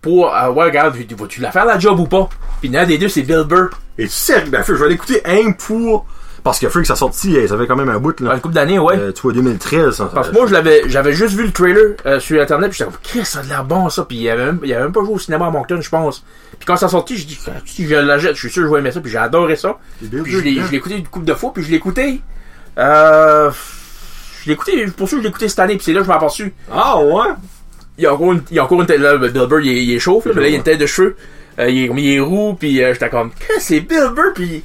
pour, 0.00 0.34
euh, 0.34 0.50
ouais, 0.50 0.64
regarde, 0.64 0.96
vas-tu 1.18 1.40
la 1.40 1.50
faire 1.50 1.64
la 1.64 1.78
job 1.78 1.98
ou 1.98 2.06
pas? 2.06 2.28
Puis 2.60 2.68
l'un 2.70 2.84
des 2.86 2.98
deux, 2.98 3.08
c'est 3.08 3.22
Bill 3.22 3.44
Burr. 3.44 3.70
Et 3.98 4.04
tu 4.04 4.10
sais, 4.10 4.42
ben, 4.42 4.62
je 4.66 4.72
vais 4.72 4.88
l'écouter 4.88 5.20
un 5.24 5.52
pour. 5.52 6.06
Parce 6.44 6.58
que 6.60 6.68
Freak, 6.68 6.84
ça 6.86 6.94
sorti, 6.94 7.36
ça 7.48 7.56
fait 7.58 7.66
quand 7.66 7.74
même 7.74 7.88
un 7.88 7.98
bout, 7.98 8.20
là. 8.20 8.34
une 8.34 8.40
couple 8.42 8.54
d'années, 8.54 8.78
ouais. 8.78 8.96
Euh, 8.98 9.12
tu 9.12 9.22
vois, 9.22 9.32
2013. 9.32 9.94
ça- 9.96 10.10
Parce 10.14 10.28
que 10.28 10.34
moi, 10.34 10.46
je 10.46 10.52
l'avais, 10.52 10.82
j'avais 10.88 11.12
juste 11.14 11.34
vu 11.34 11.44
le 11.46 11.52
trailer 11.52 11.94
euh, 12.04 12.20
sur 12.20 12.38
internet, 12.40 12.68
puis 12.70 12.78
j'étais 12.78 12.90
comme, 12.90 13.00
Chris, 13.02 13.24
ça 13.24 13.38
a 13.38 13.42
de 13.42 13.48
l'air 13.48 13.64
bon 13.64 13.88
ça, 13.88 14.04
puis 14.04 14.18
il 14.18 14.28
avait 14.28 14.44
même, 14.44 14.60
il 14.62 14.72
avait 14.74 14.82
même 14.82 14.92
pas 14.92 15.00
joué 15.02 15.14
au 15.14 15.18
cinéma 15.18 15.46
à 15.46 15.50
Moncton, 15.50 15.80
je 15.80 15.88
pense. 15.88 16.22
Puis 16.58 16.66
quand 16.66 16.76
ça 16.76 16.88
sorti, 16.88 17.16
je 17.16 17.26
dis, 17.26 17.38
Ah, 17.48 17.52
si 17.64 17.86
je 17.88 17.94
l'achète, 17.94 18.34
je 18.34 18.40
suis 18.40 18.50
sûr 18.50 18.62
que 18.62 18.68
je 18.68 18.72
vais 18.74 18.80
aimer 18.80 18.92
ça, 18.92 19.00
puis 19.00 19.10
j'ai 19.10 19.16
adoré 19.18 19.56
ça. 19.56 19.78
Puis 19.98 20.10
je 20.12 20.18
Burr, 20.18 20.42
l'ai, 20.44 20.60
hein? 20.60 20.64
je 20.66 20.70
l'ai 20.72 20.76
écouté 20.76 20.96
une 20.98 21.08
couple 21.08 21.24
de 21.24 21.34
fois, 21.34 21.50
puis 21.54 21.62
je 21.64 21.70
l'ai 21.70 21.76
écouté. 21.76 22.20
Euh, 22.78 23.50
je 24.42 24.46
l'ai 24.48 24.52
écouté, 24.52 24.86
pour 24.96 25.08
sûr, 25.08 25.18
je 25.18 25.22
l'ai 25.22 25.28
écouté 25.30 25.48
cette 25.48 25.60
année, 25.60 25.76
puis 25.76 25.84
c'est 25.84 25.92
là 25.94 26.00
que 26.00 26.04
je 26.06 26.10
m'en 26.10 26.16
aperçu. 26.16 26.52
Ah, 26.70 27.00
ouais? 27.00 27.28
Il 27.96 28.04
y 28.04 28.06
a 28.06 28.12
encore 28.12 28.32
une, 28.32 28.42
il 28.50 28.56
y 28.56 28.58
a 28.58 28.64
encore 28.64 28.80
une 28.82 28.86
tête, 28.86 29.00
là, 29.00 29.16
Bill 29.16 29.32
Burr, 29.48 29.60
il, 29.60 29.68
est- 29.78 29.84
il 29.84 29.94
est 29.94 29.98
chauffe, 29.98 30.26
là, 30.26 30.32
mais 30.34 30.42
là, 30.42 30.48
il 30.48 30.50
y 30.50 30.54
a 30.54 30.58
une 30.58 30.62
tête 30.64 30.78
de 30.78 30.86
cheveux. 30.86 31.16
Euh, 31.58 31.70
il, 31.70 31.84
est, 31.84 31.90
il 31.96 32.14
est 32.16 32.20
roux, 32.20 32.54
puis 32.58 32.82
euh, 32.82 32.92
j'étais 32.92 33.08
comme, 33.08 33.30
c'est 33.60 33.80
Bill 33.80 34.10
Burr, 34.14 34.32
puis 34.34 34.62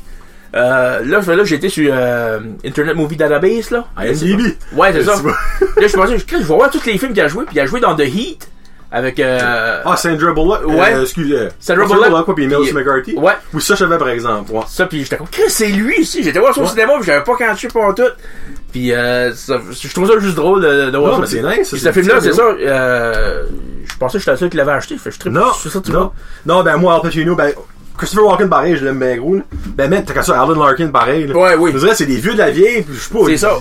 euh, 0.55 0.99
là, 1.05 1.21
là, 1.35 1.43
j'étais 1.43 1.69
sur 1.69 1.89
euh, 1.93 2.39
Internet 2.65 2.95
Movie 2.95 3.15
Database, 3.17 3.71
là. 3.71 3.85
IMDb. 3.97 4.55
Ouais, 4.73 4.91
c'est 4.93 5.03
ça. 5.03 5.13
Tu? 5.19 5.81
Là, 5.81 5.87
je 5.87 5.93
pensais, 5.95 6.17
je 6.17 6.37
vais 6.37 6.43
voir 6.43 6.69
tous 6.71 6.85
les 6.85 6.97
films 6.97 7.13
qu'il 7.13 7.21
a 7.21 7.27
joué, 7.27 7.45
puis 7.45 7.55
il 7.55 7.59
a 7.59 7.65
joué 7.65 7.79
dans 7.79 7.95
The 7.95 8.01
Heat, 8.01 8.49
avec, 8.91 9.19
euh, 9.19 9.81
Ah, 9.85 9.95
Sandra 9.95 10.33
Bullock. 10.33 10.65
Ouais. 10.65 10.93
Euh, 10.95 11.03
excuse, 11.03 11.31
euh, 11.33 11.49
Sandra 11.59 11.85
Bullock. 11.85 12.25
quoi, 12.25 12.35
puis 12.35 12.47
Melissa 12.47 12.73
McCarthy. 12.73 13.15
ouais. 13.15 13.33
Oui, 13.53 13.61
ça, 13.61 13.75
je 13.75 13.79
savais, 13.79 13.97
par 13.99 14.09
exemple. 14.09 14.51
Ouais. 14.51 14.61
Ça, 14.67 14.87
puis 14.87 15.03
j'étais 15.03 15.17
comme, 15.17 15.27
Chris, 15.27 15.43
c'est 15.49 15.67
lui 15.67 15.99
ici. 16.01 16.23
J'étais 16.23 16.39
voir 16.39 16.53
son 16.55 16.61
Ouais. 16.61 16.67
cinéma, 16.67 16.93
puis 16.97 17.05
j'avais 17.05 17.23
pas 17.23 17.35
catché 17.37 17.67
pour 17.67 17.93
tout. 17.93 18.01
Puis 18.71 18.91
euh, 18.93 19.33
ça- 19.33 19.59
je 19.71 19.93
trouve 19.93 20.07
ça 20.11 20.19
juste 20.19 20.35
drôle 20.35 20.61
de, 20.61 20.89
de 20.91 20.97
voir 20.97 21.11
Non, 21.11 21.15
ça. 21.15 21.21
mais 21.21 21.27
c'est 21.55 21.57
nice. 21.59 21.67
ça, 21.69 21.75
Puis 21.75 21.79
ce 21.81 21.91
film-là, 21.91 22.21
c'est 22.21 22.33
ça. 22.33 22.43
Euh, 22.43 23.43
je 23.91 23.97
pensais 23.97 24.13
que 24.17 24.19
j'étais 24.19 24.31
le 24.31 24.37
seul 24.37 24.49
qui 24.49 24.57
l'avait 24.57 24.71
acheté. 24.71 24.97
Fait 24.97 25.11
je 25.11 25.29
Non, 25.29 25.53
sur 25.53 25.71
ça, 25.71 25.79
tu 25.81 25.91
non. 25.91 25.99
vois. 25.99 26.13
Non, 26.45 26.63
ben 26.63 26.77
moi, 26.77 26.95
Al 26.95 27.01
Pacino, 27.01 27.35
ben, 27.35 27.51
Christopher 27.99 28.25
Walken, 28.25 28.49
pareil, 28.49 28.75
je 28.77 28.85
l'aime 28.85 28.97
bien 28.99 29.17
gros, 29.17 29.35
là. 29.35 29.41
Ben, 29.75 29.89
même, 29.89 30.03
t'as 30.05 30.13
qu'à 30.13 30.23
ça, 30.23 30.41
Alan 30.41 30.55
Larkin, 30.55 30.87
pareil, 30.87 31.27
là. 31.27 31.35
Ouais, 31.35 31.55
oui. 31.55 31.71
Je 31.73 31.77
dirais, 31.79 31.93
c'est 31.95 32.05
des 32.07 32.15
vieux 32.17 32.33
de 32.33 32.37
la 32.39 32.49
vieille, 32.49 32.81
puis 32.81 32.95
je 32.95 32.99
sais 33.01 33.13
pas. 33.13 33.19
C'est 33.25 33.31
ils- 33.33 33.39
ça. 33.39 33.59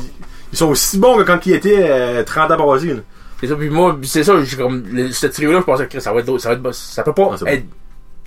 Ils 0.52 0.56
sont 0.58 0.68
aussi 0.70 0.96
bons 0.98 1.16
que 1.18 1.22
quand 1.24 1.44
ils 1.44 1.52
étaient 1.54 1.86
euh, 1.90 2.22
30 2.24 2.50
ans 2.52 2.56
passés. 2.72 2.96
C'est 3.40 3.48
ça. 3.48 3.54
Puis 3.56 3.68
moi, 3.68 3.96
c'est 4.04 4.24
ça. 4.24 4.32
J'ai 4.42 4.56
comme 4.56 4.82
le- 4.90 5.10
ce 5.12 5.26
trio-là, 5.26 5.58
je 5.60 5.64
pensais 5.64 5.86
que 5.86 6.00
ça 6.00 6.12
va 6.12 6.20
être 6.20 6.26
drôle, 6.26 6.40
ça 6.40 6.48
va 6.48 6.54
être. 6.54 6.72
Ça 6.74 7.02
peut 7.02 7.12
pas 7.12 7.30
Ah, 7.46 7.52
être 7.52 7.64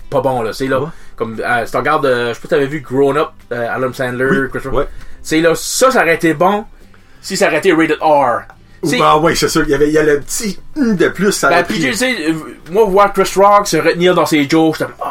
pas 0.10 0.22
bon 0.22 0.42
là. 0.44 0.54
C'est 0.54 0.68
là. 0.68 0.80
Ouais? 0.82 0.88
Comme 1.16 1.38
euh, 1.40 1.66
si 1.66 1.72
tu 1.72 1.78
regardes, 1.78 2.06
euh, 2.06 2.30
je 2.30 2.34
sais 2.34 2.40
pas 2.42 2.44
si 2.44 2.48
t'avais 2.50 2.68
vu 2.68 2.82
Grown 2.82 3.18
Up, 3.18 3.30
euh, 3.52 3.68
Adam 3.76 3.92
Sandler, 3.94 4.26
Oui. 4.30 4.50
Christopher. 4.52 4.74
Ouais. 4.80 4.88
C'est 5.24 5.42
là, 5.42 5.54
ça, 5.56 5.90
ça 5.92 6.02
aurait 6.02 6.16
été 6.16 6.34
bon 6.34 6.66
si 7.22 7.36
ça 7.38 7.48
aurait 7.48 7.58
été 7.60 7.72
rated 7.74 7.98
R. 8.02 8.42
Ou, 8.84 8.88
C'est- 8.90 9.00
ah 9.02 9.18
ouais, 9.20 9.36
c'est 9.36 9.48
sûr, 9.48 9.64
il 9.64 9.70
y 9.70 9.74
avait, 9.76 9.88
il 9.90 9.94
y 9.94 9.98
a 10.00 10.04
le 10.04 10.20
petit 10.22 10.58
de 10.76 11.08
plus, 11.10 11.32
ça 11.32 11.50
Ben, 11.50 11.58
a 11.58 11.64
puis 11.64 11.80
tu 11.80 11.94
sais, 11.94 12.16
euh, 12.30 12.34
moi, 12.72 12.84
voir 12.86 13.14
Chris 13.14 13.30
Rock 13.36 13.68
se 13.68 13.78
retenir 13.78 14.16
dans 14.16 14.26
ses 14.26 14.50
jokes, 14.50 14.78
j'étais 14.80 14.92
comme, 14.92 15.08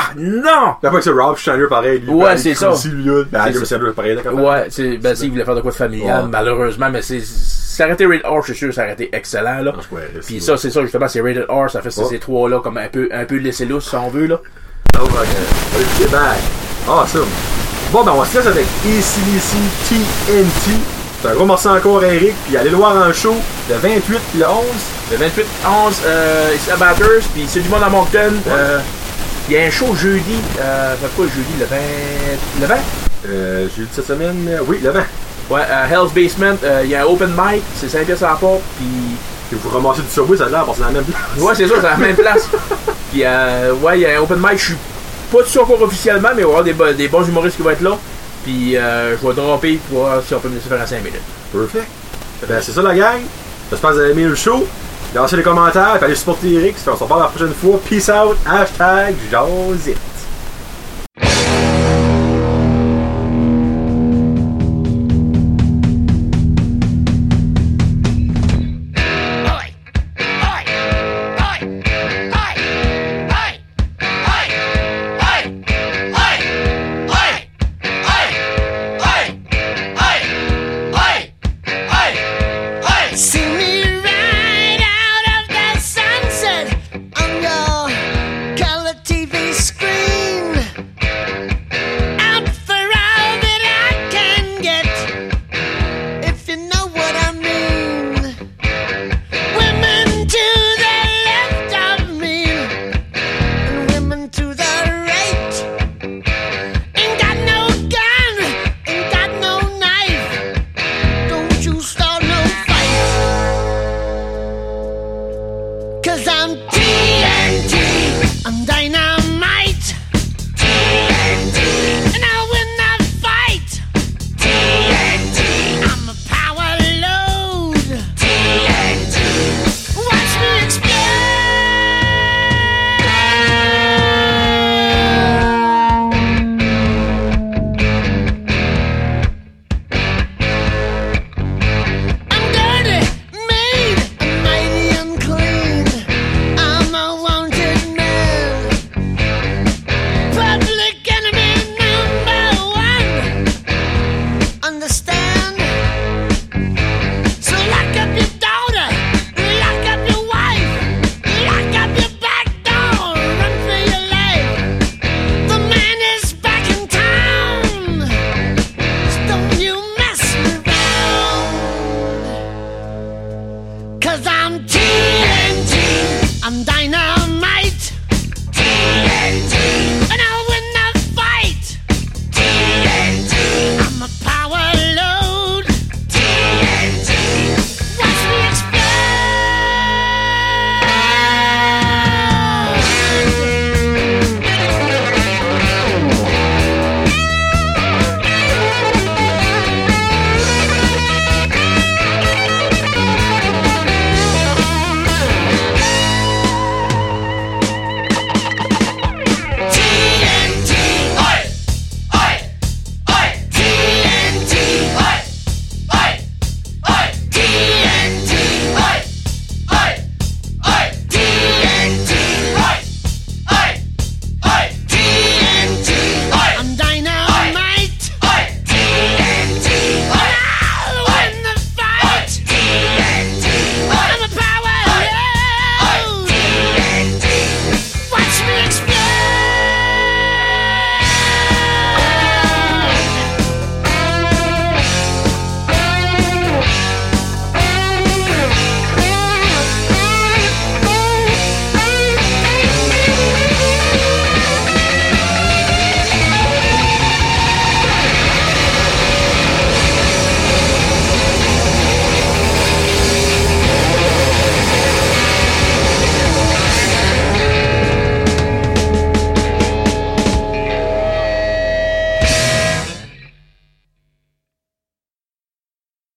ah, 0.00 0.12
non! 0.16 0.74
T'as 0.80 0.90
pas 0.90 0.98
que 0.98 1.02
c'est 1.04 1.10
Rob 1.10 1.36
Schneider, 1.36 1.68
pareil, 1.68 1.98
lui. 2.00 2.10
Ouais, 2.12 2.36
c'est 2.36 2.50
il 2.50 2.56
ça. 2.56 2.70
aussi, 2.70 2.88
lui. 2.88 3.10
Ben, 3.30 3.40
C'est 3.44 3.56
Adam. 3.56 3.64
Sandler, 3.64 3.92
pareil, 3.92 4.14
d'accord. 4.16 4.34
Ouais, 4.40 4.66
c'est, 4.70 4.96
ben, 4.98 5.14
s'il 5.14 5.30
voulait 5.30 5.44
faire 5.44 5.54
de 5.56 5.60
quoi 5.60 5.70
de 5.72 5.76
familial, 5.76 6.24
Ouais. 6.24 6.28
malheureusement, 6.30 6.88
mais 6.90 7.02
c'est, 7.02 7.20
ça 7.24 7.84
aurait 7.84 7.94
été 7.94 8.06
rated 8.06 8.22
R, 8.24 8.40
je 8.42 8.52
suis 8.52 8.56
sûr, 8.66 8.74
ça 8.74 8.82
aurait 8.84 8.92
été 8.92 9.08
excellent, 9.12 9.60
là. 9.62 9.72
Ah, 9.76 9.80
crois, 9.86 10.00
Puis 10.24 10.40
ça, 10.40 10.56
c'est 10.56 10.70
ça, 10.70 10.82
justement, 10.82 11.08
c'est 11.08 11.20
rated 11.20 11.46
R, 11.48 11.68
ça 11.70 11.82
fait 11.82 11.90
ces, 11.90 12.00
Ouais. 12.02 12.06
ces 12.10 12.18
trois-là 12.18 12.60
comme 12.60 12.76
un 12.78 12.88
peu, 12.88 13.08
un 13.12 13.24
peu 13.24 13.36
laissé 13.36 13.64
lousse, 13.64 13.88
si 13.88 13.96
on 13.96 14.08
veut, 14.08 14.26
là. 14.26 14.40
Oh, 15.00 15.04
ok. 15.04 15.10
Ok, 15.76 16.10
bye. 16.10 16.20
Awesome. 16.88 17.26
Bon, 17.92 18.04
ben, 18.04 18.12
on 18.16 18.24
se 18.24 18.36
laisse 18.38 18.46
avec 18.46 18.66
ACDC 18.84 19.56
TNT. 20.26 20.78
C'est 21.20 21.28
un 21.28 21.34
gros 21.34 21.46
morceau 21.46 21.70
encore, 21.70 22.04
Eric. 22.04 22.34
Puis 22.46 22.56
allez 22.56 22.70
le 22.70 22.76
voir 22.76 22.94
en 22.96 23.12
show 23.12 23.34
le 23.68 23.74
28 23.76 24.18
puis 24.30 24.38
le 24.40 24.46
11. 24.46 24.64
Le 25.10 25.16
28, 25.16 25.44
11, 25.66 26.02
euh, 26.06 26.50
ici 26.54 26.70
à 26.70 26.76
Batters, 26.76 27.22
puis 27.34 27.44
c'est 27.48 27.60
du 27.60 27.68
monde 27.70 27.82
à 27.82 27.88
Moncton, 27.88 28.34
euh, 28.46 28.78
il 29.48 29.54
y 29.54 29.58
a 29.58 29.62
un 29.64 29.70
show 29.70 29.94
jeudi, 29.94 30.36
euh, 30.60 30.94
quoi 31.16 31.24
jeudi, 31.26 31.54
le 31.58 31.64
20, 31.66 31.76
le 32.60 32.66
20? 32.66 32.74
Euh, 33.28 33.66
eu 33.78 33.86
cette 33.92 34.06
semaine. 34.06 34.46
euh, 34.48 34.60
oui, 34.66 34.78
le 34.82 34.90
20. 34.90 35.00
Ouais, 35.50 35.60
à 35.62 35.86
Hell's 35.88 36.12
Basement, 36.12 36.56
euh, 36.62 36.82
il 36.84 36.90
y 36.90 36.94
a 36.94 37.02
un 37.02 37.06
open 37.06 37.30
mic, 37.30 37.62
c'est 37.80 37.88
5 37.88 38.04
pièces 38.04 38.22
à 38.22 38.28
la 38.30 38.34
porte, 38.34 38.60
puis 38.76 38.86
Et 39.50 39.56
vous 39.56 39.70
ramassez 39.70 40.02
du 40.02 40.10
Subway, 40.10 40.36
ça 40.36 40.44
a 40.44 40.48
l'air, 40.50 40.64
parce 40.66 40.76
que 40.78 40.84
c'est 40.84 40.92
la 40.92 41.00
même 41.00 41.04
place. 41.04 41.22
Ouais, 41.38 41.54
c'est 41.54 41.66
ça, 41.66 41.74
c'est 41.76 41.82
la 41.82 41.96
même 41.96 42.16
place. 42.24 42.48
Puis, 43.10 43.22
euh, 43.24 43.72
ouais, 43.82 43.98
il 43.98 44.02
y 44.02 44.06
a 44.06 44.18
un 44.18 44.22
open 44.22 44.38
mic, 44.38 44.58
je 44.58 44.64
suis 44.66 44.76
pas 45.32 45.44
sûr 45.46 45.62
encore 45.62 45.80
officiellement, 45.82 46.28
mais 46.36 46.42
il 46.42 46.44
va 46.44 46.48
y 46.48 46.52
avoir 46.52 46.64
des, 46.64 46.72
bo- 46.74 46.92
des 46.92 47.08
bons 47.08 47.26
humoristes 47.26 47.56
qui 47.56 47.62
vont 47.62 47.70
être 47.70 47.80
là. 47.80 47.96
Puis, 48.44 48.76
euh, 48.76 49.16
je 49.16 49.26
vais 49.26 49.34
dropper 49.34 49.78
pour 49.88 50.00
voir 50.00 50.20
si 50.26 50.34
on 50.34 50.40
peut 50.40 50.48
me 50.50 50.56
laisser 50.56 50.68
faire 50.68 50.80
à 50.82 50.86
5 50.86 50.98
minutes. 50.98 51.22
Perfect. 51.50 51.86
Ben, 52.46 52.58
c'est 52.60 52.72
ça, 52.72 52.82
la 52.82 52.94
gang. 52.94 53.20
J'espère 53.70 53.90
que 53.90 53.94
vous 53.96 54.00
avez 54.02 54.10
aimé 54.12 54.24
le 54.24 54.34
show. 54.34 54.66
Laissez 55.14 55.36
les 55.36 55.42
commentaires, 55.42 55.98
allez 56.02 56.14
supporter 56.14 56.52
Eric. 56.54 56.76
On 56.86 56.96
se 56.96 57.02
reparle 57.02 57.22
la 57.22 57.28
prochaine 57.28 57.54
fois. 57.54 57.80
Peace 57.88 58.10
out. 58.10 58.36
Hashtag 58.46 59.16
Jasit. 59.30 60.17